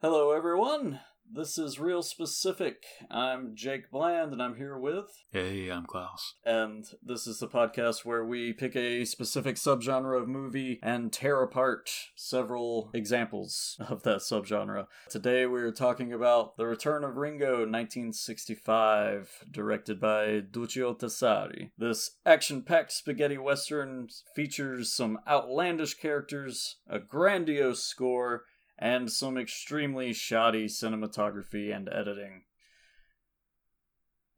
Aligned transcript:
Hello, 0.00 0.30
everyone. 0.30 1.00
This 1.28 1.58
is 1.58 1.80
Real 1.80 2.04
Specific. 2.04 2.84
I'm 3.10 3.56
Jake 3.56 3.90
Bland, 3.90 4.32
and 4.32 4.40
I'm 4.40 4.54
here 4.54 4.78
with. 4.78 5.24
Hey, 5.32 5.68
I'm 5.70 5.86
Klaus. 5.86 6.34
And 6.44 6.84
this 7.02 7.26
is 7.26 7.40
the 7.40 7.48
podcast 7.48 8.04
where 8.04 8.24
we 8.24 8.52
pick 8.52 8.76
a 8.76 9.04
specific 9.04 9.56
subgenre 9.56 10.16
of 10.16 10.28
movie 10.28 10.78
and 10.84 11.12
tear 11.12 11.42
apart 11.42 11.90
several 12.14 12.92
examples 12.94 13.76
of 13.88 14.04
that 14.04 14.18
subgenre. 14.18 14.86
Today 15.10 15.46
we're 15.46 15.72
talking 15.72 16.12
about 16.12 16.56
The 16.56 16.66
Return 16.66 17.02
of 17.02 17.16
Ringo 17.16 17.66
1965, 17.66 19.46
directed 19.50 20.00
by 20.00 20.42
Duccio 20.48 20.96
Tessari. 20.96 21.72
This 21.76 22.12
action 22.24 22.62
packed 22.62 22.92
spaghetti 22.92 23.36
western 23.36 24.10
features 24.36 24.92
some 24.92 25.18
outlandish 25.26 25.94
characters, 25.94 26.76
a 26.88 27.00
grandiose 27.00 27.82
score, 27.82 28.44
and 28.78 29.10
some 29.10 29.36
extremely 29.36 30.12
shoddy 30.12 30.66
cinematography 30.66 31.74
and 31.74 31.88
editing. 31.88 32.42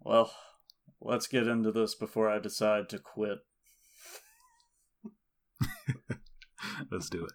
Well, 0.00 0.32
let's 1.00 1.26
get 1.26 1.46
into 1.46 1.70
this 1.70 1.94
before 1.94 2.30
I 2.30 2.38
decide 2.38 2.88
to 2.88 2.98
quit. 2.98 3.38
let's 6.90 7.10
do 7.10 7.24
it. 7.24 7.32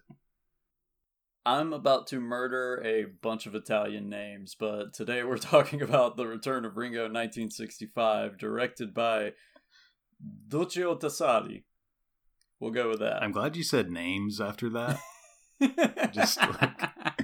I'm 1.44 1.72
about 1.72 2.08
to 2.08 2.18
murder 2.18 2.82
a 2.84 3.04
bunch 3.22 3.46
of 3.46 3.54
Italian 3.54 4.08
names, 4.08 4.56
but 4.58 4.92
today 4.92 5.22
we're 5.22 5.36
talking 5.38 5.80
about 5.80 6.16
The 6.16 6.26
Return 6.26 6.64
of 6.64 6.76
Ringo 6.76 7.02
1965, 7.02 8.36
directed 8.36 8.92
by 8.92 9.32
Duccio 10.48 10.98
Tessari. 10.98 11.62
We'll 12.58 12.72
go 12.72 12.88
with 12.88 12.98
that. 12.98 13.22
I'm 13.22 13.30
glad 13.30 13.54
you 13.54 13.62
said 13.62 13.90
names 13.90 14.40
after 14.40 14.68
that. 14.70 14.98
Just 16.12 16.38
like 16.38 16.80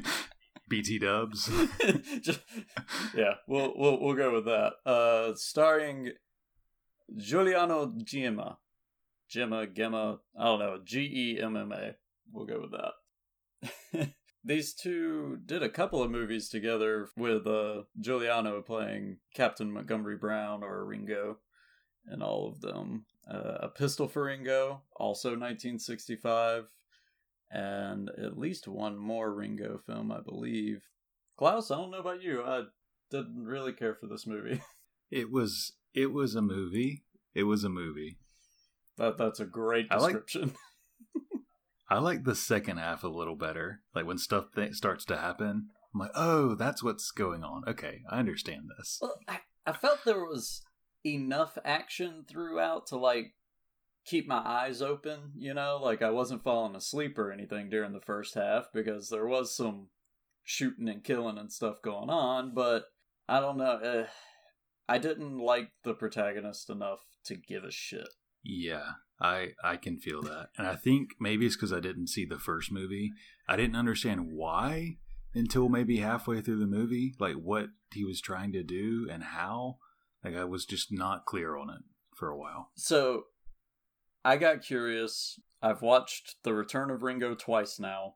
BT 0.68 0.98
Dubs. 0.98 1.50
yeah, 3.16 3.34
we'll 3.46 3.72
we'll 3.76 4.00
we'll 4.00 4.14
go 4.14 4.32
with 4.34 4.44
that. 4.46 4.72
Uh, 4.86 5.34
starring 5.34 6.12
Giuliano 7.16 7.92
Gemma, 8.02 8.58
Gemma 9.28 9.66
Gemma. 9.66 10.20
I 10.38 10.44
don't 10.44 10.58
know. 10.58 10.78
G 10.84 11.00
E 11.36 11.40
M 11.42 11.56
M 11.56 11.72
A. 11.72 11.94
We'll 12.32 12.46
go 12.46 12.60
with 12.60 12.72
that. 12.72 14.12
These 14.44 14.74
two 14.74 15.38
did 15.46 15.62
a 15.62 15.68
couple 15.68 16.02
of 16.02 16.10
movies 16.10 16.48
together 16.48 17.08
with 17.16 17.46
uh, 17.46 17.82
Giuliano 18.00 18.60
playing 18.60 19.18
Captain 19.34 19.70
Montgomery 19.70 20.16
Brown 20.16 20.64
or 20.64 20.84
Ringo 20.84 21.38
in 22.12 22.22
all 22.22 22.48
of 22.48 22.60
them. 22.60 23.04
Uh, 23.30 23.58
a 23.60 23.68
Pistol 23.68 24.08
for 24.08 24.24
Ringo, 24.24 24.82
also 24.96 25.28
1965 25.30 26.64
and 27.52 28.10
at 28.10 28.38
least 28.38 28.66
one 28.66 28.96
more 28.96 29.32
Ringo 29.32 29.80
film, 29.86 30.10
I 30.10 30.20
believe. 30.20 30.82
Klaus, 31.36 31.70
I 31.70 31.76
don't 31.76 31.90
know 31.90 31.98
about 31.98 32.22
you. 32.22 32.42
I 32.42 32.62
didn't 33.10 33.44
really 33.44 33.72
care 33.72 33.94
for 33.94 34.06
this 34.06 34.26
movie. 34.26 34.62
it 35.10 35.30
was 35.30 35.72
it 35.94 36.12
was 36.12 36.34
a 36.34 36.42
movie. 36.42 37.04
It 37.34 37.44
was 37.44 37.64
a 37.64 37.68
movie. 37.68 38.18
That 38.96 39.18
that's 39.18 39.40
a 39.40 39.44
great 39.44 39.90
description. 39.90 40.42
I 40.42 41.18
like, 41.30 41.42
I 41.90 41.98
like 41.98 42.24
the 42.24 42.34
second 42.34 42.78
half 42.78 43.04
a 43.04 43.08
little 43.08 43.36
better. 43.36 43.80
Like 43.94 44.06
when 44.06 44.18
stuff 44.18 44.46
th- 44.54 44.74
starts 44.74 45.04
to 45.06 45.16
happen, 45.16 45.68
I'm 45.94 46.00
like, 46.00 46.12
oh, 46.14 46.54
that's 46.54 46.82
what's 46.82 47.10
going 47.10 47.44
on. 47.44 47.64
Okay, 47.68 48.02
I 48.08 48.18
understand 48.18 48.70
this. 48.78 48.98
Well, 49.00 49.18
I, 49.28 49.40
I 49.66 49.72
felt 49.72 50.04
there 50.04 50.24
was 50.24 50.62
enough 51.04 51.58
action 51.64 52.24
throughout 52.28 52.86
to 52.88 52.96
like 52.96 53.34
keep 54.04 54.26
my 54.26 54.42
eyes 54.44 54.82
open, 54.82 55.32
you 55.36 55.54
know, 55.54 55.78
like 55.82 56.02
I 56.02 56.10
wasn't 56.10 56.42
falling 56.42 56.74
asleep 56.74 57.18
or 57.18 57.30
anything 57.30 57.70
during 57.70 57.92
the 57.92 58.00
first 58.00 58.34
half 58.34 58.66
because 58.72 59.08
there 59.08 59.26
was 59.26 59.54
some 59.56 59.88
shooting 60.44 60.88
and 60.88 61.04
killing 61.04 61.38
and 61.38 61.52
stuff 61.52 61.76
going 61.82 62.10
on, 62.10 62.52
but 62.54 62.86
I 63.28 63.40
don't 63.40 63.58
know. 63.58 63.64
Uh, 63.64 64.06
I 64.88 64.98
didn't 64.98 65.38
like 65.38 65.70
the 65.84 65.94
protagonist 65.94 66.68
enough 66.68 67.00
to 67.26 67.36
give 67.36 67.64
a 67.64 67.70
shit. 67.70 68.08
Yeah, 68.42 68.90
I 69.20 69.50
I 69.62 69.76
can 69.76 69.98
feel 69.98 70.22
that. 70.22 70.48
And 70.58 70.66
I 70.66 70.74
think 70.74 71.10
maybe 71.20 71.46
it's 71.46 71.56
cuz 71.56 71.72
I 71.72 71.80
didn't 71.80 72.08
see 72.08 72.24
the 72.24 72.40
first 72.40 72.72
movie. 72.72 73.12
I 73.48 73.56
didn't 73.56 73.76
understand 73.76 74.32
why 74.32 74.98
until 75.34 75.68
maybe 75.68 75.98
halfway 75.98 76.40
through 76.40 76.58
the 76.58 76.66
movie, 76.66 77.14
like 77.20 77.36
what 77.36 77.68
he 77.92 78.04
was 78.04 78.20
trying 78.20 78.52
to 78.52 78.62
do 78.62 79.08
and 79.10 79.22
how. 79.22 79.78
Like 80.24 80.34
I 80.34 80.44
was 80.44 80.66
just 80.66 80.92
not 80.92 81.24
clear 81.24 81.56
on 81.56 81.70
it 81.70 81.82
for 82.14 82.28
a 82.28 82.38
while. 82.38 82.70
So 82.74 83.24
I 84.24 84.36
got 84.36 84.62
curious. 84.62 85.40
I've 85.60 85.82
watched 85.82 86.36
The 86.42 86.54
Return 86.54 86.90
of 86.90 87.02
Ringo 87.02 87.34
twice 87.34 87.78
now, 87.78 88.14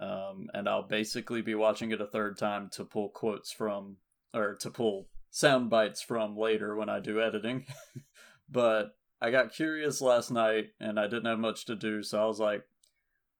um, 0.00 0.48
and 0.54 0.68
I'll 0.68 0.86
basically 0.86 1.42
be 1.42 1.54
watching 1.54 1.90
it 1.90 2.00
a 2.00 2.06
third 2.06 2.38
time 2.38 2.68
to 2.72 2.84
pull 2.84 3.08
quotes 3.08 3.52
from, 3.52 3.96
or 4.34 4.54
to 4.56 4.70
pull 4.70 5.08
sound 5.30 5.70
bites 5.70 6.02
from 6.02 6.36
later 6.36 6.74
when 6.74 6.88
I 6.88 7.00
do 7.00 7.20
editing. 7.20 7.66
but 8.48 8.96
I 9.20 9.30
got 9.30 9.52
curious 9.52 10.00
last 10.00 10.30
night, 10.30 10.70
and 10.80 10.98
I 10.98 11.04
didn't 11.04 11.26
have 11.26 11.38
much 11.38 11.64
to 11.66 11.76
do, 11.76 12.02
so 12.02 12.22
I 12.22 12.26
was 12.26 12.40
like, 12.40 12.64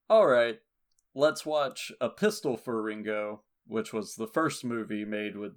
all 0.09 0.27
right, 0.27 0.59
let's 1.13 1.45
watch 1.45 1.91
A 1.99 2.09
Pistol 2.09 2.55
for 2.57 2.81
Ringo, 2.81 3.41
which 3.65 3.91
was 3.91 4.15
the 4.15 4.27
first 4.27 4.63
movie 4.63 5.05
made 5.05 5.35
with 5.35 5.53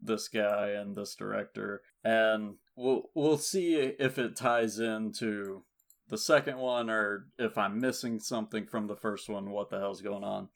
this 0.00 0.28
guy 0.28 0.70
and 0.70 0.96
this 0.96 1.14
director, 1.14 1.82
and 2.04 2.54
we'll 2.76 3.10
we'll 3.14 3.38
see 3.38 3.74
if 3.74 4.18
it 4.18 4.36
ties 4.36 4.78
into 4.78 5.64
the 6.08 6.18
second 6.18 6.58
one 6.58 6.90
or 6.90 7.26
if 7.38 7.58
I'm 7.58 7.80
missing 7.80 8.18
something 8.18 8.66
from 8.66 8.86
the 8.86 8.96
first 8.96 9.28
one, 9.28 9.50
what 9.50 9.70
the 9.70 9.78
hell's 9.78 10.02
going 10.02 10.24
on. 10.24 10.48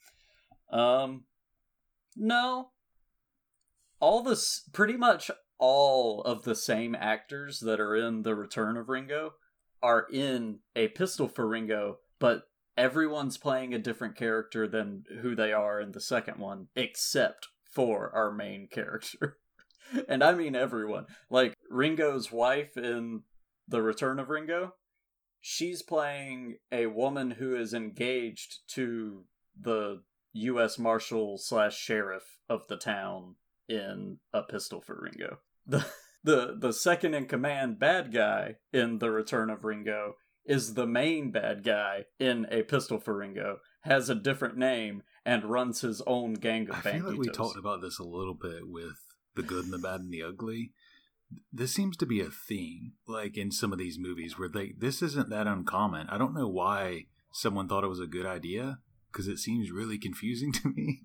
Um 0.71 1.25
no. 2.17 2.71
All 4.01 4.23
this 4.23 4.69
pretty 4.73 4.97
much 4.97 5.31
all 5.59 6.23
of 6.23 6.43
the 6.43 6.57
same 6.57 6.95
actors 6.95 7.61
that 7.61 7.81
are 7.81 7.95
in 7.95 8.23
The 8.23 8.35
Return 8.35 8.77
of 8.77 8.89
Ringo 8.89 9.35
are 9.83 10.07
in 10.13 10.59
A 10.75 10.89
Pistol 10.89 11.29
for 11.29 11.47
Ringo, 11.47 11.99
but 12.19 12.43
everyone's 12.77 13.39
playing 13.39 13.75
a 13.75 13.79
different 13.79 14.17
character 14.17 14.67
than 14.67 15.05
who 15.21 15.35
they 15.35 15.53
are 15.53 15.81
in 15.81 15.93
the 15.93 16.01
second 16.01 16.39
one, 16.39 16.69
except 16.75 17.49
for 17.71 18.11
our 18.15 18.33
main 18.33 18.69
character. 18.69 19.39
and 20.09 20.23
I 20.23 20.35
mean 20.35 20.55
everyone. 20.57 21.07
Like 21.31 21.55
Ringo's 21.71 22.33
wife 22.33 22.77
in 22.77 23.23
The 23.69 23.83
Return 23.83 24.19
of 24.19 24.31
Ringo 24.31 24.75
she's 25.43 25.83
playing 25.83 26.57
a 26.71 26.87
woman 26.87 27.33
who 27.33 27.55
is 27.55 27.75
engaged 27.75 28.61
to 28.69 29.25
the 29.61 30.03
U.S. 30.33 30.79
Marshal 30.79 31.37
slash 31.37 31.77
sheriff 31.77 32.39
of 32.49 32.67
the 32.69 32.79
town 32.79 33.35
in 33.69 34.19
A 34.33 34.43
Pistol 34.43 34.81
for 34.81 34.99
Ringo. 35.03 35.41
The 35.67 35.85
the 36.25 36.57
the 36.59 36.73
second 36.73 37.15
in 37.15 37.27
command 37.27 37.79
bad 37.79 38.13
guy 38.13 38.57
in 38.73 38.99
The 38.99 39.11
Return 39.11 39.51
of 39.51 39.65
Ringo 39.65 40.15
is 40.45 40.75
the 40.75 40.87
main 40.87 41.31
bad 41.31 41.63
guy 41.63 42.07
in 42.19 42.47
A 42.51 42.63
Pistol 42.63 42.99
for 42.99 43.17
Ringo, 43.17 43.59
has 43.83 44.09
a 44.09 44.15
different 44.15 44.57
name, 44.57 45.03
and 45.25 45.45
runs 45.45 45.83
his 45.83 46.01
own 46.07 46.35
gang 46.35 46.69
of 46.71 46.87
I 46.87 46.93
feel 46.93 47.11
like 47.11 47.19
we 47.19 47.29
talked 47.29 47.59
about 47.59 47.81
this 47.83 47.99
a 47.99 48.05
little 48.05 48.35
bit 48.35 48.63
with 48.69 48.97
the 49.35 49.43
good 49.43 49.65
and 49.65 49.73
the 49.73 49.79
bad 49.79 50.01
and 50.01 50.13
the 50.13 50.23
ugly 50.23 50.73
this 51.53 51.75
seems 51.75 51.97
to 51.99 52.07
be 52.07 52.21
a 52.21 52.31
theme 52.31 52.93
like 53.07 53.37
in 53.37 53.51
some 53.51 53.73
of 53.73 53.79
these 53.79 53.99
movies 53.99 54.39
where 54.39 54.49
they 54.49 54.73
this 54.77 55.03
isn't 55.03 55.31
that 55.31 55.47
uncommon. 55.47 56.09
I 56.09 56.19
don't 56.19 56.35
know 56.35 56.49
why 56.49 57.07
someone 57.33 57.69
thought 57.69 57.85
it 57.85 57.89
was 57.89 58.01
a 58.01 58.07
good 58.07 58.27
idea 58.27 58.79
because 59.11 59.29
it 59.29 59.39
seems 59.39 59.71
really 59.71 59.99
confusing 59.99 60.53
to 60.63 60.69
me. 60.69 61.03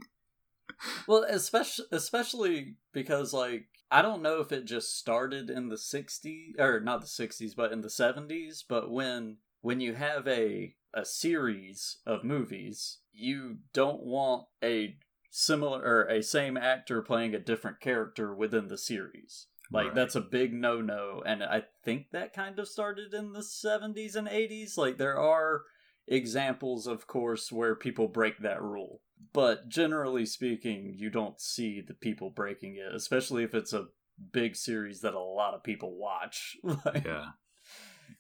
Well 1.08 1.26
especially 1.28 1.86
especially 1.92 2.76
because 2.94 3.34
like 3.34 3.66
i 3.90 4.02
don't 4.02 4.22
know 4.22 4.42
if 4.42 4.52
it 4.52 4.66
just 4.66 4.98
started 4.98 5.50
in 5.50 5.70
the 5.70 5.76
60s 5.76 6.60
or 6.60 6.80
not 6.80 7.02
the 7.02 7.08
60s 7.08 7.56
but 7.56 7.72
in 7.72 7.82
the 7.82 7.88
70s 7.88 8.64
but 8.68 8.92
when 8.92 9.38
when 9.62 9.80
you 9.80 9.96
have 9.96 10.28
a 10.28 10.76
a 10.94 11.06
series 11.06 11.98
of 12.06 12.24
movies 12.24 13.00
you 13.12 13.58
don't 13.74 14.04
want 14.04 14.46
a 14.64 14.98
similar 15.32 15.82
or 15.82 16.04
a 16.04 16.22
same 16.22 16.58
actor 16.58 17.02
playing 17.02 17.34
a 17.34 17.40
different 17.40 17.80
character 17.80 18.34
within 18.34 18.68
the 18.68 18.78
series 18.78 19.48
like 19.72 19.88
right. 19.88 19.96
that's 19.96 20.16
a 20.16 20.22
big 20.22 20.54
no 20.54 20.82
no 20.82 21.22
and 21.26 21.44
I 21.44 21.64
think 21.84 22.12
that 22.12 22.34
kind 22.34 22.58
of 22.60 22.68
started 22.68 23.14
in 23.14 23.34
the 23.34 23.40
70s 23.40 24.16
and 24.16 24.28
80s. 24.28 24.78
Like 24.78 24.98
there 24.98 25.18
are 25.18 25.64
examples 26.08 26.88
of 26.88 27.08
course 27.08 27.52
where 27.52 27.76
people 27.76 28.08
break 28.08 28.40
that 28.40 28.62
rule. 28.62 29.02
But 29.34 29.68
generally 29.68 30.26
speaking, 30.26 30.94
you 30.96 31.10
don't 31.10 31.42
see 31.42 31.82
the 31.82 31.94
people 31.94 32.30
breaking 32.30 32.76
it, 32.76 32.94
especially 32.94 33.44
if 33.44 33.54
it's 33.54 33.74
a 33.74 33.88
big 34.32 34.56
series 34.56 35.02
that 35.02 35.14
a 35.14 35.20
lot 35.20 35.54
of 35.54 35.64
people 35.64 35.96
watch. 35.96 36.58
like, 36.64 37.06
yeah. 37.06 37.26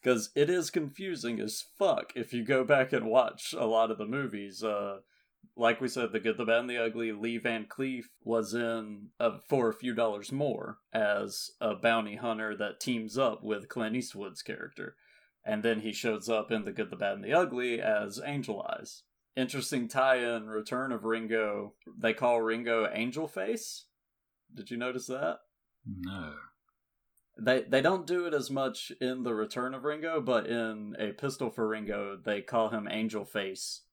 Because 0.01 0.31
it 0.35 0.50
is 0.50 0.69
confusing 0.69 1.39
as 1.39 1.63
fuck 1.77 2.13
if 2.15 2.33
you 2.33 2.43
go 2.43 2.63
back 2.63 2.93
and 2.93 3.05
watch 3.05 3.53
a 3.57 3.65
lot 3.65 3.89
of 3.91 3.97
the 3.97 4.05
movies. 4.05 4.63
Uh, 4.63 4.97
like 5.56 5.81
we 5.81 5.88
said, 5.88 6.12
The 6.12 6.19
Good, 6.19 6.38
the 6.38 6.45
Bad, 6.45 6.60
and 6.62 6.69
the 6.69 6.78
Ugly, 6.78 7.12
Lee 7.13 7.38
Van 7.38 7.66
Cleef 7.66 8.06
was 8.24 8.54
in 8.54 9.07
uh, 9.19 9.39
for 9.50 9.69
a 9.69 9.74
few 9.74 9.94
dollars 9.95 10.31
more 10.31 10.78
as 10.94 11.51
a 11.60 11.74
bounty 11.75 12.16
hunter 12.16 12.56
that 12.56 12.80
teams 12.80 13.18
up 13.18 13.44
with 13.44 13.68
Clint 13.69 13.95
Eastwood's 13.95 14.42
character. 14.44 14.95
And 15.44 15.63
then 15.63 15.80
he 15.80 15.94
shows 15.94 16.30
up 16.30 16.51
in 16.51 16.66
The 16.66 16.72
Good, 16.74 16.89
the 16.92 16.95
Bad, 16.95 17.13
and 17.13 17.24
the 17.24 17.34
Ugly 17.34 17.81
as 17.81 18.22
Angel 18.24 18.62
Eyes. 18.69 19.04
interesting 19.36 19.88
tie-in 19.88 20.48
Return 20.48 20.92
of 20.92 21.06
Ringo. 21.06 21.74
They 21.98 22.13
call 22.13 22.42
Ringo 22.42 22.89
Angel 22.92 23.28
Face. 23.28 23.86
Did 24.54 24.72
you 24.72 24.78
notice 24.78 25.07
that? 25.07 25.39
No. 25.86 26.34
They 27.39 27.62
they 27.62 27.81
don't 27.81 28.07
do 28.07 28.25
it 28.25 28.34
as 28.34 28.50
much 28.50 28.92
in 29.00 29.24
the 29.24 29.34
Return 29.36 29.74
of 29.75 29.84
Ringo, 29.84 30.19
but 30.22 30.48
in 30.48 30.95
A 31.00 31.12
Pistol 31.12 31.51
for 31.51 31.68
Ringo, 31.68 32.18
they 32.18 32.42
call 32.42 32.69
him 32.69 32.88
Angel 32.89 33.25
Face 33.25 33.84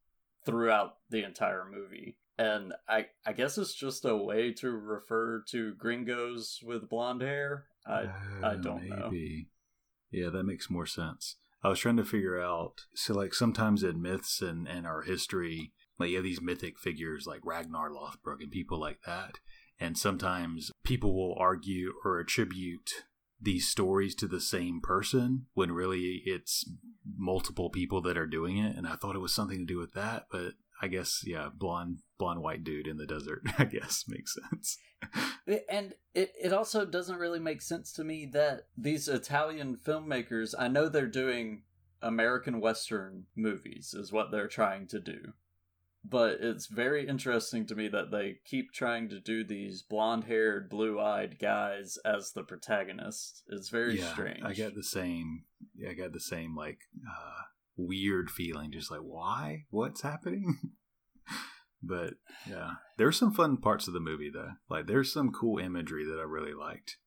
throughout 0.44 0.96
the 1.11 1.25
entire 1.25 1.64
movie. 1.70 2.17
And 2.37 2.73
I 2.88 3.06
I 3.25 3.32
guess 3.32 3.58
it's 3.58 3.75
just 3.75 4.05
a 4.05 4.17
way 4.17 4.52
to 4.55 4.70
refer 4.70 5.44
to 5.50 5.75
gringos 5.75 6.61
with 6.62 6.88
blonde 6.88 7.23
hair. 7.23 7.67
I 7.87 8.08
I 8.43 8.56
don't 8.56 8.93
uh, 8.93 9.08
maybe. 9.11 9.49
know. 10.11 10.20
Yeah, 10.20 10.31
that 10.31 10.44
makes 10.44 10.70
more 10.70 10.87
sense. 10.87 11.37
I 11.62 11.69
was 11.69 11.79
trying 11.79 11.96
to 11.96 12.05
figure 12.05 12.41
out 12.41 12.82
so 12.94 13.14
like 13.14 13.35
sometimes 13.35 13.82
in 13.82 14.02
myths 14.02 14.43
and, 14.43 14.69
and 14.69 14.87
our 14.87 15.02
history, 15.02 15.73
like 15.99 16.11
you 16.11 16.17
have 16.17 16.25
these 16.25 16.43
mythic 16.43 16.79
figures 16.79 17.26
like 17.26 17.41
Ragnar 17.44 17.91
Lothbrok 17.91 18.43
and 18.43 18.50
people 18.50 18.79
like 18.79 18.99
that. 19.06 19.38
And 19.81 19.96
sometimes 19.99 20.70
people 20.85 21.14
will 21.14 21.37
argue 21.38 21.94
or 22.05 22.20
attribute 22.20 22.91
these 23.44 23.69
stories 23.69 24.14
to 24.17 24.26
the 24.26 24.41
same 24.41 24.81
person 24.82 25.46
when 25.55 25.73
really 25.73 26.23
it's 26.25 26.69
multiple 27.17 27.70
people 27.70 28.00
that 28.02 28.17
are 28.17 28.26
doing 28.26 28.58
it. 28.58 28.76
And 28.76 28.87
I 28.87 28.96
thought 28.96 29.17
it 29.17 29.20
was 29.20 29.35
something 29.35 29.58
to 29.58 29.64
do 29.64 29.79
with 29.79 29.93
that, 29.93 30.26
but 30.31 30.55
I 30.82 30.88
guess 30.88 31.23
yeah, 31.25 31.49
blonde 31.55 31.99
blonde 32.19 32.43
white 32.43 32.64
dude 32.64 32.87
in 32.87 32.96
the 32.96 33.06
desert. 33.06 33.43
I 33.58 33.64
guess 33.64 34.05
makes 34.08 34.35
sense. 34.50 34.79
and 35.69 35.94
it 36.14 36.32
it 36.43 36.52
also 36.52 36.85
doesn't 36.85 37.19
really 37.19 37.41
make 37.41 37.62
sense 37.62 37.93
to 37.93 38.05
me 38.05 38.26
that 38.32 38.67
these 38.76 39.08
Italian 39.08 39.76
filmmakers, 39.76 40.55
I 40.58 40.69
know 40.69 40.88
they're 40.88 41.06
doing 41.06 41.62
American 42.02 42.61
western 42.61 43.25
movies 43.35 43.94
is 43.94 44.12
what 44.12 44.31
they're 44.31 44.49
trying 44.49 44.87
to 44.88 45.00
do. 45.00 45.32
But 46.06 46.38
it's 46.40 46.66
very 46.66 47.08
interesting 47.08 47.66
to 47.66 47.74
me 47.74 47.88
that 47.88 48.10
they 48.10 48.36
keep 48.44 48.72
trying 48.72 49.08
to 49.08 49.20
do 49.20 49.42
these 49.42 49.82
blonde-haired, 49.82 50.68
blue-eyed 50.68 51.38
guys 51.40 51.96
as 52.04 52.32
the 52.32 52.42
protagonist. 52.42 53.42
It's 53.48 53.70
very 53.70 53.98
yeah, 53.98 54.12
strange. 54.12 54.42
I 54.44 54.52
get 54.52 54.74
the 54.74 54.84
same. 54.84 55.44
Yeah, 55.74 55.90
I 55.90 55.94
got 55.94 56.12
the 56.12 56.20
same 56.20 56.54
like 56.54 56.80
uh, 57.08 57.42
weird 57.76 58.30
feeling. 58.30 58.70
Just 58.70 58.90
like, 58.90 59.00
why? 59.00 59.64
What's 59.70 60.02
happening? 60.02 60.58
but 61.82 62.14
yeah, 62.46 62.72
there's 62.98 63.18
some 63.18 63.32
fun 63.32 63.56
parts 63.56 63.88
of 63.88 63.94
the 63.94 64.00
movie 64.00 64.30
though. 64.32 64.52
Like, 64.68 64.86
there's 64.86 65.12
some 65.12 65.32
cool 65.32 65.58
imagery 65.58 66.04
that 66.04 66.20
I 66.20 66.24
really 66.24 66.54
liked. 66.54 66.98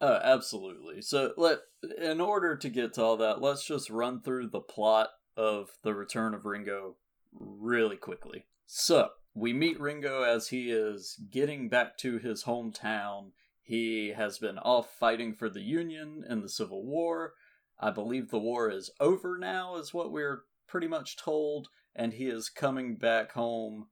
Oh, 0.00 0.20
absolutely. 0.22 1.00
So 1.00 1.32
let 1.36 1.58
in 2.00 2.20
order 2.20 2.56
to 2.56 2.68
get 2.68 2.92
to 2.94 3.02
all 3.02 3.16
that, 3.16 3.40
let's 3.40 3.66
just 3.66 3.90
run 3.90 4.20
through 4.20 4.50
the 4.50 4.60
plot 4.60 5.08
of 5.36 5.70
the 5.82 5.94
Return 5.94 6.34
of 6.34 6.44
Ringo 6.44 6.96
really 7.32 7.96
quickly. 7.96 8.46
So 8.66 9.10
we 9.34 9.52
meet 9.52 9.80
Ringo 9.80 10.22
as 10.22 10.48
he 10.48 10.70
is 10.70 11.18
getting 11.30 11.68
back 11.68 11.96
to 11.98 12.18
his 12.18 12.44
hometown. 12.44 13.30
He 13.62 14.08
has 14.16 14.38
been 14.38 14.58
off 14.58 14.90
fighting 14.98 15.34
for 15.34 15.48
the 15.48 15.62
Union 15.62 16.24
in 16.28 16.40
the 16.40 16.48
Civil 16.48 16.84
War. 16.84 17.34
I 17.78 17.90
believe 17.90 18.30
the 18.30 18.38
war 18.38 18.70
is 18.70 18.90
over 18.98 19.38
now, 19.38 19.76
is 19.76 19.94
what 19.94 20.10
we're 20.10 20.42
pretty 20.66 20.88
much 20.88 21.16
told, 21.16 21.68
and 21.94 22.12
he 22.12 22.26
is 22.26 22.48
coming 22.48 22.96
back 22.96 23.32
home. 23.32 23.86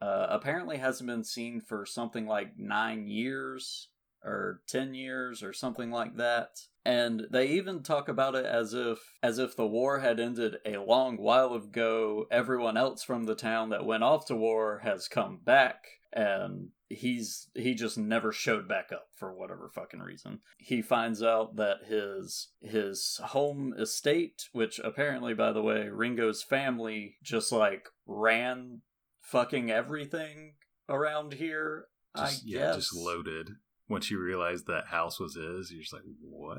Uh, 0.00 0.26
apparently, 0.28 0.78
hasn't 0.78 1.08
been 1.08 1.24
seen 1.24 1.60
for 1.60 1.86
something 1.86 2.26
like 2.26 2.58
nine 2.58 3.06
years 3.06 3.88
or 4.24 4.60
10 4.68 4.94
years 4.94 5.42
or 5.42 5.52
something 5.52 5.90
like 5.90 6.16
that. 6.16 6.60
And 6.84 7.26
they 7.30 7.48
even 7.48 7.82
talk 7.82 8.08
about 8.08 8.34
it 8.34 8.46
as 8.46 8.72
if 8.72 8.98
as 9.22 9.38
if 9.38 9.54
the 9.54 9.66
war 9.66 10.00
had 10.00 10.18
ended 10.18 10.56
a 10.64 10.78
long 10.78 11.18
while 11.18 11.52
ago. 11.52 12.26
Everyone 12.30 12.76
else 12.76 13.02
from 13.02 13.24
the 13.24 13.34
town 13.34 13.68
that 13.70 13.84
went 13.84 14.04
off 14.04 14.26
to 14.26 14.34
war 14.34 14.80
has 14.84 15.06
come 15.06 15.40
back 15.44 15.84
and 16.12 16.68
he's 16.88 17.48
he 17.54 17.74
just 17.74 17.98
never 17.98 18.32
showed 18.32 18.66
back 18.66 18.90
up 18.92 19.08
for 19.14 19.34
whatever 19.34 19.70
fucking 19.74 20.00
reason. 20.00 20.40
He 20.56 20.80
finds 20.80 21.22
out 21.22 21.56
that 21.56 21.84
his 21.86 22.48
his 22.62 23.20
home 23.22 23.74
estate 23.78 24.48
which 24.52 24.78
apparently 24.82 25.34
by 25.34 25.52
the 25.52 25.62
way 25.62 25.88
ringo's 25.88 26.42
family 26.42 27.16
just 27.22 27.52
like 27.52 27.88
ran 28.06 28.80
fucking 29.20 29.70
everything 29.70 30.54
around 30.88 31.34
here 31.34 31.88
just, 32.16 32.40
I 32.40 32.44
yeah, 32.46 32.58
guess. 32.58 32.76
just 32.76 32.96
loaded 32.96 33.50
once 33.88 34.10
you 34.10 34.18
realize 34.20 34.64
that 34.64 34.86
house 34.86 35.18
was 35.18 35.34
his, 35.34 35.70
you're 35.72 35.80
just 35.80 35.92
like, 35.92 36.02
what? 36.20 36.58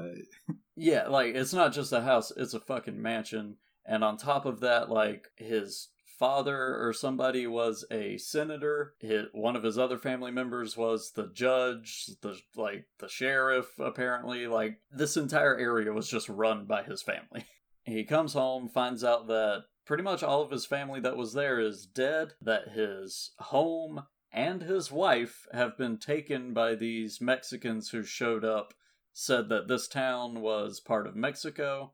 yeah, 0.75 1.07
like 1.07 1.35
it's 1.35 1.53
not 1.53 1.73
just 1.73 1.93
a 1.93 2.01
house; 2.01 2.31
it's 2.35 2.53
a 2.53 2.59
fucking 2.59 3.01
mansion. 3.01 3.57
And 3.85 4.03
on 4.03 4.17
top 4.17 4.45
of 4.45 4.59
that, 4.59 4.89
like 4.89 5.29
his 5.37 5.89
father 6.19 6.75
or 6.77 6.91
somebody 6.93 7.47
was 7.47 7.85
a 7.89 8.17
senator. 8.17 8.93
His, 8.99 9.27
one 9.31 9.55
of 9.55 9.63
his 9.63 9.77
other 9.77 9.97
family 9.97 10.31
members 10.31 10.75
was 10.75 11.13
the 11.15 11.31
judge, 11.33 12.07
the 12.21 12.37
like 12.55 12.85
the 12.99 13.07
sheriff. 13.07 13.67
Apparently, 13.79 14.45
like 14.45 14.79
this 14.91 15.17
entire 15.17 15.57
area 15.57 15.93
was 15.93 16.09
just 16.09 16.29
run 16.29 16.65
by 16.65 16.83
his 16.83 17.01
family. 17.01 17.45
He 17.85 18.03
comes 18.03 18.33
home, 18.33 18.67
finds 18.67 19.03
out 19.03 19.25
that 19.27 19.63
pretty 19.87 20.03
much 20.03 20.21
all 20.21 20.43
of 20.43 20.51
his 20.51 20.63
family 20.63 20.99
that 20.99 21.17
was 21.17 21.33
there 21.33 21.59
is 21.59 21.87
dead. 21.87 22.33
That 22.39 22.73
his 22.75 23.31
home 23.39 24.03
and 24.31 24.61
his 24.61 24.91
wife 24.91 25.47
have 25.51 25.77
been 25.77 25.97
taken 25.97 26.53
by 26.53 26.75
these 26.75 27.21
Mexicans 27.21 27.89
who 27.89 28.03
showed 28.03 28.45
up, 28.45 28.73
said 29.13 29.49
that 29.49 29.67
this 29.67 29.87
town 29.87 30.41
was 30.41 30.79
part 30.79 31.07
of 31.07 31.15
Mexico 31.15 31.93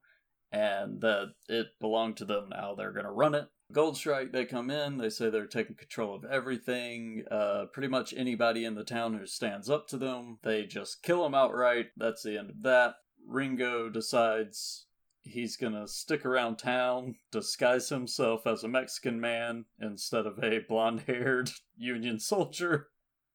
and 0.51 1.01
that 1.01 1.33
it 1.49 1.67
belonged 1.79 2.17
to 2.17 2.25
them 2.25 2.49
now. 2.49 2.75
They're 2.75 2.91
going 2.91 3.05
to 3.05 3.11
run 3.11 3.35
it. 3.35 3.47
Gold 3.71 3.97
Strike, 3.97 4.31
they 4.31 4.45
come 4.45 4.69
in, 4.69 4.97
they 4.97 5.09
say 5.09 5.29
they're 5.29 5.47
taking 5.47 5.75
control 5.75 6.15
of 6.15 6.23
everything. 6.25 7.23
Uh, 7.31 7.65
pretty 7.73 7.87
much 7.87 8.13
anybody 8.15 8.63
in 8.63 8.75
the 8.75 8.83
town 8.83 9.17
who 9.17 9.25
stands 9.25 9.69
up 9.69 9.88
to 9.88 9.97
them, 9.97 10.38
they 10.43 10.65
just 10.65 11.01
kill 11.01 11.23
them 11.23 11.33
outright. 11.33 11.88
That's 11.97 12.21
the 12.21 12.38
end 12.38 12.51
of 12.51 12.61
that. 12.61 12.95
Ringo 13.27 13.89
decides 13.89 14.84
he's 15.25 15.57
gonna 15.57 15.88
stick 15.88 16.25
around 16.25 16.57
town, 16.57 17.16
disguise 17.31 17.89
himself 17.89 18.48
as 18.48 18.63
a 18.63 18.68
Mexican 18.68 19.19
man 19.19 19.66
instead 19.80 20.25
of 20.25 20.42
a 20.44 20.60
blonde 20.60 21.04
haired 21.07 21.50
Union 21.75 22.19
soldier. 22.19 22.88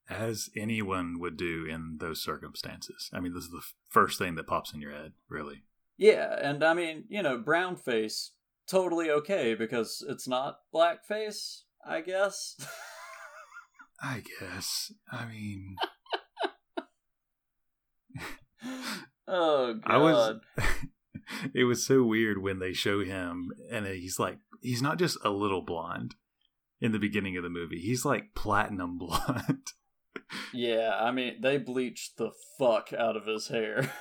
As 0.08 0.48
anyone 0.56 1.20
would 1.20 1.36
do 1.36 1.66
in 1.66 1.98
those 1.98 2.22
circumstances. 2.22 3.10
I 3.12 3.20
mean, 3.20 3.34
this 3.34 3.44
is 3.44 3.50
the 3.50 3.62
first 3.88 4.18
thing 4.18 4.34
that 4.36 4.46
pops 4.46 4.72
in 4.72 4.80
your 4.80 4.92
head, 4.92 5.12
really. 5.28 5.62
Yeah, 5.96 6.36
and 6.40 6.64
I 6.64 6.74
mean, 6.74 7.04
you 7.08 7.22
know, 7.22 7.38
brown 7.38 7.76
face, 7.76 8.32
totally 8.66 9.10
okay 9.10 9.54
because 9.54 10.04
it's 10.08 10.26
not 10.26 10.60
blackface, 10.74 11.62
I 11.86 12.00
guess. 12.00 12.56
I 14.02 14.22
guess. 14.40 14.92
I 15.12 15.26
mean. 15.26 15.76
oh, 19.28 19.74
God. 19.74 19.82
I 19.84 19.98
was. 19.98 20.40
it 21.54 21.64
was 21.64 21.86
so 21.86 22.02
weird 22.02 22.42
when 22.42 22.58
they 22.58 22.72
show 22.72 23.04
him 23.04 23.52
and 23.70 23.86
he's 23.86 24.18
like 24.18 24.38
he's 24.60 24.82
not 24.82 24.98
just 24.98 25.18
a 25.24 25.30
little 25.30 25.62
blonde 25.62 26.14
in 26.80 26.92
the 26.92 26.98
beginning 26.98 27.36
of 27.36 27.42
the 27.42 27.50
movie 27.50 27.80
he's 27.80 28.04
like 28.04 28.34
platinum 28.34 28.98
blonde. 28.98 29.72
Yeah 30.52 30.96
i 31.00 31.10
mean 31.10 31.40
they 31.40 31.58
bleached 31.58 32.16
the 32.16 32.30
fuck 32.58 32.92
out 32.92 33.16
of 33.16 33.26
his 33.26 33.48
hair. 33.48 33.92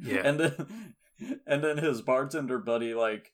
Yeah. 0.00 0.22
And 0.24 0.40
then 0.40 0.94
and 1.46 1.62
then 1.62 1.78
his 1.78 2.02
bartender 2.02 2.58
buddy 2.58 2.94
like 2.94 3.32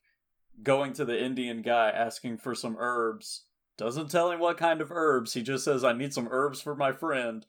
going 0.63 0.93
to 0.95 1.05
the 1.05 1.23
indian 1.23 1.63
guy 1.63 1.91
asking 1.91 2.39
for 2.39 2.55
some 2.55 2.77
herbs 2.79 3.45
doesn't 3.79 4.11
tell 4.11 4.31
him 4.31 4.41
what 4.41 4.57
kind 4.57 4.81
of 4.81 4.91
herbs 4.91 5.35
he 5.35 5.43
just 5.43 5.65
says 5.65 5.85
i 5.85 5.93
need 5.93 6.13
some 6.13 6.29
herbs 6.31 6.61
for 6.61 6.75
my 6.75 6.93
friend. 6.93 7.47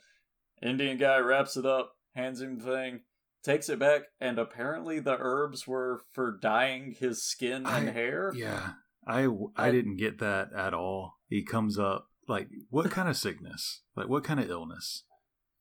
Indian 0.62 0.98
guy 0.98 1.18
wraps 1.18 1.56
it 1.56 1.66
up 1.66 1.96
hands 2.16 2.42
him 2.42 2.60
the 2.60 2.66
thing 2.66 3.02
takes 3.44 3.70
it 3.70 3.80
back, 3.80 4.04
and 4.20 4.40
apparently 4.40 5.00
the 5.00 5.18
herbs 5.20 5.68
were 5.68 6.02
for 6.12 6.38
dyeing 6.42 6.96
his 7.00 7.24
skin 7.24 7.66
and 7.66 7.90
I, 7.90 7.92
hair. 7.92 8.32
Yeah, 8.36 8.74
I 9.08 9.28
I 9.56 9.72
didn't 9.72 9.98
get 9.98 10.20
that 10.20 10.50
at 10.56 10.74
all. 10.74 11.16
He 11.30 11.44
comes 11.44 11.78
up 11.78 12.08
like, 12.28 12.50
what 12.70 12.92
kind 12.92 13.08
of 13.08 13.16
sickness? 13.16 13.82
Like, 13.96 14.10
what 14.10 14.24
kind 14.24 14.40
of 14.40 14.50
illness? 14.50 15.04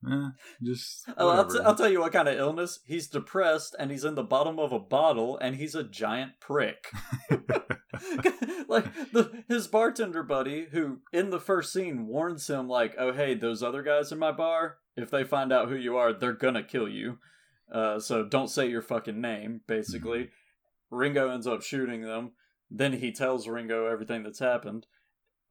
Eh, 0.08 0.28
just 0.62 1.08
oh, 1.16 1.30
I'll, 1.30 1.48
t- 1.48 1.58
I'll 1.64 1.74
tell 1.74 1.90
you 1.90 2.00
what 2.00 2.12
kind 2.12 2.28
of 2.28 2.38
illness. 2.38 2.80
He's 2.86 3.08
depressed 3.08 3.74
and 3.78 3.90
he's 3.90 4.04
in 4.04 4.14
the 4.14 4.22
bottom 4.22 4.58
of 4.58 4.72
a 4.72 4.78
bottle 4.78 5.38
and 5.38 5.56
he's 5.56 5.74
a 5.74 5.82
giant 5.82 6.32
prick. 6.38 6.90
like 8.68 8.84
the 9.12 9.44
his 9.48 9.66
bartender 9.68 10.22
buddy, 10.22 10.66
who 10.70 10.98
in 11.12 11.30
the 11.30 11.40
first 11.40 11.72
scene 11.72 12.06
warns 12.06 12.48
him, 12.48 12.68
like, 12.68 12.94
"Oh 12.98 13.12
hey, 13.12 13.34
those 13.34 13.62
other 13.62 13.82
guys 13.82 14.12
in 14.12 14.18
my 14.18 14.32
bar, 14.32 14.76
if 14.96 15.10
they 15.10 15.24
find 15.24 15.52
out 15.52 15.68
who 15.68 15.76
you 15.76 15.96
are, 15.96 16.12
they're 16.12 16.32
gonna 16.34 16.62
kill 16.62 16.88
you." 16.88 17.18
Uh, 17.72 17.98
so 17.98 18.24
don't 18.24 18.48
say 18.50 18.68
your 18.68 18.82
fucking 18.82 19.20
name, 19.20 19.60
basically. 19.66 20.18
Mm-hmm. 20.24 20.96
Ringo 20.96 21.30
ends 21.30 21.46
up 21.46 21.62
shooting 21.62 22.02
them. 22.02 22.32
Then 22.70 22.94
he 22.94 23.12
tells 23.12 23.48
Ringo 23.48 23.86
everything 23.86 24.22
that's 24.22 24.38
happened. 24.38 24.86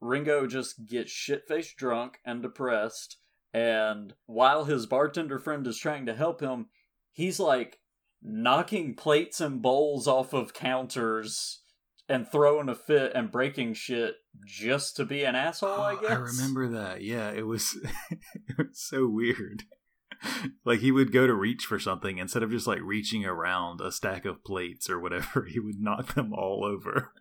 Ringo 0.00 0.46
just 0.46 0.86
gets 0.86 1.10
shit 1.10 1.44
faced 1.48 1.76
drunk 1.76 2.18
and 2.24 2.42
depressed. 2.42 3.18
And 3.52 4.14
while 4.26 4.64
his 4.64 4.86
bartender 4.86 5.38
friend 5.38 5.66
is 5.66 5.78
trying 5.78 6.06
to 6.06 6.14
help 6.14 6.40
him, 6.40 6.66
he's 7.12 7.40
like 7.40 7.78
knocking 8.22 8.94
plates 8.94 9.40
and 9.40 9.62
bowls 9.62 10.06
off 10.06 10.32
of 10.34 10.52
counters 10.52 11.62
and 12.08 12.30
throwing 12.30 12.68
a 12.68 12.74
fit 12.74 13.12
and 13.14 13.32
breaking 13.32 13.74
shit 13.74 14.16
just 14.46 14.96
to 14.96 15.04
be 15.04 15.24
an 15.24 15.34
asshole. 15.34 15.70
I 15.80 15.94
Oh, 15.94 16.00
guess 16.00 16.10
I 16.10 16.14
remember 16.14 16.68
that. 16.68 17.02
Yeah, 17.02 17.30
it 17.30 17.46
was 17.46 17.78
it 18.10 18.58
was 18.58 18.68
so 18.80 19.06
weird. 19.06 19.64
like 20.64 20.80
he 20.80 20.92
would 20.92 21.12
go 21.12 21.26
to 21.26 21.34
reach 21.34 21.64
for 21.64 21.78
something 21.78 22.18
instead 22.18 22.42
of 22.42 22.50
just 22.50 22.66
like 22.66 22.80
reaching 22.82 23.24
around 23.24 23.80
a 23.80 23.92
stack 23.92 24.24
of 24.24 24.44
plates 24.44 24.88
or 24.88 25.00
whatever, 25.00 25.44
he 25.50 25.60
would 25.60 25.80
knock 25.80 26.14
them 26.14 26.32
all 26.32 26.64
over. 26.64 27.12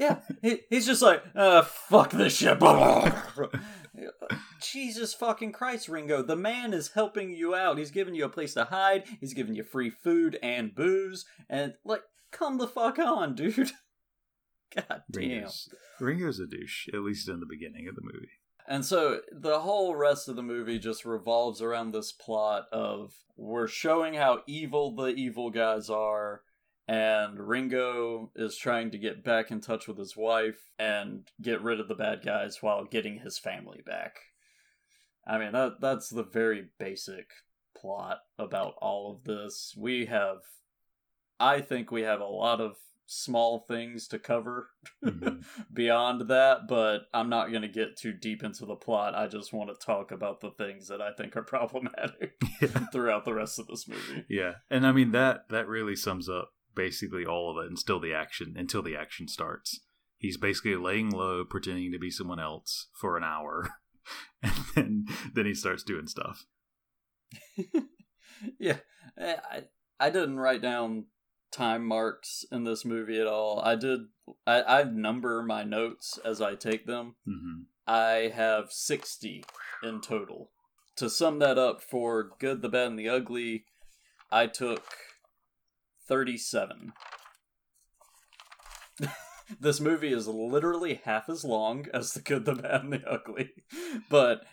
Yeah, 0.00 0.20
he, 0.40 0.60
he's 0.70 0.86
just 0.86 1.02
like, 1.02 1.22
uh, 1.34 1.62
fuck 1.62 2.10
this 2.10 2.36
shit. 2.36 2.58
Jesus 4.62 5.12
fucking 5.12 5.52
Christ, 5.52 5.88
Ringo. 5.88 6.22
The 6.22 6.36
man 6.36 6.72
is 6.72 6.92
helping 6.92 7.30
you 7.30 7.54
out. 7.54 7.78
He's 7.78 7.90
giving 7.90 8.14
you 8.14 8.24
a 8.24 8.30
place 8.30 8.54
to 8.54 8.64
hide. 8.64 9.04
He's 9.20 9.34
giving 9.34 9.54
you 9.54 9.64
free 9.64 9.90
food 9.90 10.38
and 10.42 10.74
booze. 10.74 11.26
And, 11.50 11.74
like, 11.84 12.02
come 12.30 12.58
the 12.58 12.68
fuck 12.68 12.98
on, 12.98 13.34
dude. 13.34 13.72
God 14.74 15.02
damn. 15.10 15.22
Ringo's, 15.28 15.68
Ringo's 16.00 16.40
a 16.40 16.46
douche, 16.46 16.88
at 16.94 17.00
least 17.00 17.28
in 17.28 17.40
the 17.40 17.46
beginning 17.46 17.88
of 17.88 17.96
the 17.96 18.02
movie. 18.02 18.30
And 18.68 18.84
so 18.84 19.20
the 19.32 19.60
whole 19.60 19.96
rest 19.96 20.28
of 20.28 20.36
the 20.36 20.42
movie 20.42 20.78
just 20.78 21.06
revolves 21.06 21.62
around 21.62 21.92
this 21.92 22.12
plot 22.12 22.66
of 22.70 23.14
we're 23.34 23.66
showing 23.66 24.12
how 24.12 24.42
evil 24.46 24.94
the 24.94 25.06
evil 25.06 25.48
guys 25.48 25.88
are, 25.88 26.42
and 26.86 27.40
Ringo 27.40 28.30
is 28.36 28.58
trying 28.58 28.90
to 28.90 28.98
get 28.98 29.24
back 29.24 29.50
in 29.50 29.62
touch 29.62 29.88
with 29.88 29.96
his 29.96 30.18
wife 30.18 30.70
and 30.78 31.26
get 31.40 31.62
rid 31.62 31.80
of 31.80 31.88
the 31.88 31.94
bad 31.94 32.22
guys 32.22 32.62
while 32.62 32.84
getting 32.84 33.20
his 33.20 33.38
family 33.38 33.80
back. 33.86 34.18
I 35.26 35.38
mean 35.38 35.52
that 35.52 35.80
that's 35.80 36.10
the 36.10 36.24
very 36.24 36.66
basic 36.78 37.30
plot 37.74 38.18
about 38.38 38.74
all 38.82 39.12
of 39.12 39.24
this. 39.24 39.74
We 39.78 40.04
have 40.06 40.38
I 41.40 41.62
think 41.62 41.90
we 41.90 42.02
have 42.02 42.20
a 42.20 42.26
lot 42.26 42.60
of 42.60 42.76
small 43.10 43.60
things 43.66 44.06
to 44.06 44.18
cover 44.18 44.68
Mhm. 45.04 45.42
beyond 45.72 46.28
that, 46.28 46.68
but 46.68 47.08
I'm 47.14 47.30
not 47.30 47.48
going 47.50 47.62
to 47.62 47.68
get 47.68 47.96
too 47.96 48.12
deep 48.12 48.42
into 48.44 48.66
the 48.66 48.76
plot. 48.76 49.14
I 49.14 49.26
just 49.28 49.50
want 49.52 49.70
to 49.70 49.86
talk 49.86 50.12
about 50.12 50.40
the 50.42 50.50
things 50.50 50.88
that 50.88 51.00
I 51.00 51.12
think 51.14 51.34
are 51.34 51.42
problematic 51.42 52.34
Yeah. 52.60 52.68
throughout 52.92 53.24
the 53.24 53.32
rest 53.32 53.58
of 53.58 53.66
this 53.66 53.88
movie. 53.88 54.24
Yeah, 54.28 54.56
and 54.70 54.86
I 54.86 54.92
mean 54.92 55.12
that 55.12 55.48
that 55.48 55.66
really 55.66 55.96
sums 55.96 56.28
up 56.28 56.50
basically 56.74 57.24
all 57.24 57.50
of 57.50 57.64
it, 57.64 57.68
and 57.68 57.78
still 57.78 57.98
the 57.98 58.12
action 58.12 58.54
until 58.56 58.82
the 58.82 58.94
action 58.96 59.26
starts. 59.26 59.80
He's 60.18 60.36
basically 60.36 60.76
laying 60.76 61.10
low, 61.10 61.44
pretending 61.44 61.90
to 61.92 61.98
be 61.98 62.10
someone 62.10 62.40
else 62.40 62.88
for 62.92 63.16
an 63.16 63.24
hour, 63.24 63.70
and 64.42 64.54
then 64.74 65.04
then 65.34 65.46
he 65.46 65.54
starts 65.54 65.82
doing 65.82 66.08
stuff. 66.08 66.44
yeah, 68.58 68.78
eh, 69.16 69.36
I 69.50 69.62
I 69.98 70.10
didn't 70.10 70.38
write 70.38 70.60
down 70.62 71.06
time 71.50 71.84
marks 71.84 72.44
in 72.52 72.64
this 72.64 72.84
movie 72.84 73.20
at 73.20 73.26
all. 73.26 73.60
I 73.60 73.74
did. 73.76 74.00
I, 74.46 74.62
I 74.62 74.82
number 74.84 75.42
my 75.42 75.64
notes 75.64 76.18
as 76.24 76.40
I 76.40 76.54
take 76.54 76.86
them. 76.86 77.14
hmm 77.24 77.62
I 77.86 78.30
have 78.34 78.70
60 78.70 79.44
in 79.82 80.02
total. 80.02 80.50
To 80.96 81.08
sum 81.08 81.38
that 81.38 81.56
up 81.56 81.80
for 81.80 82.32
Good, 82.38 82.60
the 82.60 82.68
Bad, 82.68 82.88
and 82.88 82.98
the 82.98 83.08
Ugly, 83.08 83.64
I 84.30 84.46
took 84.46 84.84
37. 86.06 86.92
this 89.60 89.80
movie 89.80 90.12
is 90.12 90.28
literally 90.28 91.00
half 91.04 91.30
as 91.30 91.44
long 91.44 91.86
as 91.94 92.12
The 92.12 92.20
Good, 92.20 92.44
the 92.44 92.54
Bad, 92.54 92.82
and 92.84 92.92
the 92.92 93.08
Ugly. 93.08 93.52
But 94.10 94.44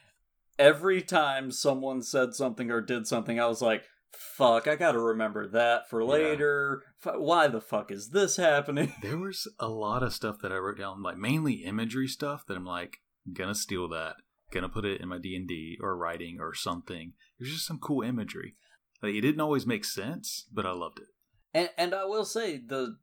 every 0.57 1.01
time 1.01 1.51
someone 1.51 2.01
said 2.01 2.33
something 2.35 2.71
or 2.71 2.79
did 2.81 3.07
something, 3.07 3.39
I 3.39 3.47
was 3.47 3.61
like, 3.61 3.83
fuck, 4.17 4.67
I 4.67 4.75
gotta 4.75 5.00
remember 5.00 5.48
that 5.48 5.89
for 5.89 6.01
Yeah. 6.01 6.07
later. 6.07 6.84
F- 7.05 7.15
Why 7.17 7.48
the 7.48 7.62
fuck 7.62 7.91
is 7.91 8.10
this 8.10 8.38
happening? 8.38 8.93
There 9.01 9.17
was 9.17 9.48
a 9.60 9.67
lot 9.69 10.03
of 10.03 10.13
stuff 10.13 10.38
that 10.41 10.51
I 10.51 10.57
wrote 10.57 10.77
down, 10.77 11.01
like 11.03 11.17
mainly 11.17 11.63
imagery 11.63 12.07
stuff 12.07 12.45
that 12.48 12.57
I'm 12.57 12.65
like 12.65 12.98
gonna 13.31 13.55
steal 13.55 13.88
that, 13.89 14.15
gonna 14.51 14.69
put 14.69 14.86
it 14.86 15.01
in 15.01 15.07
my 15.10 15.17
D 15.19 15.36
and 15.36 15.48
D 15.48 15.77
or 15.81 15.95
writing 15.98 16.38
or 16.39 16.53
something. 16.53 17.13
There's 17.39 17.51
just 17.53 17.67
some 17.67 17.79
cool 17.79 18.01
imagery. 18.03 18.55
Like 19.01 19.13
it 19.15 19.22
didn't 19.22 19.41
always 19.41 19.65
make 19.67 19.86
sense, 19.86 20.48
but 20.51 20.65
I 20.65 20.72
loved 20.72 21.00
it. 21.00 21.07
And 21.53 21.69
and 21.77 21.93
I 21.93 22.05
will 22.05 22.25
say 22.25 22.57
the 22.57 22.98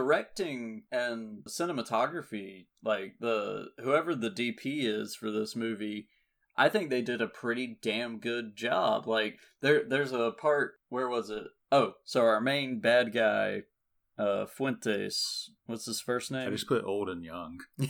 directing 0.00 0.84
and 0.90 1.44
cinematography, 1.46 2.66
like 2.82 3.14
the 3.20 3.66
whoever 3.82 4.14
the 4.14 4.30
DP 4.30 4.84
is 4.84 5.14
for 5.14 5.30
this 5.30 5.54
movie, 5.56 6.08
I 6.56 6.68
think 6.68 6.88
they 6.90 7.02
did 7.02 7.20
a 7.20 7.26
pretty 7.28 7.78
damn 7.82 8.18
good 8.18 8.56
job. 8.56 9.06
Like 9.06 9.38
there 9.60 9.82
there's 9.88 10.12
a 10.12 10.32
part 10.32 10.72
where 10.88 11.08
was 11.08 11.30
it? 11.30 11.44
Oh, 11.70 11.94
so 12.04 12.22
our 12.22 12.40
main 12.40 12.80
bad 12.80 13.12
guy, 13.12 13.62
uh 14.18 14.46
Fuentes, 14.46 15.50
what's 15.66 15.86
his 15.86 16.00
first 16.00 16.30
name? 16.30 16.48
I 16.48 16.50
just 16.50 16.68
put 16.68 16.84
old 16.84 17.08
and 17.08 17.24
young. 17.24 17.60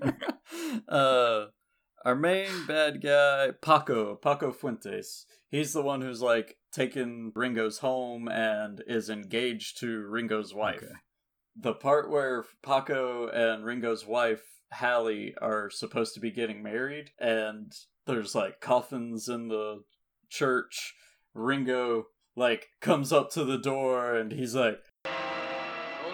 uh 0.88 1.46
our 2.04 2.14
main 2.14 2.66
bad 2.66 3.02
guy 3.02 3.50
paco 3.60 4.14
paco 4.14 4.52
fuentes 4.52 5.26
he's 5.50 5.72
the 5.72 5.82
one 5.82 6.00
who's 6.00 6.22
like 6.22 6.56
taken 6.72 7.32
ringo's 7.34 7.78
home 7.78 8.28
and 8.28 8.82
is 8.86 9.10
engaged 9.10 9.78
to 9.80 10.06
ringo's 10.06 10.54
wife 10.54 10.76
Okay. 10.82 10.92
the 11.56 11.72
part 11.74 12.10
where 12.10 12.44
paco 12.62 13.28
and 13.28 13.64
ringo's 13.64 14.06
wife 14.06 14.44
hallie 14.72 15.34
are 15.40 15.70
supposed 15.70 16.14
to 16.14 16.20
be 16.20 16.30
getting 16.30 16.62
married 16.62 17.10
and 17.18 17.72
there's 18.06 18.34
like 18.34 18.60
coffins 18.60 19.28
in 19.28 19.48
the 19.48 19.82
church 20.28 20.94
ringo 21.34 22.04
like 22.36 22.68
comes 22.80 23.12
up 23.12 23.30
to 23.30 23.44
the 23.44 23.58
door 23.58 24.14
and 24.14 24.32
he's 24.32 24.54
like 24.54 24.80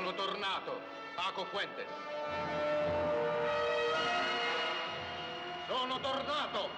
Sono 0.04 0.12
tornato, 0.12 0.74
Paco 1.16 1.44
Fuentes. 1.46 1.86
Sono 5.66 5.98
tornato. 5.98 6.68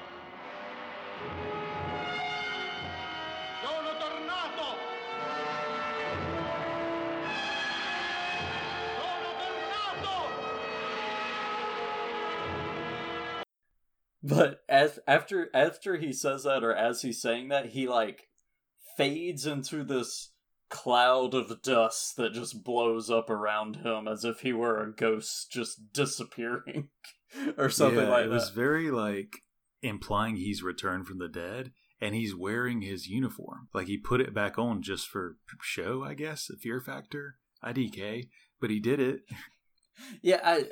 But 14.29 14.61
as 14.69 14.99
after 15.07 15.51
after 15.55 15.97
he 15.97 16.13
says 16.13 16.45
that, 16.45 16.65
or 16.65 16.75
as 16.75 17.03
he's 17.03 17.21
saying 17.21 17.49
that, 17.49 17.67
he 17.67 17.87
like 17.89 18.29
fades 18.97 19.47
into 19.47 19.85
this 19.85 20.31
cloud 20.69 21.33
of 21.35 21.63
dust 21.63 22.17
that 22.17 22.33
just 22.33 22.65
blows 22.65 23.09
up 23.11 23.31
around 23.31 23.77
him 23.77 24.09
as 24.09 24.25
if 24.25 24.41
he 24.41 24.53
were 24.53 24.83
a 24.83 24.93
ghost 24.93 25.51
just 25.53 25.93
disappearing 25.93 26.89
or 27.57 27.71
something 27.71 28.01
Yeah, 28.01 28.09
like 28.09 28.25
that. 28.25 28.31
it 28.31 28.35
was 28.35 28.51
very 28.51 28.91
like 28.91 29.43
implying 29.83 30.37
he's 30.37 30.63
returned 30.63 31.07
from 31.07 31.19
the 31.19 31.29
dead 31.29 31.71
and 32.01 32.15
he's 32.15 32.35
wearing 32.35 32.81
his 32.83 33.07
uniform. 33.07 33.69
Like 33.73 33.87
he 33.87 33.97
put 33.97 34.21
it 34.21 34.35
back 34.35 34.59
on 34.59 34.83
just 34.83 35.07
for 35.07 35.37
show, 35.63 36.03
I 36.03 36.15
guess, 36.15 36.51
a 36.51 36.57
fear 36.57 36.81
factor, 36.81 37.37
IDK, 37.65 38.29
but 38.61 38.71
he 38.71 38.81
did 38.81 38.99
it. 39.01 39.21
Yeah, 40.21 40.41
I 40.45 40.65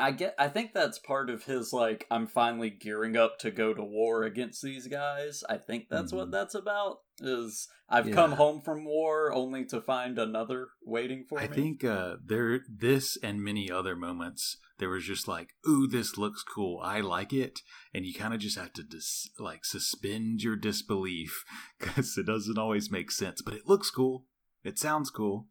I 0.00 0.12
get 0.12 0.34
I 0.38 0.48
think 0.48 0.72
that's 0.72 0.98
part 0.98 1.28
of 1.30 1.44
his 1.44 1.72
like 1.72 2.06
I'm 2.10 2.26
finally 2.26 2.70
gearing 2.70 3.16
up 3.16 3.38
to 3.40 3.50
go 3.50 3.74
to 3.74 3.82
war 3.82 4.24
against 4.24 4.62
these 4.62 4.86
guys. 4.86 5.44
I 5.48 5.58
think 5.58 5.88
that's 5.90 6.12
what 6.12 6.28
Mhm. 6.28 6.32
that's 6.32 6.54
about. 6.54 6.98
Is 7.20 7.68
I've 7.88 8.10
come 8.10 8.32
home 8.32 8.62
from 8.62 8.84
war 8.84 9.32
only 9.32 9.64
to 9.66 9.80
find 9.80 10.18
another 10.18 10.68
waiting 10.82 11.24
for 11.28 11.38
I 11.38 11.42
me. 11.42 11.48
I 11.48 11.54
think 11.54 11.84
uh 11.84 12.16
there 12.24 12.60
this 12.68 13.18
and 13.22 13.42
many 13.44 13.70
other 13.70 13.94
moments 13.94 14.56
there 14.78 14.88
was 14.88 15.04
just 15.04 15.28
like, 15.28 15.50
"Ooh, 15.68 15.86
this 15.86 16.16
looks 16.16 16.42
cool. 16.42 16.80
I 16.82 17.00
like 17.00 17.34
it." 17.34 17.60
And 17.92 18.06
you 18.06 18.14
kind 18.14 18.32
of 18.32 18.40
just 18.40 18.56
have 18.58 18.72
to 18.74 18.82
dis- 18.82 19.28
like 19.38 19.66
suspend 19.66 20.42
your 20.42 20.56
disbelief 20.56 21.44
cuz 21.78 22.16
it 22.16 22.24
doesn't 22.26 22.56
always 22.58 22.90
make 22.90 23.10
sense, 23.10 23.42
but 23.42 23.54
it 23.54 23.66
looks 23.66 23.90
cool. 23.90 24.26
It 24.64 24.78
sounds 24.78 25.10
cool. 25.10 25.48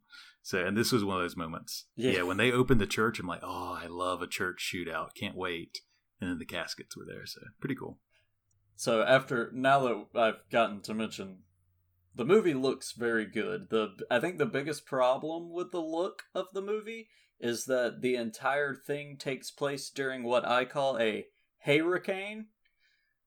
So, 0.50 0.66
and 0.66 0.76
this 0.76 0.92
was 0.92 1.06
one 1.06 1.18
of 1.18 1.22
those 1.22 1.38
moments. 1.38 1.86
Yeah. 1.96 2.12
Yeah, 2.14 2.22
when 2.24 2.38
they 2.38 2.52
opened 2.52 2.82
the 2.82 2.88
church, 2.88 3.20
I'm 3.20 3.28
like, 3.28 3.44
"Oh, 3.44 3.78
I 3.80 3.86
love 3.86 4.24
a 4.24 4.28
church 4.28 4.68
shootout. 4.74 5.14
Can't 5.14 5.36
wait." 5.38 5.82
And 6.20 6.28
then 6.28 6.40
the 6.40 6.46
caskets 6.46 6.98
were 6.98 7.06
there, 7.06 7.28
so 7.28 7.40
pretty 7.60 7.76
cool. 7.76 8.00
So 8.76 9.04
after 9.04 9.52
now 9.54 9.80
that 9.82 10.20
I've 10.20 10.50
gotten 10.50 10.82
to 10.82 10.96
mention 10.96 11.44
the 12.16 12.26
movie 12.26 12.56
looks 12.56 12.94
very 12.94 13.26
good. 13.28 13.70
The 13.70 13.90
I 14.10 14.20
think 14.20 14.40
the 14.40 14.48
biggest 14.48 14.88
problem 14.88 15.52
with 15.52 15.72
the 15.72 15.84
look 15.84 16.24
of 16.34 16.48
the 16.52 16.64
movie 16.64 17.10
is 17.40 17.66
that 17.66 18.02
the 18.02 18.16
entire 18.16 18.74
thing 18.74 19.18
takes 19.18 19.52
place 19.52 19.92
during 19.92 20.24
what 20.24 20.48
I 20.48 20.66
call 20.66 20.98
a 20.98 21.28
hurricane, 21.60 22.48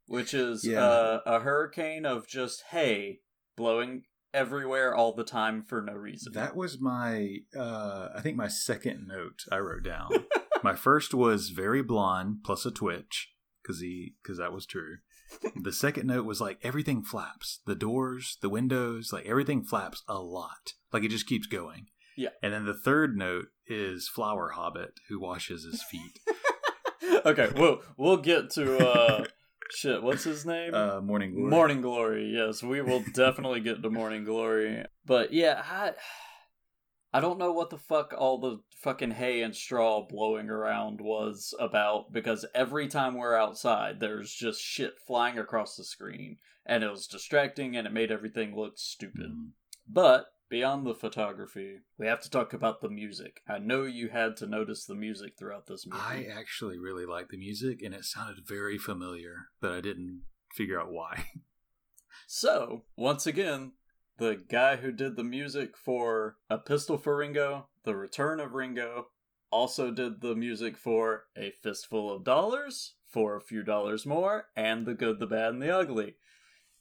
which 0.06 0.34
is 0.34 0.66
Yeah. 0.66 0.82
uh, 0.84 1.20
a 1.24 1.38
hurricane 1.38 2.04
of 2.04 2.26
just 2.26 2.62
hay 2.70 3.20
blowing 3.54 4.06
everywhere 4.34 4.94
all 4.94 5.14
the 5.14 5.24
time 5.24 5.62
for 5.62 5.82
no 5.82 5.94
reason. 5.94 6.32
That 6.32 6.56
was 6.56 6.80
my, 6.80 7.38
uh, 7.56 8.08
I 8.14 8.20
think 8.20 8.36
my 8.36 8.48
second 8.48 9.06
note 9.06 9.44
I 9.50 9.58
wrote 9.58 9.84
down. 9.84 10.10
my 10.62 10.74
first 10.74 11.14
was 11.14 11.50
very 11.50 11.82
blonde 11.82 12.38
plus 12.44 12.64
a 12.66 12.70
twitch 12.70 13.32
because 13.62 13.80
he 13.80 14.14
because 14.22 14.38
that 14.38 14.52
was 14.52 14.66
true. 14.66 14.98
The 15.56 15.72
second 15.72 16.06
note 16.06 16.26
was 16.26 16.40
like 16.40 16.58
everything 16.62 17.02
flaps, 17.02 17.60
the 17.66 17.74
doors, 17.74 18.38
the 18.42 18.50
windows, 18.50 19.10
like 19.12 19.26
everything 19.26 19.64
flaps 19.64 20.02
a 20.08 20.18
lot. 20.18 20.74
Like 20.92 21.04
it 21.04 21.10
just 21.10 21.26
keeps 21.26 21.46
going. 21.46 21.86
Yeah. 22.16 22.30
And 22.42 22.52
then 22.52 22.66
the 22.66 22.74
third 22.74 23.16
note 23.16 23.46
is 23.66 24.08
Flower 24.08 24.50
Hobbit, 24.50 25.00
who 25.08 25.18
washes 25.18 25.64
his 25.64 25.82
feet. 25.82 26.18
okay, 27.24 27.48
we'll 27.56 27.80
we'll 27.96 28.18
get 28.18 28.50
to 28.50 28.78
uh 28.86 29.24
shit. 29.74 30.02
What's 30.02 30.24
his 30.24 30.44
name? 30.46 30.74
uh, 30.74 31.00
Morning 31.00 31.34
Glory. 31.34 31.50
Morning 31.50 31.80
Glory. 31.80 32.32
Yes, 32.34 32.62
we 32.62 32.80
will 32.80 33.02
definitely 33.14 33.60
get 33.60 33.82
to 33.82 33.90
Morning 33.90 34.24
Glory. 34.24 34.84
But 35.04 35.32
yeah, 35.32 35.62
I 35.64 35.92
I 37.12 37.20
don't 37.20 37.38
know 37.38 37.52
what 37.52 37.70
the 37.70 37.78
fuck 37.78 38.14
all 38.16 38.38
the 38.38 38.58
fucking 38.82 39.12
hay 39.12 39.42
and 39.42 39.54
straw 39.54 40.06
blowing 40.06 40.48
around 40.48 41.00
was 41.00 41.54
about 41.60 42.12
because 42.12 42.46
every 42.54 42.88
time 42.88 43.14
we're 43.14 43.36
outside, 43.36 44.00
there's 44.00 44.32
just 44.32 44.60
shit 44.60 44.94
flying 45.06 45.38
across 45.38 45.76
the 45.76 45.84
screen, 45.84 46.38
and 46.64 46.82
it 46.82 46.90
was 46.90 47.06
distracting 47.06 47.76
and 47.76 47.86
it 47.86 47.92
made 47.92 48.10
everything 48.10 48.56
look 48.56 48.74
stupid. 48.76 49.30
Mm. 49.30 49.50
But 49.86 50.26
beyond 50.52 50.86
the 50.86 50.94
photography, 50.94 51.78
we 51.98 52.06
have 52.06 52.20
to 52.20 52.28
talk 52.28 52.52
about 52.52 52.82
the 52.82 52.90
music. 52.90 53.40
I 53.48 53.58
know 53.58 53.84
you 53.84 54.10
had 54.10 54.36
to 54.36 54.46
notice 54.46 54.84
the 54.84 54.94
music 54.94 55.32
throughout 55.38 55.66
this 55.66 55.86
movie. 55.86 56.02
I 56.06 56.26
actually 56.30 56.78
really 56.78 57.06
liked 57.06 57.30
the 57.30 57.38
music, 57.38 57.80
and 57.82 57.94
it 57.94 58.04
sounded 58.04 58.46
very 58.46 58.76
familiar, 58.76 59.46
but 59.62 59.72
I 59.72 59.80
didn't 59.80 60.24
figure 60.54 60.78
out 60.78 60.92
why. 60.92 61.24
So, 62.26 62.84
once 62.96 63.26
again, 63.26 63.72
the 64.18 64.42
guy 64.48 64.76
who 64.76 64.92
did 64.92 65.16
the 65.16 65.24
music 65.24 65.76
for 65.76 66.36
A 66.48 66.56
Pistol 66.56 66.96
for 66.96 67.16
Ringo, 67.16 67.68
The 67.84 67.94
Return 67.94 68.40
of 68.40 68.52
Ringo, 68.52 69.08
also 69.50 69.90
did 69.90 70.20
the 70.20 70.34
music 70.34 70.76
for 70.78 71.24
A 71.36 71.52
Fistful 71.62 72.10
of 72.10 72.24
Dollars, 72.24 72.94
For 73.06 73.36
a 73.36 73.40
Few 73.40 73.62
Dollars 73.62 74.06
More, 74.06 74.46
and 74.56 74.86
The 74.86 74.94
Good, 74.94 75.20
the 75.20 75.26
Bad, 75.26 75.54
and 75.54 75.62
the 75.62 75.74
Ugly. 75.74 76.16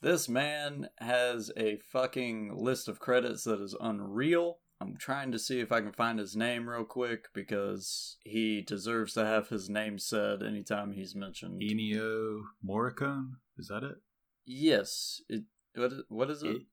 This 0.01 0.27
man 0.27 0.89
has 0.97 1.51
a 1.55 1.77
fucking 1.91 2.53
list 2.55 2.87
of 2.87 2.99
credits 2.99 3.43
that 3.43 3.61
is 3.61 3.75
unreal. 3.79 4.57
I'm 4.79 4.97
trying 4.97 5.31
to 5.31 5.37
see 5.37 5.59
if 5.59 5.71
I 5.71 5.81
can 5.81 5.91
find 5.91 6.17
his 6.17 6.35
name 6.35 6.67
real 6.67 6.85
quick 6.85 7.25
because 7.35 8.17
he 8.23 8.63
deserves 8.63 9.13
to 9.13 9.23
have 9.23 9.49
his 9.49 9.69
name 9.69 9.99
said 9.99 10.41
anytime 10.41 10.93
he's 10.93 11.15
mentioned. 11.15 11.61
Ennio 11.61 12.41
Morricone? 12.67 13.33
Is 13.59 13.67
that 13.67 13.83
it? 13.83 13.97
Yes. 14.43 15.21
It, 15.29 15.43
what, 15.75 15.93
is, 15.93 16.01
what 16.09 16.29
is 16.31 16.41
it? 16.41 16.63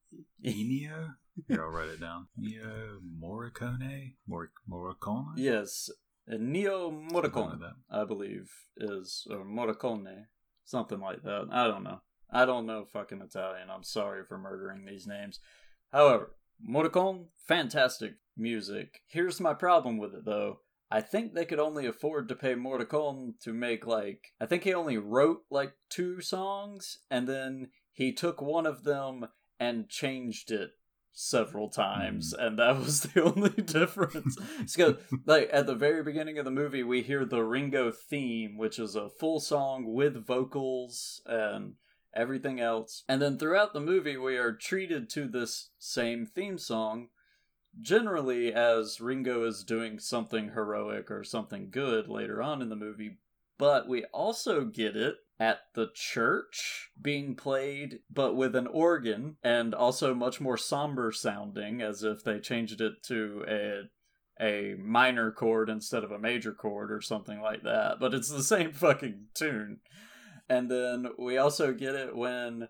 Ennio? 0.43 1.13
Here, 1.47 1.63
I'll 1.63 1.69
write 1.69 1.89
it 1.89 2.01
down. 2.01 2.29
Ennio 2.39 2.97
Morricone? 3.21 4.15
Mor- 4.27 4.51
Morricone? 4.67 5.33
Yes, 5.37 5.91
Neo 6.27 6.89
Something 7.11 7.43
like 7.43 7.59
I 7.91 8.05
believe, 8.05 8.51
is 8.77 9.27
or 9.29 9.45
Morricone, 9.45 10.25
something 10.65 10.99
like 10.99 11.23
that. 11.23 11.47
I 11.51 11.67
don't 11.67 11.83
know. 11.83 12.01
I 12.31 12.45
don't 12.45 12.65
know 12.65 12.85
fucking 12.85 13.21
Italian. 13.21 13.69
I'm 13.69 13.83
sorry 13.83 14.23
for 14.23 14.37
murdering 14.37 14.85
these 14.85 15.07
names. 15.07 15.39
However, 15.91 16.31
Morricone, 16.67 17.25
fantastic 17.47 18.13
music. 18.37 19.01
Here's 19.07 19.39
my 19.39 19.53
problem 19.53 19.97
with 19.97 20.13
it 20.13 20.25
though. 20.25 20.59
I 20.91 21.01
think 21.01 21.33
they 21.33 21.45
could 21.45 21.59
only 21.59 21.85
afford 21.85 22.27
to 22.29 22.35
pay 22.35 22.55
Morricone 22.55 23.39
to 23.41 23.53
make 23.53 23.85
like 23.85 24.33
I 24.41 24.45
think 24.45 24.63
he 24.63 24.73
only 24.73 24.97
wrote 24.97 25.43
like 25.49 25.73
two 25.89 26.21
songs 26.21 26.99
and 27.09 27.27
then 27.27 27.69
he 27.91 28.11
took 28.11 28.41
one 28.41 28.65
of 28.65 28.83
them 28.83 29.27
and 29.59 29.89
changed 29.89 30.51
it 30.51 30.71
several 31.11 31.69
times 31.69 32.33
hmm. 32.37 32.45
and 32.45 32.59
that 32.59 32.77
was 32.77 33.01
the 33.13 33.23
only 33.23 33.61
difference. 33.61 34.37
So 34.67 34.97
like 35.25 35.49
at 35.51 35.67
the 35.67 35.75
very 35.75 36.03
beginning 36.03 36.39
of 36.39 36.45
the 36.45 36.51
movie 36.51 36.83
we 36.83 37.01
hear 37.01 37.25
the 37.25 37.43
Ringo 37.43 37.91
theme 37.91 38.57
which 38.57 38.79
is 38.79 38.95
a 38.95 39.09
full 39.09 39.39
song 39.39 39.93
with 39.93 40.25
vocals 40.25 41.21
and 41.25 41.73
everything 42.13 42.59
else. 42.59 43.03
And 43.07 43.21
then 43.21 43.37
throughout 43.37 43.73
the 43.73 43.79
movie 43.79 44.17
we 44.17 44.37
are 44.37 44.53
treated 44.53 45.09
to 45.11 45.27
this 45.27 45.69
same 45.77 46.25
theme 46.25 46.57
song 46.57 47.09
generally 47.81 48.53
as 48.53 48.99
Ringo 48.99 49.45
is 49.45 49.63
doing 49.63 49.99
something 49.99 50.49
heroic 50.49 51.11
or 51.11 51.23
something 51.23 51.69
good 51.69 52.07
later 52.07 52.41
on 52.41 52.61
in 52.61 52.69
the 52.69 52.75
movie, 52.75 53.17
but 53.57 53.87
we 53.87 54.05
also 54.05 54.65
get 54.65 54.95
it 54.95 55.17
at 55.39 55.59
the 55.73 55.87
church 55.93 56.91
being 57.01 57.35
played 57.35 57.99
but 58.09 58.35
with 58.35 58.55
an 58.55 58.67
organ 58.67 59.37
and 59.41 59.73
also 59.73 60.13
much 60.13 60.41
more 60.41 60.57
somber 60.57 61.11
sounding 61.11 61.81
as 61.81 62.03
if 62.03 62.23
they 62.23 62.39
changed 62.39 62.81
it 62.81 63.01
to 63.01 63.45
a 63.47 63.81
a 64.41 64.75
minor 64.79 65.31
chord 65.31 65.69
instead 65.69 66.03
of 66.03 66.11
a 66.11 66.19
major 66.19 66.53
chord 66.53 66.91
or 66.91 66.99
something 66.99 67.39
like 67.41 67.63
that 67.63 67.99
but 68.01 68.13
it's 68.13 68.29
the 68.29 68.43
same 68.43 68.73
fucking 68.73 69.27
tune 69.33 69.79
and 70.49 70.69
then 70.69 71.07
we 71.17 71.37
also 71.37 71.73
get 71.73 71.95
it 71.95 72.15
when 72.15 72.67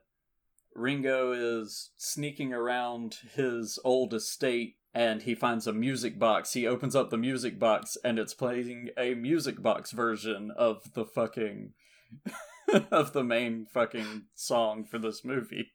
Ringo 0.76 1.32
is 1.32 1.92
sneaking 1.98 2.54
around 2.54 3.18
his 3.36 3.80
old 3.84 4.14
estate 4.14 4.76
and 4.94 5.22
he 5.22 5.36
finds 5.36 5.68
a 5.68 5.74
music 5.74 6.20
box. 6.20 6.54
He 6.54 6.68
opens 6.68 6.96
up 6.96 7.10
the 7.10 7.18
music 7.18 7.60
box 7.60 7.98
and 8.04 8.20
it's 8.20 8.34
playing 8.34 8.90
a 8.98 9.14
music 9.14 9.62
box 9.62 9.92
version 9.92 10.52
of 10.58 10.94
the 10.94 11.06
fucking 11.06 11.74
of 12.92 13.14
the 13.14 13.24
main 13.24 13.66
fucking 13.72 14.24
song 14.36 14.84
for 14.84 15.00
this 15.00 15.24
movie. 15.24 15.72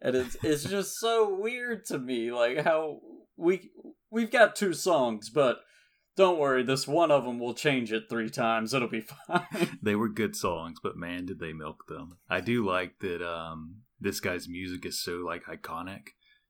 And 0.00 0.16
it's 0.16 0.36
it's 0.42 0.64
just 0.64 0.98
so 0.98 1.32
weird 1.32 1.84
to 1.86 1.98
me 1.98 2.32
like 2.32 2.64
how 2.64 3.00
we 3.36 3.70
we've 4.10 4.30
got 4.30 4.56
two 4.56 4.72
songs 4.72 5.30
but 5.30 5.58
don't 6.16 6.38
worry 6.38 6.62
this 6.62 6.86
one 6.86 7.10
of 7.10 7.24
them 7.24 7.38
will 7.38 7.54
change 7.54 7.92
it 7.92 8.04
3 8.08 8.30
times. 8.30 8.74
It'll 8.74 8.88
be 8.88 9.00
fine. 9.26 9.78
They 9.82 9.94
were 9.94 10.08
good 10.08 10.36
songs, 10.36 10.78
but 10.82 10.96
man, 10.96 11.26
did 11.26 11.40
they 11.40 11.52
milk 11.52 11.84
them. 11.88 12.18
I 12.28 12.40
do 12.40 12.64
like 12.64 12.98
that 13.00 13.26
um, 13.26 13.82
this 14.00 14.20
guy's 14.20 14.48
music 14.48 14.84
is 14.86 15.02
so 15.02 15.16
like 15.24 15.44
iconic. 15.44 16.08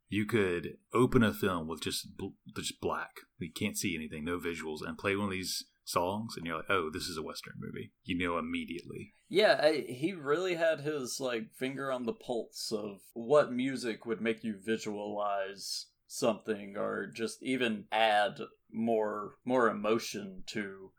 You 0.09 0.27
could 0.27 0.77
open 0.93 1.23
a 1.23 1.33
film 1.33 1.69
with 1.69 1.81
just 1.81 2.17
bl- 2.17 2.37
just 2.55 2.81
black. 2.81 3.21
You 3.39 3.51
can't 3.51 3.79
see 3.79 3.95
anything, 3.95 4.25
no 4.25 4.39
visuals, 4.39 4.87
and 4.87 4.99
play 4.99 5.17
one 5.17 5.27
of 5.27 5.33
these 5.33 5.65
songs, 5.85 6.35
and 6.37 6.45
you're 6.45 6.57
like, 6.57 6.71
"Oh, 6.71 6.91
this 6.93 7.05
is 7.05 7.17
a 7.17 7.23
western 7.23 7.55
movie." 7.59 7.93
You 8.05 8.19
know 8.19 8.37
immediately. 8.37 9.15
Yeah, 9.31 9.59
I, 9.63 9.85
he 9.89 10.13
really 10.13 10.57
had 10.57 10.81
his 10.81 11.19
like 11.19 11.55
finger 11.59 11.91
on 11.91 12.05
the 12.05 12.13
pulse 12.13 12.71
of 12.71 12.99
what 13.15 13.53
music 13.53 14.05
would 14.05 14.21
make 14.21 14.45
you 14.45 14.57
visualize 14.63 15.87
something 16.07 16.75
or 16.77 17.07
just 17.07 17.43
even 17.43 17.85
add 17.91 18.39
more 18.73 19.35
more 19.45 19.69
emotion 19.69 20.43
to 20.47 20.91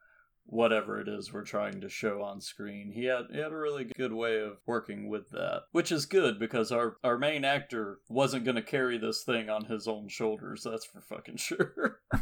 whatever 0.46 1.00
it 1.00 1.08
is 1.08 1.32
we're 1.32 1.44
trying 1.44 1.80
to 1.82 1.90
show 1.90 2.22
on 2.22 2.42
screen. 2.42 2.92
He 2.94 3.06
had 3.06 3.26
he 3.32 3.40
had 3.40 3.52
a 3.52 3.58
really 3.58 3.86
good 3.86 4.14
way 4.14 4.40
of 4.40 4.58
working 4.66 5.10
with 5.10 5.30
that, 5.32 5.64
which 5.72 5.92
is 5.92 6.06
good 6.06 6.40
because 6.40 6.72
our 6.72 6.98
our 7.04 7.18
main 7.18 7.46
actor 7.46 8.00
wasn't 8.10 8.46
going 8.46 8.56
to 8.56 8.62
carry 8.62 8.98
this 8.98 9.24
thing 9.24 9.50
on 9.50 9.66
his 9.66 9.88
own 9.88 10.10
shoulders. 10.10 10.64
That's 10.64 10.86
for 10.86 11.02
fucking 11.02 11.38
sure. 11.38 12.00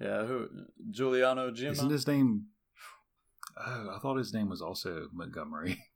yeah, 0.00 0.24
who 0.24 0.48
Giuliano 0.90 1.50
Gima? 1.50 1.72
Isn't 1.72 1.90
his 1.90 2.06
name? 2.06 2.46
Oh, 3.56 3.92
I 3.94 3.98
thought 3.98 4.16
his 4.16 4.32
name 4.32 4.48
was 4.48 4.62
also 4.62 5.08
Montgomery. 5.12 5.78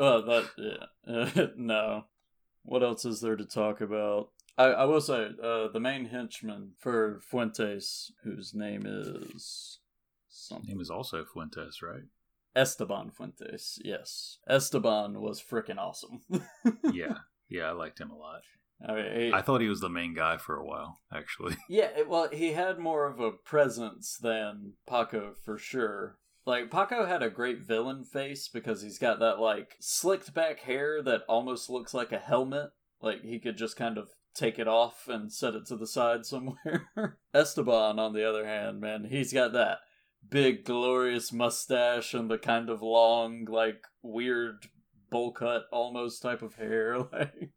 Oh, 0.00 0.22
that 0.22 0.50
yeah. 0.56 1.46
no. 1.56 2.04
What 2.62 2.84
else 2.84 3.04
is 3.04 3.20
there 3.20 3.34
to 3.34 3.44
talk 3.44 3.80
about? 3.80 4.28
I, 4.58 4.64
I 4.64 4.84
will 4.84 5.00
say 5.00 5.28
uh, 5.42 5.68
the 5.68 5.80
main 5.80 6.06
henchman 6.06 6.72
for 6.78 7.20
Fuentes, 7.22 8.12
whose 8.24 8.52
name 8.54 8.82
is 8.86 9.78
something 10.28 10.68
name 10.68 10.80
is 10.80 10.90
also 10.90 11.24
Fuentes, 11.24 11.80
right? 11.82 12.02
Esteban 12.56 13.10
Fuentes. 13.10 13.78
Yes, 13.84 14.38
Esteban 14.48 15.20
was 15.20 15.40
freaking 15.40 15.78
awesome. 15.78 16.20
yeah, 16.92 17.18
yeah, 17.48 17.64
I 17.68 17.70
liked 17.72 18.00
him 18.00 18.10
a 18.10 18.16
lot. 18.16 18.40
I 18.86 18.92
mean, 18.94 19.20
he- 19.20 19.32
I 19.32 19.42
thought 19.42 19.60
he 19.60 19.68
was 19.68 19.80
the 19.80 19.88
main 19.88 20.14
guy 20.14 20.38
for 20.38 20.56
a 20.56 20.64
while, 20.64 20.98
actually. 21.12 21.56
Yeah, 21.68 21.90
well, 22.08 22.28
he 22.32 22.52
had 22.52 22.78
more 22.78 23.06
of 23.06 23.20
a 23.20 23.30
presence 23.32 24.16
than 24.20 24.72
Paco 24.88 25.34
for 25.44 25.56
sure. 25.58 26.18
Like 26.46 26.70
Paco 26.70 27.04
had 27.06 27.22
a 27.22 27.28
great 27.30 27.60
villain 27.60 28.04
face 28.04 28.48
because 28.48 28.82
he's 28.82 28.98
got 28.98 29.18
that 29.20 29.38
like 29.38 29.76
slicked 29.80 30.32
back 30.32 30.60
hair 30.60 31.02
that 31.02 31.22
almost 31.28 31.68
looks 31.68 31.92
like 31.92 32.10
a 32.10 32.18
helmet. 32.18 32.70
Like 33.02 33.22
he 33.22 33.38
could 33.38 33.58
just 33.58 33.76
kind 33.76 33.98
of 33.98 34.08
take 34.38 34.58
it 34.58 34.68
off 34.68 35.08
and 35.08 35.32
set 35.32 35.54
it 35.54 35.66
to 35.66 35.76
the 35.76 35.86
side 35.86 36.24
somewhere. 36.24 37.18
Esteban, 37.34 37.98
on 37.98 38.12
the 38.12 38.28
other 38.28 38.46
hand, 38.46 38.80
man, 38.80 39.04
he's 39.10 39.32
got 39.32 39.52
that 39.52 39.78
big 40.28 40.64
glorious 40.64 41.32
mustache 41.32 42.14
and 42.14 42.30
the 42.30 42.38
kind 42.38 42.70
of 42.70 42.82
long, 42.82 43.44
like 43.46 43.82
weird 44.02 44.66
bowl 45.10 45.32
cut 45.32 45.62
almost 45.72 46.22
type 46.22 46.42
of 46.42 46.54
hair. 46.56 46.98
Like 47.12 47.50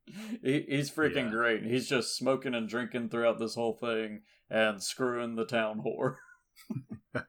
he, 0.43 0.65
he's 0.67 0.89
freaking 0.91 1.25
Yeah. 1.25 1.29
great. 1.31 1.63
He's 1.63 1.87
just 1.87 2.15
smoking 2.15 2.53
and 2.55 2.67
drinking 2.67 3.09
throughout 3.09 3.39
this 3.39 3.55
whole 3.55 3.73
thing 3.73 4.21
and 4.49 4.81
screwing 4.83 5.35
the 5.35 5.45
town 5.45 5.81
whore. 5.85 6.15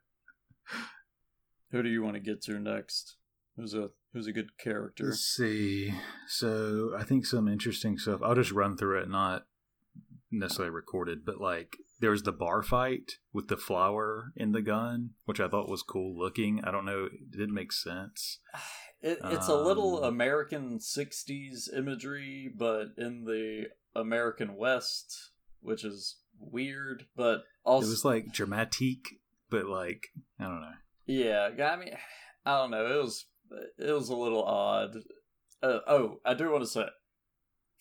Who 1.70 1.82
do 1.82 1.88
you 1.88 2.02
want 2.02 2.14
to 2.14 2.20
get 2.20 2.42
to 2.42 2.58
next? 2.58 3.16
Who's 3.56 3.74
a 3.74 3.90
who's 4.12 4.26
a 4.26 4.32
good 4.32 4.58
character? 4.58 5.06
Let's 5.06 5.20
see. 5.20 5.94
So 6.26 6.94
I 6.98 7.04
think 7.04 7.26
some 7.26 7.48
interesting 7.48 7.98
stuff. 7.98 8.20
I'll 8.22 8.34
just 8.34 8.52
run 8.52 8.76
through 8.76 9.00
it, 9.00 9.08
not 9.08 9.46
necessarily 10.30 10.74
recorded, 10.74 11.24
but 11.24 11.40
like 11.40 11.76
there 12.00 12.10
was 12.10 12.22
the 12.22 12.32
bar 12.32 12.62
fight 12.62 13.12
with 13.32 13.48
the 13.48 13.56
flower 13.56 14.32
in 14.36 14.52
the 14.52 14.62
gun, 14.62 15.10
which 15.24 15.40
I 15.40 15.48
thought 15.48 15.68
was 15.68 15.82
cool 15.82 16.18
looking. 16.18 16.60
I 16.64 16.70
don't 16.70 16.84
know, 16.84 17.04
it 17.06 17.30
didn't 17.30 17.54
make 17.54 17.72
sense. 17.72 18.38
It, 19.04 19.18
it's 19.24 19.48
a 19.48 19.56
little 19.56 20.04
Um, 20.04 20.14
American 20.14 20.78
'60s 20.78 21.76
imagery, 21.76 22.48
but 22.56 22.90
in 22.96 23.24
the 23.24 23.64
American 23.96 24.54
West, 24.54 25.30
which 25.60 25.84
is 25.84 26.18
weird, 26.38 27.06
but 27.16 27.42
also 27.64 27.88
it 27.88 27.90
was 27.90 28.04
like 28.04 28.26
dramatique, 28.32 29.18
but 29.50 29.66
like 29.66 30.12
I 30.38 30.44
don't 30.44 30.60
know. 30.60 30.74
yeah. 31.06 31.48
I 31.66 31.76
mean, 31.76 31.96
I 32.46 32.58
don't 32.58 32.70
know. 32.70 32.86
It 32.86 33.02
was 33.02 33.26
it 33.78 33.92
was 33.92 34.08
a 34.08 34.16
little 34.16 34.44
odd. 34.44 34.96
Uh, 35.62 35.78
oh, 35.86 36.16
I 36.24 36.34
do 36.34 36.50
want 36.50 36.64
to 36.64 36.68
say, 36.68 36.86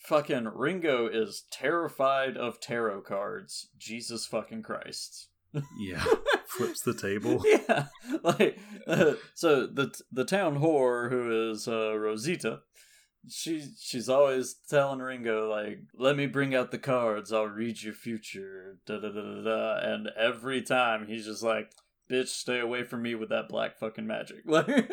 fucking 0.02 0.50
Ringo 0.54 1.08
is 1.08 1.46
terrified 1.52 2.38
of 2.38 2.60
tarot 2.60 3.02
cards. 3.02 3.70
Jesus 3.78 4.26
fucking 4.26 4.64
Christ. 4.64 5.30
Yeah, 5.78 6.04
flips 6.48 6.82
the 6.82 6.94
table. 6.94 7.44
yeah, 7.46 7.88
like 8.24 8.58
uh, 8.88 9.14
so 9.34 9.68
the 9.68 9.94
the 10.12 10.26
town 10.26 10.60
whore 10.60 11.10
who 11.10 11.52
is 11.52 11.68
uh, 11.68 11.98
Rosita. 11.98 12.60
She 13.30 13.64
she's 13.80 14.10
always 14.10 14.56
telling 14.70 15.00
Ringo 15.00 15.50
like, 15.50 15.80
"Let 15.94 16.16
me 16.16 16.26
bring 16.26 16.56
out 16.56 16.72
the 16.72 16.80
cards. 16.80 17.32
I'll 17.34 17.46
read 17.46 17.82
your 17.84 17.94
future." 17.94 18.78
Da 18.86 19.00
da 19.00 19.10
da 19.10 19.22
da 19.22 19.42
da. 19.44 19.80
And 19.80 20.10
every 20.18 20.62
time 20.62 21.06
he's 21.08 21.26
just 21.26 21.44
like, 21.44 21.72
"Bitch, 22.10 22.30
stay 22.30 22.60
away 22.60 22.84
from 22.84 23.02
me 23.02 23.14
with 23.16 23.30
that 23.30 23.50
black 23.50 23.78
fucking 23.78 24.08
magic." 24.08 24.38
Like, 24.46 24.90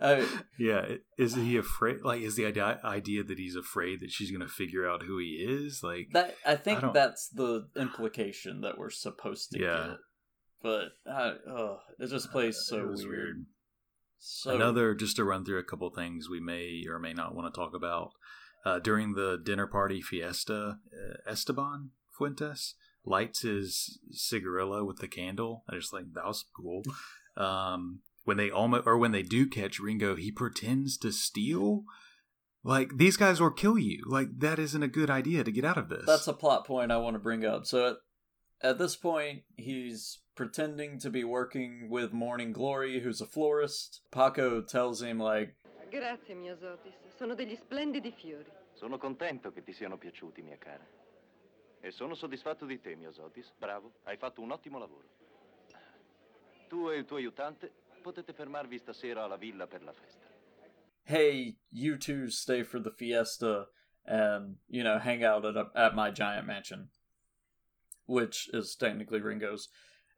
I, 0.00 0.26
Yeah, 0.58 0.96
is 1.18 1.34
he 1.34 1.56
afraid? 1.56 2.02
Like, 2.02 2.22
is 2.22 2.36
the 2.36 2.46
idea 2.46 2.80
idea 2.84 3.22
that 3.24 3.38
he's 3.38 3.56
afraid 3.56 4.00
that 4.00 4.10
she's 4.10 4.30
gonna 4.30 4.48
figure 4.48 4.88
out 4.88 5.02
who 5.02 5.18
he 5.18 5.44
is? 5.48 5.82
Like, 5.82 6.08
that 6.12 6.36
I 6.46 6.56
think 6.56 6.80
don't- 6.80 6.94
that's 6.94 7.28
the 7.28 7.68
implication 7.76 8.60
that 8.62 8.78
we're 8.78 8.90
supposed 8.90 9.50
to 9.52 9.60
Yeah. 9.60 9.86
get. 9.88 9.96
But 10.62 10.92
I, 11.06 11.34
oh, 11.48 11.80
it 11.98 12.06
just 12.08 12.30
plays 12.30 12.64
so 12.66 12.86
was 12.86 13.04
weird. 13.06 13.46
So 14.18 14.54
Another, 14.54 14.94
just 14.94 15.16
to 15.16 15.24
run 15.24 15.44
through 15.44 15.58
a 15.58 15.64
couple 15.64 15.90
things 15.90 16.28
we 16.28 16.38
may 16.38 16.84
or 16.88 17.00
may 17.00 17.12
not 17.12 17.34
want 17.34 17.52
to 17.52 17.58
talk 17.60 17.74
about. 17.74 18.12
Uh, 18.64 18.78
during 18.78 19.14
the 19.14 19.38
dinner 19.42 19.66
party 19.66 20.00
fiesta, 20.00 20.78
uh, 20.94 21.14
Esteban 21.28 21.90
Fuentes 22.16 22.76
lights 23.04 23.40
his 23.42 23.98
cigarillo 24.12 24.84
with 24.84 24.98
the 24.98 25.08
candle. 25.08 25.64
I 25.68 25.74
just 25.74 25.92
like 25.92 26.12
that 26.14 26.24
was 26.24 26.44
cool. 26.56 26.84
Um, 27.36 28.02
when 28.24 28.36
they 28.36 28.50
almost 28.50 28.86
or 28.86 28.96
when 28.96 29.12
they 29.12 29.22
do 29.22 29.46
catch 29.46 29.78
Ringo, 29.78 30.16
he 30.16 30.30
pretends 30.30 30.96
to 30.98 31.12
steal. 31.12 31.84
Like 32.64 32.96
these 32.96 33.16
guys 33.16 33.40
will 33.40 33.50
kill 33.50 33.78
you. 33.78 34.04
Like 34.06 34.38
that 34.38 34.58
isn't 34.58 34.82
a 34.82 34.88
good 34.88 35.10
idea 35.10 35.44
to 35.44 35.50
get 35.50 35.64
out 35.64 35.78
of 35.78 35.88
this. 35.88 36.06
That's 36.06 36.28
a 36.28 36.32
plot 36.32 36.66
point 36.66 36.92
I 36.92 36.98
want 36.98 37.14
to 37.14 37.20
bring 37.20 37.44
up. 37.44 37.66
So 37.66 37.88
at, 37.88 37.96
at 38.62 38.78
this 38.78 38.94
point, 38.94 39.42
he's 39.56 40.20
pretending 40.36 40.98
to 41.00 41.10
be 41.10 41.24
working 41.24 41.88
with 41.90 42.12
Morning 42.12 42.52
Glory, 42.52 43.00
who's 43.00 43.20
a 43.20 43.26
florist. 43.26 44.00
Paco 44.10 44.62
tells 44.62 45.02
him 45.02 45.18
like, 45.18 45.56
Grazie, 45.90 46.34
Myosotis. 46.34 46.94
Sono 47.18 47.34
degli 47.34 47.56
splendidi 47.56 48.12
fiori. 48.12 48.50
Sono 48.72 48.96
contento 48.96 49.52
che 49.52 49.62
ti 49.62 49.72
siano 49.72 49.98
piaciuti, 49.98 50.40
mia 50.42 50.56
cara. 50.56 50.86
E 51.80 51.90
sono 51.90 52.14
soddisfatto 52.14 52.64
di 52.64 52.80
te, 52.80 52.94
Myosotis. 52.94 53.52
Bravo, 53.58 53.92
hai 54.04 54.16
fatto 54.16 54.40
un 54.40 54.52
ottimo 54.52 54.78
lavoro. 54.78 55.08
Tu 56.68 56.88
e 56.88 56.96
il 56.96 57.04
tuo 57.04 57.16
aiutante 57.16 57.81
potete 58.02 58.34
fermarvi 58.34 58.78
stasera 58.78 59.22
alla 59.22 59.38
villa 59.38 59.66
per 59.66 59.82
la 59.82 59.92
festa. 59.92 60.26
"Hey, 61.04 61.56
you 61.70 61.96
two 61.96 62.28
stay 62.28 62.62
for 62.62 62.78
the 62.78 62.90
fiesta 62.90 63.68
and 64.04 64.58
you 64.68 64.82
know 64.82 64.98
hang 64.98 65.24
out 65.24 65.44
at 65.44 65.56
at 65.74 65.94
my 65.94 66.10
giant 66.10 66.46
mansion," 66.46 66.90
which 68.06 68.50
is 68.52 68.76
technically 68.76 69.20
Ringo's. 69.20 69.68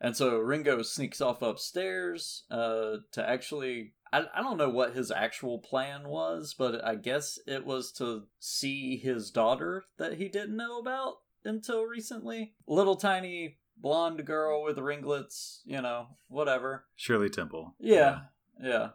And 0.01 0.17
so 0.17 0.39
Ringo 0.39 0.83
sneaks 0.83 1.21
off 1.21 1.41
upstairs 1.43 2.45
uh, 2.51 2.99
to 3.13 3.29
actually. 3.29 3.95
I, 4.13 4.27
I 4.35 4.43
don't 4.43 4.59
know 4.59 4.71
what 4.71 4.95
his 4.95 5.11
actual 5.11 5.59
plan 5.59 6.09
was, 6.09 6.55
but 6.57 6.85
I 6.85 6.95
guess 6.95 7.39
it 7.47 7.65
was 7.65 7.91
to 7.93 8.29
see 8.39 8.97
his 8.97 9.31
daughter 9.31 9.85
that 9.99 10.15
he 10.15 10.29
didn't 10.29 10.57
know 10.57 10.79
about 10.79 11.15
until 11.45 11.85
recently. 11.85 12.55
Little 12.67 12.97
tiny 12.97 13.59
blonde 13.77 14.25
girl 14.25 14.63
with 14.63 14.79
ringlets, 14.79 15.63
you 15.65 15.81
know, 15.81 16.09
whatever. 16.29 16.85
Shirley 16.97 17.31
Temple. 17.31 17.75
Yeah, 17.79 18.21
yeah. 18.63 18.91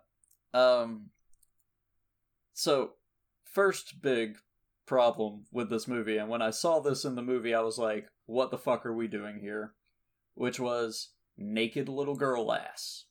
Um 0.54 1.10
so 2.54 2.94
first 3.44 4.02
big 4.02 4.38
problem 4.86 5.46
with 5.52 5.70
this 5.70 5.88
movie 5.88 6.18
and 6.18 6.30
when 6.30 6.42
I 6.42 6.50
saw 6.50 6.80
this 6.80 7.06
in 7.06 7.15
the 7.15 7.22
movie 7.22 7.54
I 7.54 7.62
was 7.62 7.78
like, 7.78 8.10
what 8.26 8.52
the 8.52 8.58
fuck 8.58 8.86
are 8.86 8.94
we 8.94 9.08
doing 9.08 9.39
here? 9.39 9.74
Which 10.34 10.60
was 10.60 11.10
naked 11.38 11.89
little 11.89 12.15
girl 12.15 12.52
ass. 12.52 13.06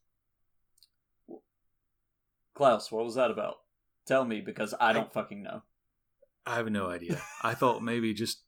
Klaus, 2.54 2.90
what 2.90 3.04
was 3.04 3.14
that 3.14 3.30
about? 3.30 3.56
Tell 4.06 4.24
me 4.24 4.40
because 4.40 4.74
I 4.80 4.92
don't 4.92 5.12
fucking 5.12 5.42
know. 5.42 5.62
I 6.44 6.56
have 6.56 6.70
no 6.70 6.88
idea. 6.88 7.20
I 7.42 7.54
thought 7.54 7.82
maybe 7.82 8.14
just 8.14 8.42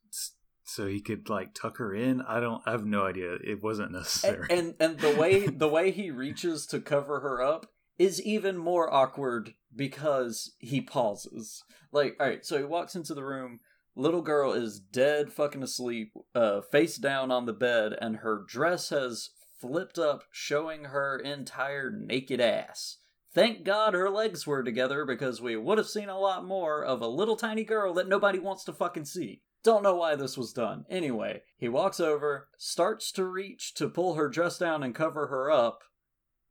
so 0.71 0.87
he 0.87 1.01
could 1.01 1.29
like 1.29 1.53
tuck 1.53 1.77
her 1.77 1.93
in. 1.93 2.21
I 2.21 2.39
don't. 2.39 2.61
I 2.65 2.71
have 2.71 2.85
no 2.85 3.05
idea. 3.05 3.37
It 3.43 3.61
wasn't 3.61 3.91
necessary. 3.91 4.47
and, 4.49 4.75
and 4.79 4.91
and 4.91 4.99
the 4.99 5.15
way 5.19 5.47
the 5.47 5.67
way 5.67 5.91
he 5.91 6.11
reaches 6.11 6.65
to 6.67 6.79
cover 6.79 7.19
her 7.19 7.41
up 7.41 7.67
is 7.97 8.21
even 8.21 8.57
more 8.57 8.91
awkward 8.91 9.53
because 9.75 10.55
he 10.59 10.81
pauses. 10.81 11.63
Like, 11.91 12.15
all 12.19 12.27
right, 12.27 12.45
so 12.45 12.57
he 12.57 12.63
walks 12.63 12.95
into 12.95 13.13
the 13.13 13.23
room. 13.23 13.59
Little 13.95 14.21
girl 14.21 14.53
is 14.53 14.79
dead, 14.79 15.33
fucking 15.33 15.61
asleep, 15.61 16.13
uh, 16.33 16.61
face 16.61 16.95
down 16.95 17.29
on 17.29 17.45
the 17.45 17.53
bed, 17.53 17.93
and 18.01 18.17
her 18.17 18.43
dress 18.47 18.89
has 18.89 19.29
flipped 19.59 19.99
up, 19.99 20.23
showing 20.31 20.85
her 20.85 21.17
entire 21.17 21.91
naked 21.91 22.39
ass. 22.39 22.97
Thank 23.33 23.63
God 23.63 23.93
her 23.93 24.09
legs 24.09 24.47
were 24.47 24.63
together 24.63 25.05
because 25.05 25.41
we 25.41 25.55
would 25.55 25.77
have 25.77 25.87
seen 25.87 26.09
a 26.09 26.19
lot 26.19 26.45
more 26.45 26.83
of 26.83 27.01
a 27.01 27.07
little 27.07 27.35
tiny 27.35 27.63
girl 27.63 27.93
that 27.93 28.07
nobody 28.07 28.39
wants 28.39 28.63
to 28.65 28.73
fucking 28.73 29.05
see. 29.05 29.41
Don't 29.63 29.83
know 29.83 29.95
why 29.95 30.15
this 30.15 30.37
was 30.37 30.53
done. 30.53 30.85
Anyway, 30.89 31.41
he 31.57 31.69
walks 31.69 31.99
over, 31.99 32.47
starts 32.57 33.11
to 33.13 33.25
reach 33.25 33.73
to 33.75 33.89
pull 33.89 34.15
her 34.15 34.27
dress 34.27 34.57
down 34.57 34.81
and 34.81 34.95
cover 34.95 35.27
her 35.27 35.51
up, 35.51 35.83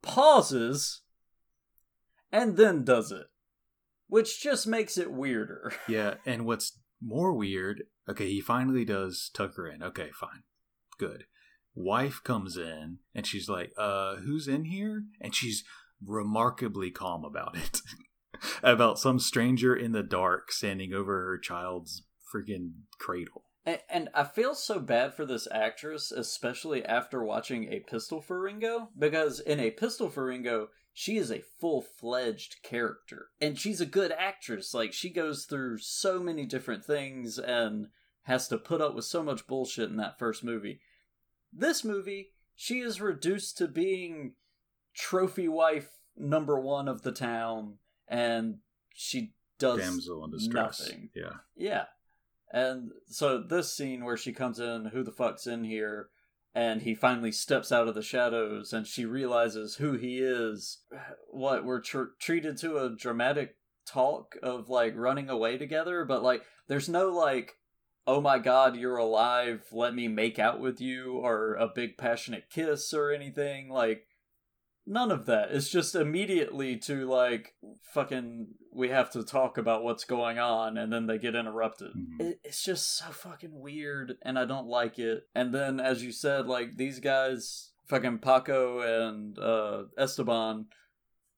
pauses, 0.01 1.01
and 2.31 2.55
then 2.55 2.83
does 2.83 3.11
it. 3.11 3.27
Which 4.07 4.41
just 4.41 4.65
makes 4.65 4.97
it 4.97 5.11
weirder. 5.11 5.73
yeah, 5.87 6.15
and 6.25 6.45
what's 6.45 6.79
more 7.01 7.33
weird? 7.33 7.83
Okay, 8.09 8.27
he 8.27 8.41
finally 8.41 8.85
does 8.85 9.29
tuck 9.33 9.55
her 9.55 9.67
in. 9.67 9.83
Okay, 9.83 10.09
fine, 10.17 10.43
good. 10.97 11.25
Wife 11.73 12.21
comes 12.23 12.57
in 12.57 12.99
and 13.15 13.25
she's 13.25 13.47
like, 13.47 13.71
"Uh, 13.77 14.17
who's 14.17 14.47
in 14.47 14.65
here?" 14.65 15.03
And 15.21 15.33
she's 15.33 15.63
remarkably 16.05 16.91
calm 16.91 17.23
about 17.23 17.55
it. 17.55 17.81
about 18.63 18.99
some 18.99 19.19
stranger 19.19 19.75
in 19.75 19.91
the 19.91 20.03
dark 20.03 20.51
standing 20.51 20.93
over 20.93 21.25
her 21.25 21.37
child's 21.37 22.03
freaking 22.33 22.71
cradle. 22.99 23.43
And, 23.65 23.79
and 23.89 24.09
I 24.13 24.23
feel 24.23 24.55
so 24.55 24.79
bad 24.79 25.13
for 25.13 25.25
this 25.25 25.47
actress, 25.51 26.11
especially 26.11 26.83
after 26.83 27.23
watching 27.23 27.71
A 27.71 27.79
Pistol 27.81 28.21
for 28.21 28.41
Ringo, 28.41 28.89
because 28.97 29.39
in 29.39 29.59
A 29.59 29.71
Pistol 29.71 30.09
for 30.09 30.25
Ringo, 30.25 30.69
she 30.93 31.17
is 31.17 31.31
a 31.31 31.43
full 31.59 31.81
fledged 31.81 32.57
character. 32.63 33.27
And 33.39 33.57
she's 33.57 33.79
a 33.79 33.85
good 33.85 34.11
actress. 34.17 34.73
Like, 34.73 34.93
she 34.93 35.09
goes 35.09 35.45
through 35.45 35.77
so 35.77 36.19
many 36.19 36.45
different 36.45 36.83
things 36.83 37.37
and 37.37 37.87
has 38.23 38.47
to 38.47 38.57
put 38.57 38.81
up 38.81 38.95
with 38.95 39.05
so 39.05 39.23
much 39.23 39.47
bullshit 39.47 39.89
in 39.89 39.97
that 39.97 40.19
first 40.19 40.43
movie. 40.43 40.81
This 41.53 41.83
movie, 41.83 42.31
she 42.55 42.79
is 42.79 43.01
reduced 43.01 43.57
to 43.57 43.67
being 43.67 44.33
trophy 44.95 45.47
wife 45.47 45.89
number 46.17 46.59
one 46.59 46.87
of 46.87 47.03
the 47.03 47.11
town, 47.11 47.77
and 48.07 48.57
she 48.93 49.33
does 49.59 49.79
Damsel 49.79 50.25
in 50.25 50.31
distress. 50.31 50.79
nothing. 50.79 51.09
Yeah. 51.15 51.33
Yeah. 51.55 51.83
And 52.53 52.91
so 53.07 53.41
this 53.41 53.73
scene 53.73 54.03
where 54.03 54.17
she 54.17 54.33
comes 54.33 54.59
in, 54.59 54.85
who 54.93 55.03
the 55.03 55.11
fuck's 55.11 55.47
in 55.47 55.63
here? 55.63 56.09
And 56.53 56.81
he 56.81 56.93
finally 56.93 57.31
steps 57.31 57.71
out 57.71 57.87
of 57.87 57.95
the 57.95 58.01
shadows 58.01 58.73
and 58.73 58.85
she 58.85 59.05
realizes 59.05 59.75
who 59.75 59.93
he 59.93 60.19
is. 60.19 60.79
What, 61.29 61.63
we're 61.63 61.79
tr- 61.79 62.15
treated 62.19 62.57
to 62.57 62.77
a 62.77 62.89
dramatic 62.89 63.55
talk 63.85 64.35
of 64.43 64.69
like 64.69 64.93
running 64.95 65.29
away 65.29 65.57
together, 65.57 66.03
but 66.03 66.23
like 66.23 66.43
there's 66.67 66.89
no 66.89 67.07
like, 67.07 67.53
oh 68.05 68.19
my 68.19 68.39
god, 68.39 68.75
you're 68.75 68.97
alive, 68.97 69.63
let 69.71 69.95
me 69.95 70.07
make 70.07 70.39
out 70.39 70.59
with 70.59 70.81
you, 70.81 71.13
or 71.13 71.55
a 71.55 71.69
big 71.73 71.97
passionate 71.97 72.49
kiss 72.49 72.93
or 72.93 73.11
anything. 73.11 73.69
Like, 73.69 74.05
none 74.91 75.09
of 75.09 75.25
that. 75.25 75.51
It's 75.51 75.69
just 75.69 75.95
immediately 75.95 76.75
to 76.79 77.07
like 77.09 77.55
fucking 77.93 78.47
we 78.73 78.89
have 78.89 79.09
to 79.11 79.23
talk 79.23 79.57
about 79.57 79.83
what's 79.83 80.03
going 80.03 80.37
on 80.37 80.77
and 80.77 80.91
then 80.91 81.07
they 81.07 81.17
get 81.17 81.35
interrupted. 81.35 81.91
Mhm. 81.95 82.21
It, 82.21 82.39
it's 82.43 82.63
just 82.63 82.97
so 82.97 83.05
fucking 83.05 83.59
weird 83.59 84.17
and 84.21 84.37
I 84.37 84.45
don't 84.45 84.67
like 84.67 84.99
it. 84.99 85.23
And 85.33 85.53
then 85.53 85.79
as 85.79 86.03
you 86.03 86.11
said 86.11 86.45
like 86.47 86.75
these 86.77 86.99
guys 86.99 87.71
fucking 87.87 88.19
Paco 88.19 88.79
and 88.81 89.39
uh 89.39 89.83
Esteban 89.97 90.67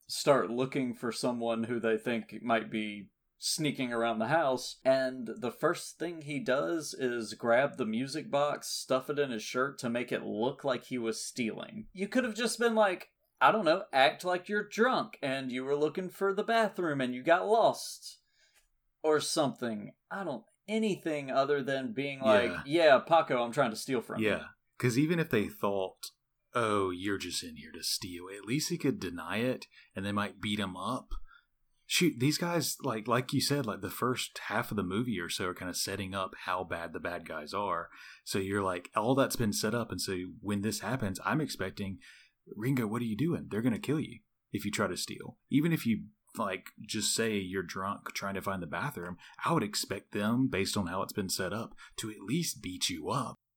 start 0.08 0.50
looking 0.50 0.94
for 0.94 1.12
someone 1.12 1.64
who 1.64 1.80
they 1.80 1.98
think 1.98 2.40
might 2.42 2.70
be 2.72 3.08
sneaking 3.38 3.92
around 3.92 4.20
the 4.20 4.28
house 4.28 4.78
and 4.86 5.28
the 5.38 5.52
first 5.52 6.00
thing 6.00 6.22
he 6.22 6.40
does 6.40 6.94
is 6.98 7.34
grab 7.34 7.76
the 7.76 7.86
music 7.86 8.32
box 8.32 8.70
stuff 8.70 9.10
it 9.10 9.20
in 9.20 9.32
his 9.32 9.44
shirt 9.44 9.78
to 9.78 9.90
make 9.90 10.14
it 10.14 10.24
look 10.24 10.64
like 10.64 10.86
he 10.86 10.98
was 10.98 11.22
stealing 11.22 11.86
you 11.92 12.08
could 12.08 12.24
have 12.24 12.36
just 12.36 12.58
been 12.58 12.74
like 12.74 13.10
i 13.44 13.52
don't 13.52 13.66
know 13.66 13.84
act 13.92 14.24
like 14.26 14.50
you're 14.50 14.68
drunk 14.68 15.18
and 15.22 15.52
you 15.52 15.64
were 15.64 15.76
looking 15.76 16.10
for 16.10 16.34
the 16.34 16.44
bathroom 16.44 17.02
and 17.02 17.14
you 17.14 17.22
got 17.22 17.48
lost 17.48 18.20
or 19.04 19.20
something 19.20 19.92
i 20.10 20.24
don't 20.24 20.44
anything 20.68 21.32
other 21.32 21.62
than 21.62 21.94
being 21.94 22.22
like, 22.22 22.52
Yeah. 22.52 22.62
yeah, 22.66 23.00
Paco, 23.00 23.44
I'm 23.44 23.52
trying 23.52 23.72
to 23.72 23.76
steal 23.76 24.02
from 24.02 24.22
you. 24.22 24.30
Yeah, 24.30 24.44
because 24.78 24.98
even 24.98 25.20
if 25.20 25.30
they 25.30 25.48
thought, 25.48 26.12
"Oh, 26.54 26.90
you're 26.90 27.18
just 27.18 27.44
in 27.44 27.58
here 27.58 27.72
to 27.72 27.84
steal," 27.84 28.30
at 28.30 28.46
least 28.46 28.70
he 28.70 28.78
could 28.78 29.00
deny 29.00 29.38
it, 29.38 29.68
and 29.96 30.06
they 30.06 30.12
might 30.12 30.42
beat 30.42 30.60
him 30.60 30.78
up. 30.78 31.10
Shoot, 31.86 32.20
these 32.20 32.38
guys, 32.38 32.78
like 32.82 33.08
like 33.08 33.34
you 33.34 33.42
said, 33.42 33.66
like 33.66 33.82
the 33.82 33.90
first 33.90 34.40
half 34.48 34.72
of 34.72 34.78
the 34.78 34.84
movie 34.84 35.20
or 35.20 35.30
so, 35.30 35.48
are 35.48 35.54
kind 35.54 35.70
of 35.70 35.78
setting 35.78 36.16
up 36.16 36.34
how 36.46 36.64
bad 36.64 36.94
the 36.94 37.00
bad 37.00 37.28
guys 37.28 37.54
are. 37.54 37.90
So 38.24 38.40
you're 38.40 38.64
like, 38.64 38.90
all 38.96 39.16
that's 39.16 39.36
been 39.36 39.54
set 39.54 39.76
up, 39.76 39.92
and 39.92 40.02
so 40.02 40.16
when 40.40 40.62
this 40.62 40.80
happens, 40.80 41.20
I'm 41.26 41.42
expecting, 41.42 42.00
Ringo, 42.56 42.88
what 42.88 43.02
are 43.02 43.06
you 43.06 43.18
doing? 43.18 43.48
They're 43.50 43.62
gonna 43.62 43.80
kill 43.80 44.00
you 44.00 44.20
if 44.52 44.66
you 44.66 44.72
try 44.72 44.88
to 44.88 44.98
steal, 44.98 45.38
even 45.50 45.74
if 45.74 45.86
you 45.86 46.04
like 46.38 46.70
just 46.82 47.16
say 47.16 47.38
you're 47.38 47.64
drunk 47.64 48.14
trying 48.14 48.36
to 48.36 48.42
find 48.42 48.62
the 48.62 48.68
bathroom. 48.68 49.18
I 49.46 49.54
would 49.54 49.64
expect 49.64 50.12
them, 50.12 50.48
based 50.48 50.78
on 50.78 50.88
how 50.88 51.02
it's 51.02 51.14
been 51.14 51.30
set 51.30 51.54
up, 51.54 51.76
to 51.98 52.10
at 52.10 52.22
least 52.22 52.62
beat 52.62 52.90
you 52.90 53.10
up. 53.10 53.40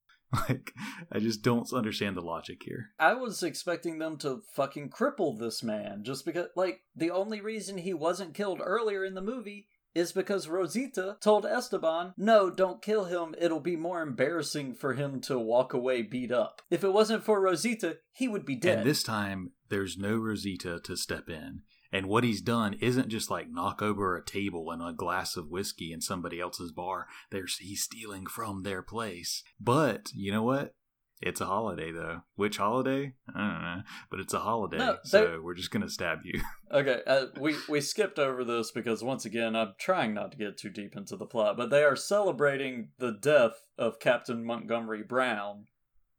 Like, 0.49 0.75
I 1.11 1.21
just 1.21 1.43
don't 1.43 1.73
understand 1.73 2.17
the 2.17 2.21
logic 2.21 2.63
here. 2.65 2.91
I 2.99 3.15
was 3.15 3.45
expecting 3.45 4.01
them 4.01 4.19
to 4.19 4.43
fucking 4.55 4.91
cripple 4.91 5.39
this 5.39 5.63
man 5.63 6.03
just 6.03 6.27
because, 6.27 6.49
like, 6.57 6.81
the 6.97 7.11
only 7.11 7.41
reason 7.41 7.79
he 7.79 7.95
wasn't 7.95 8.35
killed 8.35 8.61
earlier 8.63 9.05
in 9.05 9.15
the 9.15 9.23
movie 9.23 9.69
is 9.97 10.13
because 10.13 10.49
Rosita 10.49 11.17
told 11.21 11.47
Esteban, 11.47 12.13
no, 12.17 12.51
don't 12.51 12.83
kill 12.83 13.07
him. 13.07 13.35
It'll 13.41 13.61
be 13.61 13.77
more 13.77 14.03
embarrassing 14.03 14.75
for 14.75 14.93
him 14.93 15.21
to 15.23 15.39
walk 15.39 15.73
away 15.73 16.03
beat 16.03 16.31
up. 16.31 16.61
If 16.71 16.85
it 16.85 16.93
wasn't 16.93 17.25
for 17.25 17.41
Rosita, 17.41 17.99
he 18.13 18.29
would 18.29 18.45
be 18.45 18.57
dead. 18.57 18.79
And 18.79 18.87
this 18.87 19.03
time, 19.03 19.53
there's 19.71 19.97
no 19.97 20.17
Rosita 20.17 20.81
to 20.85 20.97
step 20.97 21.29
in. 21.29 21.63
And 21.93 22.07
what 22.07 22.25
he's 22.25 22.43
done 22.43 22.75
isn't 22.75 23.09
just 23.09 23.31
like 23.31 23.51
knock 23.51 23.81
over 23.81 24.17
a 24.17 24.25
table 24.25 24.71
and 24.71 24.83
a 24.83 24.93
glass 24.93 25.37
of 25.37 25.49
whiskey 25.49 25.93
in 25.93 26.03
somebody 26.03 26.41
else's 26.41 26.73
bar. 26.73 27.07
There's 27.31 27.57
he's 27.57 27.83
stealing 27.83 28.27
from 28.27 28.63
their 28.63 28.83
place. 28.83 29.43
But 29.59 30.11
you 30.15 30.31
know 30.31 30.43
what? 30.43 30.75
It's 31.23 31.41
a 31.41 31.47
holiday 31.47 31.93
though. 31.93 32.23
Which 32.35 32.59
holiday? 32.59 33.15
I 33.35 33.41
don't 33.41 33.63
know. 33.63 33.83
But 34.11 34.21
it's 34.21 34.35
a 34.35 34.41
holiday, 34.41 34.79
No, 34.79 34.99
so 35.03 35.41
we're 35.43 35.55
just 35.55 35.71
gonna 35.71 35.89
stab 35.89 36.21
you. 36.25 36.41
Okay, 36.73 37.01
uh, 37.07 37.27
we 37.41 37.55
we 37.69 37.81
skipped 37.81 38.19
over 38.19 38.43
this 38.43 38.73
because 38.73 39.03
once 39.03 39.25
again 39.25 39.55
I'm 39.55 39.75
trying 39.79 40.15
not 40.15 40.33
to 40.33 40.37
get 40.37 40.59
too 40.59 40.69
deep 40.69 40.97
into 40.97 41.17
the 41.17 41.25
plot, 41.25 41.57
but 41.57 41.71
they 41.71 41.85
are 41.85 41.95
celebrating 41.95 42.89
the 42.99 43.13
death 43.13 43.69
of 43.79 44.01
Captain 44.01 44.45
Montgomery 44.45 45.05
Brown 45.05 45.67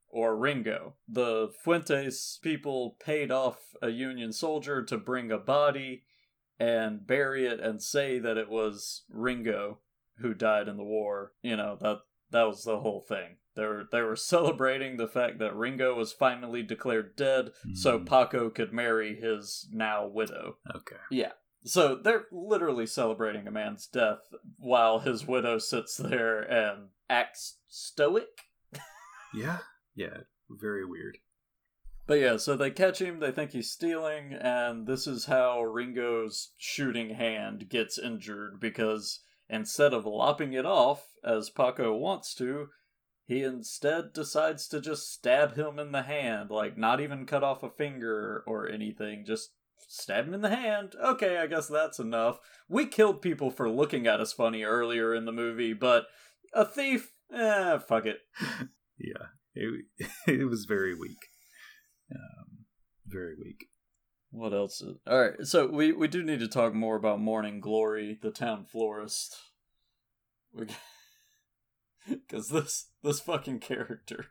or 0.08 0.38
Ringo. 0.38 0.96
The 1.08 1.52
Fuentes 1.64 2.40
people 2.42 2.96
paid 3.04 3.30
off 3.30 3.58
a 3.82 3.90
Union 3.90 4.32
soldier 4.32 4.84
to 4.84 4.98
bring 4.98 5.32
a 5.32 5.38
body 5.38 6.04
and 6.60 7.06
bury 7.06 7.46
it 7.46 7.60
and 7.60 7.84
say 7.84 8.18
that 8.20 8.38
it 8.38 8.50
was 8.50 9.04
Ringo 9.10 9.80
who 10.20 10.34
died 10.34 10.70
in 10.70 10.78
the 10.78 10.84
war. 10.84 11.34
You 11.42 11.58
know, 11.58 11.78
that 11.82 11.98
that 12.32 12.44
was 12.48 12.64
the 12.64 12.80
whole 12.80 13.02
thing. 13.02 13.36
They 13.58 13.66
were 13.66 13.84
they 13.92 14.02
were 14.04 14.16
celebrating 14.16 14.96
the 14.96 15.08
fact 15.10 15.40
that 15.40 15.56
Ringo 15.56 15.94
was 15.96 16.14
finally 16.14 16.64
declared 16.64 17.18
dead 17.18 17.52
so 17.74 17.98
Hmm. 17.98 18.06
Paco 18.06 18.50
could 18.50 18.72
marry 18.72 19.20
his 19.20 19.68
now 19.74 20.08
widow. 20.08 20.56
Okay. 20.74 20.96
Yeah. 21.12 21.34
So 21.66 21.96
they're 21.96 22.28
literally 22.32 22.86
celebrating 22.86 23.46
a 23.48 23.52
man's 23.52 23.88
death 23.88 24.20
while 24.58 25.00
his 25.00 25.26
widow 25.28 25.58
sits 25.58 25.98
there 25.98 26.40
and 26.40 26.90
acts 27.10 27.58
stoic. 27.68 28.44
Yeah. 29.34 29.58
Yeah. 29.96 30.20
Very 30.50 30.86
weird. 30.86 31.18
But 32.06 32.20
yeah, 32.22 32.38
so 32.38 32.56
they 32.56 32.72
catch 32.72 33.02
him, 33.02 33.20
they 33.20 33.32
think 33.32 33.52
he's 33.52 33.70
stealing, 33.70 34.32
and 34.32 34.88
this 34.88 35.08
is 35.08 35.26
how 35.26 35.62
Ringo's 35.62 36.54
shooting 36.58 37.16
hand 37.16 37.68
gets 37.68 38.00
injured 38.00 38.62
because 38.62 39.20
instead 39.50 39.94
of 39.94 40.06
lopping 40.06 40.54
it 40.54 40.66
off, 40.66 41.12
as 41.22 41.50
Paco 41.50 41.94
wants 41.98 42.34
to, 42.36 42.70
he 43.28 43.44
instead 43.44 44.14
decides 44.14 44.68
to 44.70 44.82
just 44.82 45.14
stab 45.14 45.56
him 45.56 45.78
in 45.78 45.92
the 45.92 46.04
hand, 46.04 46.50
like 46.50 46.78
not 46.78 47.00
even 47.00 47.26
cut 47.26 47.44
off 47.44 47.62
a 47.62 47.70
finger 47.70 48.44
or 48.48 48.68
anything, 48.68 49.26
just 49.26 49.52
stab 49.88 50.28
him 50.28 50.34
in 50.34 50.42
the 50.42 50.56
hand. 50.56 50.96
Okay, 51.04 51.38
I 51.38 51.46
guess 51.46 51.68
that's 51.68 52.00
enough. 52.00 52.40
We 52.68 52.88
killed 52.88 53.22
people 53.22 53.52
for 53.52 53.70
looking 53.70 54.08
at 54.08 54.20
us 54.20 54.34
funny 54.34 54.64
earlier 54.64 55.14
in 55.14 55.26
the 55.26 55.32
movie, 55.32 55.74
but 55.74 56.08
a 56.54 56.66
thief, 56.66 57.12
eh, 57.32 57.78
fuck 57.80 58.06
it. 58.06 58.22
Yeah. 59.00 59.28
It, 59.54 59.86
it 60.28 60.50
was 60.50 60.66
very 60.66 60.96
weak. 60.96 61.18
Um, 62.12 62.66
very 63.06 63.36
weak. 63.36 63.68
What 64.30 64.54
else? 64.54 64.82
Is... 64.82 64.96
All 65.08 65.20
right, 65.20 65.42
so 65.44 65.68
we 65.68 65.94
we 65.94 66.08
do 66.08 66.24
need 66.24 66.40
to 66.42 66.48
talk 66.48 66.74
more 66.74 66.96
about 66.96 67.20
Morning 67.20 67.60
Glory, 67.60 68.20
the 68.22 68.32
town 68.32 68.66
florist, 68.66 69.36
because 72.28 72.50
this 72.50 72.90
this 73.04 73.20
fucking 73.20 73.60
character 73.60 74.26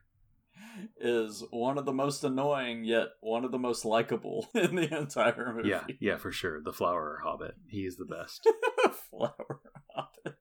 is 1.01 1.43
one 1.51 1.79
of 1.79 1.85
the 1.85 1.93
most 1.93 2.23
annoying 2.25 2.85
yet 2.85 3.09
one 3.21 3.45
of 3.45 3.53
the 3.53 3.59
most 3.59 3.85
likable 3.85 4.49
in 4.55 4.77
the 4.77 4.97
entire 4.97 5.55
movie. 5.55 5.69
Yeah. 5.69 5.85
Yeah, 6.01 6.17
for 6.17 6.33
sure. 6.33 6.61
The 6.63 6.73
flower 6.73 7.21
hobbit. 7.23 7.55
He 7.69 7.81
is 7.81 7.97
the 7.97 8.05
best. 8.05 8.47
flower 9.11 9.61
hobbit. 9.95 10.39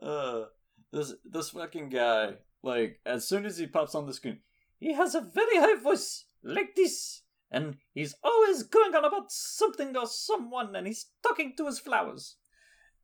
Uh, 0.00 0.44
this 0.92 1.14
this 1.24 1.50
fucking 1.50 1.90
guy, 1.90 2.34
like, 2.62 3.00
as 3.04 3.26
soon 3.28 3.44
as 3.44 3.58
he 3.58 3.66
pops 3.66 3.94
on 3.94 4.06
the 4.06 4.14
screen, 4.14 4.40
he 4.78 4.94
has 4.94 5.14
a 5.14 5.20
very 5.20 5.56
high 5.56 5.80
voice 5.80 6.24
like 6.42 6.74
this, 6.76 7.22
and 7.50 7.76
he's 7.92 8.14
always 8.22 8.62
going 8.62 8.94
on 8.94 9.04
about 9.04 9.30
something 9.30 9.96
or 9.96 10.06
someone, 10.06 10.74
and 10.74 10.86
he's 10.86 11.06
talking 11.22 11.54
to 11.56 11.66
his 11.66 11.78
flowers, 11.78 12.36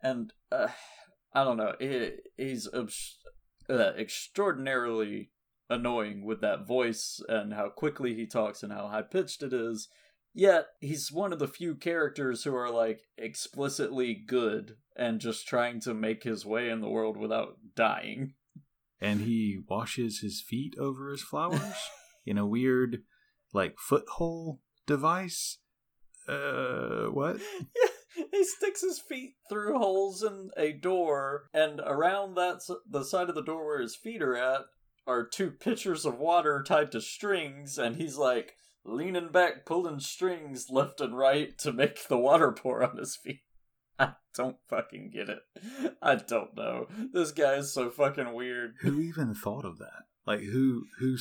and 0.03 0.33
uh, 0.51 0.69
I 1.35 1.45
don't 1.45 1.57
know, 1.57 1.75
he, 1.81 2.11
he's 2.37 2.69
obs- 2.73 3.19
uh, 3.69 3.93
extraordinarily 3.99 5.31
annoying 5.69 6.25
with 6.25 6.41
that 6.43 6.67
voice 6.67 7.21
and 7.29 7.53
how 7.55 7.69
quickly 7.71 8.15
he 8.15 8.27
talks 8.27 8.63
and 8.63 8.73
how 8.73 8.89
high 8.89 9.03
pitched 9.03 9.43
it 9.43 9.53
is. 9.53 9.89
Yet 10.33 10.67
he's 10.81 11.13
one 11.13 11.33
of 11.33 11.39
the 11.39 11.49
few 11.49 11.75
characters 11.77 12.45
who 12.45 12.55
are 12.55 12.71
like 12.71 13.01
explicitly 13.17 14.15
good 14.15 14.77
and 14.97 15.21
just 15.21 15.47
trying 15.47 15.81
to 15.81 15.95
make 15.95 16.23
his 16.25 16.45
way 16.45 16.69
in 16.71 16.81
the 16.81 16.89
world 16.89 17.17
without 17.17 17.57
dying. 17.75 18.35
and 19.01 19.21
he 19.23 19.59
washes 19.69 20.21
his 20.21 20.41
feet 20.41 20.75
over 20.79 21.11
his 21.11 21.23
flowers 21.23 21.89
in 22.27 22.39
a 22.39 22.47
weird 22.47 23.03
like 23.53 23.77
foothole 23.77 24.59
device 24.87 25.59
uh 26.29 27.07
what 27.07 27.39
he 28.31 28.45
sticks 28.45 28.83
his 28.83 28.99
feet 28.99 29.35
through 29.49 29.79
holes 29.79 30.23
in 30.23 30.51
a 30.57 30.73
door, 30.73 31.45
and 31.53 31.81
around 31.85 32.35
that 32.35 32.61
the 32.89 33.05
side 33.05 33.29
of 33.29 33.35
the 33.35 33.43
door 33.43 33.65
where 33.65 33.81
his 33.81 33.97
feet 33.97 34.23
are 34.23 34.37
at 34.37 34.63
are 35.07 35.27
two 35.27 35.51
pitchers 35.51 36.05
of 36.07 36.19
water 36.19 36.63
tied 36.67 36.93
to 36.93 37.01
strings, 37.01 37.79
and 37.79 37.97
he's 37.97 38.17
like 38.17 38.55
leaning 38.85 39.29
back, 39.29 39.67
pulling 39.67 40.01
strings 40.01 40.71
left 40.71 41.01
and 41.01 41.17
right 41.17 41.57
to 41.59 41.73
make 41.73 42.09
the 42.09 42.19
water 42.19 42.53
pour 42.53 42.83
on 42.83 42.97
his 42.97 43.17
feet. 43.17 43.41
I 43.99 44.15
don't 44.35 44.57
fucking 44.69 45.11
get 45.15 45.29
it. 45.29 45.43
I 46.03 46.17
don't 46.17 46.57
know. 46.57 46.89
This 47.13 47.31
guy 47.31 47.55
is 47.55 47.73
so 47.73 47.91
fucking 47.91 48.33
weird. 48.35 48.75
who 48.81 49.01
even 49.01 49.35
thought 49.35 49.65
of 49.65 49.79
that 49.79 50.05
like 50.27 50.41
who 50.41 50.85
who 50.99 51.17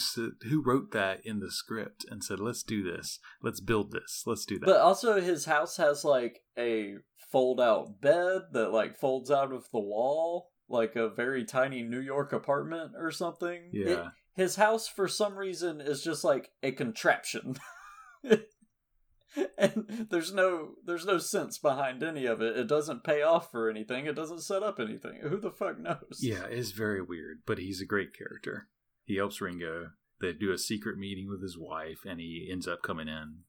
who 0.50 0.62
wrote 0.62 0.92
that 0.92 1.20
in 1.26 1.40
the 1.40 1.52
script 1.52 2.06
and 2.10 2.24
said 2.24 2.40
let's 2.40 2.64
do 2.64 2.84
this 2.84 3.20
let's 3.42 3.60
build 3.60 3.92
this 3.92 4.24
let's 4.26 4.46
do 4.46 4.58
that 4.60 4.66
But 4.66 4.80
also, 4.82 5.20
his 5.20 5.46
house 5.46 5.78
has 5.78 6.04
like 6.06 6.42
a 6.58 6.96
fold 7.32 7.60
out 7.60 8.00
bed 8.02 8.42
that 8.54 8.72
like 8.72 8.96
folds 8.98 9.30
out 9.32 9.52
of 9.52 9.66
the 9.72 9.80
wall, 9.80 10.52
like 10.70 10.96
a 10.96 11.10
very 11.10 11.44
tiny 11.46 11.82
New 11.84 12.00
York 12.00 12.32
apartment 12.34 12.92
or 12.98 13.12
something. 13.12 13.70
It- 13.74 13.90
yeah 13.90 14.10
his 14.36 14.56
house, 14.56 14.88
for 14.88 15.08
some 15.08 15.36
reason, 15.38 15.80
is 15.80 16.02
just 16.04 16.24
like 16.24 16.50
a 16.64 16.72
contraption. 16.72 17.56
and 19.58 20.08
there's 20.10 20.34
no 20.34 20.72
there's 20.86 21.06
no 21.06 21.18
sense 21.18 21.58
behind 21.58 22.04
any 22.04 22.26
of 22.26 22.42
it. 22.42 22.58
It 22.58 22.68
doesn't 22.68 23.04
pay 23.04 23.22
off 23.22 23.52
for 23.52 23.70
anything. 23.70 24.06
It 24.06 24.16
doesn't 24.16 24.42
set 24.42 24.64
up 24.64 24.80
anything. 24.80 25.20
Who 25.22 25.38
the 25.40 25.52
fuck 25.52 25.80
knows? 25.80 26.20
yeah 26.20 26.46
it's 26.50 26.72
very 26.72 27.02
weird 27.02 27.40
but 27.46 27.58
he's 27.58 27.82
a 27.82 27.86
great 27.86 28.16
character 28.18 28.68
he 29.06 29.16
helps 29.16 29.42
ringo. 29.42 29.92
They 30.22 30.34
do 30.34 30.52
a 30.52 30.58
secret 30.58 30.98
meeting 30.98 31.28
with 31.30 31.42
his 31.42 31.58
wife 31.58 32.00
and 32.08 32.20
he 32.20 32.48
ends 32.52 32.68
up 32.68 32.82
coming 32.82 33.08
in 33.08 33.40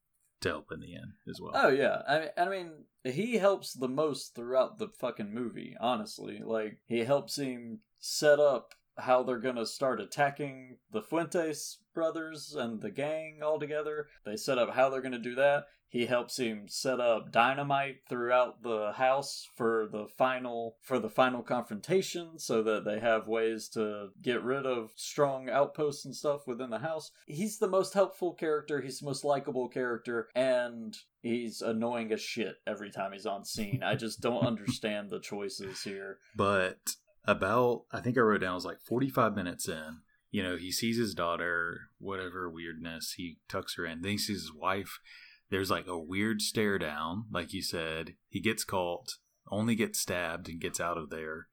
to 0.41 0.49
help 0.49 0.73
in 0.73 0.81
the 0.81 0.95
end 0.95 1.13
as 1.29 1.41
well. 1.41 1.53
Oh 1.55 1.69
yeah, 1.69 2.03
I 2.09 2.31
I 2.37 2.49
mean 2.49 2.85
he 3.05 3.35
helps 3.39 3.73
the 3.73 3.89
most 3.89 4.35
throughout 4.35 4.79
the 4.79 4.89
fucking 4.89 5.33
movie. 5.33 5.77
Honestly, 5.81 6.41
like 6.45 6.79
he 6.87 7.01
helps 7.01 7.37
him 7.37 7.81
set 7.99 8.39
up 8.39 8.75
how 8.99 9.23
they're 9.23 9.39
going 9.39 9.57
to 9.57 9.67
start 9.67 10.01
attacking 10.01 10.79
the 10.93 11.03
Fuentes 11.03 11.79
brothers 11.95 12.55
and 12.57 12.81
the 12.81 12.91
gang 12.91 13.41
all 13.43 13.59
together. 13.59 14.09
They 14.25 14.37
set 14.37 14.59
up 14.59 14.75
how 14.75 14.91
they're 14.91 15.01
going 15.01 15.13
to 15.13 15.19
do 15.19 15.35
that. 15.37 15.67
He 15.95 16.07
helps 16.07 16.39
him 16.39 16.65
set 16.67 16.99
up 16.99 17.31
dynamite 17.31 18.01
throughout 18.09 18.65
the 18.65 18.95
house 18.97 19.49
for 19.55 19.89
the 19.93 20.09
final 20.09 20.75
for 20.83 20.99
the 20.99 21.09
final 21.09 21.41
confrontation 21.41 22.41
so 22.41 22.65
that 22.65 22.85
they 22.85 22.99
have 22.99 23.29
ways 23.29 23.69
to 23.75 24.09
get 24.21 24.43
rid 24.43 24.67
of 24.67 24.91
strong 24.97 25.49
outposts 25.49 26.05
and 26.05 26.13
stuff 26.13 26.49
within 26.49 26.71
the 26.71 26.81
house. 26.81 27.13
He's 27.27 27.61
the 27.61 27.69
most 27.69 27.95
helpful 27.95 28.33
character, 28.33 28.81
he's 28.81 28.99
the 28.99 29.07
most 29.07 29.23
likable 29.23 29.69
character 29.69 30.31
and 30.35 30.97
he's 31.23 31.63
annoying 31.63 32.11
as 32.13 32.21
shit 32.21 32.57
every 32.67 32.91
time 32.91 33.13
he's 33.13 33.25
on 33.25 33.45
scene. 33.45 33.85
I 33.85 33.95
just 33.95 34.21
don't 34.21 34.45
understand 34.45 35.11
the 35.11 35.21
choices 35.21 35.83
here. 35.85 36.19
But 36.35 36.97
about, 37.25 37.85
I 37.93 38.01
think 38.01 38.17
I 38.17 38.21
wrote 38.21 38.41
down, 38.41 38.53
it 38.53 38.55
was 38.55 38.65
like 38.65 38.81
45 38.81 39.35
minutes 39.35 39.69
in. 39.69 39.99
You 40.31 40.43
know, 40.43 40.57
he 40.57 40.73
sees 40.73 40.99
his 40.99 41.15
daughter, 41.15 41.91
whatever 41.99 42.51
weirdness, 42.51 43.15
he 43.17 43.39
tucks 43.49 43.77
her 43.77 43.87
in. 43.87 44.03
Then 44.03 44.13
he 44.13 44.19
sees 44.19 44.43
his 44.43 44.53
wife. 44.53 44.99
There's 45.51 45.71
like 45.71 45.87
a 45.87 45.99
weird 45.99 46.43
stare 46.43 46.79
down, 46.79 47.27
like 47.31 47.53
you 47.53 47.63
said. 47.63 48.15
He 48.29 48.41
gets 48.41 48.65
caught, 48.65 49.13
only 49.51 49.77
gets 49.77 50.01
stabbed, 50.01 50.49
and 50.49 50.61
gets 50.61 50.81
out 50.81 50.99
of 50.99 51.11
there 51.11 51.47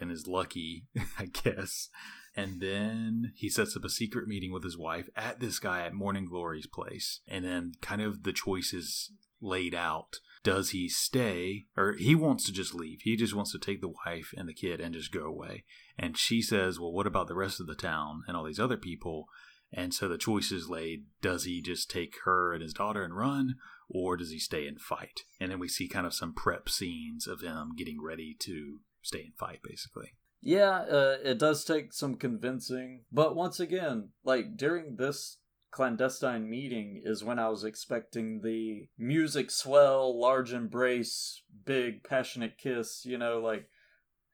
and 0.00 0.12
is 0.12 0.26
lucky, 0.26 0.86
I 1.18 1.26
guess. 1.26 1.88
And 2.36 2.60
then 2.60 3.32
he 3.34 3.48
sets 3.48 3.76
up 3.76 3.84
a 3.84 3.90
secret 3.90 4.28
meeting 4.28 4.52
with 4.52 4.62
his 4.62 4.78
wife 4.78 5.08
at 5.16 5.40
this 5.40 5.58
guy 5.58 5.84
at 5.84 5.94
Morning 5.94 6.26
Glory's 6.26 6.66
place. 6.66 7.20
And 7.26 7.44
then 7.44 7.72
kind 7.80 8.00
of 8.00 8.22
the 8.22 8.32
choices 8.32 9.12
laid 9.40 9.74
out. 9.74 10.20
Does 10.42 10.70
he 10.70 10.88
stay 10.88 11.66
or 11.76 11.94
he 11.98 12.14
wants 12.14 12.46
to 12.46 12.52
just 12.52 12.74
leave? 12.74 13.00
He 13.02 13.16
just 13.16 13.34
wants 13.34 13.52
to 13.52 13.58
take 13.58 13.80
the 13.80 13.92
wife 14.06 14.32
and 14.36 14.48
the 14.48 14.54
kid 14.54 14.80
and 14.80 14.94
just 14.94 15.12
go 15.12 15.24
away. 15.24 15.64
And 15.98 16.16
she 16.16 16.40
says, 16.40 16.80
Well, 16.80 16.92
what 16.92 17.06
about 17.06 17.28
the 17.28 17.34
rest 17.34 17.60
of 17.60 17.66
the 17.66 17.74
town 17.74 18.22
and 18.26 18.36
all 18.36 18.44
these 18.44 18.60
other 18.60 18.78
people? 18.78 19.26
And 19.72 19.94
so 19.94 20.08
the 20.08 20.18
choice 20.18 20.50
is 20.50 20.68
laid 20.68 21.04
does 21.20 21.44
he 21.44 21.60
just 21.62 21.90
take 21.90 22.14
her 22.24 22.52
and 22.52 22.62
his 22.62 22.72
daughter 22.72 23.04
and 23.04 23.16
run, 23.16 23.56
or 23.88 24.16
does 24.16 24.30
he 24.30 24.38
stay 24.38 24.66
and 24.66 24.80
fight? 24.80 25.20
And 25.38 25.50
then 25.50 25.58
we 25.58 25.68
see 25.68 25.88
kind 25.88 26.06
of 26.06 26.14
some 26.14 26.34
prep 26.34 26.68
scenes 26.68 27.26
of 27.26 27.40
him 27.40 27.72
getting 27.76 28.02
ready 28.02 28.34
to 28.40 28.80
stay 29.02 29.22
and 29.22 29.34
fight, 29.38 29.60
basically. 29.62 30.14
Yeah, 30.42 30.80
uh, 30.90 31.16
it 31.22 31.38
does 31.38 31.64
take 31.64 31.92
some 31.92 32.14
convincing, 32.16 33.02
but 33.12 33.36
once 33.36 33.60
again, 33.60 34.10
like 34.24 34.56
during 34.56 34.96
this 34.96 35.36
clandestine 35.70 36.48
meeting 36.48 37.00
is 37.04 37.24
when 37.24 37.38
I 37.38 37.48
was 37.48 37.64
expecting 37.64 38.40
the 38.42 38.88
music 38.98 39.50
swell, 39.50 40.18
large 40.18 40.52
embrace, 40.52 41.42
big 41.64 42.02
passionate 42.04 42.58
kiss, 42.58 43.04
you 43.04 43.18
know, 43.18 43.38
like 43.38 43.68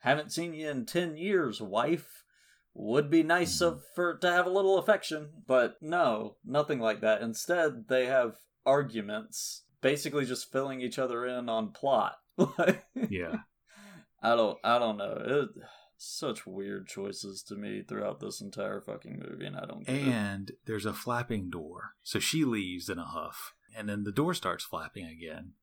haven't 0.01 0.33
seen 0.33 0.55
you 0.55 0.69
in 0.71 0.87
10 0.87 1.17
years, 1.17 1.61
wife. 1.61 2.25
Would 2.79 3.11
be 3.11 3.23
nice 3.23 3.63
of 3.63 3.75
mm-hmm. 3.75 3.83
for 3.95 4.19
to 4.19 4.31
have 4.31 4.45
a 4.45 4.51
little 4.51 4.77
affection, 4.77 5.31
but 5.47 5.77
no, 5.81 6.37
nothing 6.45 6.79
like 6.79 7.01
that. 7.01 7.23
Instead, 7.23 7.89
they 7.89 8.05
have 8.05 8.37
arguments, 8.67 9.63
basically 9.81 10.27
just 10.27 10.53
filling 10.53 10.83
each 10.83 10.99
other 10.99 11.25
in 11.25 11.49
on 11.49 11.71
plot. 11.71 12.17
yeah. 13.09 13.37
I 14.23 14.37
don't 14.37 14.59
I 14.63 14.79
don't 14.79 14.99
know. 14.99 15.23
It, 15.25 15.49
such 15.97 16.47
weird 16.47 16.87
choices 16.87 17.43
to 17.45 17.55
me 17.55 17.83
throughout 17.83 18.21
this 18.21 18.41
entire 18.41 18.81
fucking 18.81 19.23
movie, 19.29 19.47
and 19.47 19.57
I 19.57 19.67
don't. 19.67 19.89
and 19.89 20.51
it. 20.51 20.57
there's 20.67 20.87
a 20.87 20.93
flapping 20.93 21.51
door, 21.51 21.95
so 22.03 22.19
she 22.19 22.45
leaves 22.45 22.89
in 22.89 22.99
a 22.99 23.05
huff, 23.05 23.55
and 23.77 23.89
then 23.89 24.05
the 24.05 24.13
door 24.13 24.35
starts 24.35 24.65
flapping 24.65 25.07
again. 25.07 25.53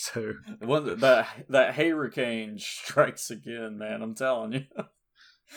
So 0.00 0.34
that 0.60 1.26
that 1.48 1.74
hurricane 1.74 2.60
strikes 2.60 3.32
again, 3.32 3.78
man, 3.78 4.00
I'm 4.00 4.14
telling 4.14 4.52
you. 4.52 4.64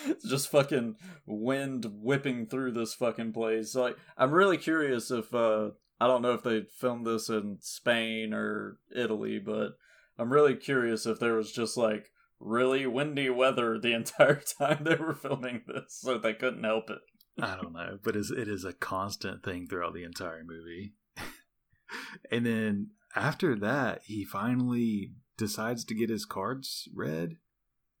it's 0.04 0.24
just 0.28 0.50
fucking 0.50 0.96
wind 1.26 1.86
whipping 1.88 2.48
through 2.48 2.72
this 2.72 2.92
fucking 2.92 3.34
place. 3.34 3.76
Like, 3.76 3.96
I'm 4.18 4.32
really 4.32 4.58
curious 4.58 5.12
if 5.12 5.32
uh 5.32 5.70
I 6.00 6.08
don't 6.08 6.22
know 6.22 6.32
if 6.32 6.42
they 6.42 6.62
filmed 6.76 7.06
this 7.06 7.28
in 7.28 7.58
Spain 7.60 8.34
or 8.34 8.78
Italy, 8.92 9.38
but 9.38 9.76
I'm 10.18 10.32
really 10.32 10.56
curious 10.56 11.06
if 11.06 11.20
there 11.20 11.34
was 11.34 11.52
just 11.52 11.76
like 11.76 12.10
really 12.42 12.86
windy 12.86 13.30
weather 13.30 13.78
the 13.78 13.92
entire 13.92 14.42
time 14.58 14.84
they 14.84 14.96
were 14.96 15.14
filming 15.14 15.62
this, 15.66 15.98
so 16.00 16.18
they 16.18 16.34
couldn't 16.34 16.64
help 16.64 16.90
it. 16.90 16.98
I 17.40 17.56
don't 17.56 17.72
know, 17.72 17.98
but 18.02 18.14
it 18.14 18.48
is 18.48 18.64
a 18.64 18.74
constant 18.74 19.42
thing 19.42 19.66
throughout 19.66 19.94
the 19.94 20.04
entire 20.04 20.44
movie. 20.44 20.94
and 22.30 22.44
then 22.44 22.90
after 23.16 23.56
that, 23.56 24.02
he 24.04 24.24
finally 24.24 25.12
decides 25.38 25.84
to 25.84 25.94
get 25.94 26.10
his 26.10 26.26
cards 26.26 26.88
read. 26.94 27.36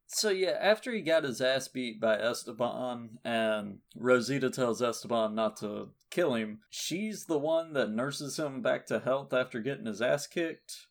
So 0.06 0.28
yeah, 0.28 0.58
after 0.60 0.92
he 0.92 1.00
got 1.00 1.24
his 1.24 1.40
ass 1.40 1.68
beat 1.68 1.98
by 1.98 2.18
Esteban 2.18 3.18
and 3.24 3.78
Rosita 3.96 4.50
tells 4.50 4.82
Esteban 4.82 5.34
not 5.34 5.56
to 5.58 5.88
kill 6.10 6.34
him, 6.34 6.60
she's 6.68 7.24
the 7.24 7.38
one 7.38 7.72
that 7.72 7.90
nurses 7.90 8.38
him 8.38 8.60
back 8.60 8.84
to 8.86 9.00
health 9.00 9.32
after 9.32 9.60
getting 9.60 9.86
his 9.86 10.02
ass 10.02 10.26
kicked 10.26 10.88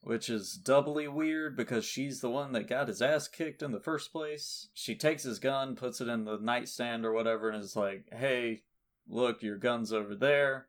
which 0.00 0.28
is 0.28 0.52
doubly 0.52 1.08
weird 1.08 1.56
because 1.56 1.84
she's 1.84 2.20
the 2.20 2.30
one 2.30 2.52
that 2.52 2.68
got 2.68 2.88
his 2.88 3.02
ass 3.02 3.28
kicked 3.28 3.62
in 3.62 3.72
the 3.72 3.80
first 3.80 4.12
place. 4.12 4.68
She 4.72 4.94
takes 4.94 5.24
his 5.24 5.38
gun, 5.38 5.74
puts 5.74 6.00
it 6.00 6.08
in 6.08 6.24
the 6.24 6.38
nightstand 6.38 7.04
or 7.04 7.12
whatever, 7.12 7.50
and 7.50 7.62
is 7.62 7.76
like, 7.76 8.06
hey, 8.12 8.62
look, 9.08 9.42
your 9.42 9.58
gun's 9.58 9.92
over 9.92 10.14
there. 10.14 10.68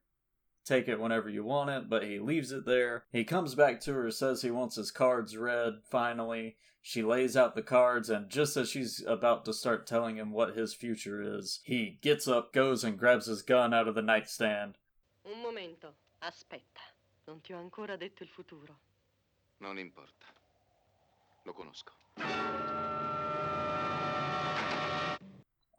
Take 0.66 0.88
it 0.88 1.00
whenever 1.00 1.30
you 1.30 1.44
want 1.44 1.70
it, 1.70 1.90
but 1.90 2.04
he 2.04 2.20
leaves 2.20 2.52
it 2.52 2.66
there. 2.66 3.06
He 3.12 3.24
comes 3.24 3.56
back 3.56 3.80
to 3.82 3.94
her, 3.94 4.12
says 4.12 4.42
he 4.42 4.52
wants 4.52 4.76
his 4.76 4.92
cards 4.92 5.38
read, 5.38 5.82
finally. 5.90 6.58
She 6.82 7.04
lays 7.04 7.38
out 7.38 7.54
the 7.54 7.62
cards, 7.62 8.10
and 8.10 8.30
just 8.30 8.58
as 8.58 8.70
she's 8.70 9.04
about 9.06 9.46
to 9.46 9.54
start 9.54 9.86
telling 9.86 10.18
him 10.18 10.32
what 10.32 10.56
his 10.56 10.74
future 10.74 11.22
is, 11.22 11.60
he 11.64 12.00
gets 12.02 12.28
up, 12.28 12.54
goes, 12.54 12.84
and 12.84 12.98
grabs 12.98 13.28
his 13.28 13.42
gun 13.42 13.74
out 13.74 13.88
of 13.88 13.96
the 13.96 14.02
nightstand. 14.02 14.78
Un 15.26 15.42
momento, 15.42 15.94
aspetta. 16.24 16.82
Non 17.28 17.42
ti 17.42 17.54
ho 17.54 17.60
ancora 17.60 17.98
detto 17.98 18.24
il 18.24 18.30
futuro. 18.30 18.78
Non 19.60 19.78
importa. 19.78 20.12
Lo 21.46 21.54
conosco. 21.54 21.94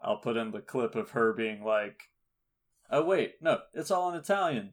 I'll 0.00 0.18
put 0.18 0.36
in 0.36 0.50
the 0.50 0.60
clip 0.60 0.94
of 0.94 1.10
her 1.10 1.32
being 1.32 1.62
like, 1.62 2.10
"Oh 2.90 3.04
wait, 3.04 3.34
no, 3.40 3.60
it's 3.74 3.90
all 3.90 4.10
in 4.10 4.16
Italian. 4.16 4.72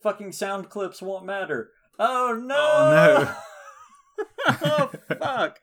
Fucking 0.00 0.32
sound 0.32 0.70
clips 0.70 1.02
won't 1.02 1.24
matter. 1.24 1.72
Oh 1.98 2.38
no! 2.40 2.54
Oh 2.56 3.24
no! 3.24 3.34
oh 4.62 4.90
fuck! 5.18 5.60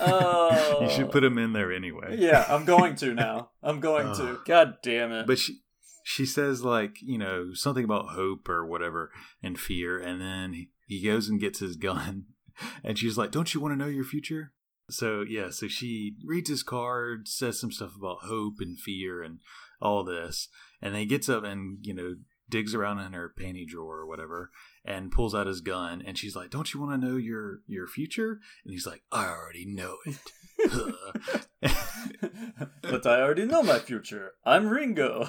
Oh, 0.00 0.78
you 0.82 0.90
should 0.90 1.06
oh. 1.06 1.08
put 1.08 1.24
him 1.24 1.38
in 1.38 1.52
there 1.52 1.72
anyway. 1.72 2.16
Yeah, 2.18 2.44
I'm 2.48 2.64
going 2.64 2.94
to 2.96 3.14
now. 3.14 3.50
I'm 3.62 3.80
going 3.80 4.14
to. 4.16 4.22
Oh. 4.22 4.40
God 4.44 4.76
damn 4.82 5.12
it! 5.12 5.26
But 5.26 5.38
she 5.38 5.60
she 6.02 6.24
says 6.24 6.64
like 6.64 6.96
you 7.02 7.18
know 7.18 7.52
something 7.54 7.84
about 7.84 8.10
hope 8.10 8.48
or 8.48 8.66
whatever 8.66 9.10
and 9.42 9.58
fear, 9.58 9.98
and 9.98 10.20
then 10.20 10.52
he, 10.52 10.70
he 10.88 11.04
goes 11.04 11.28
and 11.28 11.40
gets 11.40 11.60
his 11.60 11.76
gun, 11.76 12.24
and 12.84 12.98
she's 12.98 13.16
like, 13.16 13.30
"Don't 13.30 13.54
you 13.54 13.60
want 13.60 13.72
to 13.72 13.78
know 13.78 13.90
your 13.90 14.04
future?" 14.04 14.52
So 14.90 15.24
yeah, 15.28 15.50
so 15.50 15.68
she 15.68 16.16
reads 16.24 16.48
his 16.48 16.62
card, 16.62 17.28
says 17.28 17.60
some 17.60 17.70
stuff 17.70 17.92
about 17.96 18.24
hope 18.24 18.54
and 18.60 18.78
fear 18.78 19.22
and 19.22 19.38
all 19.80 20.02
this, 20.02 20.48
and 20.82 20.94
then 20.94 21.00
he 21.00 21.06
gets 21.06 21.28
up 21.28 21.44
and 21.44 21.78
you 21.82 21.94
know 21.94 22.16
digs 22.50 22.74
around 22.74 22.98
in 22.98 23.12
her 23.12 23.32
panty 23.38 23.66
drawer 23.66 23.98
or 23.98 24.06
whatever 24.06 24.50
and 24.82 25.12
pulls 25.12 25.34
out 25.34 25.46
his 25.46 25.60
gun 25.60 26.02
and 26.06 26.16
she's 26.16 26.34
like 26.34 26.48
don't 26.48 26.72
you 26.72 26.80
want 26.80 26.98
to 26.98 27.06
know 27.06 27.18
your 27.18 27.58
your 27.66 27.86
future 27.86 28.40
and 28.64 28.72
he's 28.72 28.86
like 28.86 29.02
i 29.12 29.26
already 29.26 29.66
know 29.66 29.98
it 30.06 30.16
but 32.82 33.06
I 33.06 33.20
already 33.20 33.44
know 33.44 33.62
my 33.62 33.78
future. 33.78 34.32
I'm 34.44 34.68
Ringo. 34.68 35.28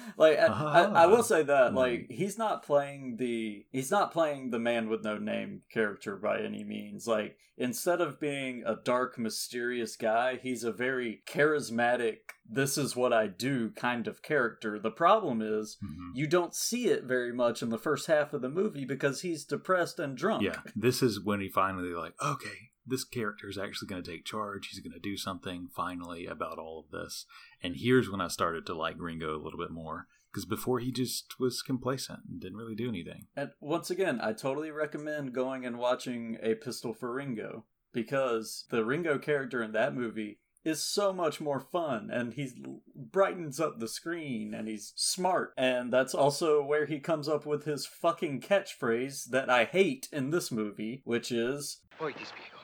like 0.16 0.38
I, 0.38 0.46
I, 0.46 0.82
I 1.02 1.06
will 1.06 1.22
say 1.22 1.42
that 1.42 1.74
like 1.74 2.06
he's 2.10 2.38
not 2.38 2.62
playing 2.64 3.16
the 3.16 3.64
he's 3.70 3.90
not 3.90 4.12
playing 4.12 4.50
the 4.50 4.58
man 4.58 4.88
with 4.88 5.04
no 5.04 5.18
name 5.18 5.62
character 5.72 6.16
by 6.16 6.40
any 6.40 6.64
means. 6.64 7.06
Like 7.06 7.36
instead 7.56 8.00
of 8.00 8.18
being 8.20 8.62
a 8.66 8.76
dark 8.76 9.18
mysterious 9.18 9.96
guy, 9.96 10.38
he's 10.42 10.64
a 10.64 10.72
very 10.72 11.22
charismatic 11.26 12.16
this 12.48 12.76
is 12.76 12.96
what 12.96 13.12
I 13.12 13.28
do 13.28 13.70
kind 13.70 14.06
of 14.08 14.20
character. 14.22 14.78
The 14.78 14.90
problem 14.90 15.40
is 15.40 15.78
Mhm. 15.82 16.10
you 16.14 16.26
don't 16.26 16.54
see 16.54 16.86
it 16.88 17.04
very 17.04 17.32
much 17.32 17.62
in 17.62 17.68
the 17.70 17.78
first 17.78 18.06
half 18.08 18.32
of 18.32 18.42
the 18.42 18.48
movie 18.50 18.84
because 18.84 19.20
he's 19.22 19.44
depressed 19.44 19.98
and 19.98 20.16
drunk. 20.16 20.42
yeah 20.42 20.60
this 20.76 21.02
is 21.02 21.20
when 21.24 21.40
he 21.40 21.48
finally 21.48 21.90
like 21.94 22.14
okay 22.20 22.70
this 22.86 23.04
character 23.04 23.48
is 23.48 23.58
actually 23.58 23.88
going 23.88 24.02
to 24.02 24.10
take 24.10 24.24
charge. 24.24 24.68
He's 24.68 24.80
going 24.80 24.92
to 24.92 24.98
do 24.98 25.16
something 25.16 25.68
finally 25.74 26.26
about 26.26 26.58
all 26.58 26.84
of 26.84 26.90
this. 26.90 27.26
And 27.62 27.76
here's 27.76 28.10
when 28.10 28.20
i 28.20 28.28
started 28.28 28.66
to 28.66 28.74
like 28.74 28.96
ringo 28.98 29.36
a 29.36 29.42
little 29.42 29.58
bit 29.58 29.70
more 29.70 30.06
because 30.32 30.44
before 30.46 30.78
he 30.78 30.90
just 30.90 31.38
was 31.38 31.62
complacent 31.62 32.20
and 32.28 32.40
didn't 32.40 32.56
really 32.56 32.74
do 32.74 32.88
anything. 32.88 33.26
And 33.36 33.50
once 33.60 33.90
again, 33.90 34.20
I 34.20 34.32
totally 34.32 34.70
recommend 34.70 35.34
going 35.34 35.66
and 35.66 35.78
watching 35.78 36.38
A 36.42 36.54
Pistol 36.54 36.94
for 36.94 37.12
Ringo 37.12 37.64
because 37.92 38.64
the 38.70 38.84
Ringo 38.84 39.18
character 39.18 39.62
in 39.62 39.72
that 39.72 39.94
movie 39.94 40.38
is 40.64 40.82
so 40.82 41.12
much 41.12 41.40
more 41.40 41.60
fun 41.60 42.08
and 42.10 42.34
he 42.34 42.50
brightens 42.94 43.58
up 43.58 43.78
the 43.78 43.88
screen 43.88 44.54
and 44.54 44.68
he's 44.68 44.92
smart. 44.96 45.52
And 45.58 45.92
that's 45.92 46.14
also 46.14 46.64
where 46.64 46.86
he 46.86 47.00
comes 47.00 47.28
up 47.28 47.44
with 47.44 47.64
his 47.64 47.84
fucking 47.84 48.40
catchphrase 48.40 49.24
that 49.30 49.50
I 49.50 49.64
hate 49.64 50.08
in 50.12 50.30
this 50.30 50.50
movie 50.50 51.02
which 51.04 51.30
is 51.32 51.80
Poi 51.98 52.12
ti 52.12 52.24
spiego. 52.24 52.61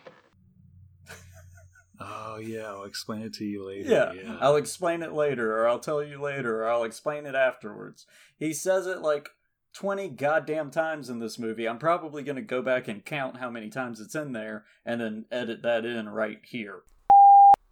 Oh 2.01 2.39
yeah, 2.39 2.67
I'll 2.67 2.85
explain 2.85 3.23
it 3.23 3.35
to 3.35 3.45
you 3.45 3.67
later. 3.67 3.89
Yeah, 3.89 4.13
yeah. 4.13 4.37
I'll 4.41 4.57
explain 4.57 5.03
it 5.03 5.13
later, 5.13 5.59
or 5.59 5.69
I'll 5.69 5.81
tell 5.81 6.03
you 6.03 6.21
later, 6.21 6.63
or 6.63 6.69
I'll 6.69 6.85
explain 6.85 7.27
it 7.27 7.35
afterwards. 7.35 8.07
He 8.39 8.53
says 8.53 8.87
it 8.87 9.01
like 9.01 9.31
20 9.75 10.09
goddamn 10.11 10.71
times 10.71 11.11
in 11.11 11.19
this 11.19 11.39
movie. 11.39 11.69
I'm 11.69 11.79
probably 11.79 12.23
going 12.23 12.37
to 12.37 12.43
go 12.43 12.63
back 12.63 12.89
and 12.89 13.05
count 13.05 13.39
how 13.39 13.51
many 13.51 13.69
times 13.69 14.01
it's 14.01 14.15
in 14.15 14.33
there 14.33 14.65
and 14.85 15.01
then 15.01 15.25
edit 15.31 15.63
that 15.63 15.85
in 15.85 16.09
right 16.09 16.41
here. 16.45 16.83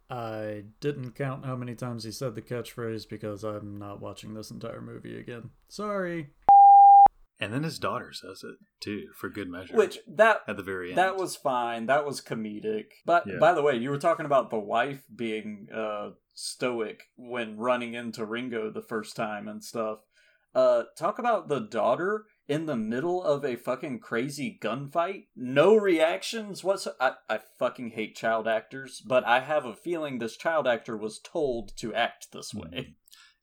I 0.09 0.63
didn't 0.79 1.15
count 1.15 1.45
how 1.45 1.57
many 1.57 1.75
times 1.75 2.05
he 2.05 2.11
said 2.11 2.35
the 2.35 2.41
catchphrase 2.41 3.09
because 3.09 3.43
I'm 3.43 3.77
not 3.77 4.01
watching 4.01 4.33
this 4.33 4.51
entire 4.51 4.81
movie 4.81 5.19
again. 5.19 5.49
Sorry. 5.67 6.29
And 7.39 7.53
then 7.53 7.63
his 7.63 7.77
daughter 7.77 8.11
says 8.13 8.43
it 8.43 8.55
too, 8.79 9.09
for 9.15 9.29
good 9.29 9.49
measure. 9.49 9.75
Which 9.75 9.99
that 10.07 10.41
at 10.47 10.57
the 10.57 10.63
very 10.63 10.89
end, 10.89 10.97
that 10.97 11.17
was 11.17 11.35
fine. 11.35 11.85
That 11.85 12.05
was 12.05 12.19
comedic. 12.21 12.85
But 13.05 13.27
Yeah. 13.27 13.37
by 13.39 13.53
the 13.53 13.61
way, 13.61 13.75
you 13.75 13.89
were 13.91 13.99
talking 13.99 14.25
about 14.25 14.49
the 14.49 14.57
wife 14.59 15.03
being 15.15 15.67
uh, 15.73 16.11
stoic 16.33 17.03
when 17.15 17.57
running 17.57 17.93
into 17.93 18.25
Ringo 18.25 18.71
the 18.71 18.81
first 18.81 19.15
time 19.15 19.47
and 19.47 19.63
stuff. 19.63 19.99
Uh, 20.55 20.85
talk 20.97 21.19
about 21.19 21.49
the 21.49 21.59
daughter 21.59 22.25
in 22.47 22.65
the 22.65 22.75
middle 22.75 23.21
of 23.21 23.45
a 23.45 23.55
fucking 23.55 23.99
crazy 23.99 24.57
gunfight. 24.59 25.25
No 25.35 25.75
reactions. 25.75 26.63
What's 26.63 26.87
I, 26.99 27.13
I 27.29 27.39
fucking 27.59 27.91
hate 27.91 28.15
child 28.15 28.47
actors, 28.47 29.01
but 29.05 29.23
I 29.27 29.41
have 29.41 29.65
a 29.65 29.75
feeling 29.75 30.17
this 30.17 30.37
child 30.37 30.67
actor 30.67 30.97
was 30.97 31.19
told 31.19 31.73
to 31.77 31.93
act 31.93 32.31
this 32.31 32.53
way. 32.53 32.95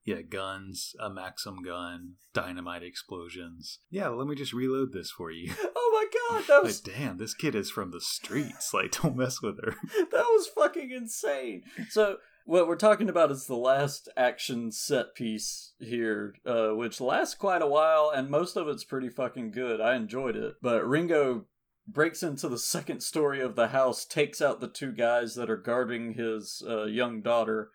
Yeah, 0.05 0.21
guns, 0.21 0.95
a 1.01 1.09
Maxim 1.09 1.63
gun, 1.63 2.15
dynamite 2.35 2.83
explosions. 2.83 3.79
Yeah, 3.91 4.09
let 4.09 4.27
me 4.27 4.35
just 4.35 4.53
reload 4.53 4.93
this 4.93 5.11
for 5.11 5.31
you. 5.31 5.53
Oh 5.77 6.09
my 6.11 6.39
god, 6.39 6.45
that 6.49 6.65
was 6.65 6.85
like, 6.85 6.97
damn, 6.97 7.19
this 7.19 7.35
kid 7.35 7.55
is 7.55 7.71
from 7.71 7.93
the 7.93 8.01
streets. 8.01 8.75
Like, 8.75 8.91
don't 9.03 9.17
mess 9.17 9.41
with 9.41 9.63
her. 9.63 9.77
that 10.11 10.25
was 10.33 10.49
fucking 10.49 10.91
insane. 10.91 11.63
So 11.89 12.17
what 12.45 12.67
we're 12.67 12.75
talking 12.75 13.09
about 13.09 13.31
is 13.31 13.47
the 13.47 13.57
last 13.57 14.09
action 14.17 14.73
set 14.73 15.15
piece 15.15 15.73
here, 15.79 16.35
uh, 16.45 16.71
which 16.71 17.01
lasts 17.01 17.37
quite 17.37 17.63
a 17.63 17.67
while, 17.67 18.11
and 18.15 18.29
most 18.29 18.57
of 18.57 18.67
it's 18.67 18.83
pretty 18.83 19.09
fucking 19.09 19.53
good. 19.53 19.81
I 19.81 19.95
enjoyed 19.95 20.35
it, 20.37 20.57
but 20.61 20.87
Ringo 20.87 21.45
breaks 21.87 22.23
into 22.23 22.49
the 22.49 22.59
second 22.59 23.01
story 23.01 23.41
of 23.41 23.57
the 23.57 23.69
house, 23.69 24.05
takes 24.05 24.43
out 24.43 24.61
the 24.61 24.69
two 24.69 24.93
guys 24.93 25.35
that 25.37 25.51
are 25.51 25.57
guarding 25.57 26.15
his 26.15 26.63
uh, 26.69 26.85
young 26.85 27.23
daughter, 27.23 27.71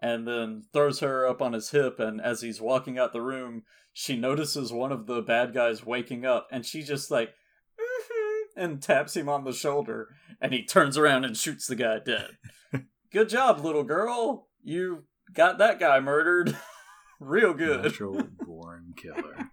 and 0.00 0.26
then 0.26 0.64
throws 0.72 1.00
her 1.00 1.26
up 1.26 1.42
on 1.42 1.52
his 1.52 1.70
hip. 1.70 1.98
And 1.98 2.20
as 2.20 2.40
he's 2.42 2.60
walking 2.60 2.98
out 2.98 3.12
the 3.12 3.22
room, 3.22 3.64
she 3.92 4.16
notices 4.16 4.72
one 4.72 4.92
of 4.92 5.06
the 5.06 5.22
bad 5.22 5.52
guys 5.52 5.84
waking 5.84 6.24
up, 6.24 6.48
and 6.50 6.64
she 6.64 6.82
just 6.82 7.10
like. 7.10 7.34
And 8.56 8.82
taps 8.82 9.14
him 9.14 9.28
on 9.28 9.44
the 9.44 9.52
shoulder, 9.52 10.08
and 10.40 10.52
he 10.52 10.64
turns 10.64 10.98
around 10.98 11.24
and 11.24 11.36
shoots 11.36 11.68
the 11.68 11.76
guy 11.76 12.00
dead. 12.04 12.30
Good 13.12 13.28
job, 13.28 13.64
little 13.64 13.84
girl. 13.84 14.48
You 14.64 15.04
got 15.32 15.58
that 15.58 15.78
guy 15.78 16.00
murdered. 16.00 16.56
Real 17.20 17.54
good. 17.54 17.84
Natural 17.84 18.20
born 18.44 18.94
killer. 18.96 19.50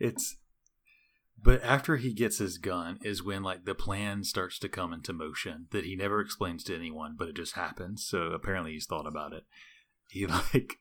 it's 0.00 0.36
but 1.48 1.64
after 1.64 1.96
he 1.96 2.12
gets 2.12 2.36
his 2.36 2.58
gun 2.58 2.98
is 3.02 3.22
when 3.22 3.42
like 3.42 3.64
the 3.64 3.74
plan 3.74 4.22
starts 4.22 4.58
to 4.58 4.68
come 4.68 4.92
into 4.92 5.14
motion 5.14 5.66
that 5.70 5.86
he 5.86 5.96
never 5.96 6.20
explains 6.20 6.62
to 6.64 6.74
anyone, 6.74 7.16
but 7.18 7.26
it 7.26 7.36
just 7.36 7.54
happens. 7.54 8.04
So 8.04 8.32
apparently 8.32 8.72
he's 8.72 8.84
thought 8.84 9.06
about 9.06 9.32
it. 9.32 9.44
He 10.10 10.26
like 10.52 10.74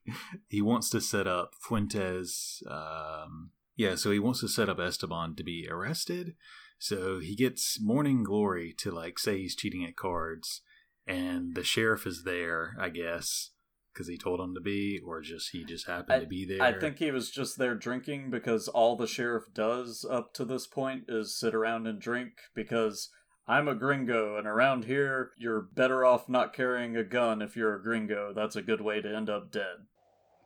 he 0.49 0.61
wants 0.61 0.89
to 0.89 0.99
set 0.99 1.26
up 1.26 1.53
Fuentes 1.61 2.61
um 2.70 3.51
yeah, 3.78 3.95
so 3.95 4.11
he 4.11 4.20
wants 4.20 4.41
to 4.41 4.49
set 4.49 4.68
up 4.68 4.78
Esteban 4.78 5.36
to 5.36 5.43
be 5.43 5.70
arrested. 5.72 6.36
So 6.80 7.20
he 7.20 7.34
gets 7.34 7.80
Morning 7.80 8.24
Glory 8.24 8.76
to 8.80 8.91
like 8.91 9.20
say 9.20 9.38
he's 9.38 9.55
cheating 9.55 9.86
at 9.86 9.95
cards 9.95 10.63
and 11.07 11.55
the 11.55 11.63
sheriff 11.63 12.05
is 12.05 12.26
there, 12.26 12.76
I 12.78 12.89
guess, 12.89 13.51
because 13.98 14.08
he 14.08 14.18
told 14.18 14.39
him 14.39 14.54
to 14.54 14.62
be, 14.62 15.02
or 15.04 15.22
just 15.22 15.50
he 15.50 15.64
just 15.64 15.88
happened 15.88 16.22
to 16.22 16.28
be 16.28 16.45
there. 16.45 16.62
I 16.62 16.78
think 16.78 17.00
he 17.00 17.10
was 17.10 17.32
just 17.32 17.58
there 17.58 17.74
drinking 17.74 18.30
because 18.30 18.68
all 18.68 18.95
the 18.95 19.08
sheriff 19.08 19.45
does 19.56 20.06
up 20.08 20.36
to 20.36 20.45
this 20.45 20.68
point 20.68 21.06
is 21.08 21.36
sit 21.36 21.56
around 21.56 21.88
and 21.88 22.00
drink 22.00 22.34
because 22.54 23.10
I'm 23.48 23.68
a 23.68 23.74
gringo 23.74 24.38
and 24.38 24.45
around 24.45 24.86
here 24.86 25.32
you're 25.36 25.62
better 25.62 26.06
off 26.06 26.30
not 26.30 26.54
carrying 26.54 26.95
a 26.95 27.04
gun 27.04 27.41
if 27.41 27.56
you're 27.56 27.74
a 27.74 27.82
gringo. 27.82 28.34
That's 28.36 28.56
a 28.56 28.62
good 28.62 28.82
way 28.82 29.02
to 29.02 29.16
end 29.16 29.32
up 29.32 29.52
dead. 29.52 29.88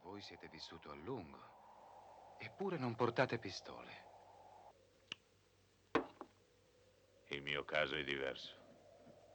Voi 0.05 0.21
siete 0.21 0.47
vissuto 0.49 0.89
a 0.89 0.95
lungo, 1.05 1.39
eppure 2.39 2.77
non 2.77 2.95
portate 2.95 3.37
pistole. 3.37 3.99
Il 7.31 7.41
mio 7.41 7.65
caso 7.65 7.95
è 7.95 8.03
diverso. 8.03 8.55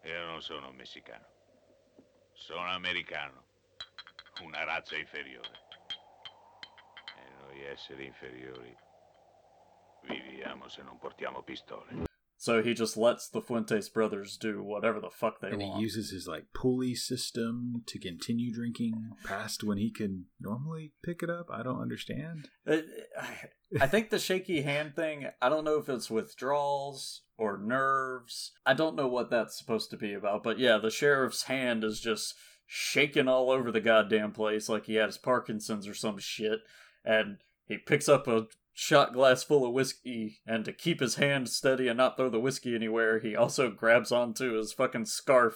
Io 0.04 0.24
non 0.24 0.40
sono 0.40 0.70
messicano. 0.72 1.26
Sono 2.32 2.70
americano. 2.70 3.45
Una 4.44 4.64
razza 4.64 4.96
inferiore. 4.96 5.50
E 7.16 7.30
noi 7.40 7.64
esseri 7.64 8.06
inferiori 8.06 8.76
viviamo 10.08 10.68
se 10.68 10.82
non 10.82 10.98
portiamo 10.98 11.42
pistole. 11.42 12.04
So 12.38 12.62
he 12.62 12.74
just 12.74 12.96
lets 12.98 13.28
the 13.28 13.40
Fuentes 13.40 13.88
brothers 13.88 14.36
do 14.36 14.62
whatever 14.62 15.00
the 15.00 15.10
fuck 15.10 15.40
they 15.40 15.48
want. 15.50 15.62
and 15.62 15.72
he 15.72 15.80
uses 15.80 16.10
his 16.10 16.28
like 16.28 16.44
pulley 16.54 16.94
system 16.94 17.82
to 17.86 17.98
continue 17.98 18.52
drinking 18.52 18.92
past 19.24 19.64
when 19.64 19.78
he 19.78 19.90
can 19.90 20.26
normally 20.38 20.92
pick 21.02 21.22
it 21.22 21.30
up. 21.30 21.46
I 21.50 21.62
don't 21.62 21.80
understand. 21.80 22.50
Uh, 22.66 22.82
I 23.80 23.86
think 23.88 24.10
the 24.10 24.18
shaky 24.18 24.60
hand 24.62 24.94
thing, 24.94 25.28
I 25.40 25.48
don't 25.48 25.64
know 25.64 25.78
if 25.78 25.88
it's 25.88 26.10
withdrawals 26.10 27.22
or 27.38 27.56
nerves. 27.58 28.52
I 28.66 28.74
don't 28.74 28.96
know 28.96 29.08
what 29.08 29.30
that's 29.30 29.58
supposed 29.58 29.90
to 29.90 29.96
be 29.96 30.12
about, 30.12 30.42
but 30.44 30.58
yeah, 30.58 30.76
the 30.76 30.90
sheriff's 30.90 31.44
hand 31.44 31.82
is 31.82 32.00
just 32.00 32.34
shaking 32.66 33.28
all 33.28 33.50
over 33.50 33.70
the 33.70 33.80
goddamn 33.80 34.32
place 34.32 34.68
like 34.68 34.86
he 34.86 34.94
has 34.96 35.18
Parkinson's 35.18 35.86
or 35.86 35.94
some 35.94 36.18
shit. 36.18 36.60
And 37.04 37.38
he 37.66 37.78
picks 37.78 38.08
up 38.08 38.26
a 38.26 38.46
shot 38.72 39.14
glass 39.14 39.42
full 39.42 39.64
of 39.64 39.72
whiskey, 39.72 40.40
and 40.46 40.64
to 40.64 40.72
keep 40.72 41.00
his 41.00 41.14
hand 41.14 41.48
steady 41.48 41.88
and 41.88 41.96
not 41.96 42.16
throw 42.16 42.28
the 42.28 42.38
whiskey 42.38 42.74
anywhere, 42.74 43.18
he 43.18 43.34
also 43.34 43.70
grabs 43.70 44.12
onto 44.12 44.52
his 44.52 44.72
fucking 44.72 45.06
scarf. 45.06 45.54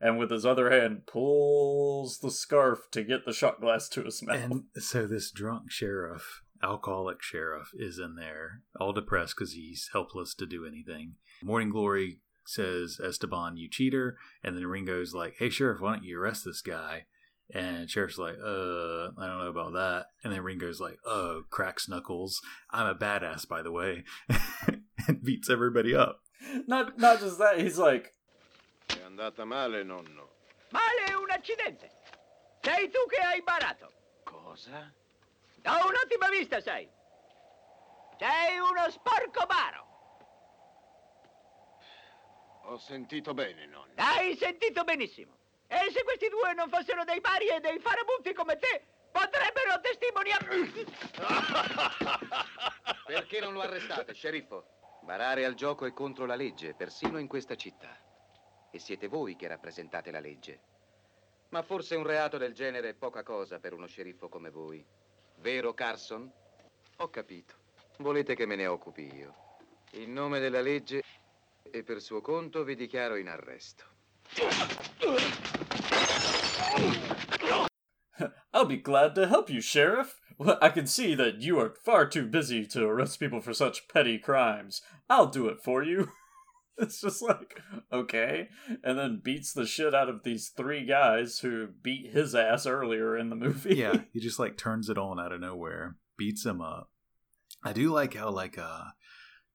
And 0.00 0.18
with 0.18 0.30
his 0.30 0.44
other 0.44 0.70
hand, 0.70 1.06
pulls 1.06 2.18
the 2.18 2.30
scarf 2.30 2.80
to 2.90 3.04
get 3.04 3.24
the 3.24 3.32
shot 3.32 3.60
glass 3.60 3.88
to 3.90 4.02
his 4.02 4.22
mouth. 4.22 4.36
And 4.36 4.62
so 4.76 5.06
this 5.06 5.30
drunk 5.30 5.70
sheriff, 5.70 6.42
alcoholic 6.62 7.22
sheriff, 7.22 7.68
is 7.74 7.98
in 7.98 8.16
there, 8.16 8.62
all 8.78 8.92
depressed 8.92 9.34
because 9.36 9.52
he's 9.52 9.90
helpless 9.92 10.34
to 10.34 10.46
do 10.46 10.66
anything. 10.66 11.14
Morning 11.42 11.70
Glory 11.70 12.20
says, 12.44 13.00
Esteban, 13.02 13.56
you 13.56 13.68
cheater. 13.68 14.16
And 14.42 14.56
then 14.56 14.66
Ringo's 14.66 15.14
like, 15.14 15.36
hey, 15.38 15.50
sheriff, 15.50 15.80
why 15.80 15.94
don't 15.94 16.04
you 16.04 16.18
arrest 16.18 16.44
this 16.44 16.62
guy? 16.62 17.06
And 17.52 17.90
sheriff's 17.90 18.18
like, 18.18 18.36
uh, 18.42 19.10
I 19.18 19.26
don't 19.26 19.38
know 19.38 19.50
about 19.50 19.74
that. 19.74 20.06
And 20.22 20.32
then 20.32 20.42
Ringo's 20.42 20.80
like, 20.80 20.98
oh, 21.04 21.42
cracks 21.50 21.88
knuckles. 21.88 22.40
I'm 22.70 22.86
a 22.86 22.94
badass, 22.94 23.46
by 23.46 23.62
the 23.62 23.70
way. 23.70 24.04
and 25.08 25.22
beats 25.22 25.50
everybody 25.50 25.94
up. 25.94 26.20
Not 26.66 26.98
not 26.98 27.20
just 27.20 27.38
that, 27.38 27.58
he's 27.58 27.78
like, 27.78 28.12
È 28.88 29.02
andata 29.04 29.46
male, 29.46 29.82
nonno. 29.82 30.28
Male 30.70 31.04
è 31.06 31.14
un 31.14 31.30
accidente. 31.30 31.90
Sei 32.62 32.88
tu 32.88 33.06
che 33.08 33.20
hai 33.20 33.42
barato. 33.42 33.90
Cosa? 34.24 34.92
Da 35.62 35.80
un'ottima 35.84 36.28
vista 36.30 36.60
sei. 36.60 36.88
Sei 38.18 38.58
uno 38.58 38.90
sporco 38.90 39.46
baro. 39.46 39.93
Ho 42.66 42.78
sentito 42.78 43.34
bene, 43.34 43.66
nonno. 43.66 43.92
Hai 43.96 44.36
sentito 44.36 44.84
benissimo. 44.84 45.36
E 45.66 45.90
se 45.92 46.02
questi 46.02 46.28
due 46.28 46.54
non 46.54 46.68
fossero 46.68 47.04
dei 47.04 47.20
pari 47.20 47.48
e 47.48 47.60
dei 47.60 47.78
farabutti 47.78 48.32
come 48.32 48.58
te, 48.58 48.82
potrebbero 49.12 49.80
testimoniare... 49.80 50.72
Perché 53.06 53.40
non 53.40 53.52
lo 53.52 53.60
arrestate, 53.60 54.14
sceriffo? 54.14 54.64
Barare 55.02 55.44
al 55.44 55.54
gioco 55.54 55.84
è 55.84 55.92
contro 55.92 56.24
la 56.24 56.34
legge, 56.34 56.74
persino 56.74 57.18
in 57.18 57.28
questa 57.28 57.54
città. 57.54 57.94
E 58.70 58.78
siete 58.78 59.08
voi 59.08 59.36
che 59.36 59.46
rappresentate 59.46 60.10
la 60.10 60.20
legge. 60.20 60.60
Ma 61.50 61.62
forse 61.62 61.94
un 61.96 62.04
reato 62.04 62.38
del 62.38 62.54
genere 62.54 62.88
è 62.90 62.94
poca 62.94 63.22
cosa 63.22 63.58
per 63.60 63.74
uno 63.74 63.86
sceriffo 63.86 64.28
come 64.28 64.48
voi. 64.48 64.84
Vero, 65.36 65.74
Carson? 65.74 66.32
Ho 66.96 67.10
capito. 67.10 67.54
Volete 67.98 68.34
che 68.34 68.46
me 68.46 68.56
ne 68.56 68.66
occupi 68.66 69.14
io. 69.14 69.34
In 69.92 70.12
nome 70.12 70.40
della 70.40 70.62
legge 70.62 71.02
e 71.74 71.82
per 71.82 72.00
suo 72.00 72.20
conto 72.20 72.62
vi 72.62 72.76
dichiaro 72.76 73.16
in 73.16 73.26
arresto. 73.26 73.84
I'll 78.52 78.64
be 78.66 78.76
glad 78.76 79.16
to 79.16 79.26
help 79.26 79.50
you, 79.50 79.60
Sheriff. 79.60 80.20
Well, 80.38 80.56
I 80.62 80.68
can 80.68 80.86
see 80.86 81.16
that 81.16 81.40
you 81.40 81.58
are 81.58 81.74
far 81.84 82.06
too 82.06 82.26
busy 82.26 82.64
to 82.66 82.86
arrest 82.86 83.18
people 83.18 83.40
for 83.40 83.52
such 83.52 83.88
petty 83.88 84.18
crimes. 84.18 84.82
I'll 85.10 85.26
do 85.26 85.48
it 85.48 85.58
for 85.62 85.82
you. 85.82 86.12
It's 86.76 87.00
just 87.00 87.22
like, 87.22 87.60
okay. 87.92 88.48
And 88.82 88.98
then 88.98 89.20
beats 89.22 89.52
the 89.52 89.64
shit 89.64 89.94
out 89.94 90.08
of 90.08 90.24
these 90.24 90.48
three 90.48 90.84
guys 90.84 91.38
who 91.38 91.68
beat 91.68 92.10
his 92.12 92.34
ass 92.34 92.66
earlier 92.66 93.16
in 93.16 93.30
the 93.30 93.36
movie. 93.36 93.76
yeah, 93.76 93.98
he 94.12 94.18
just 94.18 94.40
like 94.40 94.56
turns 94.56 94.88
it 94.88 94.98
on 94.98 95.20
out 95.20 95.30
of 95.30 95.40
nowhere, 95.40 95.94
beats 96.18 96.44
him 96.44 96.60
up. 96.60 96.90
I 97.62 97.72
do 97.72 97.92
like 97.92 98.14
how 98.14 98.30
like 98.30 98.58
uh 98.58 98.86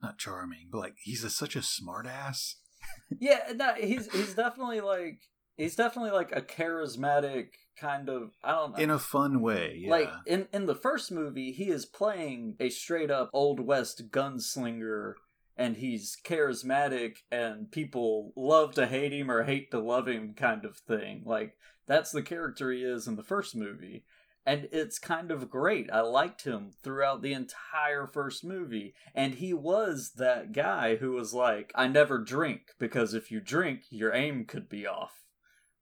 not 0.02 0.18
charming, 0.18 0.70
but 0.72 0.80
like 0.80 0.96
he's 1.04 1.24
a, 1.24 1.30
such 1.30 1.56
a 1.56 1.62
smart 1.62 2.06
ass. 2.08 2.56
yeah, 3.20 3.54
no, 3.56 3.74
he's 3.76 4.12
he's 4.12 4.34
definitely 4.34 4.82
like 4.82 5.20
he's 5.58 5.76
definitely 5.76 6.12
like 6.12 6.32
a 6.32 6.42
charismatic 6.42 7.48
kind 7.80 8.10
of 8.10 8.32
I 8.44 8.52
don't 8.52 8.72
know 8.72 8.84
in 8.84 8.90
a 8.90 9.00
fun 9.00 9.42
way. 9.42 9.78
Yeah. 9.80 9.92
Like 9.92 10.12
in 10.26 10.48
in 10.54 10.66
the 10.66 10.76
first 10.76 11.12
movie, 11.12 11.52
he 11.52 11.70
is 11.70 11.86
playing 11.86 12.56
a 12.60 12.70
straight 12.70 13.12
up 13.12 13.30
old 13.34 13.60
west 13.60 14.10
gunslinger 14.12 15.14
and 15.58 15.76
he's 15.76 16.18
charismatic 16.26 17.18
and 17.32 17.70
people 17.70 18.32
love 18.36 18.74
to 18.76 18.88
hate 18.88 19.12
him 19.12 19.30
or 19.30 19.44
hate 19.44 19.72
to 19.72 19.80
love 19.80 20.08
him 20.08 20.34
kind 20.34 20.64
of 20.66 20.78
thing. 20.78 21.24
Like 21.26 21.56
that's 21.88 22.12
the 22.12 22.22
character 22.22 22.72
he 22.72 22.82
is 22.82 23.08
in 23.08 23.16
the 23.16 23.24
first 23.24 23.56
movie. 23.56 24.06
And 24.50 24.68
it's 24.72 24.98
kind 24.98 25.30
of 25.30 25.52
great. 25.52 25.92
I 25.94 26.02
liked 26.02 26.44
him 26.44 26.72
throughout 26.82 27.22
the 27.22 27.34
entire 27.34 28.08
first 28.08 28.44
movie. 28.44 28.96
And 29.14 29.36
he 29.36 29.54
was 29.54 30.14
that 30.18 30.54
guy 30.54 30.96
who 30.96 31.12
was 31.12 31.36
like, 31.36 31.72
I 31.76 31.88
never 31.88 32.18
drink 32.18 32.62
because 32.80 33.14
if 33.14 33.30
you 33.30 33.42
drink, 33.42 33.82
your 33.92 34.12
aim 34.12 34.46
could 34.46 34.68
be 34.68 34.88
off. 34.88 35.28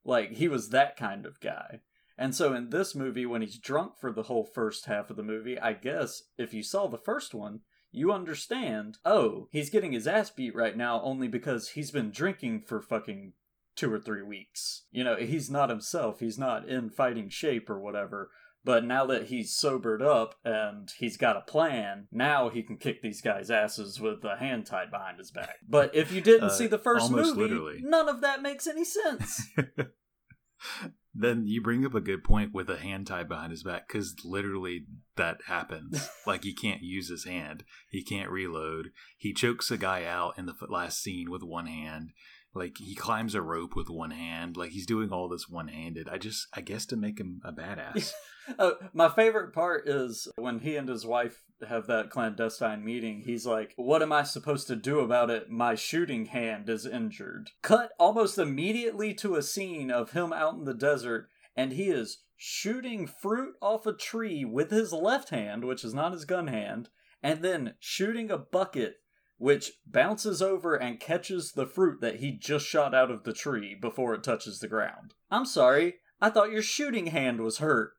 Like, 0.03 0.33
he 0.33 0.49
was 0.49 0.67
that 0.71 0.97
kind 0.97 1.25
of 1.25 1.39
guy. 1.39 1.79
And 2.17 2.35
so 2.35 2.53
in 2.53 2.69
this 2.69 2.93
movie, 2.93 3.25
when 3.25 3.41
he's 3.41 3.57
drunk 3.57 3.93
for 4.01 4.11
the 4.11 4.23
whole 4.23 4.43
first 4.43 4.87
half 4.87 5.09
of 5.09 5.15
the 5.15 5.23
movie, 5.23 5.57
I 5.57 5.71
guess 5.71 6.23
if 6.37 6.53
you 6.53 6.61
saw 6.61 6.87
the 6.87 6.97
first 6.97 7.33
one, 7.33 7.61
you 7.93 8.11
understand, 8.11 8.97
oh, 9.05 9.47
he's 9.49 9.69
getting 9.69 9.93
his 9.93 10.07
ass 10.07 10.29
beat 10.29 10.53
right 10.53 10.75
now 10.75 11.01
only 11.03 11.29
because 11.29 11.69
he's 11.69 11.91
been 11.91 12.11
drinking 12.11 12.63
for 12.67 12.81
fucking 12.81 13.31
two 13.77 13.93
or 13.93 13.99
three 13.99 14.23
weeks. 14.23 14.83
You 14.91 15.05
know, 15.05 15.15
he's 15.15 15.49
not 15.49 15.69
himself, 15.69 16.19
he's 16.19 16.37
not 16.37 16.67
in 16.67 16.89
fighting 16.89 17.29
shape 17.29 17.69
or 17.69 17.79
whatever. 17.79 18.29
But 18.67 18.83
now 18.83 19.05
that 19.05 19.27
he's 19.27 19.55
sobered 19.55 20.01
up 20.01 20.35
and 20.43 20.91
he's 20.99 21.15
got 21.15 21.37
a 21.37 21.41
plan, 21.41 22.09
now 22.11 22.49
he 22.49 22.61
can 22.61 22.75
kick 22.75 23.01
these 23.01 23.21
guys' 23.21 23.49
asses 23.49 23.97
with 24.01 24.25
a 24.25 24.35
hand 24.35 24.65
tied 24.65 24.91
behind 24.91 25.19
his 25.19 25.31
back. 25.31 25.55
But 25.65 25.95
if 25.95 26.11
you 26.11 26.19
didn't 26.19 26.43
Uh, 26.47 26.49
see 26.49 26.67
the 26.67 26.77
first 26.77 27.09
movie, 27.09 27.31
literally. 27.31 27.79
none 27.81 28.09
of 28.09 28.19
that 28.19 28.41
makes 28.41 28.67
any 28.67 28.83
sense. 28.83 29.47
then 31.15 31.45
you 31.47 31.61
bring 31.61 31.85
up 31.85 31.95
a 31.95 32.01
good 32.01 32.25
point 32.25 32.53
with 32.53 32.69
a 32.69 32.75
hand 32.75 33.07
tied 33.07 33.29
behind 33.29 33.51
his 33.51 33.63
back 33.63 33.87
because 33.87 34.15
literally 34.25 34.85
that 35.15 35.37
happens. 35.47 36.09
like 36.27 36.43
he 36.43 36.53
can't 36.53 36.83
use 36.83 37.07
his 37.09 37.23
hand, 37.23 37.63
he 37.89 38.03
can't 38.03 38.29
reload. 38.29 38.89
He 39.17 39.31
chokes 39.31 39.71
a 39.71 39.77
guy 39.77 40.03
out 40.03 40.37
in 40.37 40.45
the 40.45 40.55
last 40.67 41.01
scene 41.01 41.31
with 41.31 41.41
one 41.41 41.67
hand. 41.67 42.11
Like 42.53 42.77
he 42.79 42.95
climbs 42.95 43.35
a 43.35 43.41
rope 43.41 43.75
with 43.75 43.89
one 43.89 44.11
hand. 44.11 44.57
Like 44.57 44.71
he's 44.71 44.85
doing 44.85 45.11
all 45.11 45.27
this 45.27 45.47
one 45.47 45.67
handed. 45.67 46.09
I 46.09 46.17
just, 46.17 46.47
I 46.53 46.61
guess, 46.61 46.85
to 46.87 46.95
make 46.95 47.19
him 47.19 47.41
a 47.43 47.51
badass. 47.51 48.13
Uh, 48.57 48.71
my 48.93 49.09
favorite 49.09 49.53
part 49.53 49.89
is 49.89 50.25
when 50.37 50.59
he 50.59 50.77
and 50.77 50.87
his 50.87 51.05
wife 51.05 51.43
have 51.67 51.87
that 51.87 52.09
clandestine 52.09 52.83
meeting. 52.83 53.23
He's 53.25 53.45
like, 53.45 53.73
What 53.75 54.01
am 54.01 54.13
I 54.13 54.23
supposed 54.23 54.67
to 54.67 54.75
do 54.77 54.99
about 54.99 55.29
it? 55.29 55.49
My 55.49 55.75
shooting 55.75 56.27
hand 56.27 56.69
is 56.69 56.85
injured. 56.85 57.49
Cut 57.61 57.91
almost 57.99 58.37
immediately 58.37 59.13
to 59.15 59.35
a 59.35 59.41
scene 59.41 59.91
of 59.91 60.11
him 60.11 60.31
out 60.31 60.53
in 60.53 60.63
the 60.63 60.73
desert, 60.73 61.27
and 61.55 61.73
he 61.73 61.89
is 61.89 62.23
shooting 62.37 63.07
fruit 63.07 63.55
off 63.61 63.85
a 63.85 63.93
tree 63.93 64.45
with 64.45 64.71
his 64.71 64.93
left 64.93 65.29
hand, 65.29 65.65
which 65.65 65.83
is 65.83 65.93
not 65.93 66.13
his 66.13 66.23
gun 66.23 66.47
hand, 66.47 66.89
and 67.21 67.43
then 67.43 67.73
shooting 67.79 68.31
a 68.31 68.37
bucket. 68.37 68.97
Which 69.37 69.73
bounces 69.85 70.41
over 70.41 70.75
and 70.75 70.99
catches 70.99 71.51
the 71.51 71.67
fruit 71.67 72.01
that 72.01 72.17
he 72.17 72.31
just 72.31 72.65
shot 72.65 72.95
out 72.95 73.11
of 73.11 73.23
the 73.23 73.33
tree 73.33 73.75
before 73.79 74.13
it 74.15 74.23
touches 74.23 74.59
the 74.59 74.67
ground. 74.67 75.13
I'm 75.29 75.45
sorry, 75.45 75.95
I 76.19 76.29
thought 76.29 76.51
your 76.51 76.63
shooting 76.63 77.07
hand 77.07 77.41
was 77.41 77.59
hurt. 77.59 77.91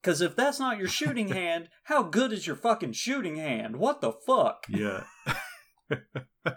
Because 0.00 0.20
if 0.20 0.36
that's 0.36 0.60
not 0.60 0.78
your 0.78 0.88
shooting 0.88 1.28
hand, 1.30 1.68
how 1.84 2.02
good 2.02 2.32
is 2.32 2.46
your 2.46 2.56
fucking 2.56 2.92
shooting 2.92 3.36
hand? 3.36 3.76
What 3.76 4.00
the 4.00 4.12
fuck? 4.12 4.66
yeah. 4.68 5.04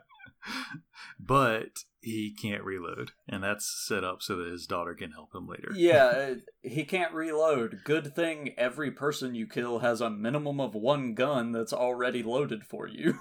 but 1.19 1.83
he 1.99 2.33
can't 2.33 2.63
reload, 2.63 3.11
and 3.27 3.43
that's 3.43 3.85
set 3.85 4.03
up 4.03 4.21
so 4.21 4.38
that 4.38 4.47
his 4.47 4.65
daughter 4.65 4.93
can 4.93 5.11
help 5.11 5.33
him 5.35 5.47
later. 5.47 5.71
Yeah, 5.75 6.35
he 6.61 6.83
can't 6.83 7.13
reload. 7.13 7.81
Good 7.83 8.15
thing 8.15 8.53
every 8.57 8.91
person 8.91 9.35
you 9.35 9.47
kill 9.47 9.79
has 9.79 9.99
a 9.99 10.09
minimum 10.09 10.59
of 10.59 10.73
one 10.73 11.13
gun 11.13 11.51
that's 11.51 11.73
already 11.73 12.23
loaded 12.23 12.63
for 12.63 12.88
you. 12.88 13.19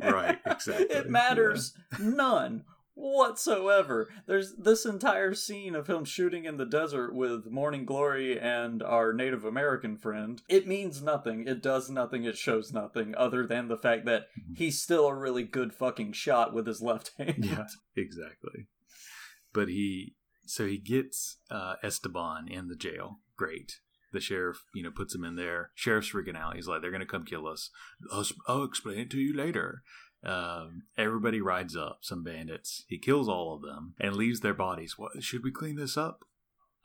Right, 0.00 0.38
exactly, 0.46 0.86
It 0.86 1.08
matters 1.10 1.74
none 1.98 2.64
whatsoever. 2.94 4.08
There's 4.26 4.54
this 4.56 4.84
entire 4.84 5.32
scene 5.34 5.74
of 5.76 5.86
him 5.86 6.04
shooting 6.04 6.44
in 6.44 6.56
the 6.56 6.66
desert 6.66 7.14
with 7.14 7.46
Morning 7.46 7.84
Glory 7.84 8.38
and 8.38 8.82
our 8.82 9.12
Native 9.12 9.44
American 9.44 9.96
friend. 9.96 10.42
It 10.48 10.66
means 10.66 11.00
nothing. 11.02 11.46
It 11.46 11.62
does 11.62 11.88
nothing. 11.88 12.24
It 12.24 12.36
shows 12.36 12.72
nothing 12.72 13.14
other 13.16 13.46
than 13.46 13.68
the 13.68 13.76
fact 13.76 14.04
that 14.06 14.26
he's 14.56 14.82
still 14.82 15.06
a 15.06 15.14
really 15.14 15.44
good 15.44 15.72
fucking 15.72 16.12
shot 16.12 16.52
with 16.52 16.66
his 16.66 16.82
left 16.82 17.12
hand. 17.18 17.44
yeah, 17.44 17.66
exactly. 17.96 18.66
But 19.52 19.68
he, 19.68 20.14
so 20.46 20.66
he 20.66 20.78
gets 20.78 21.36
uh, 21.50 21.74
Esteban 21.82 22.48
in 22.48 22.66
the 22.68 22.76
jail. 22.76 23.20
Great. 23.36 23.78
The 24.12 24.20
sheriff, 24.20 24.58
you 24.74 24.82
know, 24.82 24.90
puts 24.90 25.14
him 25.14 25.24
in 25.24 25.36
there. 25.36 25.70
Sheriff's 25.74 26.12
freaking 26.12 26.36
out. 26.36 26.56
He's 26.56 26.66
like, 26.66 26.80
"They're 26.82 26.90
gonna 26.90 27.06
come 27.06 27.24
kill 27.24 27.46
us. 27.46 27.70
I'll, 28.12 28.24
I'll 28.46 28.64
explain 28.64 28.98
it 28.98 29.10
to 29.10 29.18
you 29.18 29.36
later." 29.36 29.82
Um, 30.24 30.82
everybody 30.96 31.40
rides 31.40 31.76
up. 31.76 31.98
Some 32.02 32.24
bandits. 32.24 32.84
He 32.88 32.98
kills 32.98 33.28
all 33.28 33.54
of 33.54 33.62
them 33.62 33.94
and 34.00 34.16
leaves 34.16 34.40
their 34.40 34.54
bodies. 34.54 34.94
What 34.98 35.22
should 35.22 35.44
we 35.44 35.52
clean 35.52 35.76
this 35.76 35.96
up? 35.96 36.24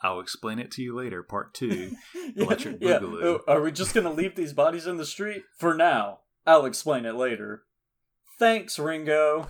I'll 0.01 0.19
explain 0.19 0.59
it 0.59 0.69
to 0.71 0.81
you 0.81 0.95
later. 0.95 1.23
Part 1.23 1.53
two. 1.53 1.95
Electric 2.35 2.77
yeah. 2.81 2.99
Boogaloo. 2.99 3.39
Oh, 3.47 3.53
Are 3.53 3.61
we 3.61 3.71
just 3.71 3.95
gonna 3.95 4.11
leave 4.11 4.35
these 4.35 4.53
bodies 4.53 4.85
in 4.85 4.97
the 4.97 5.05
street? 5.05 5.43
For 5.57 5.73
now. 5.73 6.19
I'll 6.45 6.65
explain 6.65 7.05
it 7.05 7.15
later. 7.15 7.63
Thanks, 8.37 8.77
Ringo. 8.77 9.47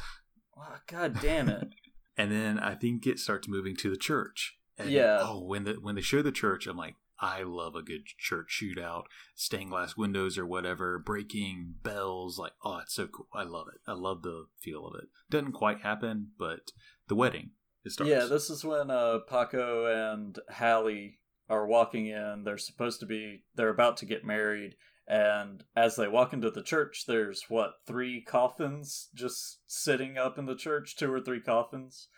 Oh, 0.56 0.78
God 0.88 1.20
damn 1.22 1.50
it. 1.50 1.70
and 2.18 2.32
then 2.32 2.60
I 2.60 2.76
think 2.76 3.08
it 3.08 3.18
starts 3.18 3.48
moving 3.48 3.76
to 3.78 3.90
the 3.90 3.98
church. 3.98 4.58
And, 4.78 4.92
Yeah. 4.92 5.20
Oh, 5.22 5.42
when 5.44 5.64
the 5.64 5.74
when 5.74 5.96
they 5.96 6.02
show 6.02 6.22
the 6.22 6.32
church, 6.32 6.68
I'm 6.68 6.78
like, 6.78 6.96
I 7.24 7.44
love 7.44 7.74
a 7.74 7.82
good 7.82 8.06
church 8.18 8.62
shootout, 8.62 9.04
stained 9.34 9.70
glass 9.70 9.96
windows 9.96 10.38
or 10.38 10.46
whatever, 10.46 11.00
breaking 11.00 11.76
bells. 11.82 12.38
Like, 12.38 12.52
oh, 12.66 12.80
it's 12.80 12.96
so 12.96 13.08
cool. 13.08 13.30
I 13.34 13.44
love 13.44 13.68
it. 13.74 13.80
I 13.88 13.94
love 13.94 14.24
the 14.24 14.48
feel 14.60 14.86
of 14.86 14.96
it. 15.02 15.08
Doesn't 15.30 15.54
quite 15.54 15.84
happen, 15.84 16.32
but 16.38 16.74
the 17.08 17.16
wedding 17.16 17.52
it 17.86 17.94
starts. 17.94 18.12
Yeah, 18.12 18.26
this 18.26 18.50
is 18.50 18.66
when 18.66 18.92
uh, 18.92 19.20
Paco 19.30 19.86
and 19.86 20.38
Hallie 20.52 21.20
are 21.50 21.66
walking 21.66 22.08
in. 22.08 22.44
They're 22.44 22.58
supposed 22.58 23.00
to 23.00 23.06
be, 23.06 23.46
they're 23.56 23.70
about 23.70 23.96
to 23.98 24.06
get 24.06 24.26
married. 24.26 24.76
And 25.08 25.64
as 25.78 25.96
they 25.96 26.10
walk 26.10 26.34
into 26.34 26.52
the 26.52 26.62
church, 26.62 27.06
there's 27.08 27.46
what, 27.48 27.76
three 27.88 28.22
coffins 28.22 29.08
just 29.16 29.60
sitting 29.66 30.18
up 30.18 30.38
in 30.38 30.46
the 30.46 30.58
church? 30.58 30.98
Two 30.98 31.12
or 31.14 31.22
three 31.22 31.42
coffins 31.42 32.10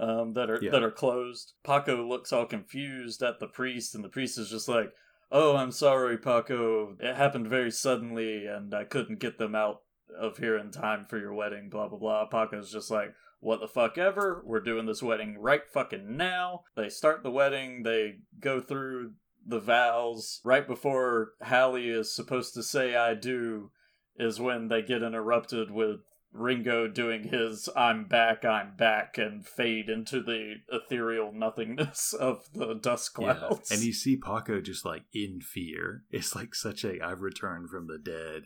um, 0.00 0.32
that 0.32 0.48
are 0.50 0.58
Yeah. 0.62 0.70
that 0.72 0.82
are 0.82 0.90
closed. 0.90 1.52
Paco 1.62 2.02
looks 2.06 2.32
all 2.32 2.46
confused 2.46 3.22
at 3.22 3.38
the 3.38 3.46
priest, 3.46 3.94
and 3.94 4.02
the 4.02 4.08
priest 4.08 4.38
is 4.38 4.50
just 4.50 4.68
like, 4.68 4.92
"Oh, 5.30 5.56
I'm 5.56 5.70
sorry, 5.72 6.16
Paco. 6.16 6.96
It 6.98 7.14
happened 7.14 7.48
very 7.48 7.70
suddenly, 7.70 8.46
and 8.46 8.74
I 8.74 8.84
couldn't 8.84 9.20
get 9.20 9.38
them 9.38 9.54
out 9.54 9.82
of 10.18 10.38
here 10.38 10.56
in 10.56 10.70
time 10.70 11.04
for 11.08 11.18
your 11.18 11.34
wedding." 11.34 11.68
Blah 11.68 11.88
blah 11.88 11.98
blah. 11.98 12.26
Paco's 12.26 12.72
just 12.72 12.90
like, 12.90 13.14
"What 13.40 13.60
the 13.60 13.68
fuck 13.68 13.98
ever? 13.98 14.42
We're 14.44 14.60
doing 14.60 14.86
this 14.86 15.02
wedding 15.02 15.38
right 15.38 15.62
fucking 15.70 16.16
now." 16.16 16.64
They 16.76 16.88
start 16.88 17.22
the 17.22 17.30
wedding. 17.30 17.82
They 17.82 18.20
go 18.40 18.60
through 18.60 19.12
the 19.46 19.60
vows 19.60 20.40
right 20.44 20.66
before 20.66 21.32
Hallie 21.42 21.88
is 21.90 22.14
supposed 22.14 22.54
to 22.54 22.62
say 22.62 22.94
"I 22.96 23.14
do." 23.14 23.70
Is 24.16 24.38
when 24.40 24.68
they 24.68 24.82
get 24.82 25.02
interrupted 25.02 25.70
with 25.70 26.00
Ringo 26.32 26.86
doing 26.86 27.24
his 27.28 27.68
I'm 27.76 28.04
back, 28.04 28.44
I'm 28.44 28.76
back, 28.76 29.18
and 29.18 29.44
fade 29.46 29.88
into 29.88 30.22
the 30.22 30.56
ethereal 30.70 31.32
nothingness 31.32 32.12
of 32.18 32.44
the 32.54 32.74
dust 32.74 33.10
Yeah. 33.18 33.34
clouds. 33.34 33.70
And 33.70 33.80
you 33.82 33.92
see 33.92 34.16
Paco 34.16 34.60
just 34.60 34.84
like 34.84 35.04
in 35.12 35.40
fear. 35.40 36.04
It's 36.10 36.34
like 36.36 36.54
such 36.54 36.84
a 36.84 37.00
I've 37.04 37.20
returned 37.20 37.68
from 37.70 37.86
the 37.88 37.98
dead 37.98 38.44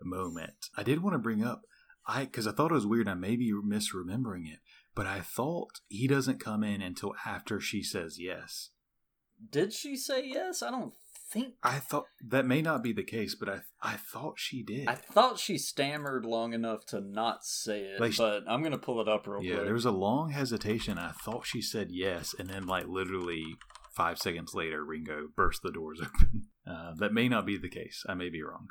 moment. 0.00 0.66
I 0.76 0.82
did 0.82 1.02
want 1.02 1.14
to 1.14 1.18
bring 1.18 1.44
up 1.44 1.62
I 2.06 2.24
because 2.24 2.46
I 2.46 2.52
thought 2.52 2.72
it 2.72 2.74
was 2.74 2.86
weird. 2.86 3.08
I 3.08 3.14
may 3.14 3.36
be 3.36 3.52
misremembering 3.52 4.50
it, 4.52 4.58
but 4.94 5.06
I 5.06 5.20
thought 5.20 5.80
he 5.88 6.08
doesn't 6.08 6.40
come 6.40 6.64
in 6.64 6.82
until 6.82 7.14
after 7.24 7.60
she 7.60 7.82
says 7.82 8.18
yes. 8.18 8.70
Did 9.50 9.72
she 9.72 9.96
say 9.96 10.24
yes? 10.26 10.62
I 10.62 10.70
don't 10.70 10.94
think. 11.32 11.54
I 11.62 11.78
thought 11.78 12.06
that 12.28 12.44
may 12.46 12.60
not 12.62 12.82
be 12.82 12.92
the 12.92 13.02
case, 13.04 13.34
but 13.34 13.48
I 13.48 13.60
I 13.80 13.96
thought 13.96 14.34
she 14.38 14.62
did. 14.62 14.86
I 14.88 14.94
thought 14.94 15.38
she 15.38 15.58
stammered 15.58 16.24
long 16.24 16.52
enough 16.52 16.84
to 16.86 17.00
not 17.00 17.44
say 17.44 17.80
it, 17.80 18.00
Like- 18.00 18.16
but 18.16 18.44
I'm 18.46 18.62
gonna 18.62 18.78
pull 18.78 19.00
it 19.00 19.08
up 19.08 19.26
real 19.26 19.42
yeah, 19.42 19.50
quick. 19.50 19.58
Yeah, 19.58 19.64
there 19.64 19.74
was 19.74 19.86
a 19.86 19.90
long 19.90 20.30
hesitation. 20.30 20.98
I 20.98 21.12
thought 21.24 21.46
she 21.46 21.62
said 21.62 21.88
yes, 21.90 22.34
and 22.38 22.48
then 22.48 22.66
like 22.66 22.86
literally 22.86 23.44
five 23.96 24.18
seconds 24.18 24.54
later, 24.54 24.84
Ringo 24.84 25.28
burst 25.34 25.62
the 25.62 25.72
doors 25.72 26.00
open. 26.06 26.48
Uh, 26.66 26.92
that 26.98 27.12
may 27.12 27.28
not 27.28 27.44
be 27.46 27.56
the 27.58 27.68
case. 27.68 28.04
I 28.08 28.14
may 28.14 28.28
be 28.30 28.42
wrong. 28.42 28.68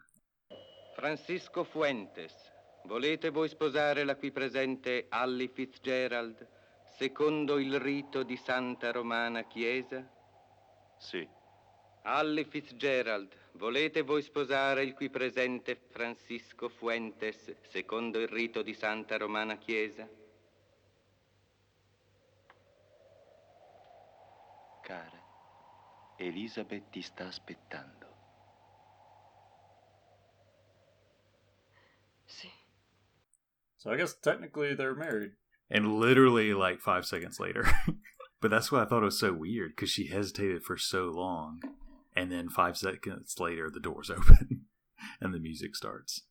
Francisco 0.95 1.63
Fuentes, 1.63 2.33
volete 2.87 3.31
voi 3.31 3.47
sposare 3.47 4.03
la 4.03 4.15
qui 4.15 4.31
presente 4.31 5.07
Allie 5.09 5.49
Fitzgerald, 5.49 6.47
secondo 6.97 7.57
il 7.59 7.79
rito 7.79 8.23
di 8.23 8.35
Santa 8.37 8.91
Romana 8.91 9.43
Chiesa? 9.47 10.05
Sì. 10.99 11.27
Alli 12.03 12.45
Fitzgerald, 12.45 13.31
volete 13.53 14.01
voi 14.01 14.23
sposare 14.23 14.83
il 14.83 14.93
qui 14.93 15.11
presente 15.11 15.75
Francisco 15.75 16.67
Fuentes 16.67 17.55
secondo 17.69 18.19
il 18.19 18.27
rito 18.27 18.63
di 18.63 18.73
Santa 18.73 19.17
Romana 19.17 19.57
Chiesa? 19.57 20.09
Cara, 24.81 25.23
Elisabeth 26.17 26.89
ti 26.89 27.03
sta 27.03 27.27
aspettando. 27.27 28.07
Sì. 32.25 32.49
So 33.75 33.91
I 33.91 33.97
guess 33.97 34.19
technically 34.19 34.73
they're 34.73 34.95
married. 34.95 35.35
And 35.69 35.99
literally 35.99 36.53
like 36.53 36.79
five 36.81 37.05
seconds 37.05 37.39
later. 37.39 37.63
but 38.41 38.49
that's 38.49 38.71
why 38.71 38.81
I 38.81 38.85
thought 38.85 39.03
it 39.03 39.05
was 39.05 39.19
so 39.19 39.33
weird 39.33 39.75
because 39.75 39.91
she 39.91 40.07
hesitated 40.07 40.63
for 40.63 40.77
so 40.77 41.05
long. 41.05 41.61
And 42.15 42.31
then 42.31 42.49
five 42.49 42.77
seconds 42.77 43.35
later, 43.39 43.69
the 43.69 43.79
doors 43.79 44.09
open 44.15 44.65
and 45.19 45.33
the 45.33 45.39
music 45.39 45.75
starts. 45.75 46.23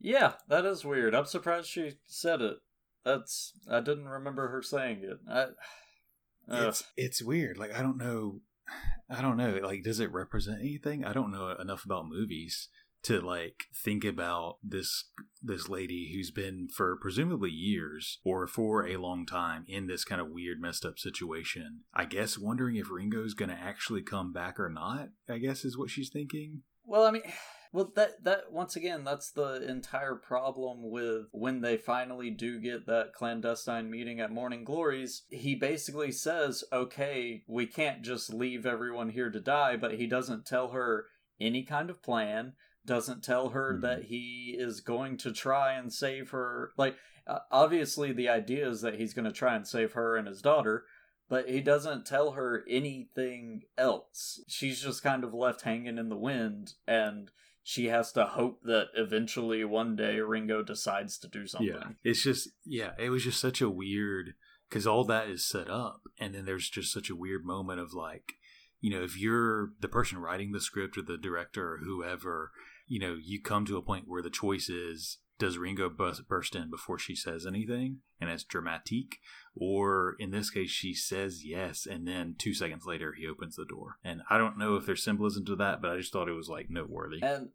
Yeah, 0.00 0.34
that 0.48 0.64
is 0.64 0.84
weird. 0.84 1.14
I'm 1.14 1.26
surprised 1.26 1.68
she 1.68 1.94
said 2.06 2.40
it. 2.40 2.58
That's 3.04 3.52
I 3.70 3.80
didn't 3.80 4.08
remember 4.08 4.48
her 4.48 4.62
saying 4.62 5.02
it. 5.02 5.18
I, 5.28 5.40
uh, 6.50 6.68
It's 6.68 6.84
it's 6.96 7.22
weird. 7.22 7.58
Like 7.58 7.74
I 7.74 7.82
don't 7.82 7.98
know, 7.98 8.40
I 9.10 9.22
don't 9.22 9.36
know. 9.36 9.58
Like 9.62 9.82
does 9.82 10.00
it 10.00 10.12
represent 10.12 10.60
anything? 10.60 11.04
I 11.04 11.12
don't 11.12 11.32
know 11.32 11.50
enough 11.50 11.84
about 11.84 12.08
movies 12.08 12.68
to 13.04 13.20
like 13.20 13.64
think 13.74 14.04
about 14.04 14.56
this 14.62 15.04
this 15.42 15.68
lady 15.68 16.12
who's 16.12 16.30
been 16.30 16.68
for 16.74 16.96
presumably 16.96 17.50
years 17.50 18.18
or 18.24 18.46
for 18.46 18.86
a 18.86 18.96
long 18.96 19.24
time 19.24 19.64
in 19.68 19.86
this 19.86 20.04
kind 20.04 20.20
of 20.20 20.30
weird 20.30 20.60
messed 20.60 20.84
up 20.84 20.98
situation. 20.98 21.80
I 21.94 22.04
guess 22.04 22.38
wondering 22.38 22.76
if 22.76 22.90
Ringo's 22.90 23.34
to 23.34 23.48
actually 23.50 24.02
come 24.02 24.32
back 24.32 24.58
or 24.58 24.68
not. 24.68 25.10
I 25.28 25.38
guess 25.38 25.64
is 25.64 25.78
what 25.78 25.90
she's 25.90 26.10
thinking. 26.10 26.62
Well, 26.84 27.04
I 27.04 27.10
mean, 27.10 27.22
well 27.72 27.92
that 27.96 28.24
that 28.24 28.50
once 28.50 28.74
again, 28.74 29.04
that's 29.04 29.30
the 29.30 29.62
entire 29.68 30.14
problem 30.14 30.90
with 30.90 31.26
when 31.32 31.60
they 31.60 31.76
finally 31.76 32.30
do 32.30 32.58
get 32.60 32.86
that 32.86 33.12
clandestine 33.14 33.90
meeting 33.90 34.20
at 34.20 34.32
Morning 34.32 34.64
Glories. 34.64 35.22
He 35.30 35.54
basically 35.54 36.10
says, 36.10 36.64
"Okay, 36.72 37.44
we 37.46 37.66
can't 37.66 38.02
just 38.02 38.32
leave 38.32 38.66
everyone 38.66 39.10
here 39.10 39.30
to 39.30 39.40
die," 39.40 39.76
but 39.76 39.94
he 39.94 40.06
doesn't 40.06 40.46
tell 40.46 40.70
her 40.70 41.06
any 41.40 41.62
kind 41.62 41.90
of 41.90 42.02
plan. 42.02 42.54
Doesn't 42.88 43.22
tell 43.22 43.50
her 43.50 43.74
Mhm. 43.76 43.82
that 43.82 44.02
he 44.04 44.56
is 44.58 44.80
going 44.80 45.18
to 45.18 45.32
try 45.32 45.74
and 45.74 45.92
save 45.92 46.30
her. 46.30 46.72
Like, 46.76 46.96
uh, 47.26 47.40
obviously, 47.52 48.12
the 48.12 48.28
idea 48.30 48.68
is 48.68 48.80
that 48.80 48.94
he's 48.98 49.12
going 49.14 49.26
to 49.26 49.32
try 49.32 49.54
and 49.54 49.66
save 49.66 49.92
her 49.92 50.16
and 50.16 50.26
his 50.26 50.40
daughter 50.42 50.86
but 51.30 51.46
he 51.46 51.60
doesn't 51.60 52.06
tell 52.06 52.30
her 52.30 52.64
anything 52.70 53.60
else. 53.76 54.42
She's 54.48 54.80
just 54.80 55.02
kind 55.02 55.24
of 55.24 55.34
left 55.34 55.60
hanging 55.60 55.98
in 55.98 56.08
the 56.08 56.16
wind, 56.16 56.72
and 56.86 57.30
she 57.62 57.88
has 57.88 58.12
to 58.12 58.24
hope 58.24 58.62
that 58.62 58.88
eventually 58.96 59.62
one 59.62 59.94
day 59.94 60.20
Ringo 60.20 60.62
decides 60.62 61.18
to 61.18 61.28
do 61.28 61.46
something. 61.46 61.68
Yeah, 61.68 61.90
it's 62.02 62.22
just 62.22 62.48
yeah, 62.64 62.92
it 62.98 63.10
was 63.10 63.24
just 63.24 63.40
such 63.40 63.60
a 63.60 63.68
weird 63.68 64.36
because 64.70 64.86
all 64.86 65.04
that 65.04 65.28
is 65.28 65.46
set 65.46 65.68
up, 65.68 66.00
and 66.18 66.34
then 66.34 66.46
there's 66.46 66.70
just 66.70 66.92
such 66.94 67.10
a 67.10 67.14
weird 67.16 67.44
moment 67.44 67.78
of 67.80 67.92
like, 67.92 68.32
you 68.80 68.88
know, 68.90 69.02
if 69.02 69.18
you're 69.18 69.72
the 69.80 69.88
person 69.88 70.16
writing 70.16 70.52
the 70.52 70.62
script 70.62 70.96
or 70.96 71.02
the 71.02 71.18
director 71.18 71.74
or 71.74 71.78
whoever, 71.84 72.52
you 72.88 72.98
know, 72.98 73.16
you 73.20 73.40
come 73.40 73.64
to 73.66 73.76
a 73.76 73.82
point 73.82 74.04
where 74.08 74.22
the 74.22 74.30
choice 74.30 74.68
is. 74.68 75.18
Does 75.38 75.56
Ringo 75.56 75.88
burst 75.88 76.56
in 76.56 76.68
before 76.68 76.98
she 76.98 77.14
says 77.14 77.46
anything, 77.46 77.98
and 78.20 78.28
it's 78.28 78.42
dramatique, 78.42 79.18
or 79.54 80.16
in 80.18 80.32
this 80.32 80.50
case, 80.50 80.70
she 80.70 80.94
says 80.94 81.44
yes, 81.44 81.86
and 81.86 82.08
then 82.08 82.34
two 82.36 82.52
seconds 82.52 82.84
later 82.86 83.14
he 83.16 83.24
opens 83.24 83.54
the 83.54 83.64
door. 83.64 83.98
And 84.02 84.22
I 84.28 84.36
don't 84.36 84.58
know 84.58 84.74
if 84.74 84.84
there's 84.84 85.04
symbolism 85.04 85.44
to 85.44 85.54
that, 85.54 85.80
but 85.80 85.92
I 85.92 85.96
just 85.96 86.12
thought 86.12 86.28
it 86.28 86.32
was 86.32 86.48
like 86.48 86.70
noteworthy. 86.70 87.20
And 87.22 87.50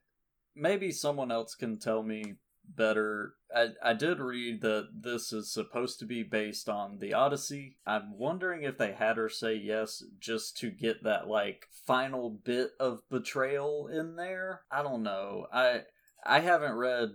maybe 0.56 0.92
someone 0.92 1.30
else 1.30 1.54
can 1.54 1.78
tell 1.78 2.02
me 2.02 2.36
better. 2.74 3.34
I, 3.54 3.68
I 3.82 3.92
did 3.94 4.18
read 4.18 4.60
that 4.62 4.88
this 4.94 5.32
is 5.32 5.52
supposed 5.52 5.98
to 6.00 6.04
be 6.04 6.22
based 6.22 6.68
on 6.68 6.98
the 6.98 7.14
Odyssey. 7.14 7.76
I'm 7.86 8.18
wondering 8.18 8.62
if 8.62 8.78
they 8.78 8.92
had 8.92 9.16
her 9.16 9.28
say 9.28 9.54
yes 9.54 10.02
just 10.18 10.56
to 10.58 10.70
get 10.70 11.04
that 11.04 11.28
like 11.28 11.66
final 11.86 12.30
bit 12.30 12.70
of 12.80 13.00
betrayal 13.10 13.88
in 13.88 14.16
there. 14.16 14.62
I 14.70 14.82
don't 14.82 15.02
know. 15.02 15.46
I 15.52 15.82
I 16.24 16.40
haven't 16.40 16.74
read 16.74 17.10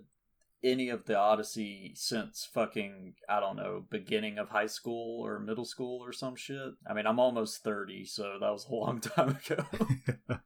any 0.64 0.90
of 0.90 1.06
the 1.06 1.18
Odyssey 1.18 1.94
since 1.96 2.48
fucking 2.52 3.16
I 3.28 3.40
don't 3.40 3.58
know 3.58 3.84
beginning 3.90 4.38
of 4.38 4.50
high 4.50 4.68
school 4.68 5.26
or 5.26 5.40
middle 5.40 5.66
school 5.66 6.04
or 6.04 6.14
some 6.14 6.36
shit. 6.36 6.74
I 6.88 6.94
mean 6.94 7.08
I'm 7.08 7.20
almost 7.20 7.64
thirty, 7.64 8.06
so 8.06 8.38
that 8.40 8.52
was 8.52 8.68
a 8.68 8.74
long 8.74 9.00
time 9.02 9.38
ago. 9.46 9.66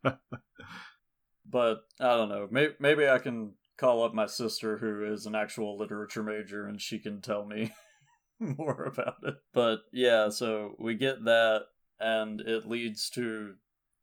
but 1.49 1.83
I 1.99 2.15
don't 2.15 2.29
know. 2.29 2.47
Maybe 2.49 2.73
maybe 2.79 3.07
I 3.07 3.19
can 3.19 3.53
call 3.77 4.03
up 4.03 4.13
my 4.13 4.25
sister 4.25 4.77
who 4.77 5.11
is 5.11 5.25
an 5.25 5.35
actual 5.35 5.77
literature 5.77 6.23
major 6.23 6.65
and 6.67 6.81
she 6.81 6.99
can 6.99 7.21
tell 7.21 7.45
me 7.45 7.73
more 8.39 8.83
about 8.85 9.15
it. 9.23 9.35
But 9.53 9.79
yeah, 9.91 10.29
so 10.29 10.75
we 10.79 10.95
get 10.95 11.25
that 11.25 11.63
and 11.99 12.41
it 12.41 12.67
leads 12.67 13.09
to 13.11 13.55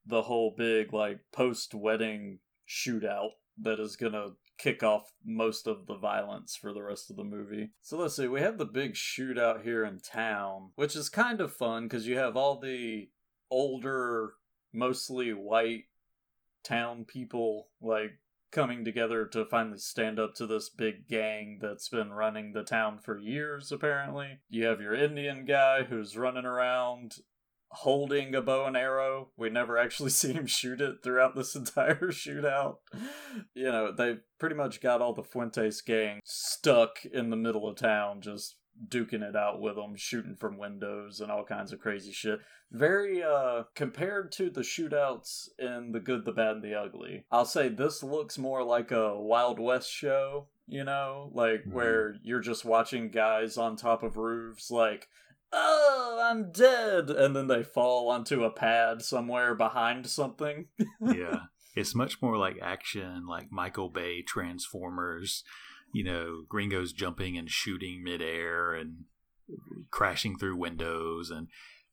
the 0.07 0.23
whole 0.23 0.55
big 0.57 0.93
like 0.93 1.20
post-wedding 1.33 2.39
shootout 2.68 3.31
that 3.61 3.79
is 3.79 3.97
to 3.97 4.33
kick 4.59 4.83
off 4.83 5.12
most 5.25 5.66
of 5.66 5.87
the 5.87 5.97
violence 5.97 6.57
for 6.57 6.73
the 6.73 6.83
rest 6.83 7.11
of 7.11 7.16
the 7.16 7.25
movie. 7.25 7.70
So 7.83 7.99
let's 7.99 8.16
see, 8.16 8.29
we 8.29 8.41
have 8.41 8.59
the 8.59 8.64
big 8.64 8.95
shootout 8.95 9.62
here 9.62 9.85
in 9.85 10.01
town, 10.01 10.70
which 10.77 10.97
is 10.97 11.09
kind 11.09 11.41
of 11.41 11.53
fun 11.53 11.85
because 11.85 12.07
you 12.07 12.16
have 12.18 12.37
all 12.37 12.61
the 12.61 13.09
older, 13.51 14.35
mostly 14.73 15.33
white 15.33 15.85
town 16.64 17.05
people 17.05 17.68
like 17.81 18.12
coming 18.53 18.84
together 18.84 19.26
to 19.26 19.44
finally 19.46 19.78
stand 19.78 20.20
up 20.20 20.34
to 20.34 20.46
this 20.46 20.68
big 20.68 21.09
gang 21.09 21.59
that's 21.61 21.88
been 21.88 22.12
running 22.12 22.53
the 22.53 22.62
town 22.62 22.98
for 23.03 23.18
years 23.18 23.72
apparently. 23.72 24.38
You 24.48 24.66
have 24.66 24.80
your 24.80 24.94
indian 24.94 25.44
guy 25.44 25.84
who's 25.84 26.16
running 26.16 26.44
around 26.44 27.16
holding 27.72 28.34
a 28.34 28.42
bow 28.42 28.66
and 28.66 28.76
arrow. 28.76 29.30
We 29.36 29.48
never 29.48 29.78
actually 29.78 30.11
see 30.11 30.32
him 30.32 30.46
shoot 30.46 30.80
it 30.80 30.96
throughout 31.03 31.34
this 31.34 31.57
entire 31.57 31.96
shootout. 32.11 32.76
You 33.55 33.72
know 33.72 33.92
they 33.92 34.18
pretty 34.38 34.55
much 34.55 34.80
got 34.80 35.00
all 35.00 35.14
the 35.14 35.24
fuentes 35.24 35.80
gang 35.80 36.20
stuck 36.24 37.05
in 37.05 37.30
the 37.30 37.36
middle 37.36 37.68
of 37.68 37.76
town 37.76 38.20
just 38.20 38.57
duking 38.89 39.23
it 39.23 39.37
out 39.37 39.61
with 39.61 39.77
them 39.77 39.95
shooting 39.97 40.35
from 40.35 40.59
windows 40.59 41.20
and 41.20 41.31
all 41.31 41.45
kinds 41.45 41.73
of 41.73 41.79
crazy 41.79 42.11
shit 42.12 42.41
very 42.70 43.23
uh 43.23 43.62
compared 43.75 44.33
to 44.33 44.49
the 44.51 44.62
shootouts 44.62 45.49
in 45.59 45.93
the 45.93 46.01
good 46.01 46.25
the 46.25 46.33
bad 46.33 46.57
and 46.57 46.62
the 46.64 46.75
ugly 46.75 47.25
i'll 47.31 47.45
say 47.45 47.68
this 47.68 48.03
looks 48.03 48.39
more 48.39 48.62
like 48.64 48.91
a 48.91 49.18
wild 49.20 49.59
west 49.61 49.91
show 49.91 50.47
you 50.66 50.83
know 50.85 51.31
like 51.35 51.64
Mhm. 51.64 51.73
where 51.73 52.14
you're 52.23 52.41
just 52.41 52.64
watching 52.64 53.11
guys 53.11 53.57
on 53.59 53.77
top 53.77 54.03
of 54.03 54.16
roofs 54.16 54.70
like 54.70 55.07
oh 55.53 56.20
i'm 56.25 56.51
dead 56.51 57.11
and 57.11 57.37
then 57.37 57.47
they 57.49 57.62
fall 57.62 58.09
onto 58.09 58.43
a 58.43 58.51
pad 58.51 59.03
somewhere 59.03 59.55
behind 59.55 60.07
something 60.07 60.66
yeah. 61.01 61.41
It's 61.75 61.95
much 61.95 62.20
more 62.20 62.37
like 62.37 62.59
action, 62.61 63.27
like 63.27 63.51
Michael 63.51 63.89
Bay 63.89 64.20
Transformers, 64.20 65.43
you 65.93 66.05
know, 66.05 66.45
gringos 66.49 66.93
jumping 66.93 67.36
and 67.36 67.51
shooting 67.51 68.03
midair 68.03 68.74
and 68.74 69.05
crashing 69.90 70.38
through 70.38 70.57
windows 70.57 71.30
and 71.30 71.49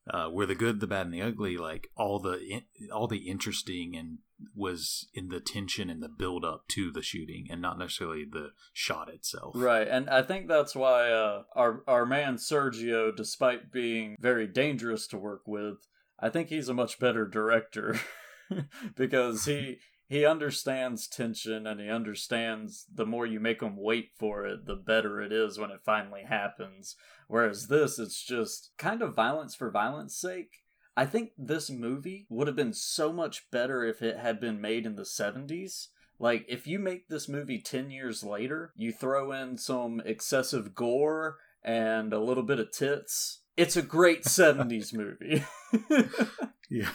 uh, 0.08 0.28
where 0.28 0.46
the 0.46 0.54
good, 0.54 0.80
the 0.80 0.86
bad, 0.86 1.06
and 1.06 1.14
the 1.14 1.22
ugly, 1.22 1.56
like 1.56 1.88
all 1.96 2.18
the 2.18 2.62
all 2.92 3.06
the 3.06 3.28
interesting 3.28 3.94
and 3.94 4.18
was 4.56 5.06
in 5.14 5.28
the 5.28 5.40
tension 5.40 5.90
and 5.90 6.02
the 6.02 6.08
build 6.08 6.44
up 6.44 6.66
to 6.68 6.90
the 6.90 7.02
shooting, 7.02 7.46
and 7.50 7.60
not 7.60 7.78
necessarily 7.78 8.24
the 8.24 8.50
shot 8.72 9.08
itself. 9.08 9.52
Right, 9.56 9.86
and 9.86 10.08
I 10.08 10.22
think 10.22 10.48
that's 10.48 10.74
why 10.74 11.10
uh, 11.10 11.42
our 11.54 11.84
our 11.86 12.06
man 12.06 12.36
Sergio, 12.36 13.14
despite 13.14 13.70
being 13.70 14.16
very 14.18 14.46
dangerous 14.46 15.06
to 15.08 15.18
work 15.18 15.42
with, 15.46 15.76
I 16.18 16.30
think 16.30 16.48
he's 16.48 16.68
a 16.68 16.74
much 16.74 16.98
better 16.98 17.26
director 17.26 18.00
because 18.96 19.44
he 19.44 19.78
he 20.10 20.26
understands 20.26 21.06
tension 21.06 21.68
and 21.68 21.80
he 21.80 21.88
understands 21.88 22.84
the 22.92 23.06
more 23.06 23.24
you 23.24 23.38
make 23.38 23.62
him 23.62 23.76
wait 23.76 24.10
for 24.18 24.44
it, 24.44 24.66
the 24.66 24.74
better 24.74 25.22
it 25.22 25.30
is 25.30 25.56
when 25.56 25.70
it 25.70 25.84
finally 25.84 26.24
happens. 26.28 26.96
Whereas 27.28 27.68
this, 27.68 27.96
it's 27.96 28.20
just 28.20 28.72
kind 28.76 29.02
of 29.02 29.14
violence 29.14 29.54
for 29.54 29.70
violence 29.70 30.16
sake. 30.16 30.50
I 30.96 31.06
think 31.06 31.30
this 31.38 31.70
movie 31.70 32.26
would 32.28 32.48
have 32.48 32.56
been 32.56 32.72
so 32.72 33.12
much 33.12 33.48
better 33.52 33.84
if 33.84 34.02
it 34.02 34.18
had 34.18 34.40
been 34.40 34.60
made 34.60 34.84
in 34.84 34.96
the 34.96 35.04
70s. 35.04 35.86
Like, 36.18 36.44
if 36.48 36.66
you 36.66 36.80
make 36.80 37.06
this 37.06 37.28
movie 37.28 37.60
10 37.60 37.92
years 37.92 38.24
later, 38.24 38.72
you 38.74 38.92
throw 38.92 39.30
in 39.30 39.58
some 39.58 40.02
excessive 40.04 40.74
gore 40.74 41.36
and 41.62 42.12
a 42.12 42.18
little 42.18 42.42
bit 42.42 42.58
of 42.58 42.72
tits, 42.72 43.42
it's 43.56 43.76
a 43.76 43.82
great 43.82 44.24
70s 44.24 44.92
movie. 44.92 45.44
Yeah. 46.72 46.90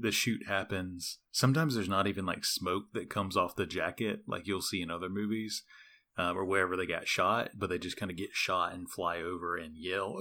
The 0.00 0.12
shoot 0.12 0.46
happens. 0.46 1.18
Sometimes 1.30 1.74
there's 1.74 1.88
not 1.88 2.06
even 2.06 2.24
like 2.26 2.44
smoke 2.44 2.92
that 2.92 3.10
comes 3.10 3.36
off 3.36 3.56
the 3.56 3.66
jacket, 3.66 4.20
like 4.26 4.46
you'll 4.46 4.62
see 4.62 4.80
in 4.82 4.90
other 4.90 5.08
movies, 5.08 5.64
um, 6.16 6.36
or 6.36 6.44
wherever 6.44 6.76
they 6.76 6.86
got 6.86 7.08
shot, 7.08 7.50
but 7.56 7.70
they 7.70 7.78
just 7.78 7.96
kind 7.96 8.10
of 8.10 8.16
get 8.16 8.30
shot 8.32 8.74
and 8.74 8.90
fly 8.90 9.18
over 9.18 9.56
and 9.56 9.76
yell, 9.76 10.16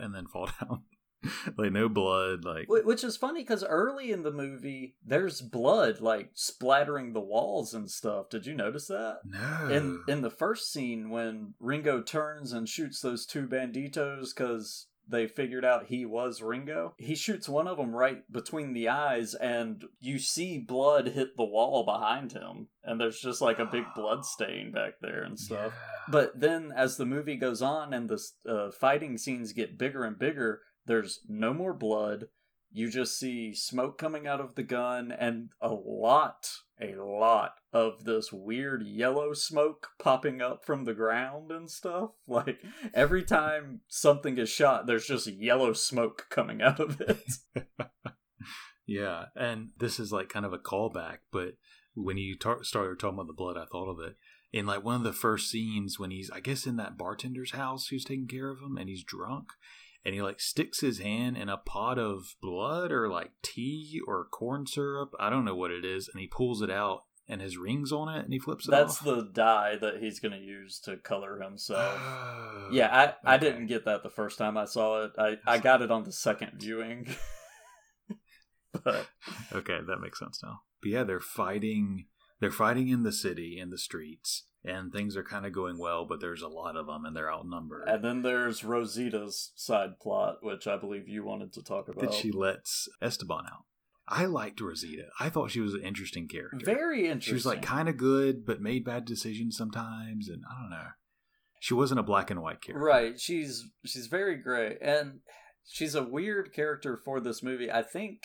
and 0.00 0.14
then 0.14 0.26
fall 0.32 0.48
down. 0.60 0.82
like 1.56 1.70
no 1.70 1.88
blood, 1.88 2.44
like 2.44 2.66
Which 2.68 3.04
is 3.04 3.16
funny 3.16 3.42
because 3.42 3.62
early 3.62 4.10
in 4.10 4.24
the 4.24 4.32
movie, 4.32 4.96
there's 5.04 5.40
blood 5.40 6.00
like 6.00 6.30
splattering 6.34 7.12
the 7.12 7.20
walls 7.20 7.74
and 7.74 7.88
stuff. 7.88 8.28
Did 8.28 8.46
you 8.46 8.54
notice 8.54 8.88
that? 8.88 9.18
no. 9.24 9.68
In 9.70 10.02
in 10.08 10.22
the 10.22 10.30
first 10.30 10.72
scene 10.72 11.10
when 11.10 11.54
Ringo 11.60 12.02
turns 12.02 12.52
and 12.52 12.68
shoots 12.68 13.00
those 13.00 13.24
two 13.24 13.46
banditos 13.46 14.30
because 14.34 14.88
they 15.12 15.28
figured 15.28 15.64
out 15.64 15.86
he 15.86 16.04
was 16.04 16.42
Ringo. 16.42 16.94
He 16.98 17.14
shoots 17.14 17.48
one 17.48 17.68
of 17.68 17.76
them 17.76 17.94
right 17.94 18.20
between 18.32 18.72
the 18.72 18.88
eyes, 18.88 19.34
and 19.34 19.84
you 20.00 20.18
see 20.18 20.58
blood 20.58 21.08
hit 21.08 21.36
the 21.36 21.44
wall 21.44 21.84
behind 21.84 22.32
him, 22.32 22.68
and 22.82 23.00
there's 23.00 23.20
just 23.20 23.40
like 23.40 23.60
a 23.60 23.66
big 23.66 23.84
blood 23.94 24.24
stain 24.24 24.72
back 24.72 24.94
there 25.00 25.22
and 25.22 25.38
stuff. 25.38 25.72
But 26.08 26.40
then, 26.40 26.72
as 26.74 26.96
the 26.96 27.06
movie 27.06 27.36
goes 27.36 27.62
on 27.62 27.92
and 27.92 28.08
the 28.08 28.20
uh, 28.48 28.70
fighting 28.72 29.18
scenes 29.18 29.52
get 29.52 29.78
bigger 29.78 30.02
and 30.04 30.18
bigger, 30.18 30.62
there's 30.86 31.20
no 31.28 31.54
more 31.54 31.74
blood. 31.74 32.26
You 32.74 32.90
just 32.90 33.18
see 33.18 33.54
smoke 33.54 33.98
coming 33.98 34.26
out 34.26 34.40
of 34.40 34.54
the 34.54 34.62
gun 34.62 35.12
and 35.12 35.50
a 35.60 35.68
lot, 35.68 36.48
a 36.80 36.94
lot 36.94 37.56
of 37.70 38.04
this 38.04 38.32
weird 38.32 38.82
yellow 38.86 39.34
smoke 39.34 39.88
popping 39.98 40.40
up 40.40 40.64
from 40.64 40.84
the 40.84 40.94
ground 40.94 41.52
and 41.52 41.70
stuff. 41.70 42.10
Like 42.26 42.62
every 42.94 43.24
time 43.24 43.80
something 43.88 44.38
is 44.38 44.48
shot, 44.48 44.86
there's 44.86 45.06
just 45.06 45.26
yellow 45.26 45.74
smoke 45.74 46.26
coming 46.30 46.62
out 46.62 46.80
of 46.80 46.98
it. 47.00 47.22
yeah, 48.86 49.26
and 49.36 49.70
this 49.76 50.00
is 50.00 50.12
like 50.12 50.30
kind 50.30 50.46
of 50.46 50.54
a 50.54 50.58
callback, 50.58 51.18
but 51.30 51.56
when 51.94 52.16
you 52.16 52.38
tar- 52.38 52.64
started 52.64 52.98
talking 52.98 53.16
about 53.16 53.26
the 53.26 53.34
blood, 53.34 53.58
I 53.58 53.66
thought 53.66 53.90
of 53.90 54.00
it. 54.00 54.16
In 54.50 54.64
like 54.64 54.82
one 54.82 54.94
of 54.94 55.02
the 55.02 55.12
first 55.12 55.50
scenes 55.50 55.98
when 55.98 56.10
he's, 56.10 56.30
I 56.30 56.40
guess, 56.40 56.66
in 56.66 56.76
that 56.76 56.96
bartender's 56.96 57.52
house 57.52 57.88
who's 57.88 58.04
taking 58.04 58.28
care 58.28 58.50
of 58.50 58.60
him 58.60 58.78
and 58.78 58.88
he's 58.88 59.04
drunk 59.04 59.48
and 60.04 60.14
he 60.14 60.22
like 60.22 60.40
sticks 60.40 60.80
his 60.80 60.98
hand 60.98 61.36
in 61.36 61.48
a 61.48 61.56
pot 61.56 61.98
of 61.98 62.34
blood 62.40 62.90
or 62.92 63.08
like 63.08 63.32
tea 63.42 64.00
or 64.06 64.24
corn 64.24 64.66
syrup. 64.66 65.12
I 65.18 65.30
don't 65.30 65.44
know 65.44 65.56
what 65.56 65.70
it 65.70 65.84
is, 65.84 66.08
and 66.12 66.20
he 66.20 66.26
pulls 66.26 66.62
it 66.62 66.70
out 66.70 67.04
and 67.28 67.40
his 67.40 67.56
rings 67.56 67.92
on 67.92 68.08
it 68.08 68.24
and 68.24 68.32
he 68.32 68.38
flips 68.38 68.66
it 68.66 68.70
That's 68.72 68.98
off. 68.98 69.04
the 69.04 69.30
dye 69.32 69.76
that 69.80 69.98
he's 70.00 70.20
going 70.20 70.32
to 70.32 70.44
use 70.44 70.80
to 70.80 70.96
color 70.96 71.40
himself. 71.40 71.98
yeah, 72.72 73.14
I, 73.24 73.34
I 73.34 73.38
didn't 73.38 73.66
get 73.66 73.84
that 73.84 74.02
the 74.02 74.10
first 74.10 74.38
time 74.38 74.56
I 74.56 74.64
saw 74.64 75.04
it. 75.04 75.12
I, 75.16 75.36
I 75.46 75.58
got 75.58 75.82
it 75.82 75.90
on 75.90 76.04
the 76.04 76.12
second 76.12 76.52
viewing. 76.60 77.08
but 78.84 79.06
Okay, 79.52 79.78
that 79.86 80.00
makes 80.00 80.18
sense 80.18 80.40
now. 80.42 80.60
But 80.82 80.90
yeah, 80.90 81.04
they're 81.04 81.20
fighting. 81.20 82.06
They're 82.42 82.50
fighting 82.50 82.88
in 82.88 83.04
the 83.04 83.12
city, 83.12 83.56
in 83.56 83.70
the 83.70 83.78
streets, 83.78 84.46
and 84.64 84.92
things 84.92 85.16
are 85.16 85.22
kind 85.22 85.46
of 85.46 85.52
going 85.52 85.78
well. 85.78 86.04
But 86.04 86.20
there's 86.20 86.42
a 86.42 86.48
lot 86.48 86.76
of 86.76 86.86
them, 86.88 87.04
and 87.04 87.16
they're 87.16 87.32
outnumbered. 87.32 87.88
and 87.88 88.04
then 88.04 88.22
there's 88.22 88.64
Rosita's 88.64 89.52
side 89.54 90.00
plot, 90.00 90.38
which 90.42 90.66
I 90.66 90.76
believe 90.76 91.06
you 91.06 91.24
wanted 91.24 91.52
to 91.52 91.62
talk 91.62 91.86
about. 91.88 92.00
that 92.00 92.12
she 92.12 92.32
lets 92.32 92.88
Esteban 93.00 93.44
out. 93.46 93.64
I 94.08 94.24
liked 94.24 94.60
Rosita. 94.60 95.04
I 95.20 95.28
thought 95.28 95.52
she 95.52 95.60
was 95.60 95.74
an 95.74 95.84
interesting 95.84 96.26
character. 96.26 96.58
Very 96.66 97.04
interesting. 97.06 97.30
She 97.30 97.34
was 97.34 97.46
like 97.46 97.62
kind 97.62 97.88
of 97.88 97.96
good, 97.96 98.44
but 98.44 98.60
made 98.60 98.84
bad 98.84 99.04
decisions 99.04 99.56
sometimes, 99.56 100.28
and 100.28 100.42
I 100.50 100.60
don't 100.60 100.70
know. 100.70 100.88
She 101.60 101.74
wasn't 101.74 102.00
a 102.00 102.02
black 102.02 102.28
and 102.28 102.42
white 102.42 102.60
character. 102.60 102.84
Right. 102.84 103.20
She's 103.20 103.70
she's 103.84 104.08
very 104.08 104.34
gray 104.34 104.78
and 104.82 105.20
she's 105.64 105.94
a 105.94 106.02
weird 106.02 106.52
character 106.52 107.00
for 107.04 107.20
this 107.20 107.40
movie. 107.40 107.70
I 107.70 107.82
think, 107.84 108.22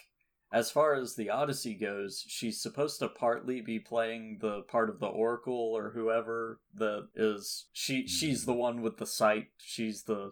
as 0.51 0.71
far 0.71 0.93
as 0.93 1.15
the 1.15 1.29
Odyssey 1.29 1.73
goes, 1.73 2.23
she's 2.27 2.61
supposed 2.61 2.99
to 2.99 3.09
partly 3.09 3.59
be 3.59 3.79
playing 3.79 4.37
the 4.39 4.61
part 4.61 4.89
of 4.89 4.99
the 4.99 5.07
Oracle 5.07 5.73
or 5.75 5.91
whoever 5.91 6.61
that 6.73 7.09
is. 7.15 7.67
She 7.73 8.07
she's 8.07 8.45
the 8.45 8.53
one 8.53 8.81
with 8.81 8.97
the 8.97 9.05
sight. 9.05 9.47
She's 9.57 10.03
the 10.03 10.31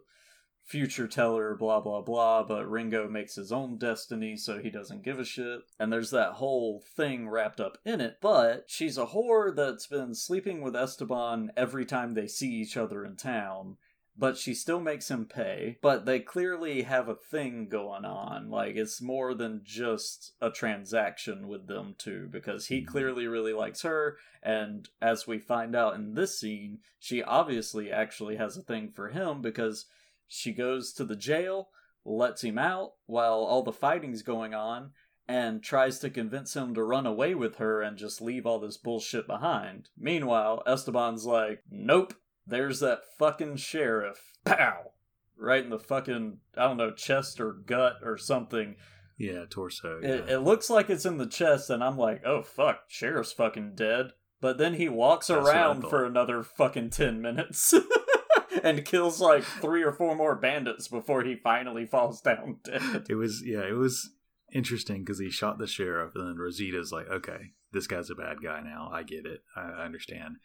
future 0.63 1.07
teller. 1.07 1.55
Blah 1.55 1.81
blah 1.81 2.01
blah. 2.01 2.43
But 2.43 2.69
Ringo 2.69 3.09
makes 3.09 3.35
his 3.35 3.51
own 3.51 3.77
destiny, 3.77 4.37
so 4.37 4.59
he 4.59 4.69
doesn't 4.69 5.03
give 5.03 5.19
a 5.19 5.25
shit. 5.25 5.61
And 5.79 5.91
there's 5.91 6.11
that 6.11 6.33
whole 6.33 6.81
thing 6.95 7.27
wrapped 7.27 7.59
up 7.59 7.77
in 7.83 7.99
it. 7.99 8.19
But 8.21 8.65
she's 8.67 8.97
a 8.97 9.07
whore 9.07 9.53
that's 9.53 9.87
been 9.87 10.15
sleeping 10.15 10.61
with 10.61 10.77
Esteban 10.77 11.51
every 11.57 11.85
time 11.85 12.13
they 12.13 12.27
see 12.27 12.49
each 12.49 12.77
other 12.77 13.03
in 13.03 13.17
town 13.17 13.77
but 14.17 14.37
she 14.37 14.53
still 14.53 14.79
makes 14.79 15.11
him 15.11 15.25
pay. 15.25 15.77
But 15.81 16.05
they 16.05 16.19
clearly 16.19 16.83
have 16.83 17.09
a 17.09 17.15
thing 17.15 17.67
going 17.67 18.05
on. 18.05 18.49
Like, 18.49 18.75
it's 18.75 19.01
more 19.01 19.33
than 19.33 19.61
just 19.63 20.33
a 20.41 20.49
transaction 20.49 21.47
with 21.47 21.67
them 21.67 21.95
two, 21.97 22.27
because 22.31 22.67
he 22.67 22.79
mm-hmm. 22.79 22.91
clearly 22.91 23.27
really 23.27 23.53
likes 23.53 23.81
her, 23.81 24.17
and 24.41 24.87
as 25.01 25.27
we 25.27 25.39
find 25.39 25.75
out 25.75 25.95
in 25.95 26.13
this 26.13 26.39
scene, 26.39 26.79
she 26.99 27.21
obviously 27.21 27.91
actually 27.91 28.37
has 28.37 28.55
a 28.55 28.61
thing 28.61 28.91
for 28.91 29.09
him 29.09 29.41
because 29.41 29.85
she 30.27 30.53
goes 30.53 30.93
to 30.93 31.03
the 31.03 31.15
jail, 31.15 31.69
lets 32.05 32.43
him 32.43 32.57
out 32.57 32.91
while 33.05 33.39
all 33.39 33.63
the 33.63 33.73
fighting's 33.73 34.21
going 34.21 34.53
on. 34.53 34.91
And 35.27 35.63
tries 35.63 35.97
to 36.01 36.11
convince 36.11 36.55
him 36.55 36.75
to 36.75 36.83
run 36.83 37.07
away 37.07 37.33
with 37.33 37.55
her 37.55 37.81
and 37.81 37.97
just 37.97 38.21
leave 38.21 38.45
all 38.45 38.59
this 38.59 38.77
bullshit 38.77 39.25
behind. 39.25 39.89
Meanwhile, 39.97 40.61
Esteban's 40.67 41.25
like, 41.25 41.63
Nope, 41.71 42.13
there's 42.47 42.79
that 42.79 43.01
fucking 43.17 43.57
sheriff. 43.57 44.33
Pow! 44.43 44.91
Right 45.37 45.63
in 45.63 45.69
the 45.69 45.79
fucking, 45.79 46.37
I 46.55 46.63
don't 46.63 46.77
know, 46.77 46.91
chest 46.91 47.39
or 47.41 47.51
gut 47.51 47.97
or 48.03 48.17
something. 48.17 48.75
Yeah, 49.17 49.45
torso. 49.49 49.99
It, 50.01 50.25
yeah. 50.27 50.35
it 50.35 50.39
looks 50.39 50.69
like 50.69 50.89
it's 50.89 51.05
in 51.05 51.17
the 51.17 51.25
chest, 51.25 51.69
and 51.69 51.83
I'm 51.83 51.97
like, 51.97 52.25
oh 52.25 52.41
fuck, 52.41 52.81
sheriff's 52.87 53.31
fucking 53.31 53.75
dead. 53.75 54.11
But 54.41 54.57
then 54.57 54.75
he 54.75 54.89
walks 54.89 55.27
That's 55.27 55.47
around 55.47 55.83
for 55.89 56.05
another 56.05 56.43
fucking 56.43 56.91
10 56.91 57.21
minutes 57.21 57.73
and 58.63 58.85
kills 58.85 59.19
like 59.19 59.43
three 59.43 59.81
or 59.81 59.93
four 59.93 60.15
more 60.15 60.35
bandits 60.35 60.87
before 60.87 61.23
he 61.23 61.35
finally 61.35 61.85
falls 61.85 62.21
down 62.21 62.57
dead. 62.63 63.07
It 63.09 63.15
was 63.15 63.41
yeah, 63.45 63.63
it 63.63 63.75
was 63.75 64.11
interesting 64.53 64.99
because 64.99 65.19
he 65.19 65.29
shot 65.29 65.57
the 65.57 65.67
sheriff, 65.67 66.15
and 66.15 66.27
then 66.27 66.37
Rosita's 66.37 66.91
like, 66.91 67.09
"Okay, 67.09 67.53
this 67.71 67.87
guy's 67.87 68.09
a 68.09 68.15
bad 68.15 68.37
guy 68.43 68.61
now. 68.61 68.89
I 68.91 69.03
get 69.03 69.25
it. 69.25 69.41
I 69.55 69.83
understand." 69.83 70.37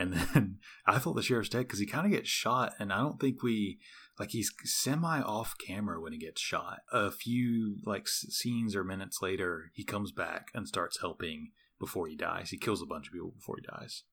And 0.00 0.14
then 0.14 0.58
I 0.86 0.98
thought 0.98 1.14
the 1.14 1.22
sheriff's 1.22 1.50
dead 1.50 1.60
because 1.60 1.78
he 1.78 1.86
kind 1.86 2.06
of 2.06 2.12
gets 2.12 2.28
shot, 2.28 2.72
and 2.78 2.92
I 2.92 2.98
don't 2.98 3.20
think 3.20 3.42
we 3.42 3.78
like 4.18 4.30
he's 4.30 4.50
semi 4.64 5.20
off 5.20 5.54
camera 5.64 6.00
when 6.00 6.12
he 6.12 6.18
gets 6.18 6.40
shot. 6.40 6.78
A 6.90 7.10
few 7.10 7.76
like 7.84 8.08
scenes 8.08 8.74
or 8.74 8.82
minutes 8.82 9.18
later, 9.20 9.70
he 9.74 9.84
comes 9.84 10.10
back 10.10 10.48
and 10.54 10.66
starts 10.66 11.00
helping 11.00 11.50
before 11.78 12.06
he 12.06 12.16
dies. 12.16 12.48
He 12.50 12.56
kills 12.56 12.82
a 12.82 12.86
bunch 12.86 13.08
of 13.08 13.12
people 13.12 13.32
before 13.36 13.56
he 13.60 13.66
dies, 13.78 14.04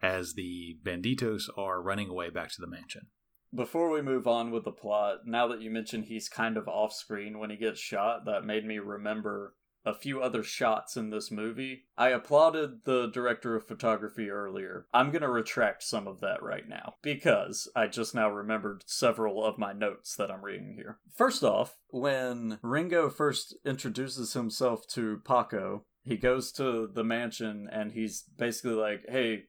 as 0.00 0.32
the 0.32 0.78
banditos 0.82 1.44
are 1.56 1.82
running 1.82 2.08
away 2.08 2.30
back 2.30 2.48
to 2.52 2.60
the 2.60 2.66
mansion. 2.66 3.08
Before 3.54 3.90
we 3.90 4.02
move 4.02 4.26
on 4.26 4.50
with 4.50 4.64
the 4.64 4.72
plot, 4.72 5.26
now 5.26 5.46
that 5.48 5.60
you 5.60 5.70
mentioned 5.70 6.06
he's 6.06 6.28
kind 6.28 6.56
of 6.56 6.66
off 6.66 6.92
screen 6.92 7.38
when 7.38 7.50
he 7.50 7.56
gets 7.56 7.78
shot, 7.78 8.24
that 8.24 8.44
made 8.44 8.64
me 8.64 8.78
remember 8.78 9.54
a 9.84 9.94
few 9.94 10.20
other 10.20 10.42
shots 10.42 10.96
in 10.96 11.10
this 11.10 11.30
movie. 11.30 11.84
I 11.96 12.08
applauded 12.08 12.84
the 12.84 13.06
director 13.06 13.54
of 13.54 13.66
photography 13.66 14.30
earlier. 14.30 14.86
I'm 14.92 15.10
going 15.10 15.22
to 15.22 15.28
retract 15.28 15.82
some 15.82 16.06
of 16.06 16.20
that 16.20 16.42
right 16.42 16.68
now 16.68 16.94
because 17.02 17.70
I 17.76 17.86
just 17.86 18.14
now 18.14 18.30
remembered 18.30 18.84
several 18.86 19.44
of 19.44 19.58
my 19.58 19.72
notes 19.72 20.16
that 20.16 20.30
I'm 20.30 20.44
reading 20.44 20.74
here. 20.76 20.98
First 21.14 21.42
off, 21.42 21.76
when 21.88 22.58
Ringo 22.62 23.10
first 23.10 23.56
introduces 23.64 24.32
himself 24.32 24.86
to 24.88 25.20
Paco, 25.24 25.84
he 26.02 26.16
goes 26.16 26.52
to 26.52 26.88
the 26.92 27.04
mansion 27.04 27.68
and 27.70 27.92
he's 27.92 28.24
basically 28.36 28.74
like, 28.74 29.04
"Hey, 29.08 29.44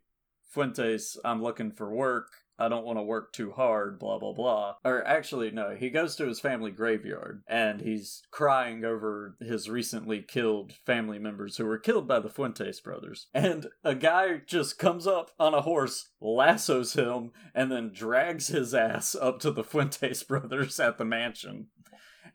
Fuentes, 0.55 1.17
I'm 1.25 1.43
looking 1.43 1.71
for 1.71 1.93
work. 1.93 2.29
I 2.57 2.69
don't 2.69 2.85
want 2.85 2.97
to 2.97 3.03
work 3.03 3.33
too 3.33 3.51
hard, 3.51 3.99
blah, 3.99 4.17
blah, 4.17 4.33
blah. 4.33 4.75
Or 4.83 5.05
actually, 5.05 5.51
no, 5.51 5.75
he 5.75 5.89
goes 5.89 6.15
to 6.15 6.25
his 6.25 6.39
family 6.39 6.71
graveyard 6.71 7.43
and 7.47 7.81
he's 7.81 8.23
crying 8.31 8.85
over 8.85 9.35
his 9.39 9.69
recently 9.69 10.21
killed 10.21 10.73
family 10.85 11.19
members 11.19 11.57
who 11.57 11.65
were 11.65 11.77
killed 11.77 12.07
by 12.07 12.19
the 12.19 12.29
Fuentes 12.29 12.79
brothers. 12.79 13.27
And 13.33 13.67
a 13.83 13.95
guy 13.95 14.41
just 14.45 14.79
comes 14.79 15.05
up 15.07 15.31
on 15.39 15.53
a 15.53 15.61
horse, 15.61 16.09
lassos 16.21 16.93
him, 16.93 17.31
and 17.53 17.71
then 17.71 17.91
drags 17.93 18.47
his 18.47 18.73
ass 18.73 19.15
up 19.15 19.39
to 19.39 19.51
the 19.51 19.63
Fuentes 19.63 20.23
brothers 20.27 20.79
at 20.79 20.97
the 20.97 21.05
mansion. 21.05 21.67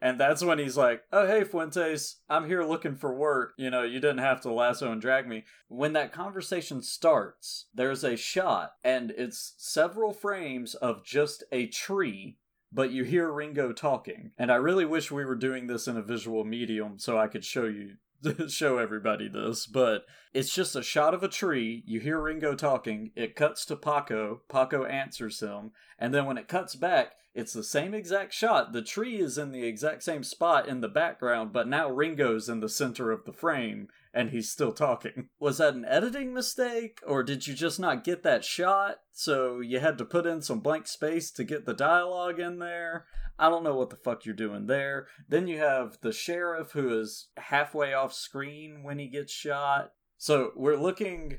And 0.00 0.18
that's 0.18 0.42
when 0.42 0.58
he's 0.58 0.76
like, 0.76 1.02
Oh, 1.12 1.26
hey, 1.26 1.44
Fuentes, 1.44 2.16
I'm 2.28 2.46
here 2.46 2.64
looking 2.64 2.96
for 2.96 3.14
work. 3.14 3.52
You 3.56 3.70
know, 3.70 3.82
you 3.82 4.00
didn't 4.00 4.18
have 4.18 4.40
to 4.42 4.52
lasso 4.52 4.90
and 4.90 5.00
drag 5.00 5.28
me. 5.28 5.44
When 5.68 5.92
that 5.92 6.12
conversation 6.12 6.82
starts, 6.82 7.66
there's 7.74 8.02
a 8.02 8.16
shot, 8.16 8.72
and 8.82 9.12
it's 9.16 9.54
several 9.58 10.12
frames 10.12 10.74
of 10.74 11.04
just 11.04 11.44
a 11.52 11.66
tree, 11.66 12.38
but 12.72 12.90
you 12.90 13.04
hear 13.04 13.30
Ringo 13.30 13.72
talking. 13.72 14.32
And 14.38 14.50
I 14.50 14.56
really 14.56 14.84
wish 14.84 15.10
we 15.10 15.24
were 15.24 15.36
doing 15.36 15.66
this 15.66 15.86
in 15.86 15.96
a 15.96 16.02
visual 16.02 16.44
medium 16.44 16.98
so 16.98 17.18
I 17.18 17.26
could 17.26 17.44
show 17.44 17.66
you. 17.66 17.96
show 18.48 18.78
everybody 18.78 19.28
this, 19.28 19.66
but 19.66 20.04
it's 20.32 20.54
just 20.54 20.76
a 20.76 20.82
shot 20.82 21.14
of 21.14 21.22
a 21.22 21.28
tree. 21.28 21.82
You 21.86 22.00
hear 22.00 22.20
Ringo 22.20 22.54
talking. 22.54 23.10
It 23.16 23.36
cuts 23.36 23.64
to 23.66 23.76
Paco. 23.76 24.42
Paco 24.48 24.84
answers 24.84 25.40
him, 25.40 25.72
and 25.98 26.14
then 26.14 26.26
when 26.26 26.38
it 26.38 26.48
cuts 26.48 26.74
back, 26.74 27.12
it's 27.34 27.52
the 27.52 27.64
same 27.64 27.94
exact 27.94 28.34
shot. 28.34 28.72
The 28.72 28.82
tree 28.82 29.20
is 29.20 29.38
in 29.38 29.52
the 29.52 29.64
exact 29.64 30.02
same 30.02 30.24
spot 30.24 30.68
in 30.68 30.80
the 30.80 30.88
background, 30.88 31.52
but 31.52 31.68
now 31.68 31.88
Ringo's 31.88 32.48
in 32.48 32.60
the 32.60 32.68
center 32.68 33.12
of 33.12 33.24
the 33.24 33.32
frame 33.32 33.88
and 34.12 34.30
he's 34.30 34.50
still 34.50 34.72
talking. 34.72 35.28
Was 35.40 35.58
that 35.58 35.74
an 35.74 35.84
editing 35.84 36.32
mistake, 36.34 37.00
or 37.06 37.22
did 37.22 37.46
you 37.46 37.54
just 37.54 37.78
not 37.78 38.04
get 38.04 38.22
that 38.22 38.44
shot? 38.44 39.00
So 39.12 39.60
you 39.60 39.80
had 39.80 39.98
to 39.98 40.04
put 40.04 40.26
in 40.26 40.42
some 40.42 40.60
blank 40.60 40.86
space 40.86 41.30
to 41.32 41.44
get 41.44 41.66
the 41.66 41.74
dialogue 41.74 42.40
in 42.40 42.58
there? 42.58 43.06
I 43.38 43.48
don't 43.48 43.64
know 43.64 43.74
what 43.74 43.90
the 43.90 43.96
fuck 43.96 44.24
you're 44.24 44.34
doing 44.34 44.66
there. 44.66 45.06
Then 45.28 45.46
you 45.46 45.58
have 45.58 45.98
the 46.02 46.12
sheriff 46.12 46.72
who 46.72 47.00
is 47.00 47.28
halfway 47.36 47.94
off 47.94 48.12
screen 48.12 48.82
when 48.82 48.98
he 48.98 49.08
gets 49.08 49.32
shot. 49.32 49.92
So 50.18 50.52
we're 50.54 50.76
looking 50.76 51.38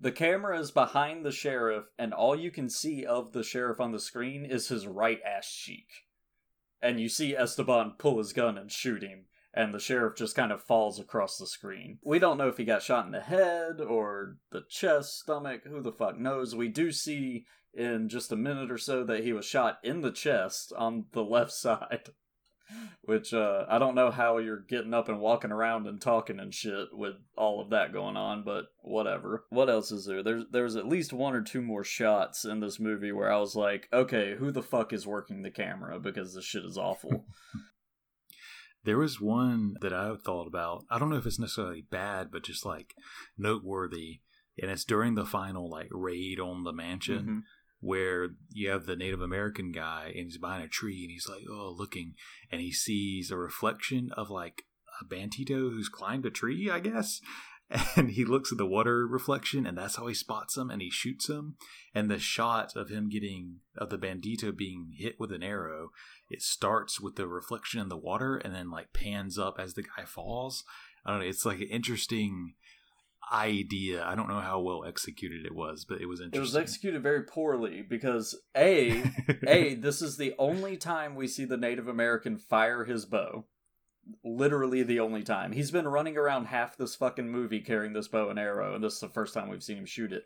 the 0.00 0.12
camera 0.12 0.58
is 0.60 0.70
behind 0.70 1.24
the 1.24 1.32
sheriff, 1.32 1.86
and 1.98 2.14
all 2.14 2.36
you 2.36 2.50
can 2.50 2.68
see 2.68 3.04
of 3.04 3.32
the 3.32 3.42
sheriff 3.42 3.80
on 3.80 3.92
the 3.92 3.98
screen 3.98 4.44
is 4.44 4.68
his 4.68 4.86
right 4.86 5.18
ass 5.24 5.52
cheek. 5.52 5.88
and 6.80 7.00
you 7.00 7.08
see 7.08 7.34
Esteban 7.34 7.94
pull 7.98 8.18
his 8.18 8.32
gun 8.32 8.56
and 8.56 8.70
shoot 8.70 9.02
him, 9.02 9.24
and 9.54 9.72
the 9.72 9.80
sheriff 9.80 10.16
just 10.16 10.36
kind 10.36 10.52
of 10.52 10.62
falls 10.62 10.98
across 11.00 11.38
the 11.38 11.46
screen. 11.46 11.98
We 12.02 12.18
don't 12.18 12.38
know 12.38 12.48
if 12.48 12.58
he 12.58 12.64
got 12.64 12.82
shot 12.82 13.06
in 13.06 13.12
the 13.12 13.20
head 13.20 13.80
or 13.80 14.36
the 14.50 14.62
chest, 14.68 15.18
stomach, 15.18 15.62
who 15.64 15.80
the 15.80 15.92
fuck 15.92 16.18
knows. 16.18 16.54
We 16.54 16.68
do 16.68 16.92
see 16.92 17.46
in 17.74 18.08
just 18.08 18.32
a 18.32 18.36
minute 18.36 18.70
or 18.70 18.78
so 18.78 19.04
that 19.04 19.24
he 19.24 19.32
was 19.32 19.46
shot 19.46 19.78
in 19.82 20.00
the 20.00 20.10
chest 20.10 20.72
on 20.76 21.06
the 21.12 21.24
left 21.24 21.52
side. 21.52 22.10
Which 23.00 23.32
uh, 23.32 23.64
I 23.66 23.78
don't 23.78 23.94
know 23.94 24.10
how 24.10 24.36
you're 24.36 24.60
getting 24.60 24.92
up 24.92 25.08
and 25.08 25.20
walking 25.20 25.52
around 25.52 25.86
and 25.86 25.98
talking 25.98 26.38
and 26.38 26.52
shit 26.52 26.88
with 26.92 27.14
all 27.34 27.62
of 27.62 27.70
that 27.70 27.94
going 27.94 28.18
on, 28.18 28.44
but 28.44 28.66
whatever. 28.82 29.46
What 29.48 29.70
else 29.70 29.90
is 29.90 30.04
there? 30.04 30.22
There's 30.22 30.44
there's 30.50 30.76
at 30.76 30.86
least 30.86 31.14
one 31.14 31.34
or 31.34 31.40
two 31.40 31.62
more 31.62 31.82
shots 31.82 32.44
in 32.44 32.60
this 32.60 32.78
movie 32.78 33.10
where 33.10 33.32
I 33.32 33.38
was 33.38 33.56
like, 33.56 33.88
okay, 33.90 34.34
who 34.38 34.50
the 34.52 34.62
fuck 34.62 34.92
is 34.92 35.06
working 35.06 35.40
the 35.40 35.50
camera 35.50 35.98
because 35.98 36.34
this 36.34 36.44
shit 36.44 36.62
is 36.62 36.76
awful. 36.76 37.24
There 38.88 38.96
was 38.96 39.20
one 39.20 39.74
that 39.82 39.92
I 39.92 40.14
thought 40.16 40.46
about. 40.46 40.86
I 40.90 40.98
don't 40.98 41.10
know 41.10 41.18
if 41.18 41.26
it's 41.26 41.38
necessarily 41.38 41.82
bad, 41.82 42.30
but 42.32 42.42
just 42.42 42.64
like 42.64 42.94
noteworthy. 43.36 44.20
And 44.60 44.70
it's 44.70 44.84
during 44.84 45.14
the 45.14 45.26
final 45.26 45.68
like 45.70 45.88
raid 45.90 46.40
on 46.40 46.64
the 46.64 46.72
mansion 46.72 47.26
Mhm. 47.26 47.42
where 47.80 48.30
you 48.50 48.70
have 48.70 48.86
the 48.86 48.96
Native 48.96 49.20
American 49.20 49.72
guy 49.72 50.06
and 50.16 50.24
he's 50.24 50.38
behind 50.38 50.64
a 50.64 50.68
tree 50.68 51.02
and 51.02 51.10
he's 51.10 51.28
like, 51.28 51.44
oh, 51.50 51.74
looking, 51.76 52.14
and 52.50 52.62
he 52.62 52.72
sees 52.72 53.30
a 53.30 53.36
reflection 53.36 54.10
of 54.16 54.30
like 54.30 54.64
a 55.02 55.04
bandito 55.04 55.70
who's 55.70 55.90
climbed 55.90 56.24
a 56.24 56.30
tree, 56.30 56.70
I 56.70 56.80
guess. 56.80 57.20
And 57.96 58.10
he 58.10 58.24
looks 58.24 58.50
at 58.50 58.58
the 58.58 58.66
water 58.66 59.06
reflection, 59.06 59.66
and 59.66 59.76
that's 59.76 59.96
how 59.96 60.06
he 60.06 60.14
spots 60.14 60.56
him, 60.56 60.70
and 60.70 60.80
he 60.80 60.90
shoots 60.90 61.28
him. 61.28 61.56
And 61.94 62.10
the 62.10 62.18
shot 62.18 62.74
of 62.76 62.88
him 62.88 63.08
getting 63.08 63.56
of 63.76 63.90
the 63.90 63.98
bandito 63.98 64.56
being 64.56 64.94
hit 64.96 65.16
with 65.18 65.32
an 65.32 65.42
arrow, 65.42 65.90
it 66.30 66.42
starts 66.42 67.00
with 67.00 67.16
the 67.16 67.26
reflection 67.26 67.80
in 67.80 67.88
the 67.88 67.96
water, 67.96 68.36
and 68.36 68.54
then 68.54 68.70
like 68.70 68.92
pans 68.92 69.38
up 69.38 69.56
as 69.58 69.74
the 69.74 69.82
guy 69.82 70.04
falls. 70.04 70.64
I 71.04 71.10
don't 71.10 71.20
know. 71.20 71.26
It's 71.26 71.44
like 71.44 71.60
an 71.60 71.68
interesting 71.68 72.54
idea. 73.32 74.04
I 74.04 74.14
don't 74.14 74.28
know 74.28 74.40
how 74.40 74.60
well 74.60 74.84
executed 74.84 75.44
it 75.44 75.54
was, 75.54 75.84
but 75.84 76.00
it 76.00 76.06
was 76.06 76.20
interesting 76.20 76.38
It 76.38 76.40
was 76.40 76.56
executed 76.56 77.02
very 77.02 77.22
poorly 77.24 77.82
because 77.82 78.38
a 78.56 79.02
a 79.46 79.74
this 79.74 80.02
is 80.02 80.16
the 80.16 80.34
only 80.38 80.76
time 80.76 81.14
we 81.14 81.28
see 81.28 81.44
the 81.44 81.56
Native 81.56 81.88
American 81.88 82.36
fire 82.38 82.84
his 82.84 83.04
bow. 83.04 83.46
Literally 84.24 84.82
the 84.82 85.00
only 85.00 85.22
time. 85.22 85.52
He's 85.52 85.70
been 85.70 85.88
running 85.88 86.16
around 86.16 86.46
half 86.46 86.76
this 86.76 86.94
fucking 86.94 87.30
movie 87.30 87.60
carrying 87.60 87.92
this 87.92 88.08
bow 88.08 88.30
and 88.30 88.38
arrow, 88.38 88.74
and 88.74 88.82
this 88.82 88.94
is 88.94 89.00
the 89.00 89.08
first 89.08 89.34
time 89.34 89.48
we've 89.48 89.62
seen 89.62 89.78
him 89.78 89.86
shoot 89.86 90.12
it. 90.12 90.24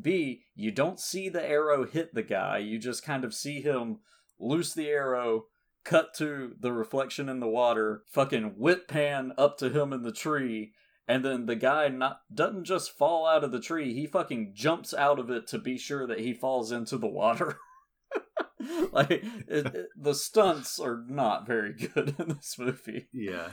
B, 0.00 0.42
you 0.54 0.70
don't 0.70 1.00
see 1.00 1.28
the 1.28 1.46
arrow 1.46 1.84
hit 1.84 2.14
the 2.14 2.22
guy, 2.22 2.58
you 2.58 2.78
just 2.78 3.04
kind 3.04 3.24
of 3.24 3.34
see 3.34 3.60
him 3.60 3.98
loose 4.38 4.72
the 4.74 4.88
arrow, 4.88 5.46
cut 5.84 6.14
to 6.14 6.54
the 6.58 6.72
reflection 6.72 7.28
in 7.28 7.40
the 7.40 7.48
water, 7.48 8.02
fucking 8.06 8.54
whip 8.56 8.88
pan 8.88 9.32
up 9.36 9.58
to 9.58 9.68
him 9.68 9.92
in 9.92 10.02
the 10.02 10.12
tree, 10.12 10.72
and 11.08 11.24
then 11.24 11.46
the 11.46 11.56
guy 11.56 11.88
not 11.88 12.20
doesn't 12.32 12.64
just 12.64 12.96
fall 12.96 13.26
out 13.26 13.44
of 13.44 13.52
the 13.52 13.60
tree, 13.60 13.92
he 13.92 14.06
fucking 14.06 14.52
jumps 14.54 14.94
out 14.94 15.18
of 15.18 15.30
it 15.30 15.46
to 15.48 15.58
be 15.58 15.76
sure 15.76 16.06
that 16.06 16.20
he 16.20 16.32
falls 16.32 16.72
into 16.72 16.96
the 16.96 17.08
water. 17.08 17.58
like 18.92 19.10
it, 19.10 19.24
it- 19.48 19.86
the 19.96 20.14
stunts 20.14 20.78
are 20.78 21.04
not 21.08 21.46
very 21.46 21.72
good 21.74 22.14
in 22.18 22.28
this 22.28 22.56
movie. 22.58 23.08
yeah. 23.12 23.48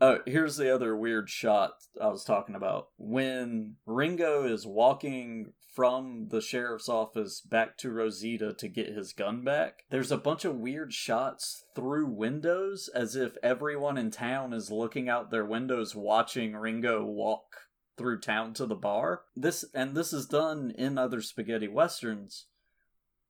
Oh, 0.00 0.18
here's 0.26 0.56
the 0.56 0.74
other 0.74 0.96
weird 0.96 1.30
shot 1.30 1.74
I 2.02 2.08
was 2.08 2.24
talking 2.24 2.56
about. 2.56 2.88
When 2.98 3.76
Ringo 3.86 4.44
is 4.44 4.66
walking 4.66 5.52
from 5.72 6.26
the 6.30 6.40
sheriff's 6.40 6.88
office 6.88 7.40
back 7.40 7.78
to 7.78 7.92
Rosita 7.92 8.54
to 8.54 8.66
get 8.68 8.88
his 8.88 9.12
gun 9.12 9.44
back, 9.44 9.84
there's 9.90 10.10
a 10.10 10.16
bunch 10.18 10.44
of 10.44 10.56
weird 10.56 10.92
shots 10.92 11.64
through 11.76 12.08
windows 12.08 12.90
as 12.92 13.14
if 13.14 13.36
everyone 13.40 13.96
in 13.96 14.10
town 14.10 14.52
is 14.52 14.68
looking 14.68 15.08
out 15.08 15.30
their 15.30 15.44
windows 15.44 15.94
watching 15.94 16.56
Ringo 16.56 17.04
walk 17.04 17.44
through 17.96 18.18
town 18.18 18.52
to 18.54 18.66
the 18.66 18.74
bar. 18.74 19.20
This 19.36 19.64
and 19.74 19.94
this 19.94 20.12
is 20.12 20.26
done 20.26 20.72
in 20.76 20.98
other 20.98 21.20
spaghetti 21.22 21.68
westerns, 21.68 22.46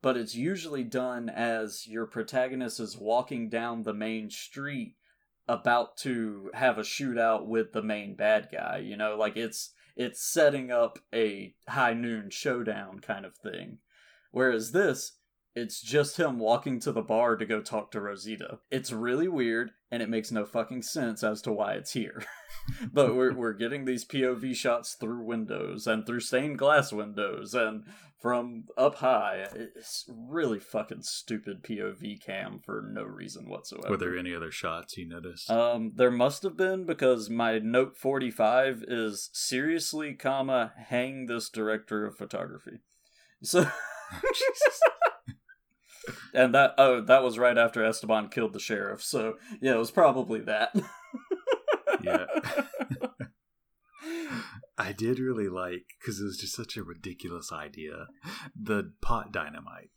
but 0.05 0.19
it's 0.19 0.35
usually 0.35 0.85
done 0.85 1.31
as 1.31 1.87
your 1.87 2.05
protagonist 2.05 2.79
is 2.79 2.99
walking 2.99 3.49
down 3.49 3.83
the 3.83 3.95
main 3.95 4.29
street 4.29 4.97
about 5.49 5.97
to 5.97 6.51
have 6.53 6.77
a 6.77 6.83
shootout 6.83 7.47
with 7.47 7.73
the 7.73 7.83
main 7.83 8.15
bad 8.15 8.49
guy 8.53 8.77
you 8.77 8.99
know 8.99 9.17
like 9.17 9.35
it's 9.35 9.73
it's 9.97 10.23
setting 10.23 10.71
up 10.71 10.99
a 11.15 11.55
high 11.71 11.95
noon 11.95 12.29
showdown 12.29 13.01
kind 13.01 13.25
of 13.25 13.35
thing 13.35 13.79
whereas 14.31 14.73
this 14.73 15.13
it's 15.55 15.81
just 15.81 16.19
him 16.19 16.39
walking 16.39 16.81
to 16.81 16.93
the 16.93 17.03
bar 17.03 17.37
to 17.37 17.47
go 17.47 17.61
talk 17.61 17.93
to 17.93 18.01
Rosita. 18.01 18.59
It's 18.73 18.91
really 18.91 19.29
weird 19.29 19.71
and 19.91 20.03
it 20.03 20.09
makes 20.09 20.33
no 20.33 20.45
fucking 20.45 20.83
sense 20.83 21.23
as 21.23 21.41
to 21.43 21.53
why 21.53 21.75
it's 21.75 21.93
here. 21.93 22.25
but 22.93 23.15
we're 23.15 23.33
we're 23.33 23.53
getting 23.53 23.85
these 23.85 24.05
POV 24.05 24.57
shots 24.57 24.95
through 24.95 25.23
windows 25.23 25.87
and 25.87 26.05
through 26.05 26.21
stained 26.21 26.59
glass 26.59 26.93
windows 26.93 27.55
and 27.55 27.85
from 28.25 28.65
up 28.79 28.95
high. 28.95 29.45
It's 29.55 30.07
really 30.09 30.59
fucking 30.59 31.03
stupid 31.03 31.63
POV 31.63 32.25
cam 32.25 32.59
for 32.59 32.83
no 32.91 33.03
reason 33.03 33.51
whatsoever. 33.51 33.91
Were 33.91 33.99
there 33.99 34.17
any 34.17 34.35
other 34.35 34.51
shots 34.51 34.97
you 34.97 35.07
noticed? 35.07 35.51
Um, 35.51 35.93
there 35.95 36.11
must 36.11 36.43
have 36.43 36.57
been 36.57 36.87
because 36.87 37.29
my 37.29 37.59
note 37.59 37.99
forty 37.99 38.31
five 38.31 38.83
is 38.89 39.29
seriously, 39.35 40.15
comma, 40.15 40.73
hang 40.89 41.27
this 41.27 41.51
director 41.51 42.07
of 42.07 42.17
photography. 42.17 42.81
So, 43.43 43.61
and 46.33 46.55
that 46.55 46.73
oh, 46.79 47.03
that 47.03 47.23
was 47.23 47.39
right 47.39 47.59
after 47.59 47.85
Esteban 47.85 48.31
killed 48.31 48.55
the 48.55 48.59
sheriff. 48.59 49.03
So 49.03 49.35
yeah, 49.61 49.75
it 49.75 49.79
was 49.79 49.91
probably 49.91 50.41
that. 50.41 50.75
Yeah. 52.03 52.25
I 54.77 54.93
did 54.93 55.19
really 55.19 55.49
like 55.49 55.87
because 56.01 56.21
it 56.21 56.25
was 56.25 56.39
just 56.39 56.55
such 56.55 56.77
a 56.77 56.83
ridiculous 56.83 57.53
idea. 57.53 58.09
The 58.61 58.93
pot 59.01 59.33
dynamite. 59.33 59.91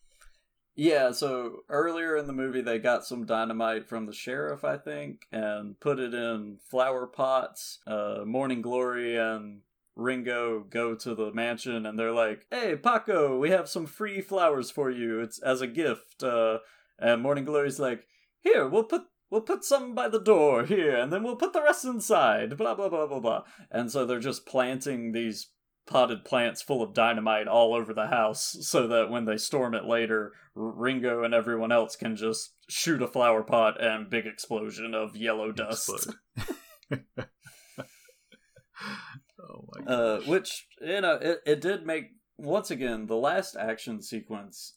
Yeah, 0.75 1.11
so 1.11 1.61
earlier 1.69 2.15
in 2.15 2.28
the 2.28 2.34
movie, 2.34 2.61
they 2.61 2.78
got 2.78 3.03
some 3.03 3.25
dynamite 3.25 3.89
from 3.89 4.05
the 4.05 4.13
sheriff, 4.13 4.63
I 4.63 4.78
think, 4.78 5.25
and 5.32 5.80
put 5.80 5.97
it 5.97 6.13
in 6.13 6.59
flower 6.69 7.07
pots. 7.07 7.80
Uh, 7.88 8.19
Morning 8.25 8.61
Glory 8.61 9.17
and 9.17 9.61
Ringo 9.95 10.63
go 10.69 10.93
to 10.93 11.15
the 11.15 11.34
mansion, 11.34 11.88
and 11.88 11.97
they're 11.97 12.11
like, 12.11 12.45
"Hey, 12.51 12.75
Paco, 12.75 13.39
we 13.39 13.49
have 13.49 13.67
some 13.67 13.88
free 13.88 14.21
flowers 14.21 14.69
for 14.69 14.91
you. 14.91 15.19
It's 15.19 15.39
as 15.39 15.61
a 15.61 15.67
gift." 15.67 16.21
Uh, 16.21 16.59
and 16.99 17.23
Morning 17.23 17.45
Glory's 17.45 17.80
like, 17.80 18.05
"Here, 18.41 18.67
we'll 18.67 18.84
put." 18.84 19.01
We'll 19.30 19.41
put 19.41 19.63
some 19.63 19.93
by 19.93 20.07
the 20.07 20.19
door 20.19 20.65
here, 20.65 20.95
and 20.95 21.11
then 21.11 21.23
we'll 21.23 21.36
put 21.36 21.53
the 21.53 21.61
rest 21.61 21.86
inside. 21.86 22.57
Blah 22.57 22.75
blah 22.75 22.89
blah 22.89 23.07
blah 23.07 23.19
blah. 23.19 23.43
And 23.69 23.91
so 23.91 24.05
they're 24.05 24.19
just 24.19 24.45
planting 24.45 25.11
these 25.11 25.51
potted 25.86 26.25
plants 26.25 26.61
full 26.61 26.82
of 26.84 26.93
dynamite 26.93 27.47
all 27.47 27.73
over 27.73 27.93
the 27.93 28.07
house 28.07 28.57
so 28.61 28.88
that 28.88 29.09
when 29.09 29.25
they 29.25 29.38
storm 29.38 29.73
it 29.73 29.86
later, 29.86 30.34
Ringo 30.53 31.23
and 31.23 31.34
everyone 31.34 31.71
else 31.71 31.95
can 31.95 32.15
just 32.15 32.55
shoot 32.69 33.01
a 33.01 33.07
flower 33.07 33.43
pot 33.43 33.82
and 33.82 34.09
big 34.09 34.28
explosion 34.28 34.93
of 34.93 35.15
yellow 35.15 35.51
dust. 35.51 36.13
Oh 39.49 39.65
my 39.73 39.86
god. 39.86 39.91
Uh, 39.91 40.19
which, 40.21 40.67
you 40.82 41.01
know, 41.01 41.13
it, 41.21 41.39
it 41.45 41.61
did 41.61 41.86
make, 41.86 42.11
once 42.38 42.71
again, 42.71 43.05
the 43.05 43.15
last 43.15 43.55
action 43.55 44.01
sequence, 44.01 44.76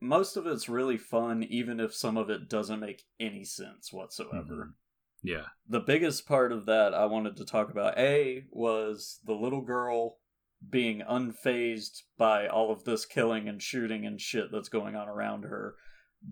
most 0.00 0.36
of 0.36 0.46
it's 0.46 0.68
really 0.68 0.96
fun, 0.98 1.42
even 1.44 1.78
if 1.80 1.94
some 1.94 2.16
of 2.16 2.30
it 2.30 2.48
doesn't 2.48 2.80
make 2.80 3.04
any 3.18 3.44
sense 3.44 3.92
whatsoever. 3.92 4.66
Mhm. 4.70 4.74
Yeah. 5.22 5.46
the 5.68 5.80
biggest 5.80 6.26
part 6.26 6.50
of 6.50 6.64
that 6.66 6.94
I 6.94 7.04
wanted 7.04 7.36
to 7.36 7.44
talk 7.44 7.70
about 7.70 7.98
A 7.98 8.46
was 8.50 9.20
the 9.24 9.34
little 9.34 9.60
girl 9.60 10.18
being 10.66 11.00
unfazed 11.00 12.02
by 12.16 12.46
all 12.48 12.70
of 12.72 12.84
this 12.84 13.04
killing 13.04 13.46
and 13.48 13.62
shooting 13.62 14.06
and 14.06 14.18
shit 14.20 14.50
that's 14.50 14.70
going 14.70 14.96
on 14.96 15.08
around 15.08 15.42
her. 15.44 15.76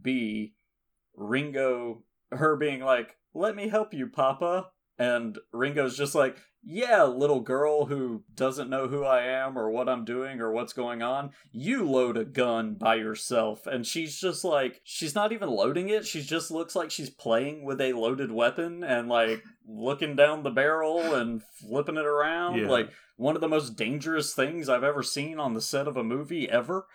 B 0.03 0.55
Ringo 1.15 2.05
her 2.31 2.57
being 2.57 2.81
like, 2.81 3.19
"Let 3.35 3.55
me 3.57 3.69
help 3.69 3.93
you, 3.93 4.09
papa." 4.09 4.71
And 4.99 5.39
Ringo's 5.53 5.97
just 5.97 6.15
like, 6.15 6.37
"Yeah, 6.63 7.05
little 7.05 7.41
girl 7.41 7.87
who 7.87 8.25
doesn't 8.35 8.69
know 8.69 8.89
who 8.89 9.05
I 9.05 9.23
am 9.23 9.57
or 9.57 9.71
what 9.71 9.89
I'm 9.89 10.05
doing 10.05 10.41
or 10.41 10.51
what's 10.51 10.73
going 10.73 11.03
on. 11.03 11.31
You 11.53 11.89
load 11.89 12.17
a 12.17 12.25
gun 12.25 12.75
by 12.75 12.97
yourself." 12.97 13.67
And 13.67 13.87
she's 13.87 14.21
just 14.21 14.43
like, 14.43 14.81
she's 14.83 15.15
not 15.15 15.33
even 15.33 15.49
loading 15.49 15.89
it. 15.89 16.05
She 16.05 16.23
just 16.23 16.51
looks 16.51 16.75
like 16.75 16.91
she's 16.91 17.11
playing 17.11 17.65
with 17.65 17.81
a 17.81 17.93
loaded 17.93 18.33
weapon 18.33 18.83
and 18.83 19.09
like 19.09 19.43
looking 19.69 20.17
down 20.17 20.43
the 20.43 20.51
barrel 20.51 21.15
and 21.15 21.43
flipping 21.43 21.97
it 21.97 22.07
around. 22.07 22.59
Yeah. 22.59 22.69
Like 22.69 22.91
one 23.17 23.35
of 23.35 23.41
the 23.41 23.49
most 23.49 23.77
dangerous 23.77 24.35
things 24.35 24.69
I've 24.69 24.85
ever 24.85 25.03
seen 25.03 25.39
on 25.39 25.55
the 25.55 25.61
set 25.61 25.87
of 25.87 25.97
a 25.97 26.05
movie 26.05 26.49
ever. 26.51 26.87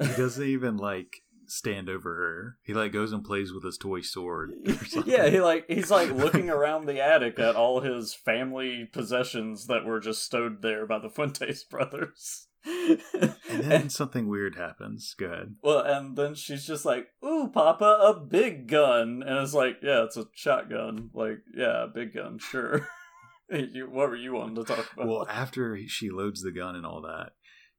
He 0.00 0.08
doesn't 0.08 0.46
even 0.46 0.76
like 0.76 1.22
stand 1.52 1.88
over 1.88 2.14
her. 2.14 2.56
He 2.62 2.74
like 2.74 2.92
goes 2.92 3.12
and 3.12 3.24
plays 3.24 3.52
with 3.52 3.64
his 3.64 3.78
toy 3.78 4.00
sword. 4.00 4.52
Or 4.96 5.02
yeah, 5.06 5.28
he 5.28 5.40
like 5.40 5.64
he's 5.68 5.90
like 5.90 6.10
looking 6.10 6.50
around 6.50 6.86
the 6.86 7.00
attic 7.00 7.38
at 7.38 7.56
all 7.56 7.80
his 7.80 8.14
family 8.14 8.88
possessions 8.92 9.66
that 9.66 9.84
were 9.84 10.00
just 10.00 10.22
stowed 10.22 10.62
there 10.62 10.86
by 10.86 10.98
the 10.98 11.08
Fuentes 11.08 11.64
brothers. 11.70 12.48
And 12.64 13.34
then 13.64 13.90
something 13.90 14.28
weird 14.28 14.56
happens. 14.56 15.14
Go 15.18 15.26
ahead. 15.26 15.56
Well, 15.62 15.80
and 15.80 16.16
then 16.16 16.34
she's 16.34 16.66
just 16.66 16.84
like, 16.84 17.08
"Ooh, 17.24 17.50
Papa, 17.52 17.84
a 17.84 18.20
big 18.20 18.68
gun," 18.68 19.22
and 19.26 19.38
it's 19.38 19.54
like, 19.54 19.78
"Yeah, 19.82 20.04
it's 20.04 20.16
a 20.16 20.26
shotgun. 20.34 21.10
Like, 21.12 21.38
yeah, 21.54 21.86
big 21.92 22.14
gun, 22.14 22.38
sure." 22.38 22.88
you, 23.50 23.88
what 23.90 24.08
were 24.08 24.16
you 24.16 24.34
wanting 24.34 24.56
to 24.56 24.64
talk 24.64 24.92
about? 24.92 25.08
Well, 25.08 25.26
after 25.28 25.78
she 25.86 26.10
loads 26.10 26.42
the 26.42 26.52
gun 26.52 26.76
and 26.76 26.86
all 26.86 27.02
that, 27.02 27.32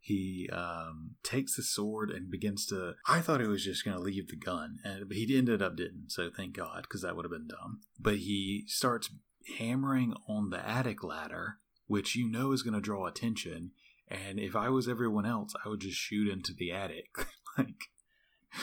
he 0.03 0.49
um, 0.51 1.11
takes 1.23 1.55
the 1.55 1.63
sword 1.63 2.11
and 2.11 2.29
begins 2.29 2.65
to. 2.65 2.95
I 3.07 3.21
thought 3.21 3.39
he 3.39 3.47
was 3.47 3.63
just 3.63 3.85
going 3.85 3.95
to 3.95 4.03
leave 4.03 4.27
the 4.27 4.35
gun, 4.35 4.79
and 4.83 5.07
but 5.07 5.15
he 5.15 5.37
ended 5.37 5.61
up 5.61 5.77
didn't. 5.77 6.11
So 6.11 6.29
thank 6.29 6.57
God, 6.57 6.81
because 6.81 7.03
that 7.03 7.15
would 7.15 7.23
have 7.23 7.31
been 7.31 7.47
dumb. 7.47 7.79
But 7.97 8.17
he 8.17 8.65
starts 8.67 9.09
hammering 9.57 10.13
on 10.27 10.49
the 10.49 10.59
attic 10.67 11.05
ladder, 11.05 11.59
which 11.87 12.17
you 12.17 12.29
know 12.29 12.51
is 12.51 12.63
going 12.63 12.73
to 12.73 12.81
draw 12.81 13.07
attention. 13.07 13.71
And 14.09 14.41
if 14.41 14.57
I 14.57 14.67
was 14.67 14.89
everyone 14.89 15.25
else, 15.25 15.53
I 15.63 15.69
would 15.69 15.79
just 15.79 15.97
shoot 15.97 16.29
into 16.29 16.51
the 16.53 16.73
attic. 16.73 17.07
like, 17.57 17.85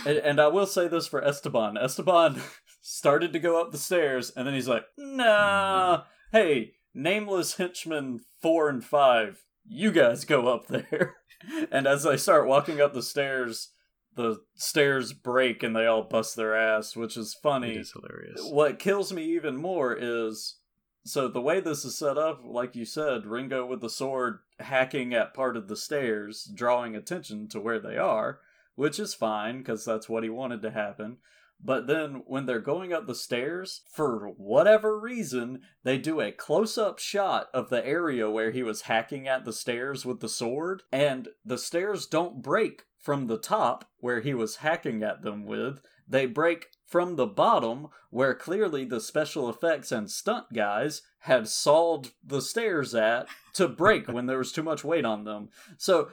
and, 0.04 0.18
and 0.18 0.40
I 0.42 0.48
will 0.48 0.66
say 0.66 0.88
this 0.88 1.06
for 1.06 1.24
Esteban: 1.24 1.78
Esteban 1.78 2.42
started 2.82 3.32
to 3.32 3.38
go 3.38 3.58
up 3.58 3.72
the 3.72 3.78
stairs, 3.78 4.30
and 4.36 4.46
then 4.46 4.52
he's 4.52 4.68
like, 4.68 4.84
"Nah, 4.98 6.02
hey, 6.32 6.72
nameless 6.92 7.56
henchmen 7.56 8.20
four 8.42 8.68
and 8.68 8.84
five, 8.84 9.42
you 9.66 9.90
guys 9.90 10.26
go 10.26 10.48
up 10.48 10.66
there." 10.66 11.16
and 11.70 11.86
as 11.86 12.02
they 12.02 12.16
start 12.16 12.46
walking 12.46 12.80
up 12.80 12.94
the 12.94 13.02
stairs, 13.02 13.70
the 14.16 14.40
stairs 14.54 15.12
break 15.12 15.62
and 15.62 15.74
they 15.74 15.86
all 15.86 16.02
bust 16.02 16.36
their 16.36 16.54
ass, 16.54 16.96
which 16.96 17.16
is 17.16 17.34
funny. 17.34 17.72
it 17.72 17.78
is 17.78 17.92
hilarious. 17.92 18.40
What 18.50 18.78
kills 18.78 19.12
me 19.12 19.24
even 19.24 19.56
more 19.56 19.96
is 19.98 20.56
so 21.04 21.28
the 21.28 21.40
way 21.40 21.60
this 21.60 21.84
is 21.84 21.96
set 21.96 22.18
up, 22.18 22.42
like 22.44 22.76
you 22.76 22.84
said, 22.84 23.26
Ringo 23.26 23.64
with 23.64 23.80
the 23.80 23.90
sword 23.90 24.40
hacking 24.58 25.14
at 25.14 25.34
part 25.34 25.56
of 25.56 25.68
the 25.68 25.76
stairs, 25.76 26.50
drawing 26.54 26.94
attention 26.94 27.48
to 27.48 27.60
where 27.60 27.80
they 27.80 27.96
are, 27.96 28.40
which 28.74 28.98
is 28.98 29.14
fine 29.14 29.58
because 29.58 29.84
that's 29.84 30.08
what 30.08 30.22
he 30.22 30.30
wanted 30.30 30.60
to 30.62 30.70
happen. 30.70 31.18
But 31.62 31.86
then 31.86 32.22
when 32.26 32.46
they're 32.46 32.60
going 32.60 32.92
up 32.92 33.06
the 33.06 33.14
stairs, 33.14 33.82
for 33.92 34.28
whatever 34.36 34.98
reason, 34.98 35.60
they 35.84 35.98
do 35.98 36.20
a 36.20 36.32
close 36.32 36.78
up 36.78 36.98
shot 36.98 37.48
of 37.52 37.68
the 37.68 37.86
area 37.86 38.30
where 38.30 38.50
he 38.50 38.62
was 38.62 38.82
hacking 38.82 39.28
at 39.28 39.44
the 39.44 39.52
stairs 39.52 40.06
with 40.06 40.20
the 40.20 40.28
sword, 40.28 40.82
and 40.90 41.28
the 41.44 41.58
stairs 41.58 42.06
don't 42.06 42.42
break 42.42 42.84
from 42.98 43.26
the 43.26 43.38
top 43.38 43.86
where 43.98 44.20
he 44.20 44.34
was 44.34 44.56
hacking 44.56 45.02
at 45.02 45.22
them 45.22 45.44
with. 45.44 45.80
They 46.08 46.26
break 46.26 46.68
from 46.86 47.16
the 47.16 47.26
bottom 47.26 47.88
where 48.10 48.34
clearly 48.34 48.84
the 48.84 49.00
special 49.00 49.48
effects 49.48 49.92
and 49.92 50.10
stunt 50.10 50.52
guys 50.52 51.02
had 51.20 51.46
sawed 51.46 52.08
the 52.24 52.42
stairs 52.42 52.94
at 52.94 53.28
to 53.54 53.68
break 53.68 54.08
when 54.08 54.26
there 54.26 54.38
was 54.38 54.52
too 54.52 54.62
much 54.62 54.82
weight 54.82 55.04
on 55.04 55.24
them. 55.24 55.50
So 55.76 56.10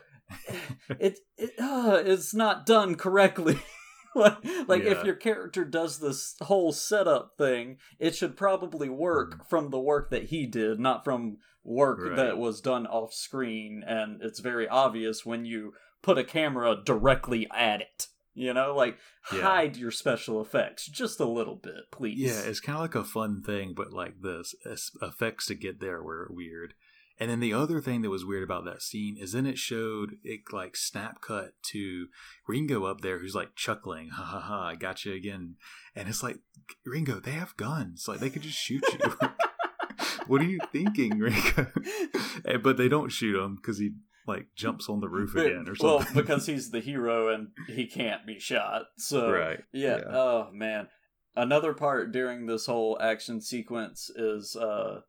it, 0.89 1.19
it 1.37 1.51
uh, 1.59 2.01
it's 2.05 2.33
not 2.33 2.65
done 2.65 2.95
correctly. 2.95 3.59
like, 4.17 4.37
like 4.67 4.81
if 4.83 5.03
your 5.03 5.15
character 5.15 5.63
does 5.63 5.99
this 5.99 6.35
whole 6.41 6.71
setup 6.71 7.37
thing, 7.37 7.77
it 7.99 8.15
should 8.15 8.35
probably 8.35 8.89
work 8.89 9.39
mm. 9.39 9.49
from 9.49 9.69
the 9.69 9.79
work 9.79 10.09
that 10.11 10.25
he 10.25 10.45
did, 10.45 10.79
not 10.79 11.03
from 11.03 11.37
work 11.63 11.99
Right. 12.01 12.15
that 12.15 12.37
was 12.37 12.61
done 12.61 12.85
off 12.87 13.13
screen. 13.13 13.83
And 13.85 14.21
it's 14.21 14.39
very 14.39 14.67
obvious 14.67 15.25
when 15.25 15.45
you 15.45 15.73
put 16.01 16.17
a 16.17 16.23
camera 16.23 16.75
directly 16.83 17.47
at 17.53 17.81
it. 17.81 18.07
You 18.33 18.53
know, 18.53 18.75
like 18.75 18.97
Yeah. 19.33 19.41
hide 19.41 19.77
your 19.77 19.89
special 19.89 20.39
effects 20.39 20.85
just 20.87 21.19
a 21.19 21.25
little 21.25 21.55
bit, 21.55 21.91
please. 21.91 22.19
Yeah, 22.19 22.41
it's 22.41 22.59
kind 22.59 22.75
of 22.75 22.81
like 22.83 22.93
a 22.95 23.03
fun 23.03 23.41
thing, 23.41 23.73
but 23.75 23.91
like 23.91 24.21
the 24.21 24.39
s- 24.41 24.53
s- 24.63 24.91
effects 25.01 25.47
to 25.47 25.55
get 25.55 25.79
there 25.79 26.03
were 26.03 26.27
weird. 26.29 26.75
And 27.19 27.31
then 27.31 27.39
the 27.39 27.53
other 27.53 27.81
thing 27.81 28.01
that 28.03 28.09
was 28.11 28.23
weird 28.25 28.43
about 28.43 28.63
that 28.65 28.81
scene 28.83 29.17
is 29.19 29.31
then 29.31 29.45
it 29.47 29.57
showed 29.57 30.17
it 30.23 30.41
like 30.51 30.75
snap 30.77 31.19
cut 31.21 31.53
to 31.71 32.07
Ringo 32.47 32.85
up 32.85 33.01
there 33.01 33.17
who's 33.19 33.33
like 33.33 33.55
chuckling, 33.55 34.09
ha 34.09 34.23
ha 34.23 34.39
ha, 34.39 34.67
I 34.67 34.75
got 34.75 35.03
you 35.03 35.13
again. 35.13 35.55
And 35.95 36.07
it's 36.07 36.21
like, 36.21 36.37
Ringo, 36.85 37.19
they 37.19 37.31
have 37.31 37.57
guns. 37.57 38.05
Like 38.07 38.19
they 38.19 38.29
could 38.29 38.43
just 38.43 38.57
shoot 38.59 38.83
you. 38.93 39.29
what 40.27 40.41
are 40.41 40.45
you 40.45 40.59
thinking, 40.71 41.17
Ringo? 41.19 41.67
But 42.63 42.77
they 42.77 42.87
don't 42.87 43.09
shoot 43.11 43.35
him 43.41 43.55
because 43.55 43.79
he 43.79 43.91
like 44.27 44.47
jumps 44.55 44.87
on 44.89 44.99
the 44.99 45.09
roof 45.09 45.35
again 45.35 45.65
or 45.67 45.75
something. 45.75 45.87
well, 45.87 46.07
because 46.13 46.45
he's 46.47 46.69
the 46.69 46.79
hero 46.81 47.33
and 47.33 47.47
he 47.67 47.87
can't 47.87 48.25
be 48.27 48.39
shot. 48.39 48.83
So 48.97 49.31
Right, 49.31 49.59
Yeah. 49.73 49.97
yeah. 49.97 50.03
Oh 50.09 50.49
man. 50.53 50.87
Another 51.35 51.73
part 51.73 52.11
during 52.11 52.45
this 52.45 52.65
whole 52.67 52.97
action 53.01 53.41
sequence 53.41 54.09
is 54.15 54.55
uh 54.55 55.01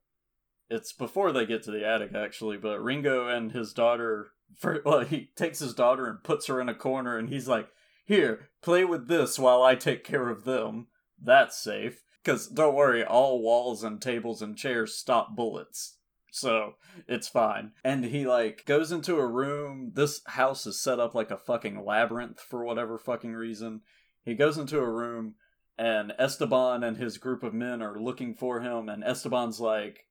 it's 0.70 0.92
before 0.92 1.32
they 1.32 1.46
get 1.46 1.62
to 1.64 1.70
the 1.70 1.86
attic 1.86 2.14
actually, 2.14 2.56
but 2.56 2.82
Ringo 2.82 3.28
and 3.28 3.52
his 3.52 3.72
daughter 3.72 4.32
for 4.56 4.80
well, 4.84 5.00
he 5.00 5.30
takes 5.36 5.58
his 5.58 5.74
daughter 5.74 6.06
and 6.06 6.22
puts 6.22 6.46
her 6.46 6.60
in 6.60 6.68
a 6.68 6.74
corner 6.74 7.16
and 7.16 7.28
he's 7.28 7.48
like, 7.48 7.68
"Here, 8.04 8.48
play 8.62 8.84
with 8.84 9.08
this 9.08 9.38
while 9.38 9.62
I 9.62 9.74
take 9.74 10.04
care 10.04 10.28
of 10.28 10.44
them. 10.44 10.88
That's 11.22 11.58
safe." 11.58 12.02
Cuz 12.24 12.48
don't 12.48 12.74
worry, 12.74 13.04
all 13.04 13.42
walls 13.42 13.82
and 13.84 14.00
tables 14.00 14.42
and 14.42 14.56
chairs 14.56 14.94
stop 14.94 15.34
bullets. 15.36 15.98
So, 16.30 16.74
it's 17.06 17.28
fine. 17.28 17.72
And 17.82 18.04
he 18.04 18.26
like 18.26 18.64
goes 18.66 18.92
into 18.92 19.16
a 19.16 19.26
room. 19.26 19.92
This 19.94 20.20
house 20.26 20.66
is 20.66 20.82
set 20.82 21.00
up 21.00 21.14
like 21.14 21.30
a 21.30 21.38
fucking 21.38 21.84
labyrinth 21.84 22.40
for 22.40 22.64
whatever 22.64 22.98
fucking 22.98 23.34
reason. 23.34 23.80
He 24.24 24.34
goes 24.34 24.58
into 24.58 24.78
a 24.78 24.90
room 24.90 25.36
and 25.78 26.12
Esteban 26.18 26.84
and 26.84 26.96
his 26.96 27.18
group 27.18 27.42
of 27.42 27.54
men 27.54 27.80
are 27.80 27.98
looking 27.98 28.34
for 28.34 28.60
him 28.60 28.88
and 28.88 29.02
Esteban's 29.04 29.58
like, 29.60 30.07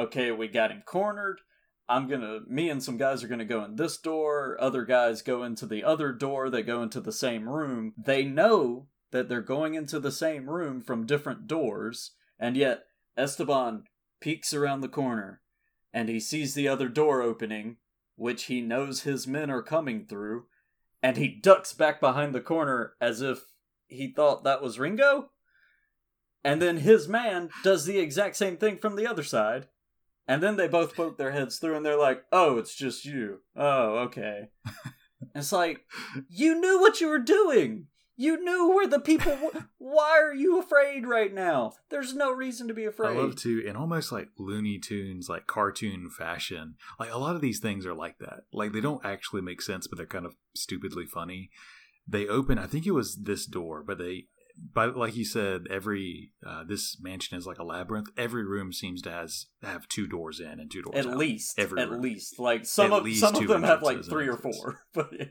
"Okay, 0.00 0.32
we 0.32 0.48
got 0.48 0.70
him 0.70 0.82
cornered. 0.84 1.40
I'm 1.88 2.08
to 2.08 2.42
me 2.48 2.70
and 2.70 2.82
some 2.82 2.96
guys 2.96 3.24
are 3.24 3.28
to 3.28 3.44
go 3.44 3.64
in 3.64 3.76
this 3.76 3.96
door. 3.96 4.56
Other 4.60 4.84
guys 4.84 5.22
go 5.22 5.42
into 5.42 5.66
the 5.66 5.82
other 5.82 6.12
door. 6.12 6.48
They 6.48 6.62
go 6.62 6.82
into 6.82 7.00
the 7.00 7.12
same 7.12 7.48
room. 7.48 7.94
They 7.98 8.24
know 8.24 8.86
that 9.10 9.28
they're 9.28 9.40
going 9.40 9.74
into 9.74 9.98
the 9.98 10.12
same 10.12 10.48
room 10.48 10.80
from 10.80 11.06
different 11.06 11.48
doors, 11.48 12.12
and 12.38 12.56
yet 12.56 12.84
Esteban 13.16 13.84
peeks 14.20 14.54
around 14.54 14.82
the 14.82 14.88
corner 14.88 15.40
and 15.92 16.08
he 16.08 16.20
sees 16.20 16.54
the 16.54 16.68
other 16.68 16.88
door 16.88 17.22
opening, 17.22 17.76
which 18.16 18.44
he 18.44 18.60
knows 18.60 19.02
his 19.02 19.26
men 19.26 19.50
are 19.50 19.62
coming 19.62 20.04
through, 20.06 20.46
and 21.02 21.16
he 21.16 21.28
ducks 21.28 21.72
back 21.72 22.00
behind 22.00 22.34
the 22.34 22.40
corner 22.40 22.94
as 23.00 23.20
if 23.20 23.52
he 23.88 24.12
thought 24.12 24.44
that 24.44 24.62
was 24.62 24.78
Ringo. 24.78 25.30
And 26.44 26.62
then 26.62 26.78
his 26.78 27.08
man 27.08 27.50
does 27.64 27.84
the 27.84 27.98
exact 27.98 28.36
same 28.36 28.56
thing 28.56 28.78
from 28.78 28.96
the 28.96 29.06
other 29.06 29.22
side. 29.22 29.68
And 30.30 30.40
then 30.40 30.54
they 30.54 30.68
both 30.68 30.94
poke 30.94 31.18
their 31.18 31.32
heads 31.32 31.58
through 31.58 31.74
and 31.76 31.84
they're 31.84 31.98
like, 31.98 32.22
oh, 32.30 32.56
it's 32.58 32.76
just 32.76 33.04
you. 33.04 33.40
Oh, 33.56 33.98
okay. 34.04 34.50
it's 35.34 35.50
like, 35.50 35.80
you 36.28 36.54
knew 36.60 36.78
what 36.80 37.00
you 37.00 37.08
were 37.08 37.18
doing. 37.18 37.88
You 38.14 38.40
knew 38.40 38.68
where 38.68 38.86
the 38.86 39.00
people. 39.00 39.32
W- 39.32 39.64
Why 39.78 40.20
are 40.20 40.32
you 40.32 40.60
afraid 40.60 41.04
right 41.04 41.34
now? 41.34 41.72
There's 41.88 42.14
no 42.14 42.30
reason 42.30 42.68
to 42.68 42.74
be 42.74 42.84
afraid. 42.84 43.16
I 43.16 43.20
love 43.20 43.34
to 43.40 43.66
in 43.66 43.74
almost 43.74 44.12
like 44.12 44.28
Looney 44.38 44.78
Tunes, 44.78 45.28
like 45.28 45.48
cartoon 45.48 46.08
fashion. 46.10 46.76
Like 47.00 47.12
a 47.12 47.18
lot 47.18 47.34
of 47.34 47.40
these 47.42 47.58
things 47.58 47.84
are 47.84 47.94
like 47.94 48.18
that. 48.20 48.42
Like 48.52 48.70
they 48.70 48.80
don't 48.80 49.04
actually 49.04 49.42
make 49.42 49.60
sense, 49.60 49.88
but 49.88 49.96
they're 49.96 50.06
kind 50.06 50.26
of 50.26 50.36
stupidly 50.54 51.06
funny. 51.06 51.50
They 52.06 52.28
open. 52.28 52.56
I 52.56 52.68
think 52.68 52.86
it 52.86 52.92
was 52.92 53.16
this 53.24 53.46
door, 53.46 53.82
but 53.84 53.98
they, 53.98 54.26
but 54.56 54.96
like 54.96 55.16
you 55.16 55.24
said, 55.24 55.66
every 55.70 56.32
uh, 56.46 56.64
this 56.64 56.98
mansion 57.00 57.36
is 57.38 57.46
like 57.46 57.58
a 57.58 57.64
labyrinth. 57.64 58.08
Every 58.16 58.44
room 58.44 58.72
seems 58.72 59.02
to 59.02 59.10
has 59.10 59.46
have 59.62 59.88
two 59.88 60.06
doors 60.06 60.40
in 60.40 60.60
and 60.60 60.70
two 60.70 60.82
doors 60.82 60.96
at 61.06 61.06
out. 61.12 61.16
least, 61.18 61.58
Every 61.58 61.80
at 61.80 61.90
room. 61.90 62.02
least, 62.02 62.38
like 62.38 62.64
some 62.66 62.92
At 62.92 63.02
of 63.06 63.14
some 63.14 63.36
of 63.36 63.48
them 63.48 63.62
have 63.62 63.82
like 63.82 64.04
three 64.04 64.28
or 64.28 64.36
four. 64.36 64.82
But 64.94 65.10
yeah. 65.18 65.24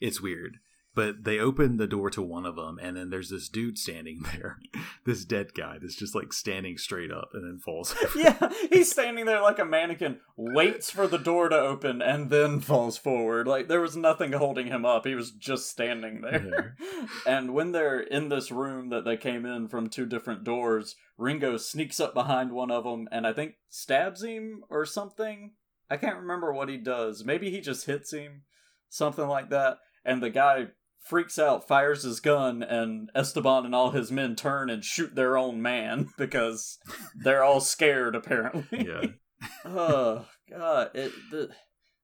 It's 0.00 0.20
weird. 0.20 0.56
But 0.96 1.24
they 1.24 1.38
open 1.38 1.76
the 1.76 1.86
door 1.86 2.08
to 2.08 2.22
one 2.22 2.46
of 2.46 2.56
them, 2.56 2.78
and 2.80 2.96
then 2.96 3.10
there's 3.10 3.28
this 3.28 3.50
dude 3.50 3.76
standing 3.76 4.24
there, 4.32 4.58
this 5.04 5.26
dead 5.26 5.52
guy 5.52 5.76
that's 5.78 5.94
just 5.94 6.14
like 6.14 6.32
standing 6.32 6.78
straight 6.78 7.12
up 7.12 7.28
and 7.34 7.44
then 7.44 7.58
falls. 7.58 7.94
over. 8.02 8.18
yeah, 8.18 8.50
he's 8.72 8.90
standing 8.90 9.26
there 9.26 9.42
like 9.42 9.58
a 9.58 9.64
mannequin, 9.66 10.20
waits 10.38 10.90
for 10.90 11.06
the 11.06 11.18
door 11.18 11.50
to 11.50 11.56
open, 11.56 12.00
and 12.00 12.30
then 12.30 12.60
falls 12.60 12.96
forward. 12.96 13.46
Like 13.46 13.68
there 13.68 13.82
was 13.82 13.94
nothing 13.94 14.32
holding 14.32 14.68
him 14.68 14.86
up. 14.86 15.06
He 15.06 15.14
was 15.14 15.32
just 15.32 15.70
standing 15.70 16.22
there. 16.22 16.76
and 17.26 17.52
when 17.52 17.72
they're 17.72 18.00
in 18.00 18.30
this 18.30 18.50
room 18.50 18.88
that 18.88 19.04
they 19.04 19.18
came 19.18 19.44
in 19.44 19.68
from 19.68 19.90
two 19.90 20.06
different 20.06 20.44
doors, 20.44 20.96
Ringo 21.18 21.58
sneaks 21.58 22.00
up 22.00 22.14
behind 22.14 22.52
one 22.52 22.70
of 22.70 22.84
them 22.84 23.06
and 23.12 23.26
I 23.26 23.34
think 23.34 23.56
stabs 23.68 24.22
him 24.22 24.64
or 24.70 24.86
something. 24.86 25.52
I 25.90 25.98
can't 25.98 26.16
remember 26.16 26.54
what 26.54 26.70
he 26.70 26.78
does. 26.78 27.22
Maybe 27.22 27.50
he 27.50 27.60
just 27.60 27.84
hits 27.84 28.14
him, 28.14 28.44
something 28.88 29.28
like 29.28 29.50
that. 29.50 29.76
And 30.02 30.22
the 30.22 30.30
guy 30.30 30.68
freaks 31.06 31.38
out, 31.38 31.66
fires 31.68 32.02
his 32.02 32.20
gun, 32.20 32.62
and 32.62 33.10
Esteban 33.14 33.64
and 33.64 33.74
all 33.74 33.90
his 33.92 34.10
men 34.10 34.34
turn 34.36 34.68
and 34.68 34.84
shoot 34.84 35.14
their 35.14 35.36
own 35.38 35.62
man 35.62 36.08
because 36.18 36.78
they're 37.22 37.44
all 37.44 37.60
scared 37.60 38.14
apparently. 38.14 38.86
yeah. 38.86 39.02
oh 39.66 40.26
god, 40.50 40.90
it 40.94 41.12
the, 41.30 41.50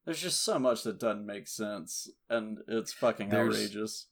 there's 0.04 0.20
just 0.20 0.42
so 0.44 0.58
much 0.58 0.82
that 0.82 1.00
doesn't 1.00 1.24
make 1.24 1.48
sense, 1.48 2.10
and 2.28 2.58
it's 2.68 2.92
fucking 2.92 3.30
There's- 3.30 3.54
outrageous. 3.54 4.08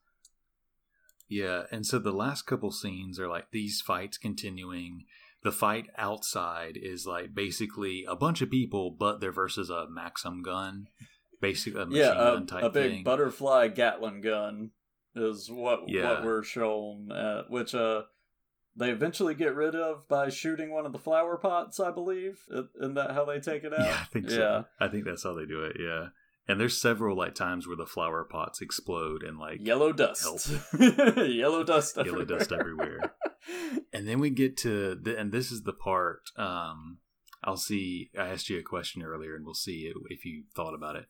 Yeah, 1.28 1.64
and 1.70 1.86
so 1.86 1.98
the 2.00 2.12
last 2.12 2.42
couple 2.42 2.72
scenes 2.72 3.20
are 3.20 3.28
like 3.28 3.52
these 3.52 3.80
fights 3.80 4.18
continuing. 4.18 5.04
The 5.44 5.52
fight 5.52 5.86
outside 5.96 6.76
is 6.76 7.06
like 7.06 7.34
basically 7.34 8.04
a 8.08 8.16
bunch 8.16 8.42
of 8.42 8.50
people, 8.50 8.90
but 8.90 9.20
they're 9.20 9.30
versus 9.30 9.70
a 9.70 9.86
Maxim 9.88 10.42
gun. 10.42 10.88
basically 11.40 11.82
a 11.82 11.86
machine 11.86 12.02
yeah, 12.02 12.14
gun 12.14 12.42
a, 12.42 12.46
type 12.46 12.62
a 12.64 12.70
big 12.70 12.90
thing. 12.92 13.04
butterfly 13.04 13.68
Gatling 13.68 14.20
gun 14.22 14.70
is 15.16 15.50
what 15.50 15.88
Yeah. 15.88 16.08
what 16.08 16.24
we're 16.24 16.42
shown, 16.42 17.10
uh, 17.12 17.44
which 17.48 17.74
uh 17.74 18.02
they 18.76 18.90
eventually 18.90 19.34
get 19.34 19.54
rid 19.54 19.74
of 19.74 20.06
by 20.08 20.28
shooting 20.28 20.70
one 20.70 20.86
of 20.86 20.92
the 20.92 20.98
flower 20.98 21.36
pots, 21.36 21.80
I 21.80 21.90
believe. 21.90 22.40
Isn't 22.80 22.94
that 22.94 23.10
how 23.12 23.24
they 23.24 23.40
take 23.40 23.64
it 23.64 23.72
out? 23.74 23.80
Yeah, 23.84 23.98
I 24.00 24.04
think 24.04 24.30
so. 24.30 24.64
I 24.78 24.88
think 24.88 25.04
that's 25.04 25.24
how 25.24 25.34
they 25.34 25.44
do 25.44 25.64
it. 25.64 25.76
Yeah, 25.78 26.08
and 26.46 26.60
there's 26.60 26.80
several 26.80 27.16
like 27.16 27.34
times 27.34 27.66
where 27.66 27.76
the 27.76 27.86
flower 27.86 28.24
pots 28.24 28.60
explode 28.60 29.22
and 29.22 29.38
like 29.38 29.58
Yellow 29.66 29.92
dust. 30.04 30.50
Yellow 30.78 31.64
dust 31.64 31.98
everywhere. 31.98 32.22
yellow 32.22 32.24
dust 32.24 32.52
everywhere. 32.52 33.14
and 33.92 34.06
then 34.08 34.20
we 34.20 34.30
get 34.30 34.56
to 34.58 34.94
the, 34.94 35.18
and 35.18 35.32
this 35.32 35.50
is 35.50 35.62
the 35.62 35.72
part 35.72 36.20
um 36.36 36.98
i'll 37.42 37.56
see 37.56 38.10
i 38.18 38.28
asked 38.28 38.50
you 38.50 38.58
a 38.58 38.62
question 38.62 39.02
earlier 39.02 39.34
and 39.34 39.44
we'll 39.46 39.54
see 39.54 39.90
if 40.10 40.24
you 40.26 40.44
thought 40.54 40.74
about 40.74 40.94
it 40.94 41.06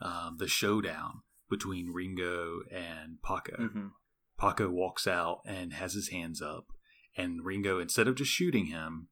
um 0.00 0.36
the 0.38 0.46
showdown 0.46 1.22
between 1.52 1.92
ringo 1.92 2.62
and 2.70 3.20
paco 3.22 3.56
Mhm. 3.58 3.90
paco 4.38 4.68
walks 4.70 5.06
out 5.06 5.40
and 5.44 5.72
has 5.74 5.92
his 5.92 6.08
hands 6.08 6.40
up 6.42 6.66
and 7.16 7.44
ringo 7.44 7.78
instead 7.78 8.08
of 8.08 8.14
just 8.16 8.30
shooting 8.32 8.66
him 8.66 9.08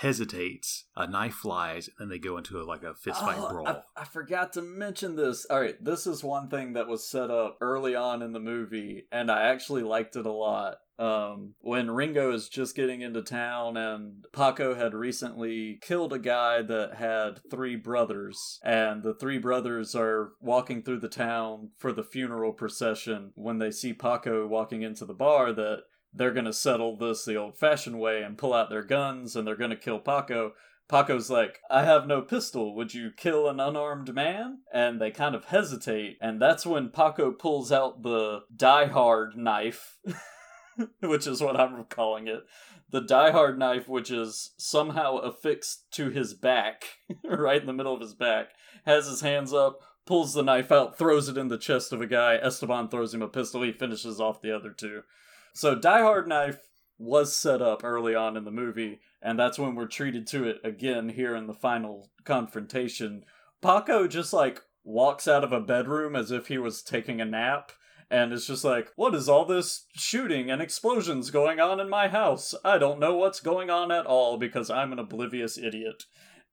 hesitates 0.00 0.86
a 0.96 1.06
knife 1.06 1.34
flies 1.34 1.88
and 1.88 1.94
then 1.98 2.08
they 2.08 2.18
go 2.18 2.36
into 2.36 2.60
a, 2.60 2.64
like 2.64 2.82
a 2.82 2.94
fist 2.94 3.20
fight 3.20 3.36
Oh, 3.38 3.50
brawl 3.50 3.68
I, 3.68 4.02
I 4.02 4.04
forgot 4.04 4.52
to 4.54 4.62
mention 4.62 5.16
this. 5.16 5.46
All 5.46 5.60
right, 5.60 5.82
this 5.82 6.06
is 6.06 6.22
one 6.22 6.48
thing 6.48 6.74
that 6.74 6.88
was 6.88 7.08
set 7.08 7.30
up 7.30 7.58
early 7.60 7.94
on 7.94 8.22
in 8.22 8.32
the 8.32 8.40
movie, 8.40 9.06
and 9.10 9.30
I 9.30 9.42
actually 9.48 9.82
liked 9.82 10.16
it 10.16 10.26
a 10.26 10.32
lot. 10.32 10.76
Um, 10.98 11.54
when 11.60 11.90
Ringo 11.90 12.32
is 12.32 12.48
just 12.48 12.76
getting 12.76 13.00
into 13.00 13.22
town, 13.22 13.76
and 13.76 14.24
Paco 14.32 14.74
had 14.74 14.94
recently 14.94 15.78
killed 15.82 16.12
a 16.12 16.18
guy 16.18 16.62
that 16.62 16.94
had 16.94 17.40
three 17.50 17.76
brothers, 17.76 18.60
and 18.62 19.02
the 19.02 19.14
three 19.14 19.38
brothers 19.38 19.94
are 19.94 20.32
walking 20.40 20.82
through 20.82 21.00
the 21.00 21.08
town 21.08 21.70
for 21.78 21.92
the 21.92 22.04
funeral 22.04 22.52
procession. 22.52 23.32
When 23.34 23.58
they 23.58 23.70
see 23.70 23.92
Paco 23.94 24.46
walking 24.46 24.82
into 24.82 25.04
the 25.04 25.14
bar, 25.14 25.52
that 25.54 25.84
they're 26.12 26.32
gonna 26.32 26.52
settle 26.52 26.96
this 26.96 27.24
the 27.24 27.36
old-fashioned 27.36 27.98
way 27.98 28.22
and 28.22 28.38
pull 28.38 28.52
out 28.52 28.70
their 28.70 28.84
guns, 28.84 29.36
and 29.36 29.46
they're 29.46 29.56
gonna 29.56 29.76
kill 29.76 29.98
Paco. 29.98 30.52
Paco's 30.88 31.30
like, 31.30 31.60
I 31.70 31.84
have 31.84 32.06
no 32.06 32.20
pistol. 32.20 32.74
Would 32.74 32.92
you 32.92 33.12
kill 33.16 33.48
an 33.48 33.60
unarmed 33.60 34.14
man? 34.14 34.58
And 34.74 35.00
they 35.00 35.10
kind 35.10 35.34
of 35.34 35.46
hesitate. 35.46 36.18
And 36.20 36.40
that's 36.40 36.66
when 36.66 36.90
Paco 36.90 37.32
pulls 37.32 37.72
out 37.72 38.02
the 38.02 38.40
Die 38.54 38.86
Hard 38.88 39.34
knife, 39.34 39.98
which 41.00 41.26
is 41.26 41.40
what 41.40 41.58
I'm 41.58 41.84
calling 41.84 42.28
it. 42.28 42.44
The 42.90 43.00
Die 43.00 43.30
Hard 43.30 43.58
knife, 43.58 43.88
which 43.88 44.10
is 44.10 44.52
somehow 44.58 45.16
affixed 45.16 45.90
to 45.92 46.10
his 46.10 46.34
back, 46.34 46.84
right 47.24 47.60
in 47.60 47.66
the 47.66 47.72
middle 47.72 47.94
of 47.94 48.02
his 48.02 48.14
back, 48.14 48.50
has 48.84 49.06
his 49.06 49.22
hands 49.22 49.54
up, 49.54 49.80
pulls 50.04 50.34
the 50.34 50.42
knife 50.42 50.70
out, 50.70 50.98
throws 50.98 51.26
it 51.28 51.38
in 51.38 51.48
the 51.48 51.56
chest 51.56 51.94
of 51.94 52.02
a 52.02 52.06
guy. 52.06 52.34
Esteban 52.34 52.88
throws 52.88 53.14
him 53.14 53.22
a 53.22 53.28
pistol. 53.28 53.62
He 53.62 53.72
finishes 53.72 54.20
off 54.20 54.42
the 54.42 54.54
other 54.54 54.70
two. 54.70 55.04
So 55.52 55.74
Die 55.74 56.00
Hard 56.00 56.28
knife 56.28 56.60
was 56.98 57.34
set 57.34 57.60
up 57.60 57.82
early 57.84 58.14
on 58.14 58.36
in 58.36 58.44
the 58.44 58.50
movie, 58.50 59.00
and 59.20 59.38
that's 59.38 59.58
when 59.58 59.74
we're 59.74 59.86
treated 59.86 60.26
to 60.28 60.44
it 60.44 60.58
again 60.64 61.10
here 61.10 61.34
in 61.34 61.46
the 61.46 61.54
final 61.54 62.10
confrontation. 62.24 63.24
Paco 63.60 64.06
just 64.06 64.32
like 64.32 64.62
walks 64.84 65.28
out 65.28 65.44
of 65.44 65.52
a 65.52 65.60
bedroom 65.60 66.16
as 66.16 66.30
if 66.30 66.48
he 66.48 66.58
was 66.58 66.82
taking 66.82 67.20
a 67.20 67.24
nap. 67.24 67.72
And 68.10 68.32
it's 68.32 68.46
just 68.46 68.62
like, 68.62 68.92
what 68.94 69.14
is 69.14 69.26
all 69.26 69.46
this 69.46 69.86
shooting 69.94 70.50
and 70.50 70.60
explosions 70.60 71.30
going 71.30 71.60
on 71.60 71.80
in 71.80 71.88
my 71.88 72.08
house? 72.08 72.54
I 72.62 72.76
don't 72.76 73.00
know 73.00 73.16
what's 73.16 73.40
going 73.40 73.70
on 73.70 73.90
at 73.90 74.04
all 74.04 74.36
because 74.36 74.68
I'm 74.68 74.92
an 74.92 74.98
oblivious 74.98 75.56
idiot. 75.56 76.04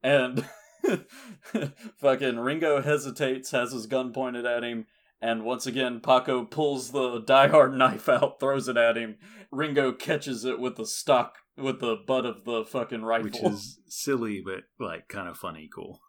And 0.01 0.45
fucking 1.97 2.39
Ringo 2.39 2.81
hesitates, 2.81 3.51
has 3.51 3.73
his 3.73 3.87
gun 3.87 4.13
pointed 4.13 4.45
at 4.45 4.63
him, 4.63 4.85
and 5.21 5.43
once 5.43 5.65
again, 5.65 5.99
Paco 5.99 6.45
pulls 6.45 6.91
the 6.91 7.21
diehard 7.21 7.73
knife 7.77 8.09
out, 8.09 8.39
throws 8.39 8.67
it 8.67 8.77
at 8.77 8.97
him. 8.97 9.17
Ringo 9.51 9.91
catches 9.91 10.45
it 10.45 10.59
with 10.59 10.75
the 10.75 10.85
stock, 10.85 11.35
with 11.57 11.79
the 11.79 11.97
butt 12.07 12.25
of 12.25 12.45
the 12.45 12.63
fucking 12.63 13.03
rifle. 13.03 13.25
which 13.25 13.41
is 13.41 13.79
silly 13.87 14.41
but 14.43 14.63
like 14.79 15.07
kind 15.07 15.27
of 15.27 15.37
funny 15.37 15.69
cool 15.73 15.99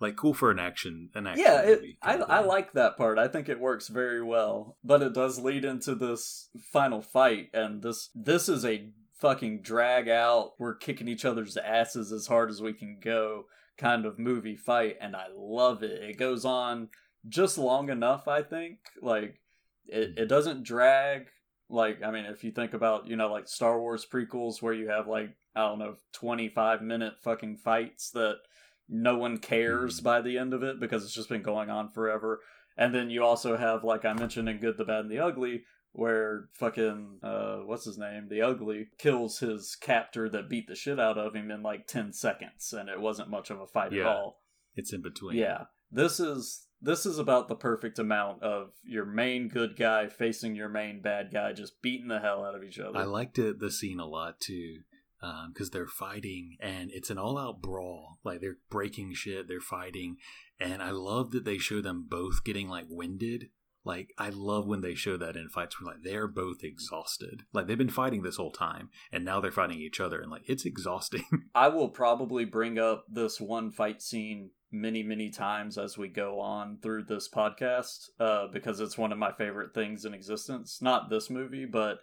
like 0.00 0.16
cool 0.16 0.34
for 0.34 0.50
an 0.50 0.58
action 0.58 1.10
an 1.14 1.26
action 1.26 1.44
yeah, 1.44 1.60
it, 1.60 1.80
movie 1.80 1.98
I 2.02 2.14
I 2.14 2.40
like 2.40 2.72
that 2.72 2.96
part. 2.96 3.18
I 3.18 3.28
think 3.28 3.48
it 3.48 3.60
works 3.60 3.88
very 3.88 4.22
well, 4.22 4.76
but 4.84 5.02
it 5.02 5.14
does 5.14 5.38
lead 5.38 5.64
into 5.64 5.94
this 5.94 6.50
final 6.72 7.00
fight, 7.00 7.48
and 7.52 7.82
this 7.82 8.10
this 8.14 8.48
is 8.48 8.64
a 8.64 8.90
fucking 9.20 9.62
drag 9.62 10.08
out. 10.08 10.52
We're 10.58 10.76
kicking 10.76 11.08
each 11.08 11.24
other's 11.24 11.56
asses 11.56 12.12
as 12.12 12.26
hard 12.26 12.50
as 12.50 12.60
we 12.60 12.72
can 12.72 12.98
go 13.02 13.44
kind 13.78 14.06
of 14.06 14.18
movie 14.18 14.56
fight, 14.56 14.96
and 15.00 15.16
I 15.16 15.26
love 15.34 15.82
it. 15.82 16.02
It 16.02 16.18
goes 16.18 16.44
on 16.44 16.88
just 17.28 17.58
long 17.58 17.88
enough, 17.90 18.28
I 18.28 18.42
think. 18.42 18.78
Like 19.02 19.40
it, 19.86 20.14
it 20.18 20.26
doesn't 20.28 20.64
drag. 20.64 21.26
Like 21.70 22.02
I 22.02 22.10
mean, 22.10 22.24
if 22.26 22.44
you 22.44 22.50
think 22.50 22.74
about 22.74 23.06
you 23.06 23.16
know 23.16 23.30
like 23.32 23.48
Star 23.48 23.78
Wars 23.80 24.06
prequels 24.10 24.60
where 24.62 24.74
you 24.74 24.88
have 24.88 25.06
like 25.08 25.30
I 25.56 25.62
don't 25.62 25.78
know 25.78 25.96
twenty 26.12 26.48
five 26.48 26.82
minute 26.82 27.14
fucking 27.22 27.56
fights 27.56 28.10
that 28.10 28.36
no 28.88 29.16
one 29.16 29.38
cares 29.38 30.00
Mhm. 30.00 30.04
by 30.04 30.20
the 30.20 30.36
end 30.38 30.52
of 30.52 30.62
it 30.62 30.78
because 30.78 31.04
it's 31.04 31.14
just 31.14 31.28
been 31.30 31.42
going 31.42 31.70
on 31.70 31.90
forever. 31.90 32.40
And 32.76 32.94
then 32.94 33.08
you 33.08 33.22
also 33.24 33.56
have, 33.56 33.82
like 33.84 34.04
I 34.04 34.12
mentioned 34.12 34.48
in 34.48 34.58
Good, 34.58 34.76
the 34.76 34.84
Bad, 34.84 35.00
and 35.04 35.10
the 35.10 35.20
Ugly, 35.20 35.62
where 35.92 36.48
fucking, 36.54 37.20
uh, 37.22 37.58
what's 37.58 37.84
his 37.84 37.96
name? 37.96 38.26
The 38.28 38.42
Ugly 38.42 38.88
kills 38.98 39.38
his 39.38 39.76
captor 39.80 40.28
that 40.28 40.48
beat 40.50 40.66
the 40.66 40.74
shit 40.74 40.98
out 41.00 41.16
of 41.16 41.34
him 41.36 41.50
in 41.52 41.62
like 41.62 41.86
10 41.86 42.12
seconds, 42.12 42.74
and 42.76 42.88
it 42.88 43.00
wasn't 43.00 43.30
much 43.30 43.48
of 43.50 43.60
a 43.60 43.66
fight 43.66 43.92
at 43.94 44.04
all. 44.04 44.42
it's 44.74 44.92
in 44.92 45.00
between 45.02 45.36
Yeah. 45.38 45.66
This 45.90 46.18
is. 46.18 46.63
This 46.84 47.06
is 47.06 47.18
about 47.18 47.48
the 47.48 47.56
perfect 47.56 47.98
amount 47.98 48.42
of 48.42 48.72
your 48.84 49.06
main 49.06 49.48
good 49.48 49.74
guy 49.76 50.06
facing 50.08 50.54
your 50.54 50.68
main 50.68 51.00
bad 51.00 51.30
guy, 51.32 51.54
just 51.54 51.80
beating 51.80 52.08
the 52.08 52.20
hell 52.20 52.44
out 52.44 52.54
of 52.54 52.62
each 52.62 52.78
other. 52.78 52.98
i 52.98 53.04
liked 53.04 53.38
it 53.38 53.58
the 53.58 53.70
scene 53.70 53.98
a 53.98 54.06
lot 54.06 54.38
too 54.38 54.80
um, 55.22 55.50
because 55.52 55.70
they're 55.70 55.86
fighting 55.86 56.56
and 56.60 56.90
it's 56.92 57.08
an 57.08 57.16
all-out 57.18 57.62
brawl. 57.62 58.18
Like 58.22 58.40
they're 58.42 58.58
breaking 58.70 59.14
shit 59.14 59.48
they're 59.48 59.60
fighting 59.60 60.16
and 60.60 60.82
i 60.82 60.90
love 60.90 61.30
that 61.32 61.44
they 61.44 61.58
show 61.58 61.80
them 61.80 62.06
both 62.08 62.44
getting 62.44 62.68
like 62.68 62.86
winded. 62.90 63.46
Like 63.86 64.10
i 64.18 64.28
love 64.28 64.66
when 64.66 64.82
they 64.82 64.94
show 64.94 65.16
that 65.16 65.36
in 65.36 65.48
fights 65.48 65.80
where 65.80 65.94
like 65.94 66.02
they're 66.02 66.28
both 66.28 66.62
exhausted. 66.62 67.44
Like 67.54 67.66
they've 67.66 67.78
been 67.78 67.88
fighting 67.88 68.22
this 68.22 68.36
whole 68.36 68.52
time 68.52 68.90
and 69.10 69.24
now 69.24 69.40
they're 69.40 69.50
fighting 69.50 69.80
each 69.80 70.00
other 70.00 70.20
and 70.20 70.30
like 70.30 70.42
it's 70.46 70.64
exhausting. 70.72 71.24
I 71.54 71.68
will 71.68 71.88
probably 71.88 72.44
bring 72.44 72.78
up 72.78 73.06
this 73.10 73.40
one 73.40 73.70
fight 73.70 74.02
scene 74.02 74.50
many, 74.74 75.02
many 75.02 75.30
times 75.30 75.78
as 75.78 75.96
we 75.96 76.08
go 76.08 76.40
on 76.40 76.78
through 76.82 77.04
this 77.04 77.28
podcast 77.28 78.08
uh, 78.18 78.48
because 78.52 78.80
it's 78.80 78.98
one 78.98 79.12
of 79.12 79.18
my 79.18 79.32
favorite 79.32 79.72
things 79.74 80.04
in 80.04 80.12
existence. 80.12 80.82
Not 80.82 81.08
this 81.08 81.30
movie, 81.30 81.64
but 81.64 81.98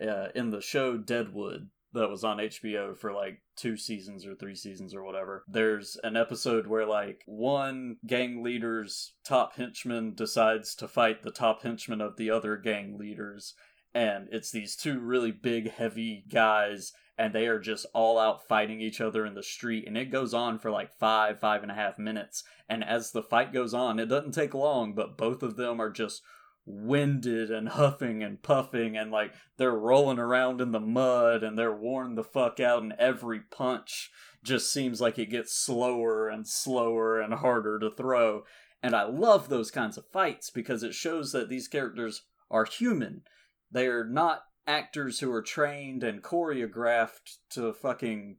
uh, 0.00 0.28
in 0.34 0.50
the 0.50 0.60
show 0.60 0.96
Deadwood 0.96 1.68
that 1.92 2.08
was 2.08 2.24
on 2.24 2.38
HBO 2.38 2.96
for 2.96 3.12
like 3.12 3.42
two 3.56 3.76
seasons 3.76 4.26
or 4.26 4.34
three 4.34 4.54
seasons 4.54 4.94
or 4.94 5.04
whatever. 5.04 5.44
There's 5.46 5.96
an 6.02 6.16
episode 6.16 6.66
where 6.66 6.86
like 6.86 7.22
one 7.26 7.96
gang 8.06 8.42
leader's 8.42 9.14
top 9.24 9.56
henchman 9.56 10.14
decides 10.14 10.74
to 10.76 10.88
fight 10.88 11.22
the 11.22 11.30
top 11.30 11.62
henchman 11.62 12.00
of 12.00 12.16
the 12.16 12.30
other 12.30 12.56
gang 12.56 12.96
leaders. 12.98 13.54
And 13.94 14.28
it's 14.32 14.50
these 14.50 14.74
two 14.74 15.00
really 15.00 15.32
big, 15.32 15.70
heavy 15.70 16.24
guys 16.30 16.92
and 17.18 17.34
they 17.34 17.46
are 17.46 17.58
just 17.58 17.86
all 17.92 18.18
out 18.18 18.46
fighting 18.46 18.80
each 18.80 19.00
other 19.00 19.26
in 19.26 19.34
the 19.34 19.42
street 19.42 19.84
and 19.86 19.96
it 19.96 20.10
goes 20.10 20.32
on 20.32 20.58
for 20.58 20.70
like 20.70 20.98
five 20.98 21.38
five 21.38 21.62
and 21.62 21.70
a 21.70 21.74
half 21.74 21.98
minutes. 21.98 22.44
And 22.68 22.82
as 22.82 23.12
the 23.12 23.22
fight 23.22 23.52
goes 23.52 23.74
on 23.74 23.98
it 23.98 24.06
doesn't 24.06 24.32
take 24.32 24.54
long 24.54 24.94
but 24.94 25.16
both 25.16 25.42
of 25.42 25.56
them 25.56 25.80
are 25.80 25.90
just 25.90 26.22
winded 26.64 27.50
and 27.50 27.70
huffing 27.70 28.22
and 28.22 28.42
puffing 28.42 28.96
and 28.96 29.10
like 29.10 29.32
they're 29.56 29.72
rolling 29.72 30.18
around 30.18 30.60
in 30.60 30.72
the 30.72 30.80
mud 30.80 31.42
and 31.42 31.58
they're 31.58 31.74
worn 31.74 32.14
the 32.14 32.22
fuck 32.22 32.60
out 32.60 32.82
and 32.82 32.94
every 32.98 33.40
punch 33.40 34.10
just 34.44 34.72
seems 34.72 35.00
like 35.00 35.18
it 35.18 35.30
gets 35.30 35.54
slower 35.54 36.28
and 36.28 36.46
slower 36.46 37.20
and 37.20 37.34
harder 37.34 37.78
to 37.78 37.90
throw. 37.90 38.42
And 38.82 38.96
i 38.96 39.04
love 39.04 39.48
those 39.48 39.70
kinds 39.70 39.96
of 39.96 40.10
fights 40.12 40.50
because 40.50 40.82
it 40.82 40.94
shows 40.94 41.32
that 41.32 41.48
these 41.48 41.68
characters 41.68 42.22
are 42.50 42.64
human. 42.64 43.22
They're 43.70 44.04
not 44.04 44.42
actors 44.66 45.20
who 45.20 45.32
are 45.32 45.42
trained 45.42 46.02
and 46.02 46.22
choreographed 46.22 47.38
to 47.50 47.72
fucking 47.72 48.36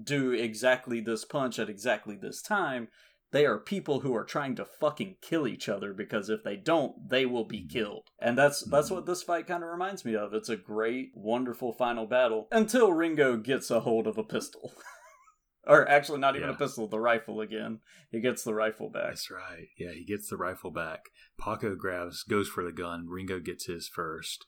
do 0.00 0.32
exactly 0.32 1.00
this 1.00 1.24
punch 1.24 1.58
at 1.58 1.70
exactly 1.70 2.16
this 2.16 2.42
time. 2.42 2.88
They 3.32 3.44
are 3.44 3.58
people 3.58 4.00
who 4.00 4.14
are 4.14 4.24
trying 4.24 4.54
to 4.56 4.64
fucking 4.64 5.16
kill 5.20 5.48
each 5.48 5.68
other 5.68 5.92
because 5.92 6.30
if 6.30 6.44
they 6.44 6.56
don't, 6.56 7.08
they 7.08 7.26
will 7.26 7.44
be 7.44 7.60
mm-hmm. 7.60 7.78
killed. 7.78 8.02
And 8.20 8.38
that's 8.38 8.62
that's 8.62 8.90
what 8.90 9.00
mm-hmm. 9.00 9.10
this 9.10 9.22
fight 9.22 9.46
kind 9.46 9.62
of 9.64 9.70
reminds 9.70 10.04
me 10.04 10.14
of. 10.14 10.32
It's 10.32 10.48
a 10.48 10.56
great, 10.56 11.10
wonderful 11.14 11.72
final 11.72 12.06
battle 12.06 12.46
until 12.52 12.92
Ringo 12.92 13.36
gets 13.36 13.70
a 13.70 13.80
hold 13.80 14.06
of 14.06 14.16
a 14.16 14.24
pistol. 14.24 14.72
or 15.66 15.88
actually 15.88 16.20
not 16.20 16.36
even 16.36 16.48
Yeah. 16.48 16.54
a 16.54 16.58
pistol, 16.58 16.86
the 16.86 17.00
rifle 17.00 17.40
again. 17.40 17.80
He 18.10 18.20
gets 18.20 18.44
the 18.44 18.54
rifle 18.54 18.88
back. 18.88 19.08
That's 19.08 19.30
right. 19.30 19.68
Yeah, 19.76 19.90
he 19.90 20.04
gets 20.04 20.30
the 20.30 20.36
rifle 20.36 20.70
back. 20.70 21.06
Paco 21.38 21.74
grabs, 21.74 22.22
goes 22.22 22.48
for 22.48 22.62
the 22.62 22.72
gun. 22.72 23.06
Ringo 23.08 23.40
gets 23.40 23.66
his 23.66 23.88
first. 23.88 24.46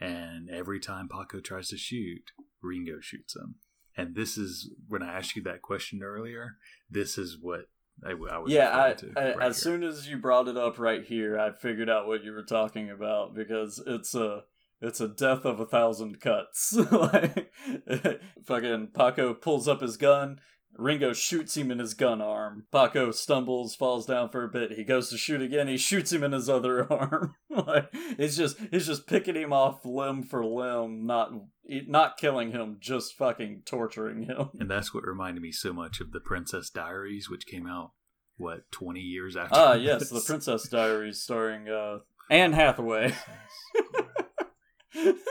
And 0.00 0.50
every 0.50 0.80
time 0.80 1.08
Paco 1.08 1.40
tries 1.40 1.68
to 1.68 1.76
shoot, 1.76 2.32
Ringo 2.62 3.00
shoots 3.00 3.34
him. 3.34 3.56
And 3.96 4.14
this 4.14 4.36
is 4.36 4.70
when 4.88 5.02
I 5.02 5.16
asked 5.16 5.36
you 5.36 5.42
that 5.44 5.62
question 5.62 6.02
earlier. 6.02 6.56
This 6.90 7.16
is 7.16 7.38
what 7.40 7.62
I, 8.04 8.10
I 8.10 8.38
was 8.38 8.52
yeah, 8.52 8.68
I, 8.70 8.94
I, 9.18 9.22
as 9.30 9.36
here. 9.38 9.52
soon 9.52 9.82
as 9.82 10.06
you 10.06 10.18
brought 10.18 10.48
it 10.48 10.56
up 10.56 10.78
right 10.78 11.02
here, 11.02 11.38
I 11.38 11.52
figured 11.52 11.88
out 11.88 12.06
what 12.06 12.22
you 12.22 12.32
were 12.32 12.42
talking 12.42 12.90
about 12.90 13.34
because 13.34 13.82
it's 13.86 14.14
a 14.14 14.42
it's 14.82 15.00
a 15.00 15.08
death 15.08 15.46
of 15.46 15.60
a 15.60 15.66
thousand 15.66 16.20
cuts. 16.20 16.74
like, 16.92 17.50
fucking 18.44 18.88
Paco 18.88 19.32
pulls 19.32 19.66
up 19.66 19.80
his 19.80 19.96
gun. 19.96 20.38
Ringo 20.78 21.12
shoots 21.12 21.56
him 21.56 21.70
in 21.70 21.78
his 21.78 21.94
gun 21.94 22.20
arm. 22.20 22.66
Paco 22.72 23.10
stumbles, 23.10 23.74
falls 23.74 24.06
down 24.06 24.28
for 24.28 24.44
a 24.44 24.48
bit. 24.48 24.72
He 24.72 24.84
goes 24.84 25.10
to 25.10 25.18
shoot 25.18 25.40
again. 25.40 25.68
He 25.68 25.76
shoots 25.76 26.12
him 26.12 26.22
in 26.22 26.32
his 26.32 26.48
other 26.48 26.90
arm. 26.92 27.34
like 27.50 27.92
he's 28.16 28.36
just 28.36 28.58
he's 28.70 28.86
just 28.86 29.06
picking 29.06 29.36
him 29.36 29.52
off 29.52 29.84
limb 29.84 30.22
for 30.22 30.44
limb, 30.44 31.06
not 31.06 31.30
not 31.64 32.16
killing 32.18 32.52
him, 32.52 32.76
just 32.80 33.14
fucking 33.16 33.62
torturing 33.64 34.24
him. 34.24 34.50
And 34.58 34.70
that's 34.70 34.92
what 34.92 35.06
reminded 35.06 35.42
me 35.42 35.52
so 35.52 35.72
much 35.72 36.00
of 36.00 36.12
the 36.12 36.20
Princess 36.20 36.70
Diaries, 36.70 37.30
which 37.30 37.46
came 37.46 37.66
out 37.66 37.92
what 38.36 38.70
twenty 38.70 39.00
years 39.00 39.36
after. 39.36 39.56
Ah, 39.56 39.72
yes, 39.74 40.10
the? 40.10 40.20
Princess 40.20 40.68
Diaries, 40.68 41.22
starring 41.22 41.68
uh, 41.68 41.98
Anne 42.30 42.52
Hathaway. 42.52 43.14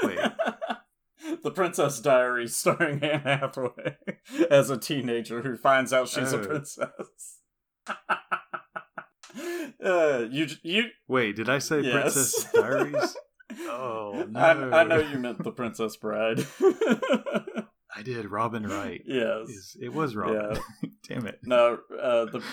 Wait. 0.04 0.20
the 1.44 1.52
Princess 1.52 2.00
Diaries, 2.00 2.56
starring 2.58 3.04
Anne 3.04 3.22
Hathaway 3.22 3.98
as 4.50 4.70
a 4.70 4.78
teenager 4.78 5.42
who 5.42 5.56
finds 5.58 5.92
out 5.94 6.08
she's 6.10 6.34
a 6.34 6.40
Oh. 6.40 6.46
princess. 6.46 7.40
uh, 9.84 10.26
you 10.32 10.48
you 10.64 10.86
Wait, 11.08 11.36
did 11.36 11.50
I 11.50 11.60
say 11.60 11.82
yes. 11.82 11.94
Princess 11.94 12.48
Diaries? 12.54 13.18
Oh 13.68 14.26
no! 14.30 14.40
I, 14.40 14.82
I 14.82 14.84
know 14.84 15.00
you 15.00 15.18
meant 15.20 15.44
the 15.44 15.52
Princess 15.52 15.96
Bride. 15.98 16.46
I 17.98 18.02
did. 18.04 18.30
Robin 18.30 18.68
Wright. 18.68 19.02
yes. 19.06 19.78
It 19.80 19.94
was 19.94 20.16
Robin. 20.16 20.58
Damn 21.08 21.28
it. 21.28 21.40
No, 21.44 21.80
uh, 22.02 22.26
the 22.26 22.44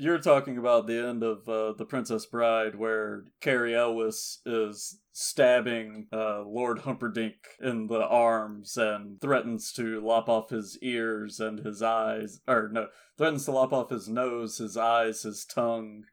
you're 0.00 0.18
talking 0.18 0.56
about 0.56 0.86
the 0.86 1.06
end 1.06 1.22
of 1.22 1.48
uh, 1.48 1.72
the 1.76 1.84
Princess 1.84 2.24
Bride, 2.24 2.74
where 2.74 3.24
Cary 3.40 3.74
Elwes 3.74 4.40
is 4.46 4.98
stabbing 5.12 6.06
uh, 6.12 6.42
Lord 6.42 6.80
Humperdinck 6.80 7.34
in 7.60 7.86
the 7.86 8.06
arms 8.06 8.76
and 8.76 9.20
threatens 9.20 9.72
to 9.74 10.00
lop 10.00 10.28
off 10.28 10.50
his 10.50 10.78
ears 10.80 11.38
and 11.38 11.60
his 11.60 11.82
eyes, 11.82 12.40
or 12.48 12.70
no, 12.72 12.86
threatens 13.18 13.44
to 13.44 13.52
lop 13.52 13.72
off 13.72 13.90
his 13.90 14.08
nose, 14.08 14.56
his 14.56 14.76
eyes, 14.76 15.22
his 15.22 15.44
tongue, 15.44 16.04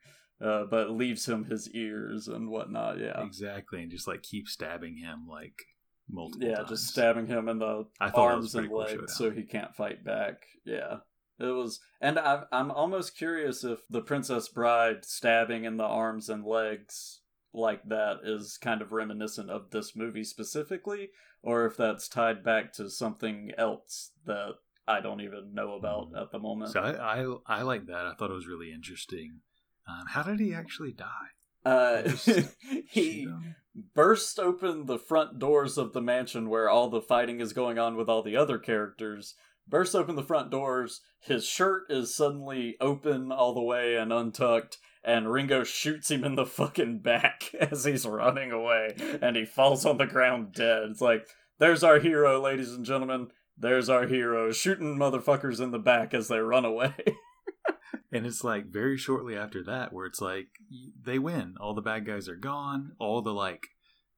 uh, 0.41 0.65
but 0.69 0.91
leaves 0.91 1.27
him 1.27 1.45
his 1.45 1.69
ears 1.69 2.27
and 2.27 2.49
whatnot. 2.49 2.99
Yeah, 2.99 3.23
Exactly, 3.23 3.81
and 3.81 3.91
just 3.91 4.07
like 4.07 4.21
keep 4.21 4.47
stabbing 4.47 4.97
him 4.97 5.25
like 5.29 5.55
multiple 6.09 6.47
yeah, 6.47 6.57
times. 6.57 6.69
just 6.69 6.87
stabbing 6.87 7.27
him 7.27 7.47
in 7.47 7.59
the 7.59 7.85
arms 8.13 8.53
and 8.53 8.67
pretty 8.67 8.69
cool 8.69 8.99
legs 9.01 9.17
so 9.17 9.31
he 9.31 9.43
can't 9.43 9.75
fight 9.75 10.03
back. 10.03 10.43
Yeah. 10.65 10.97
It 11.39 11.45
was, 11.45 11.79
and 12.01 12.17
I, 12.17 12.43
I'm 12.51 12.71
almost 12.71 13.15
curious 13.17 13.63
if 13.63 13.79
the 13.89 14.01
Princess 14.01 14.47
Bride 14.49 15.05
stabbing 15.05 15.65
in 15.65 15.77
the 15.77 15.83
arms 15.83 16.29
and 16.29 16.43
legs 16.43 17.21
like 17.53 17.83
that 17.89 18.17
is 18.23 18.57
kind 18.57 18.81
of 18.81 18.91
reminiscent 18.91 19.49
of 19.49 19.69
this 19.71 19.95
movie 19.95 20.23
specifically, 20.23 21.09
or 21.43 21.65
if 21.65 21.77
that's 21.77 22.07
tied 22.07 22.43
back 22.43 22.73
to 22.73 22.89
something 22.89 23.51
else 23.57 24.11
that 24.25 24.53
I 24.87 24.99
don't 24.99 25.21
even 25.21 25.53
know 25.53 25.73
about 25.75 26.11
Mm. 26.13 26.21
at 26.21 26.31
the 26.31 26.39
moment. 26.39 26.71
So 26.71 26.79
I, 26.81 27.21
I 27.21 27.59
I 27.59 27.61
like 27.63 27.85
that. 27.87 28.05
I 28.07 28.13
thought 28.15 28.31
it 28.31 28.35
was 28.35 28.47
really 28.47 28.71
interesting. 28.71 29.41
Um, 29.87 30.05
how 30.07 30.23
did 30.23 30.39
he 30.39 30.53
actually 30.53 30.91
die? 30.93 31.27
uh, 31.65 32.01
Just 32.03 32.55
he 32.89 33.27
burst 33.93 34.39
open 34.39 34.85
the 34.85 34.97
front 34.97 35.39
doors 35.39 35.77
of 35.77 35.93
the 35.93 36.01
mansion 36.01 36.49
where 36.49 36.69
all 36.69 36.89
the 36.89 37.01
fighting 37.01 37.41
is 37.41 37.53
going 37.53 37.77
on 37.77 37.95
with 37.95 38.09
all 38.09 38.23
the 38.23 38.35
other 38.37 38.57
characters. 38.57 39.35
Bursts 39.69 39.95
open 39.95 40.15
the 40.15 40.23
front 40.23 40.49
doors. 40.49 41.01
His 41.19 41.45
shirt 41.45 41.83
is 41.89 42.15
suddenly 42.15 42.75
open 42.79 43.31
all 43.31 43.53
the 43.53 43.61
way 43.61 43.95
and 43.95 44.13
untucked, 44.13 44.77
and 45.03 45.31
Ringo 45.31 45.63
shoots 45.63 46.09
him 46.09 46.23
in 46.23 46.35
the 46.35 46.45
fucking 46.47 46.99
back 46.99 47.53
as 47.59 47.85
he's 47.85 48.05
running 48.05 48.51
away, 48.51 48.95
and 49.21 49.35
he 49.35 49.45
falls 49.45 49.85
on 49.85 49.97
the 49.97 50.05
ground 50.05 50.53
dead. 50.53 50.83
It's 50.89 51.01
like, 51.01 51.27
there's 51.59 51.83
our 51.83 51.99
hero, 51.99 52.41
ladies 52.41 52.73
and 52.73 52.85
gentlemen. 52.85 53.27
There's 53.57 53.89
our 53.89 54.05
hero 54.05 54.51
shooting 54.51 54.97
motherfuckers 54.97 55.59
in 55.59 55.71
the 55.71 55.79
back 55.79 56.13
as 56.13 56.27
they 56.27 56.39
run 56.39 56.65
away. 56.65 56.93
And 58.11 58.25
it's 58.25 58.43
like 58.43 58.67
very 58.67 58.97
shortly 58.97 59.35
after 59.35 59.63
that 59.65 59.91
where 59.91 60.05
it's 60.05 60.21
like 60.21 60.47
they 61.03 61.19
win. 61.19 61.55
All 61.59 61.73
the 61.73 61.81
bad 61.81 62.05
guys 62.05 62.29
are 62.29 62.35
gone. 62.35 62.93
All 62.99 63.21
the 63.21 63.33
like 63.33 63.67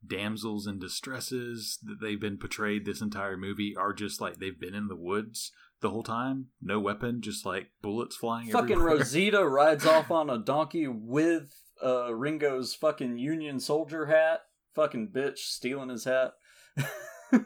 damsels 0.05 0.67
in 0.67 0.79
distresses 0.79 1.79
that 1.83 1.99
they've 2.01 2.19
been 2.19 2.37
portrayed 2.37 2.85
this 2.85 3.01
entire 3.01 3.37
movie 3.37 3.75
are 3.77 3.93
just 3.93 4.21
like 4.21 4.37
they've 4.37 4.59
been 4.59 4.75
in 4.75 4.87
the 4.87 4.95
woods 4.95 5.51
the 5.81 5.89
whole 5.89 6.03
time. 6.03 6.47
No 6.61 6.79
weapon, 6.79 7.21
just 7.21 7.45
like 7.45 7.71
bullets 7.81 8.15
flying 8.15 8.49
fucking 8.49 8.73
everywhere. 8.73 8.95
Rosita 8.97 9.47
rides 9.47 9.85
off 9.85 10.11
on 10.11 10.29
a 10.29 10.37
donkey 10.37 10.87
with 10.87 11.61
uh, 11.83 12.13
Ringo's 12.13 12.73
fucking 12.73 13.17
Union 13.17 13.59
soldier 13.59 14.07
hat. 14.07 14.41
Fucking 14.75 15.09
bitch 15.09 15.39
stealing 15.39 15.89
his 15.89 16.05
hat. 16.05 16.33
oh, 16.77 16.85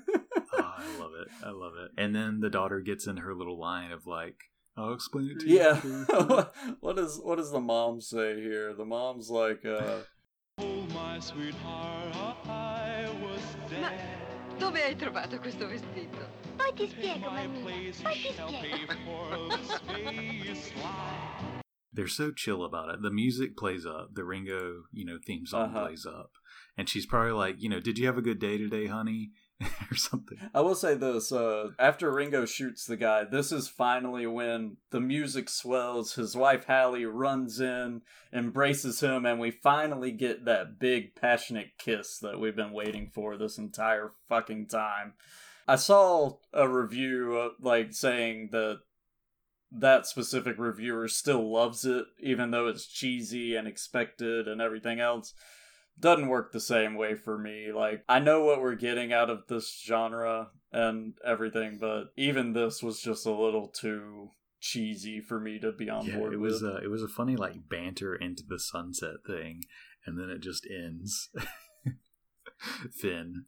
I 0.53 0.97
love 0.99 1.11
it. 1.19 1.27
I 1.43 1.49
love 1.49 1.73
it. 1.77 1.91
And 1.97 2.15
then 2.15 2.39
the 2.41 2.49
daughter 2.49 2.79
gets 2.79 3.07
in 3.07 3.17
her 3.17 3.33
little 3.33 3.59
line 3.59 3.91
of 3.91 4.05
like, 4.05 4.35
"I'll 4.75 4.93
explain 4.93 5.31
it 5.31 5.39
to 5.41 5.49
you." 5.49 5.57
yeah. 5.57 5.79
later." 5.83 6.49
what 6.79 6.99
is 6.99 7.19
what 7.23 7.37
does 7.37 7.51
the 7.51 7.61
mom 7.61 8.01
say 8.01 8.41
here? 8.41 8.73
The 8.73 8.85
mom's 8.85 9.29
like, 9.29 9.65
uh, 9.65 9.99
Ma 13.79 13.91
dove 14.57 14.83
hai 14.83 14.95
trovato 14.95 15.39
questo 15.39 15.67
vestito? 15.67 16.17
Poi 16.55 16.73
ti 16.75 16.87
spiego, 16.87 17.29
mammina. 17.31 17.63
Poi 17.63 17.81
ti 17.81 17.93
spiego. 17.93 19.47
They're 21.91 22.07
so 22.07 22.31
chill 22.31 22.63
about 22.63 22.89
it. 22.89 23.01
The 23.01 23.11
music 23.11 23.55
plays 23.55 23.85
up. 23.85 24.13
The 24.13 24.23
Ringo, 24.23 24.85
you 24.91 25.05
know, 25.05 25.19
theme 25.23 25.45
song 25.45 25.69
Uh-huh. 25.69 25.85
plays 25.85 26.05
up. 26.05 26.31
And 26.75 26.89
she's 26.89 27.05
probably 27.05 27.33
like, 27.33 27.61
you 27.61 27.69
know, 27.69 27.79
did 27.79 27.99
you 27.99 28.07
have 28.07 28.17
a 28.17 28.21
good 28.21 28.39
day 28.39 28.57
today, 28.57 28.87
honey? 28.87 29.31
or 29.91 29.95
something. 29.95 30.37
I 30.53 30.61
will 30.61 30.75
say 30.75 30.95
this: 30.95 31.31
uh, 31.31 31.69
after 31.79 32.11
Ringo 32.11 32.45
shoots 32.45 32.85
the 32.85 32.97
guy, 32.97 33.23
this 33.23 33.51
is 33.51 33.67
finally 33.67 34.25
when 34.25 34.77
the 34.91 34.99
music 34.99 35.49
swells. 35.49 36.15
His 36.15 36.35
wife 36.35 36.65
Hallie 36.65 37.05
runs 37.05 37.59
in, 37.59 38.01
embraces 38.31 38.99
him, 39.01 39.25
and 39.25 39.39
we 39.39 39.51
finally 39.51 40.11
get 40.11 40.45
that 40.45 40.79
big, 40.79 41.15
passionate 41.15 41.77
kiss 41.77 42.19
that 42.19 42.39
we've 42.39 42.55
been 42.55 42.73
waiting 42.73 43.09
for 43.13 43.37
this 43.37 43.57
entire 43.57 44.11
fucking 44.27 44.67
time. 44.67 45.13
I 45.67 45.75
saw 45.77 46.37
a 46.51 46.67
review 46.67 47.37
uh, 47.37 47.49
like 47.61 47.93
saying 47.93 48.49
that 48.51 48.79
that 49.71 50.05
specific 50.05 50.57
reviewer 50.59 51.07
still 51.07 51.51
loves 51.51 51.85
it, 51.85 52.05
even 52.19 52.51
though 52.51 52.67
it's 52.67 52.85
cheesy 52.85 53.55
and 53.55 53.67
expected 53.67 54.47
and 54.47 54.61
everything 54.61 54.99
else 54.99 55.33
doesn't 55.99 56.27
work 56.27 56.51
the 56.51 56.59
same 56.59 56.95
way 56.95 57.15
for 57.15 57.37
me. 57.37 57.71
Like 57.73 58.03
I 58.09 58.19
know 58.19 58.43
what 58.43 58.61
we're 58.61 58.75
getting 58.75 59.13
out 59.13 59.29
of 59.29 59.47
this 59.47 59.81
genre 59.85 60.49
and 60.71 61.13
everything, 61.25 61.77
but 61.79 62.05
even 62.17 62.53
this 62.53 62.81
was 62.83 62.99
just 62.99 63.25
a 63.25 63.31
little 63.31 63.67
too 63.67 64.29
cheesy 64.59 65.19
for 65.21 65.39
me 65.39 65.59
to 65.59 65.71
be 65.71 65.89
on 65.89 66.05
Yeah, 66.07 66.17
board 66.17 66.33
it 66.33 66.37
with. 66.39 66.51
was 66.53 66.63
uh, 66.63 66.79
it 66.83 66.87
was 66.89 67.03
a 67.03 67.07
funny 67.07 67.35
like 67.35 67.69
banter 67.69 68.15
into 68.15 68.43
the 68.47 68.59
sunset 68.59 69.15
thing, 69.27 69.61
and 70.05 70.17
then 70.19 70.29
it 70.29 70.41
just 70.41 70.65
ends. 70.69 71.29
Fin. 72.93 73.43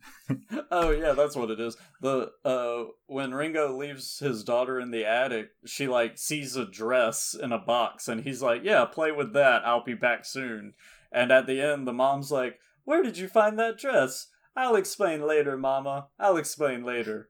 oh 0.71 0.89
yeah, 0.91 1.13
that's 1.13 1.37
what 1.37 1.49
it 1.49 1.59
is. 1.59 1.77
The 2.01 2.31
uh 2.43 2.85
when 3.05 3.33
Ringo 3.33 3.75
leaves 3.77 4.19
his 4.19 4.43
daughter 4.43 4.77
in 4.79 4.91
the 4.91 5.05
attic, 5.05 5.51
she 5.65 5.87
like 5.87 6.17
sees 6.17 6.57
a 6.57 6.65
dress 6.65 7.33
in 7.33 7.53
a 7.53 7.57
box 7.57 8.09
and 8.09 8.21
he's 8.21 8.41
like, 8.41 8.63
"Yeah, 8.65 8.83
play 8.83 9.13
with 9.13 9.31
that. 9.33 9.61
I'll 9.65 9.83
be 9.85 9.93
back 9.93 10.25
soon." 10.25 10.73
And 11.15 11.31
at 11.31 11.47
the 11.47 11.59
end, 11.61 11.87
the 11.87 11.93
mom's 11.93 12.31
like, 12.31 12.59
"Where 12.83 13.01
did 13.01 13.17
you 13.17 13.27
find 13.27 13.57
that 13.57 13.79
dress?" 13.79 14.27
"I'll 14.55 14.75
explain 14.75 15.21
later, 15.25 15.57
mama. 15.57 16.09
I'll 16.19 16.37
explain 16.37 16.83
later." 16.83 17.29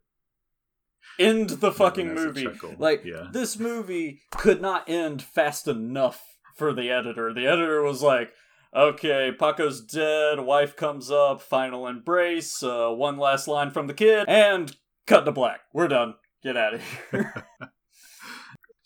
End 1.20 1.50
the 1.52 1.72
fucking 1.72 2.14
movie. 2.14 2.48
Like 2.78 3.06
Yeah. 3.06 3.28
this 3.32 3.58
movie 3.60 4.24
could 4.32 4.60
not 4.62 4.90
end 4.90 5.22
fast 5.22 5.68
enough 5.68 6.38
for 6.58 6.74
the 6.74 6.90
editor. 6.90 7.32
The 7.34 7.46
editor 7.48 7.82
was 7.84 8.02
like, 8.02 8.34
Okay, 8.76 9.32
Paco's 9.32 9.80
dead. 9.80 10.42
Wife 10.42 10.76
comes 10.76 11.10
up. 11.10 11.40
Final 11.42 11.88
embrace. 11.88 12.62
Uh, 12.62 12.90
one 12.90 13.18
last 13.18 13.48
line 13.48 13.72
from 13.72 13.88
the 13.88 13.94
kid, 13.94 14.26
and 14.28 14.76
cut 15.08 15.24
to 15.24 15.32
black. 15.32 15.62
We're 15.72 15.88
done. 15.88 16.16
Get 16.44 16.58
out 16.58 16.74
of 16.74 16.82
here. 17.12 17.46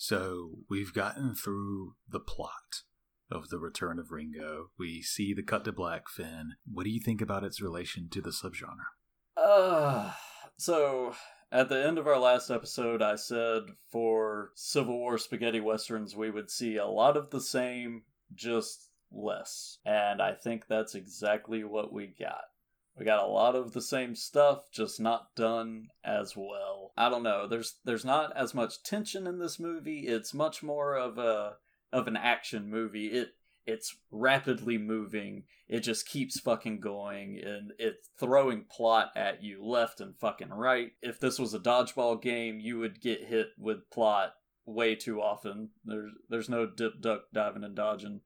So 0.01 0.51
we've 0.69 0.93
gotten 0.93 1.35
through 1.35 1.95
the 2.07 2.19
plot 2.21 2.84
of 3.31 3.49
the 3.49 3.60
Return 3.60 3.99
of 3.99 4.11
Ringo. 4.11 4.72
We 4.77 5.01
see 5.01 5.34
the 5.34 5.43
cut 5.43 5.65
to 5.65 5.72
black 5.72 6.10
Fin. 6.10 6.56
What 6.72 6.84
do 6.84 6.89
you 6.89 6.99
think 6.99 7.22
about 7.22 7.43
its 7.43 7.61
relation 7.61 8.10
to 8.10 8.22
the 8.22 8.31
subgenre? 8.31 8.88
uh, 9.38 10.11
so 10.57 11.14
at 11.51 11.69
the 11.69 11.84
end 11.84 11.97
of 11.97 12.07
our 12.07 12.19
last 12.19 12.49
episode, 12.49 13.01
I 13.01 13.15
said 13.15 13.64
for 13.91 14.51
Civil 14.56 14.97
War 14.97 15.18
spaghetti 15.18 15.60
westerns, 15.60 16.15
we 16.15 16.30
would 16.30 16.51
see 16.51 16.77
a 16.77 16.85
lot 16.85 17.18
of 17.18 17.30
the 17.30 17.41
same, 17.41 18.03
just 18.34 18.89
less. 19.11 19.80
And 19.85 20.22
I 20.22 20.34
think 20.34 20.68
that's 20.68 20.95
exactly 20.95 21.64
what 21.64 21.91
we 21.91 22.07
got. 22.07 22.43
We 22.97 23.06
got 23.06 23.23
a 23.23 23.31
lot 23.31 23.56
of 23.56 23.72
the 23.72 23.81
same 23.81 24.14
stuff, 24.14 24.69
just 24.72 24.99
not 24.99 25.34
done 25.35 25.88
as 26.03 26.35
well. 26.35 26.91
I 26.97 27.10
don't 27.10 27.23
know. 27.23 27.47
There's 27.47 27.76
there's 27.85 28.03
not 28.03 28.35
as 28.35 28.53
much 28.53 28.84
tension 28.84 29.26
in 29.26 29.39
this 29.39 29.57
movie. 29.57 30.01
It's 30.01 30.34
much 30.34 30.61
more 30.61 30.97
of 30.97 31.18
a 31.18 31.56
of 31.91 32.07
an 32.07 32.17
action 32.17 32.69
movie. 32.69 33.07
It 33.07 33.29
it's 33.65 33.95
rapidly 34.09 34.77
moving. 34.77 35.43
It 35.67 35.81
just 35.81 36.07
keeps 36.07 36.39
fucking 36.39 36.79
going 36.79 37.39
and 37.43 37.71
it's 37.77 38.09
throwing 38.19 38.65
plot 38.69 39.11
at 39.15 39.43
you 39.43 39.63
left 39.63 40.01
and 40.01 40.17
fucking 40.17 40.49
right. 40.49 40.91
If 41.03 41.19
this 41.19 41.37
was 41.37 41.53
a 41.53 41.59
dodgeball 41.59 42.21
game, 42.21 42.59
you 42.59 42.79
would 42.79 42.99
get 42.99 43.25
hit 43.25 43.49
with 43.59 43.89
plot 43.91 44.33
way 44.65 44.95
too 44.95 45.21
often. 45.21 45.69
There's 45.85 46.11
there's 46.29 46.49
no 46.49 46.65
dip 46.65 47.01
duck 47.01 47.23
diving 47.33 47.63
and 47.63 47.75
dodging 47.75 48.21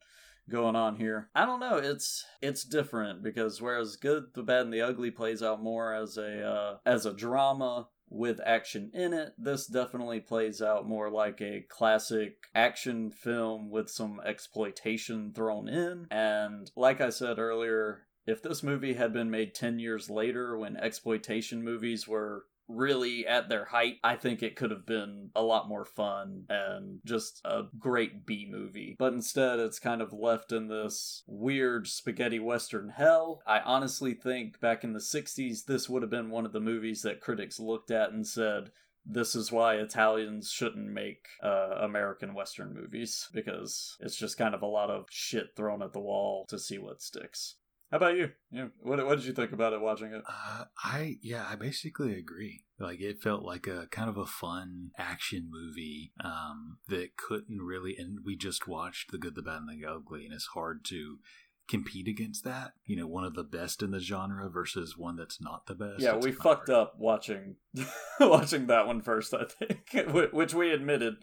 going 0.50 0.76
on 0.76 0.96
here. 0.96 1.30
I 1.36 1.46
don't 1.46 1.60
know. 1.60 1.78
It's 1.78 2.26
it's 2.42 2.64
different 2.64 3.24
because 3.24 3.62
whereas 3.62 3.96
Good, 3.96 4.26
the 4.34 4.44
Bad, 4.44 4.64
and 4.64 4.74
the 4.74 4.82
Ugly 4.82 5.12
plays 5.12 5.42
out 5.42 5.62
more 5.62 5.94
as 5.94 6.18
a 6.18 6.42
uh, 6.46 6.78
as 6.86 7.06
a 7.06 7.14
drama 7.14 7.88
with 8.14 8.40
action 8.46 8.92
in 8.94 9.14
it, 9.14 9.34
this 9.38 9.68
definitely 9.68 10.20
plays 10.20 10.62
out 10.62 10.88
more 10.88 11.10
like 11.10 11.42
a 11.42 11.66
classic 11.70 12.38
action 12.54 13.12
film 13.12 13.70
with 13.70 13.90
some 13.90 14.22
exploitation 14.26 15.32
thrown 15.34 15.68
in. 15.68 16.08
And 16.12 16.70
like 16.76 17.02
I 17.02 17.10
said 17.10 17.40
earlier, 17.40 18.04
if 18.26 18.42
this 18.42 18.64
movie 18.64 18.94
had 18.94 19.14
been 19.14 19.30
made 19.30 19.54
10 19.54 19.80
years 19.80 20.10
later 20.10 20.58
when 20.58 20.78
exploitation 20.78 21.64
movies 21.64 22.08
were 22.08 22.46
really 22.76 23.26
at 23.28 23.50
their 23.50 23.66
height, 23.66 23.98
I 24.04 24.16
think 24.16 24.42
it 24.42 24.56
could 24.56 24.72
have 24.72 24.86
been 24.86 25.30
a 25.36 25.42
lot 25.42 25.68
more 25.68 25.86
fun 25.86 26.46
and 26.50 27.00
just 27.06 27.42
a 27.46 27.64
great 27.78 28.26
B 28.26 28.48
movie. 28.50 28.96
But 28.98 29.14
instead, 29.14 29.60
it's 29.60 29.80
kind 29.80 30.02
of 30.02 30.14
left 30.14 30.52
in 30.52 30.68
this 30.68 31.24
weird 31.28 31.88
spaghetti 31.88 32.40
western 32.40 32.90
hell. 32.90 33.42
I 33.46 33.60
honestly 33.60 34.14
think 34.14 34.60
back 34.60 34.84
in 34.84 34.94
the 34.94 35.00
60s, 35.00 35.66
this 35.66 35.90
would 35.90 36.02
have 36.02 36.12
been 36.12 36.30
one 36.30 36.46
of 36.46 36.54
the 36.54 36.60
movies 36.60 37.02
that 37.04 37.22
critics 37.22 37.60
looked 37.60 37.92
at 37.92 38.12
and 38.12 38.26
said, 38.26 38.72
this 39.06 39.36
is 39.36 39.52
why 39.52 39.76
Italians 39.76 40.50
shouldn't 40.50 40.88
make 40.88 41.28
uh, 41.44 41.76
American 41.82 42.34
Western 42.34 42.74
movies 42.74 43.28
because 43.34 43.98
it's 44.00 44.16
just 44.16 44.38
kind 44.38 44.56
of 44.56 44.62
a 44.62 44.68
lot 44.68 44.90
of 44.90 45.06
shit 45.10 45.56
thrown 45.56 45.82
at 45.82 45.94
the 45.94 46.00
wall 46.00 46.46
to 46.48 46.58
see 46.58 46.78
what 46.78 47.02
sticks. 47.02 47.56
How 47.94 47.98
about 47.98 48.18
you? 48.18 48.32
Yeah, 48.50 48.70
what 48.82 49.06
what 49.06 49.20
did 49.20 49.26
you 49.26 49.34
think 49.34 49.52
about 49.52 49.72
it 49.74 49.80
watching 49.80 50.14
it? 50.14 50.24
Uh, 50.28 50.64
I 50.84 51.18
yeah, 51.22 51.46
I 51.48 51.54
basically 51.54 52.18
agree. 52.18 52.64
Like 52.80 53.00
it 53.00 53.22
felt 53.22 53.44
like 53.44 53.68
a 53.68 53.86
kind 53.92 54.10
of 54.10 54.18
a 54.18 54.26
fun 54.26 54.90
action 54.98 55.48
movie 55.52 56.12
um, 56.24 56.80
that 56.88 57.18
couldn't 57.18 57.62
really. 57.62 57.96
And 57.96 58.22
we 58.26 58.36
just 58.36 58.68
watched 58.68 59.12
The 59.12 59.20
Good, 59.20 59.36
the 59.36 59.44
Bad, 59.44 59.58
and 59.58 59.70
the 59.70 59.88
Ugly, 59.88 60.26
and 60.26 60.34
it's 60.34 60.48
hard 60.56 60.84
to 60.86 61.20
compete 61.68 62.08
against 62.08 62.44
that. 62.44 62.74
You 62.86 62.98
know, 62.98 63.08
one 63.08 63.24
of 63.24 63.36
the 63.36 63.44
best 63.44 63.82
in 63.82 63.92
the 63.92 64.00
genre 64.00 64.50
versus 64.50 64.98
one 64.98 65.16
that's 65.16 65.42
not 65.42 65.66
the 65.68 65.76
best. 65.76 66.00
Yeah, 66.02 66.16
It's 66.18 66.26
we 66.26 66.32
fucked 66.32 66.70
hard. 66.70 66.88
up 66.88 66.96
watching 67.00 67.56
watching 68.20 68.68
that 68.68 68.88
one 68.88 69.02
first. 69.02 69.34
I 69.34 69.46
think, 69.46 69.92
which 70.34 70.54
we 70.54 70.72
admitted, 70.72 71.16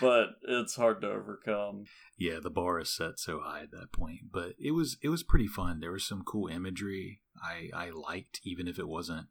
but 0.00 0.30
it's 0.42 0.76
hard 0.76 1.00
to 1.02 1.08
overcome. 1.10 1.84
yeah 2.18 2.38
the 2.42 2.50
bar 2.50 2.78
is 2.80 2.94
set 2.94 3.18
so 3.18 3.40
high 3.40 3.62
at 3.62 3.70
that 3.70 3.92
point 3.92 4.20
but 4.32 4.54
it 4.58 4.70
was 4.72 4.96
it 5.02 5.08
was 5.08 5.22
pretty 5.22 5.46
fun 5.46 5.80
there 5.80 5.90
was 5.92 6.04
some 6.06 6.22
cool 6.24 6.46
imagery 6.48 7.20
i 7.42 7.68
i 7.74 7.90
liked 7.90 8.40
even 8.44 8.68
if 8.68 8.78
it 8.78 8.86
wasn't 8.86 9.26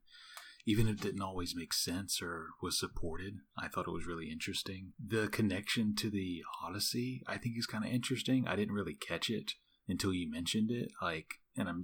even 0.66 0.88
if 0.88 0.96
it 0.96 1.02
didn't 1.02 1.22
always 1.22 1.56
make 1.56 1.74
sense 1.74 2.22
or 2.22 2.48
was 2.62 2.78
supported 2.80 3.36
i 3.58 3.68
thought 3.68 3.88
it 3.88 3.94
was 3.94 4.06
really 4.08 4.30
interesting 4.30 4.92
the 5.00 5.28
connection 5.30 5.96
to 5.96 6.10
the 6.10 6.42
odyssey 6.64 7.24
i 7.28 7.38
think 7.38 7.56
is 7.58 7.66
kind 7.68 7.86
of 7.86 7.92
interesting 7.92 8.48
i 8.48 8.56
didn't 8.56 8.74
really 8.76 8.94
catch 8.96 9.30
it 9.30 9.54
until 9.88 10.14
you 10.14 10.30
mentioned 10.30 10.72
it 10.72 10.92
like 11.02 11.36
and 11.58 11.68
i'm 11.70 11.84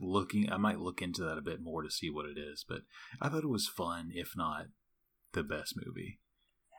looking 0.00 0.50
i 0.52 0.56
might 0.56 0.78
look 0.78 1.00
into 1.00 1.22
that 1.22 1.38
a 1.38 1.42
bit 1.42 1.60
more 1.62 1.82
to 1.82 1.90
see 1.90 2.10
what 2.10 2.26
it 2.26 2.38
is 2.38 2.64
but 2.68 2.82
i 3.20 3.28
thought 3.28 3.44
it 3.44 3.48
was 3.48 3.68
fun 3.68 4.10
if 4.14 4.32
not 4.36 4.66
the 5.32 5.42
best 5.42 5.74
movie 5.76 6.18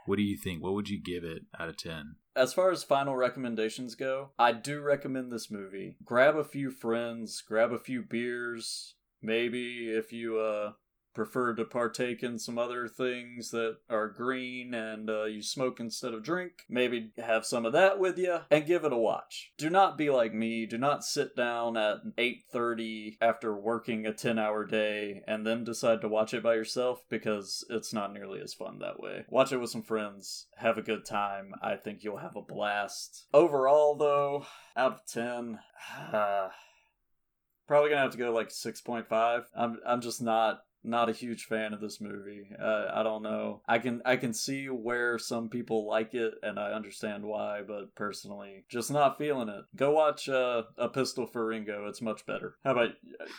what 0.05 0.15
do 0.15 0.23
you 0.23 0.37
think 0.37 0.63
what 0.63 0.73
would 0.73 0.89
you 0.89 1.01
give 1.01 1.23
it 1.23 1.43
out 1.59 1.69
of 1.69 1.77
10 1.77 2.15
As 2.35 2.53
far 2.53 2.71
as 2.71 2.83
final 2.83 3.15
recommendations 3.15 3.93
go, 3.95 4.29
I 4.39 4.53
do 4.53 4.79
recommend 4.79 5.31
this 5.31 5.51
movie. 5.51 5.97
Grab 6.05 6.37
a 6.37 6.45
few 6.45 6.71
friends, 6.71 7.41
grab 7.41 7.73
a 7.73 7.79
few 7.79 8.03
beers. 8.03 8.95
Maybe 9.21 9.89
if 9.89 10.13
you 10.13 10.39
uh, 10.39 10.73
prefer 11.17 11.55
to 11.55 11.65
partake 11.65 12.21
in 12.21 12.37
some 12.37 12.59
other 12.59 12.87
things 12.87 13.49
that 13.49 13.77
are 13.89 14.07
green 14.07 14.71
and 14.75 15.09
uh, 15.09 15.23
you 15.23 15.41
smoke 15.41 15.79
instead 15.79 16.13
of 16.13 16.21
drink, 16.21 16.51
maybe 16.69 17.09
have 17.17 17.43
some 17.43 17.65
of 17.65 17.73
that 17.73 17.97
with 17.97 18.19
you 18.19 18.37
and 18.51 18.67
give 18.67 18.85
it 18.85 18.93
a 18.93 18.97
watch. 18.97 19.51
Do 19.57 19.71
not 19.71 19.97
be 19.97 20.11
like 20.11 20.31
me. 20.31 20.67
Do 20.67 20.77
not 20.77 21.03
sit 21.03 21.35
down 21.35 21.75
at 21.75 22.15
8:30 22.19 23.17
after 23.19 23.55
working 23.55 24.05
a 24.05 24.11
10-hour 24.11 24.65
day 24.65 25.23
and 25.27 25.45
then 25.45 25.63
decide 25.63 26.01
to 26.01 26.07
watch 26.07 26.35
it 26.35 26.43
by 26.43 26.53
yourself 26.53 27.03
because 27.09 27.65
it's 27.67 27.91
not 27.91 28.13
nearly 28.13 28.39
as 28.39 28.53
fun 28.53 28.77
that 28.77 28.99
way. 28.99 29.25
Watch 29.27 29.51
it 29.51 29.57
with 29.57 29.71
some 29.71 29.81
friends. 29.81 30.45
Have 30.57 30.77
a 30.77 30.83
good 30.83 31.03
time. 31.03 31.55
I 31.63 31.77
think 31.77 32.03
you'll 32.03 32.17
have 32.17 32.35
a 32.35 32.43
blast. 32.43 33.25
Overall 33.33 33.95
though, 33.95 34.45
out 34.75 34.91
of 34.93 34.99
10, 35.11 35.57
uh, 36.13 36.49
probably 37.67 37.89
going 37.89 37.97
to 37.97 38.03
have 38.03 38.11
to 38.11 38.19
go 38.19 38.31
like 38.31 38.49
6.5. 38.49 39.45
I'm 39.55 39.79
I'm 39.83 40.01
just 40.01 40.21
not 40.21 40.61
not 40.87 41.09
a 41.09 41.13
huge 41.13 41.45
fan 41.45 41.73
of 41.73 41.81
this 41.81 41.99
movie. 41.99 42.49
Uh, 42.59 42.85
I 42.93 43.03
don't 43.03 43.23
know. 43.23 43.61
I 43.67 43.79
can 43.79 44.01
I 44.05 44.15
can 44.15 44.33
see 44.33 44.67
where 44.67 45.17
some 45.19 45.49
people 45.49 45.87
like 45.87 46.13
it, 46.13 46.35
and 46.41 46.59
I 46.59 46.71
understand 46.71 47.23
why. 47.23 47.61
But 47.67 47.95
personally, 47.95 48.65
just 48.69 48.91
not 48.91 49.17
feeling 49.17 49.49
it. 49.49 49.65
Go 49.75 49.91
watch 49.91 50.29
uh, 50.29 50.63
a 50.77 50.89
Pistol 50.89 51.27
for 51.27 51.45
Ringo. 51.45 51.87
It's 51.87 52.01
much 52.01 52.25
better. 52.25 52.55
How 52.63 52.71
about 52.71 52.91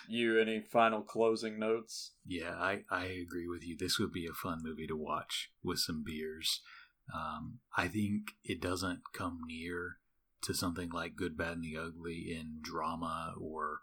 you? 0.09 0.39
Any 0.39 0.61
final 0.61 1.03
closing 1.03 1.59
notes? 1.59 2.13
Yeah, 2.27 2.55
I, 2.55 2.85
I 2.91 3.07
agree 3.07 3.49
with 3.49 3.65
you. 3.65 3.77
This 3.77 3.99
would 3.99 4.13
be 4.13 4.27
a 4.27 4.35
fun 4.35 4.61
movie 4.63 4.87
to 4.87 4.97
watch 4.97 5.51
with 5.63 5.79
some 5.79 6.05
beers. 6.05 6.61
Um, 7.15 7.61
I 7.77 7.89
think 7.89 8.33
it 8.45 8.61
doesn't 8.61 9.01
come 9.15 9.41
near 9.47 9.97
to 10.43 10.55
something 10.55 10.91
like 10.91 11.17
Good, 11.17 11.37
Bad, 11.37 11.53
and 11.55 11.65
the 11.65 11.77
Ugly 11.77 12.37
in 12.39 12.59
drama 12.61 13.35
or 13.41 13.81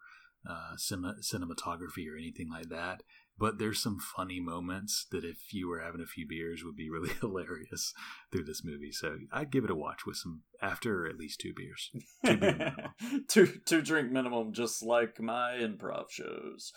uh, 0.47 0.75
cin- 0.77 1.17
cinematography 1.21 2.07
or 2.09 2.17
anything 2.17 2.49
like 2.49 2.69
that. 2.69 3.01
But 3.38 3.57
there's 3.57 3.82
some 3.82 3.99
funny 3.99 4.40
moments 4.40 5.07
that 5.12 5.26
if 5.26 5.53
you 5.53 5.68
were 5.68 5.82
having 5.82 6.02
a 6.02 6.06
few 6.06 6.26
beers 6.28 6.64
would 6.64 6.76
be 6.76 6.90
really 6.90 7.14
hilarious 7.22 7.94
through 8.32 8.45
this 8.45 8.64
movie. 8.64 8.91
So 8.91 9.18
I'd 9.32 9.52
give 9.52 9.66
it 9.66 9.72
a 9.72 9.76
watch 9.76 10.06
with 10.06 10.18
some 10.18 10.44
after 10.62 11.07
at 11.07 11.18
least 11.18 11.41
two 11.41 11.53
beers. 11.53 11.91
Two 12.26 12.38
beer 12.38 12.76
two 13.28 13.48
two 13.66 13.82
drink 13.82 14.12
minimum, 14.12 14.53
just 14.53 14.84
like 14.84 15.20
my 15.20 15.57
improv 15.60 16.10
shows. 16.10 16.72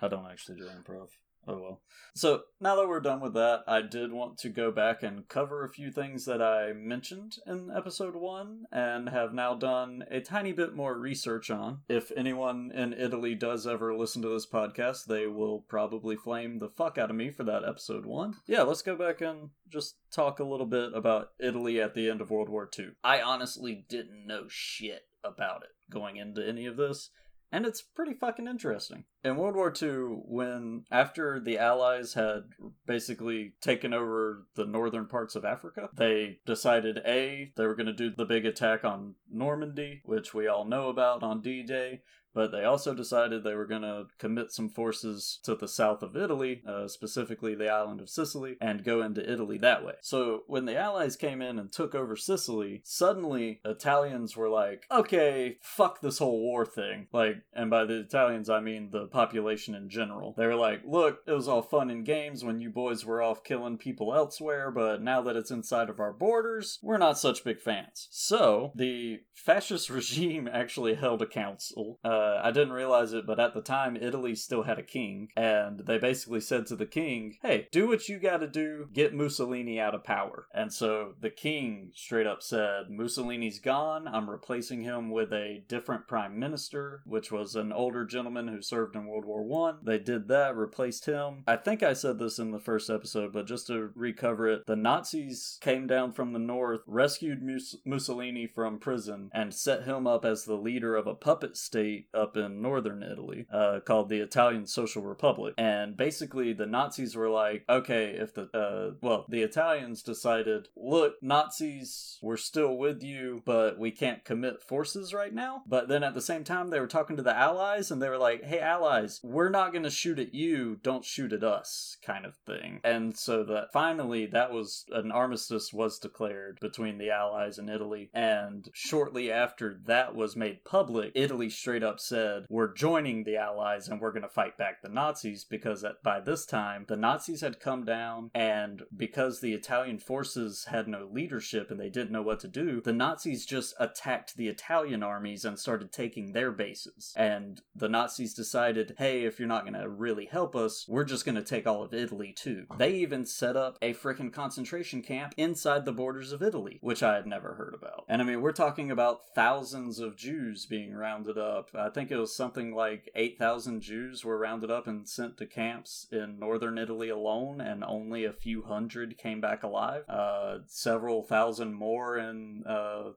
I 0.00 0.08
don't 0.08 0.30
actually 0.30 0.58
do 0.58 0.64
improv. 0.66 1.08
Oh 1.46 1.58
well. 1.58 1.82
So 2.14 2.42
now 2.60 2.76
that 2.76 2.88
we're 2.88 3.00
done 3.00 3.20
with 3.20 3.34
that, 3.34 3.64
I 3.66 3.82
did 3.82 4.12
want 4.12 4.38
to 4.38 4.48
go 4.48 4.70
back 4.70 5.02
and 5.02 5.28
cover 5.28 5.64
a 5.64 5.68
few 5.68 5.90
things 5.90 6.24
that 6.26 6.40
I 6.40 6.72
mentioned 6.72 7.36
in 7.46 7.70
episode 7.74 8.14
one 8.14 8.64
and 8.72 9.08
have 9.08 9.34
now 9.34 9.54
done 9.54 10.04
a 10.10 10.20
tiny 10.20 10.52
bit 10.52 10.74
more 10.74 10.96
research 10.98 11.50
on. 11.50 11.80
If 11.88 12.12
anyone 12.16 12.70
in 12.72 12.92
Italy 12.92 13.34
does 13.34 13.66
ever 13.66 13.94
listen 13.94 14.22
to 14.22 14.28
this 14.28 14.46
podcast, 14.46 15.06
they 15.06 15.26
will 15.26 15.64
probably 15.68 16.16
flame 16.16 16.60
the 16.60 16.68
fuck 16.68 16.98
out 16.98 17.10
of 17.10 17.16
me 17.16 17.30
for 17.30 17.44
that 17.44 17.64
episode 17.64 18.06
one. 18.06 18.36
Yeah, 18.46 18.62
let's 18.62 18.82
go 18.82 18.96
back 18.96 19.20
and 19.20 19.50
just 19.68 19.96
talk 20.12 20.38
a 20.38 20.44
little 20.44 20.66
bit 20.66 20.92
about 20.94 21.30
Italy 21.40 21.80
at 21.80 21.94
the 21.94 22.08
end 22.08 22.20
of 22.20 22.30
World 22.30 22.48
War 22.48 22.70
II. 22.78 22.90
I 23.02 23.20
honestly 23.20 23.84
didn't 23.88 24.26
know 24.26 24.44
shit 24.48 25.02
about 25.24 25.62
it 25.62 25.70
going 25.90 26.16
into 26.16 26.46
any 26.46 26.66
of 26.66 26.76
this 26.76 27.10
and 27.54 27.64
it's 27.64 27.80
pretty 27.80 28.14
fucking 28.14 28.48
interesting. 28.48 29.04
In 29.22 29.36
World 29.36 29.54
War 29.54 29.72
II, 29.80 30.22
when 30.26 30.86
after 30.90 31.38
the 31.38 31.56
Allies 31.56 32.14
had 32.14 32.42
basically 32.84 33.52
taken 33.60 33.94
over 33.94 34.48
the 34.56 34.64
northern 34.64 35.06
parts 35.06 35.36
of 35.36 35.44
Africa, 35.44 35.88
they 35.96 36.40
decided 36.44 37.00
A, 37.06 37.52
they 37.56 37.66
were 37.66 37.76
going 37.76 37.86
to 37.86 37.92
do 37.92 38.10
the 38.10 38.24
big 38.24 38.44
attack 38.44 38.84
on 38.84 39.14
Normandy, 39.30 40.02
which 40.04 40.34
we 40.34 40.48
all 40.48 40.64
know 40.64 40.88
about 40.88 41.22
on 41.22 41.42
D 41.42 41.62
Day. 41.62 42.00
But 42.34 42.52
they 42.52 42.64
also 42.64 42.94
decided 42.94 43.42
they 43.42 43.54
were 43.54 43.66
going 43.66 43.82
to 43.82 44.06
commit 44.18 44.52
some 44.52 44.68
forces 44.68 45.38
to 45.44 45.54
the 45.54 45.68
south 45.68 46.02
of 46.02 46.16
Italy, 46.16 46.62
uh, 46.66 46.88
specifically 46.88 47.54
the 47.54 47.68
island 47.68 48.00
of 48.00 48.10
Sicily, 48.10 48.56
and 48.60 48.84
go 48.84 49.02
into 49.02 49.30
Italy 49.30 49.58
that 49.58 49.84
way. 49.84 49.94
So 50.02 50.42
when 50.46 50.64
the 50.64 50.76
Allies 50.76 51.16
came 51.16 51.40
in 51.40 51.58
and 51.58 51.70
took 51.70 51.94
over 51.94 52.16
Sicily, 52.16 52.82
suddenly 52.84 53.60
Italians 53.64 54.36
were 54.36 54.48
like, 54.48 54.84
okay, 54.90 55.58
fuck 55.62 56.00
this 56.00 56.18
whole 56.18 56.40
war 56.40 56.66
thing. 56.66 57.06
Like, 57.12 57.36
and 57.52 57.70
by 57.70 57.84
the 57.84 58.00
Italians, 58.00 58.50
I 58.50 58.60
mean 58.60 58.90
the 58.90 59.06
population 59.06 59.74
in 59.74 59.88
general. 59.88 60.34
They 60.36 60.46
were 60.46 60.56
like, 60.56 60.82
look, 60.84 61.20
it 61.26 61.32
was 61.32 61.48
all 61.48 61.62
fun 61.62 61.90
and 61.90 62.04
games 62.04 62.44
when 62.44 62.60
you 62.60 62.70
boys 62.70 63.04
were 63.04 63.22
off 63.22 63.44
killing 63.44 63.78
people 63.78 64.12
elsewhere, 64.12 64.70
but 64.70 65.02
now 65.02 65.22
that 65.22 65.36
it's 65.36 65.50
inside 65.50 65.88
of 65.88 66.00
our 66.00 66.12
borders, 66.12 66.78
we're 66.82 66.98
not 66.98 67.18
such 67.18 67.44
big 67.44 67.60
fans. 67.60 68.08
So 68.10 68.72
the 68.74 69.20
fascist 69.34 69.88
regime 69.90 70.48
actually 70.52 70.94
held 70.94 71.22
a 71.22 71.26
council. 71.26 72.00
Uh, 72.04 72.23
I 72.42 72.50
didn't 72.50 72.72
realize 72.72 73.12
it, 73.12 73.26
but 73.26 73.40
at 73.40 73.54
the 73.54 73.60
time, 73.60 73.96
Italy 73.96 74.34
still 74.34 74.62
had 74.62 74.78
a 74.78 74.82
king, 74.82 75.30
and 75.36 75.80
they 75.80 75.98
basically 75.98 76.40
said 76.40 76.66
to 76.66 76.76
the 76.76 76.86
king, 76.86 77.38
"Hey, 77.42 77.68
do 77.72 77.88
what 77.88 78.08
you 78.08 78.18
got 78.18 78.38
to 78.38 78.46
do, 78.46 78.88
get 78.92 79.14
Mussolini 79.14 79.80
out 79.80 79.94
of 79.94 80.04
power." 80.04 80.46
And 80.52 80.72
so 80.72 81.14
the 81.20 81.30
king 81.30 81.92
straight 81.94 82.26
up 82.26 82.42
said, 82.42 82.90
"Mussolini's 82.90 83.58
gone. 83.58 84.08
I'm 84.08 84.30
replacing 84.30 84.82
him 84.82 85.10
with 85.10 85.32
a 85.32 85.64
different 85.68 86.06
prime 86.08 86.38
minister, 86.38 87.02
which 87.06 87.30
was 87.32 87.54
an 87.56 87.72
older 87.72 88.04
gentleman 88.04 88.48
who 88.48 88.62
served 88.62 88.96
in 88.96 89.06
World 89.06 89.24
War 89.24 89.42
One." 89.42 89.78
They 89.82 89.98
did 89.98 90.28
that, 90.28 90.56
replaced 90.56 91.06
him. 91.06 91.44
I 91.46 91.56
think 91.56 91.82
I 91.82 91.92
said 91.92 92.18
this 92.18 92.38
in 92.38 92.50
the 92.50 92.58
first 92.60 92.90
episode, 92.90 93.32
but 93.32 93.46
just 93.46 93.66
to 93.68 93.90
recover 93.94 94.48
it, 94.48 94.66
the 94.66 94.76
Nazis 94.76 95.58
came 95.60 95.86
down 95.86 96.12
from 96.12 96.32
the 96.32 96.38
north, 96.38 96.80
rescued 96.86 97.42
Mus- 97.42 97.76
Mussolini 97.84 98.46
from 98.46 98.78
prison, 98.78 99.30
and 99.32 99.52
set 99.54 99.84
him 99.84 100.06
up 100.06 100.24
as 100.24 100.44
the 100.44 100.56
leader 100.56 100.94
of 100.96 101.06
a 101.06 101.14
puppet 101.14 101.56
state 101.56 102.08
up 102.14 102.36
in 102.36 102.62
northern 102.62 103.02
Italy 103.02 103.46
uh, 103.52 103.80
called 103.84 104.08
the 104.08 104.20
Italian 104.20 104.66
Social 104.66 105.02
Republic. 105.02 105.54
And 105.58 105.96
basically, 105.96 106.52
the 106.52 106.66
Nazis 106.66 107.16
were 107.16 107.28
like, 107.28 107.64
okay, 107.68 108.16
if 108.18 108.34
the, 108.34 108.48
uh, 108.56 108.94
well, 109.00 109.26
the 109.28 109.42
Italians 109.42 110.02
decided, 110.02 110.68
look, 110.76 111.14
Nazis, 111.22 112.18
we're 112.22 112.36
still 112.36 112.76
with 112.76 113.02
you, 113.02 113.42
but 113.44 113.78
we 113.78 113.90
can't 113.90 114.24
commit 114.24 114.62
forces 114.62 115.12
right 115.12 115.34
now. 115.34 115.62
But 115.66 115.88
then 115.88 116.02
at 116.02 116.14
the 116.14 116.20
same 116.20 116.44
time, 116.44 116.70
they 116.70 116.80
were 116.80 116.86
talking 116.86 117.16
to 117.16 117.22
the 117.22 117.36
Allies 117.36 117.90
and 117.90 118.00
they 118.00 118.08
were 118.08 118.18
like, 118.18 118.44
hey, 118.44 118.60
Allies, 118.60 119.20
we're 119.22 119.50
not 119.50 119.72
going 119.72 119.84
to 119.84 119.90
shoot 119.90 120.18
at 120.18 120.34
you, 120.34 120.78
don't 120.82 121.04
shoot 121.04 121.32
at 121.32 121.44
us, 121.44 121.96
kind 122.04 122.24
of 122.24 122.36
thing. 122.46 122.80
And 122.84 123.16
so 123.16 123.44
that 123.44 123.72
finally, 123.72 124.26
that 124.26 124.52
was 124.52 124.84
an 124.90 125.12
armistice 125.12 125.72
was 125.72 125.98
declared 125.98 126.58
between 126.60 126.98
the 126.98 127.10
Allies 127.10 127.58
and 127.58 127.70
Italy. 127.70 128.10
And 128.14 128.68
shortly 128.72 129.30
after 129.30 129.80
that 129.86 130.14
was 130.14 130.36
made 130.36 130.64
public, 130.64 131.12
Italy 131.14 131.50
straight 131.50 131.82
up 131.82 132.00
said, 132.04 132.46
we're 132.48 132.72
joining 132.72 133.24
the 133.24 133.36
Allies 133.36 133.88
and 133.88 134.00
we're 134.00 134.12
going 134.12 134.22
to 134.22 134.28
fight 134.28 134.56
back 134.56 134.82
the 134.82 134.88
Nazis 134.88 135.44
because 135.44 135.84
at, 135.84 136.02
by 136.02 136.20
this 136.20 136.46
time, 136.46 136.84
the 136.88 136.96
Nazis 136.96 137.40
had 137.40 137.60
come 137.60 137.84
down 137.84 138.30
and 138.34 138.82
because 138.96 139.40
the 139.40 139.54
Italian 139.54 139.98
forces 139.98 140.66
had 140.66 140.88
no 140.88 141.08
leadership 141.10 141.70
and 141.70 141.80
they 141.80 141.88
didn't 141.88 142.12
know 142.12 142.22
what 142.22 142.40
to 142.40 142.48
do, 142.48 142.80
the 142.80 142.92
Nazis 142.92 143.46
just 143.46 143.74
attacked 143.80 144.36
the 144.36 144.48
Italian 144.48 145.02
armies 145.02 145.44
and 145.44 145.58
started 145.58 145.92
taking 145.92 146.32
their 146.32 146.52
bases. 146.52 147.12
And 147.16 147.60
the 147.74 147.88
Nazis 147.88 148.34
decided, 148.34 148.94
hey, 148.98 149.24
if 149.24 149.38
you're 149.38 149.48
not 149.48 149.64
going 149.64 149.80
to 149.80 149.88
really 149.88 150.26
help 150.26 150.54
us, 150.54 150.86
we're 150.88 151.04
just 151.04 151.24
going 151.24 151.34
to 151.36 151.42
take 151.42 151.66
all 151.66 151.82
of 151.82 151.94
Italy 151.94 152.32
too. 152.36 152.66
They 152.78 152.94
even 152.94 153.24
set 153.26 153.56
up 153.56 153.78
a 153.80 153.94
freaking 153.94 154.32
concentration 154.32 155.02
camp 155.02 155.34
inside 155.36 155.84
the 155.84 155.92
borders 155.92 156.32
of 156.32 156.42
Italy, 156.42 156.78
which 156.80 157.02
I 157.02 157.14
had 157.14 157.26
never 157.26 157.54
heard 157.54 157.74
about. 157.74 158.04
And 158.08 158.20
I 158.20 158.24
mean, 158.24 158.40
we're 158.40 158.52
talking 158.52 158.90
about 158.90 159.34
thousands 159.34 159.98
of 159.98 160.16
Jews 160.16 160.66
being 160.66 160.94
rounded 160.94 161.38
up. 161.38 161.70
I 161.74 161.88
think 161.94 162.10
it 162.10 162.18
was 162.18 162.34
something 162.34 162.74
like 162.74 163.10
8,000 163.14 163.80
Jews 163.80 164.24
were 164.24 164.36
rounded 164.36 164.70
up 164.70 164.86
and 164.86 165.08
sent 165.08 165.36
to 165.38 165.46
camps 165.46 166.06
in 166.10 166.38
northern 166.38 166.76
Italy 166.76 167.08
alone, 167.08 167.60
and 167.60 167.84
only 167.84 168.24
a 168.24 168.32
few 168.32 168.62
hundred 168.62 169.16
came 169.16 169.40
back 169.40 169.62
alive. 169.62 170.02
Uh, 170.08 170.58
several 170.66 171.22
thousand 171.22 171.74
more 171.74 172.18
in 172.18 172.64
uh, 172.66 173.10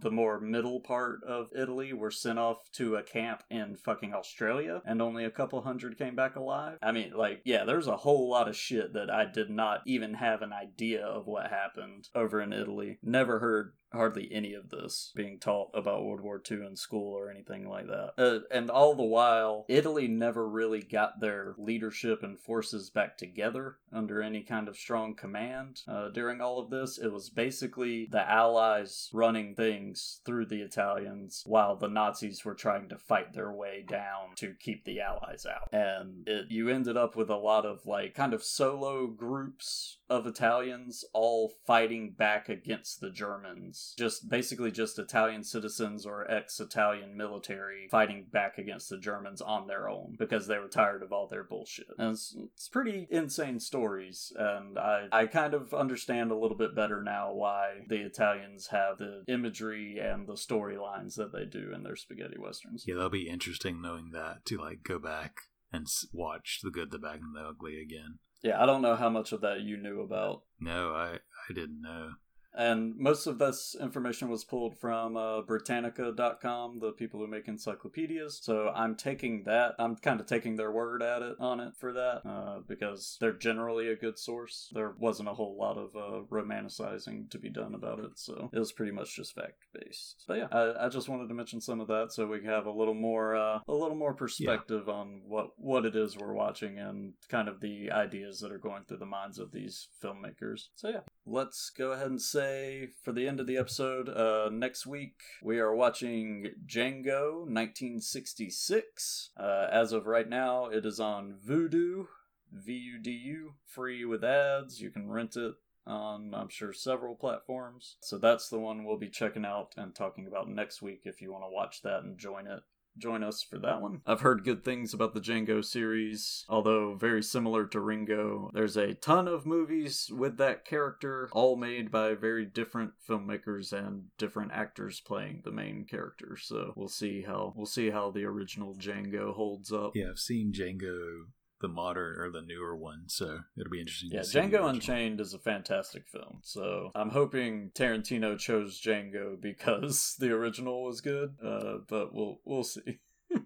the 0.00 0.10
more 0.10 0.40
middle 0.40 0.80
part 0.80 1.22
of 1.24 1.48
Italy 1.54 1.92
were 1.92 2.10
sent 2.10 2.38
off 2.38 2.70
to 2.72 2.96
a 2.96 3.02
camp 3.02 3.42
in 3.50 3.76
fucking 3.76 4.14
Australia, 4.14 4.82
and 4.84 5.00
only 5.00 5.24
a 5.24 5.30
couple 5.30 5.60
hundred 5.62 5.98
came 5.98 6.14
back 6.14 6.36
alive. 6.36 6.78
I 6.82 6.92
mean, 6.92 7.12
like, 7.14 7.42
yeah, 7.44 7.64
there's 7.64 7.86
a 7.86 7.96
whole 7.96 8.28
lot 8.28 8.48
of 8.48 8.56
shit 8.56 8.92
that 8.94 9.10
I 9.10 9.24
did 9.24 9.50
not 9.50 9.82
even 9.86 10.14
have 10.14 10.42
an 10.42 10.52
idea 10.52 11.04
of 11.04 11.26
what 11.26 11.50
happened 11.50 12.08
over 12.14 12.40
in 12.40 12.52
Italy. 12.52 12.98
Never 13.02 13.38
heard 13.38 13.72
hardly 13.92 14.28
any 14.32 14.54
of 14.54 14.70
this 14.70 15.12
being 15.16 15.38
taught 15.38 15.70
about 15.74 16.04
World 16.04 16.20
War 16.20 16.40
II 16.48 16.64
in 16.66 16.76
school 16.76 17.12
or 17.12 17.30
anything 17.30 17.68
like 17.68 17.86
that. 17.86 18.12
Uh, 18.16 18.40
and 18.50 18.70
all 18.70 18.94
the 18.94 19.02
while, 19.02 19.64
Italy 19.68 20.06
never 20.06 20.48
really 20.48 20.80
got 20.80 21.20
their 21.20 21.54
leadership 21.58 22.22
and 22.22 22.38
forces 22.38 22.90
back 22.90 23.16
together 23.16 23.76
under 23.92 24.22
any 24.22 24.42
kind 24.42 24.68
of 24.68 24.76
strong 24.76 25.14
command 25.14 25.80
uh, 25.88 26.08
during 26.08 26.40
all 26.40 26.60
of 26.60 26.70
this. 26.70 26.98
It 26.98 27.12
was 27.12 27.30
basically 27.30 28.08
the 28.10 28.28
Allies 28.28 29.10
running 29.12 29.54
things 29.54 29.89
through 30.24 30.46
the 30.46 30.62
Italians 30.62 31.42
while 31.46 31.76
the 31.76 31.88
Nazis 31.88 32.44
were 32.44 32.54
trying 32.54 32.88
to 32.88 32.98
fight 32.98 33.32
their 33.32 33.52
way 33.52 33.84
down 33.86 34.34
to 34.36 34.54
keep 34.58 34.84
the 34.84 35.00
Allies 35.00 35.46
out. 35.46 35.68
And 35.72 36.28
it, 36.28 36.46
you 36.50 36.68
ended 36.68 36.96
up 36.96 37.16
with 37.16 37.30
a 37.30 37.36
lot 37.36 37.66
of 37.66 37.86
like 37.86 38.14
kind 38.14 38.34
of 38.34 38.42
solo 38.42 39.06
groups 39.06 39.98
of 40.08 40.26
Italians 40.26 41.04
all 41.12 41.52
fighting 41.66 42.14
back 42.18 42.48
against 42.48 43.00
the 43.00 43.10
Germans. 43.10 43.94
Just 43.96 44.28
basically 44.28 44.72
just 44.72 44.98
Italian 44.98 45.44
citizens 45.44 46.04
or 46.04 46.28
ex 46.30 46.60
Italian 46.60 47.16
military 47.16 47.88
fighting 47.90 48.26
back 48.30 48.58
against 48.58 48.88
the 48.88 48.98
Germans 48.98 49.40
on 49.40 49.66
their 49.66 49.88
own 49.88 50.16
because 50.18 50.46
they 50.46 50.58
were 50.58 50.68
tired 50.68 51.02
of 51.02 51.12
all 51.12 51.28
their 51.28 51.44
bullshit. 51.44 51.86
And 51.98 52.12
it's, 52.12 52.36
it's 52.54 52.68
pretty 52.68 53.06
insane 53.10 53.60
stories. 53.60 54.32
And 54.36 54.78
I, 54.78 55.06
I 55.12 55.26
kind 55.26 55.54
of 55.54 55.72
understand 55.72 56.30
a 56.30 56.36
little 56.36 56.56
bit 56.56 56.74
better 56.74 57.02
now 57.02 57.32
why 57.32 57.84
the 57.88 58.00
Italians 58.00 58.68
have 58.68 58.98
the 58.98 59.22
imagery 59.28 59.79
and 60.00 60.26
the 60.26 60.34
storylines 60.34 61.14
that 61.16 61.32
they 61.32 61.44
do 61.44 61.72
in 61.74 61.82
their 61.82 61.96
spaghetti 61.96 62.36
westerns. 62.38 62.84
Yeah, 62.86 62.94
that'll 62.94 63.10
be 63.10 63.28
interesting 63.28 63.80
knowing 63.80 64.10
that 64.12 64.44
to 64.46 64.58
like 64.58 64.82
go 64.82 64.98
back 64.98 65.36
and 65.72 65.86
watch 66.12 66.60
the 66.62 66.70
good, 66.70 66.90
the 66.90 66.98
bad, 66.98 67.20
and 67.20 67.34
the 67.34 67.40
ugly 67.40 67.80
again. 67.80 68.18
Yeah, 68.42 68.62
I 68.62 68.66
don't 68.66 68.82
know 68.82 68.96
how 68.96 69.10
much 69.10 69.32
of 69.32 69.42
that 69.42 69.60
you 69.60 69.76
knew 69.76 70.00
about. 70.00 70.42
No, 70.58 70.92
I 70.92 71.18
I 71.48 71.52
didn't 71.54 71.82
know. 71.82 72.12
And 72.54 72.96
most 72.96 73.26
of 73.26 73.38
this 73.38 73.76
information 73.80 74.28
was 74.28 74.44
pulled 74.44 74.76
from 74.78 75.16
uh, 75.16 75.42
Britannica.com, 75.42 76.80
the 76.80 76.92
people 76.92 77.20
who 77.20 77.26
make 77.26 77.48
encyclopedias. 77.48 78.40
So 78.42 78.72
I'm 78.74 78.96
taking 78.96 79.44
that. 79.44 79.74
I'm 79.78 79.96
kind 79.96 80.20
of 80.20 80.26
taking 80.26 80.56
their 80.56 80.72
word 80.72 81.02
at 81.02 81.22
it 81.22 81.36
on 81.38 81.60
it 81.60 81.74
for 81.78 81.92
that 81.92 82.22
uh, 82.28 82.60
because 82.66 83.16
they're 83.20 83.32
generally 83.32 83.88
a 83.88 83.96
good 83.96 84.18
source. 84.18 84.70
There 84.74 84.94
wasn't 84.98 85.28
a 85.28 85.34
whole 85.34 85.56
lot 85.58 85.78
of 85.78 85.94
uh, 85.96 86.24
romanticizing 86.30 87.30
to 87.30 87.38
be 87.38 87.50
done 87.50 87.74
about 87.74 88.00
it, 88.00 88.12
so 88.18 88.50
it 88.52 88.58
was 88.58 88.72
pretty 88.72 88.92
much 88.92 89.16
just 89.16 89.34
fact 89.34 89.66
based. 89.72 90.24
But 90.26 90.38
yeah, 90.38 90.48
I, 90.50 90.86
I 90.86 90.88
just 90.88 91.08
wanted 91.08 91.28
to 91.28 91.34
mention 91.34 91.60
some 91.60 91.80
of 91.80 91.88
that 91.88 92.12
so 92.12 92.26
we 92.26 92.44
have 92.44 92.66
a 92.66 92.72
little 92.72 92.94
more 92.94 93.34
uh, 93.36 93.60
a 93.68 93.72
little 93.72 93.96
more 93.96 94.14
perspective 94.14 94.88
on 94.88 95.22
what 95.26 95.50
what 95.56 95.84
it 95.84 95.96
is 95.96 96.16
we're 96.16 96.32
watching 96.32 96.78
and 96.78 97.14
kind 97.28 97.48
of 97.48 97.60
the 97.60 97.90
ideas 97.90 98.40
that 98.40 98.52
are 98.52 98.58
going 98.58 98.84
through 98.84 98.98
the 98.98 99.06
minds 99.06 99.38
of 99.38 99.52
these 99.52 99.88
filmmakers. 100.02 100.68
So 100.74 100.88
yeah, 100.88 101.00
let's 101.30 101.70
go 101.70 101.92
ahead 101.92 102.08
and 102.08 102.20
say 102.20 102.88
for 103.04 103.12
the 103.12 103.28
end 103.28 103.38
of 103.38 103.46
the 103.46 103.56
episode, 103.56 104.08
uh, 104.08 104.48
next 104.50 104.84
week 104.84 105.14
we 105.42 105.60
are 105.60 105.74
watching 105.74 106.48
Django 106.66 107.46
1966. 107.46 109.30
Uh, 109.38 109.68
as 109.70 109.92
of 109.92 110.06
right 110.06 110.28
now, 110.28 110.66
it 110.66 110.84
is 110.84 110.98
on 110.98 111.36
Vudu, 111.46 112.06
V 112.52 112.72
U 112.72 112.98
D 112.98 113.10
U, 113.12 113.54
free 113.64 114.04
with 114.04 114.24
ads. 114.24 114.80
You 114.80 114.90
can 114.90 115.08
rent 115.08 115.36
it 115.36 115.54
on, 115.86 116.34
I'm 116.34 116.48
sure, 116.48 116.72
several 116.72 117.14
platforms. 117.14 117.96
So 118.00 118.18
that's 118.18 118.48
the 118.48 118.58
one 118.58 118.84
we'll 118.84 118.98
be 118.98 119.08
checking 119.08 119.44
out 119.44 119.74
and 119.76 119.94
talking 119.94 120.26
about 120.26 120.48
next 120.48 120.82
week 120.82 121.02
if 121.04 121.22
you 121.22 121.30
want 121.30 121.44
to 121.44 121.54
watch 121.54 121.82
that 121.82 122.02
and 122.02 122.18
join 122.18 122.48
it 122.48 122.62
join 122.98 123.22
us 123.22 123.42
for 123.42 123.58
that 123.58 123.80
one. 123.80 124.00
I've 124.06 124.20
heard 124.20 124.44
good 124.44 124.64
things 124.64 124.92
about 124.94 125.14
the 125.14 125.20
Django 125.20 125.64
series, 125.64 126.44
although 126.48 126.94
very 126.94 127.22
similar 127.22 127.66
to 127.66 127.80
Ringo. 127.80 128.50
There's 128.52 128.76
a 128.76 128.94
ton 128.94 129.28
of 129.28 129.46
movies 129.46 130.10
with 130.12 130.36
that 130.38 130.64
character, 130.64 131.28
all 131.32 131.56
made 131.56 131.90
by 131.90 132.14
very 132.14 132.44
different 132.44 132.92
filmmakers 133.08 133.72
and 133.72 134.04
different 134.18 134.52
actors 134.52 135.00
playing 135.00 135.42
the 135.44 135.52
main 135.52 135.86
character. 135.88 136.36
So 136.40 136.72
we'll 136.76 136.88
see 136.88 137.22
how 137.22 137.52
we'll 137.56 137.66
see 137.66 137.90
how 137.90 138.10
the 138.10 138.24
original 138.24 138.74
Django 138.74 139.34
holds 139.34 139.72
up. 139.72 139.92
Yeah, 139.94 140.10
I've 140.10 140.18
seen 140.18 140.52
Django, 140.52 141.24
the 141.60 141.68
modern 141.68 142.18
or 142.18 142.30
the 142.30 142.42
newer 142.42 142.74
one, 142.76 143.04
so 143.06 143.40
it'll 143.58 143.70
be 143.70 143.80
interesting. 143.80 144.10
Yeah, 144.12 144.20
to 144.20 144.24
see 144.26 144.38
Django. 144.38 144.68
Unchained 144.68 145.20
is 145.20 145.34
a 145.34 145.38
fantastic 145.38 146.08
film. 146.08 146.40
So 146.42 146.90
I'm 146.94 147.10
hoping 147.10 147.70
Tarantino 147.74 148.38
chose 148.38 148.80
Django 148.80 149.40
because 149.40 150.16
the 150.20 150.30
original 150.32 150.84
was 150.84 151.00
good. 151.00 151.36
Uh, 151.44 151.78
but 151.88 152.14
we'll 152.14 152.40
we'll 152.44 152.64
see. 152.64 153.00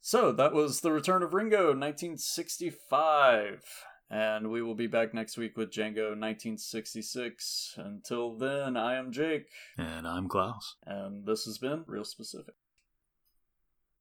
so 0.00 0.32
that 0.32 0.52
was 0.52 0.80
the 0.80 0.92
Return 0.92 1.22
of 1.22 1.34
Ringo, 1.34 1.74
1965. 1.74 3.62
And 4.10 4.50
we 4.50 4.60
will 4.60 4.74
be 4.74 4.86
back 4.88 5.14
next 5.14 5.38
week 5.38 5.56
with 5.56 5.70
Django 5.70 6.10
1966. 6.10 7.74
Until 7.78 8.36
then, 8.36 8.76
I 8.76 8.96
am 8.96 9.10
Jake, 9.10 9.46
And 9.78 10.06
I'm 10.06 10.28
Klaus. 10.28 10.76
and 10.86 11.24
this 11.24 11.44
has 11.44 11.56
been 11.56 11.84
Real 11.86 12.04
Specific. 12.04 12.54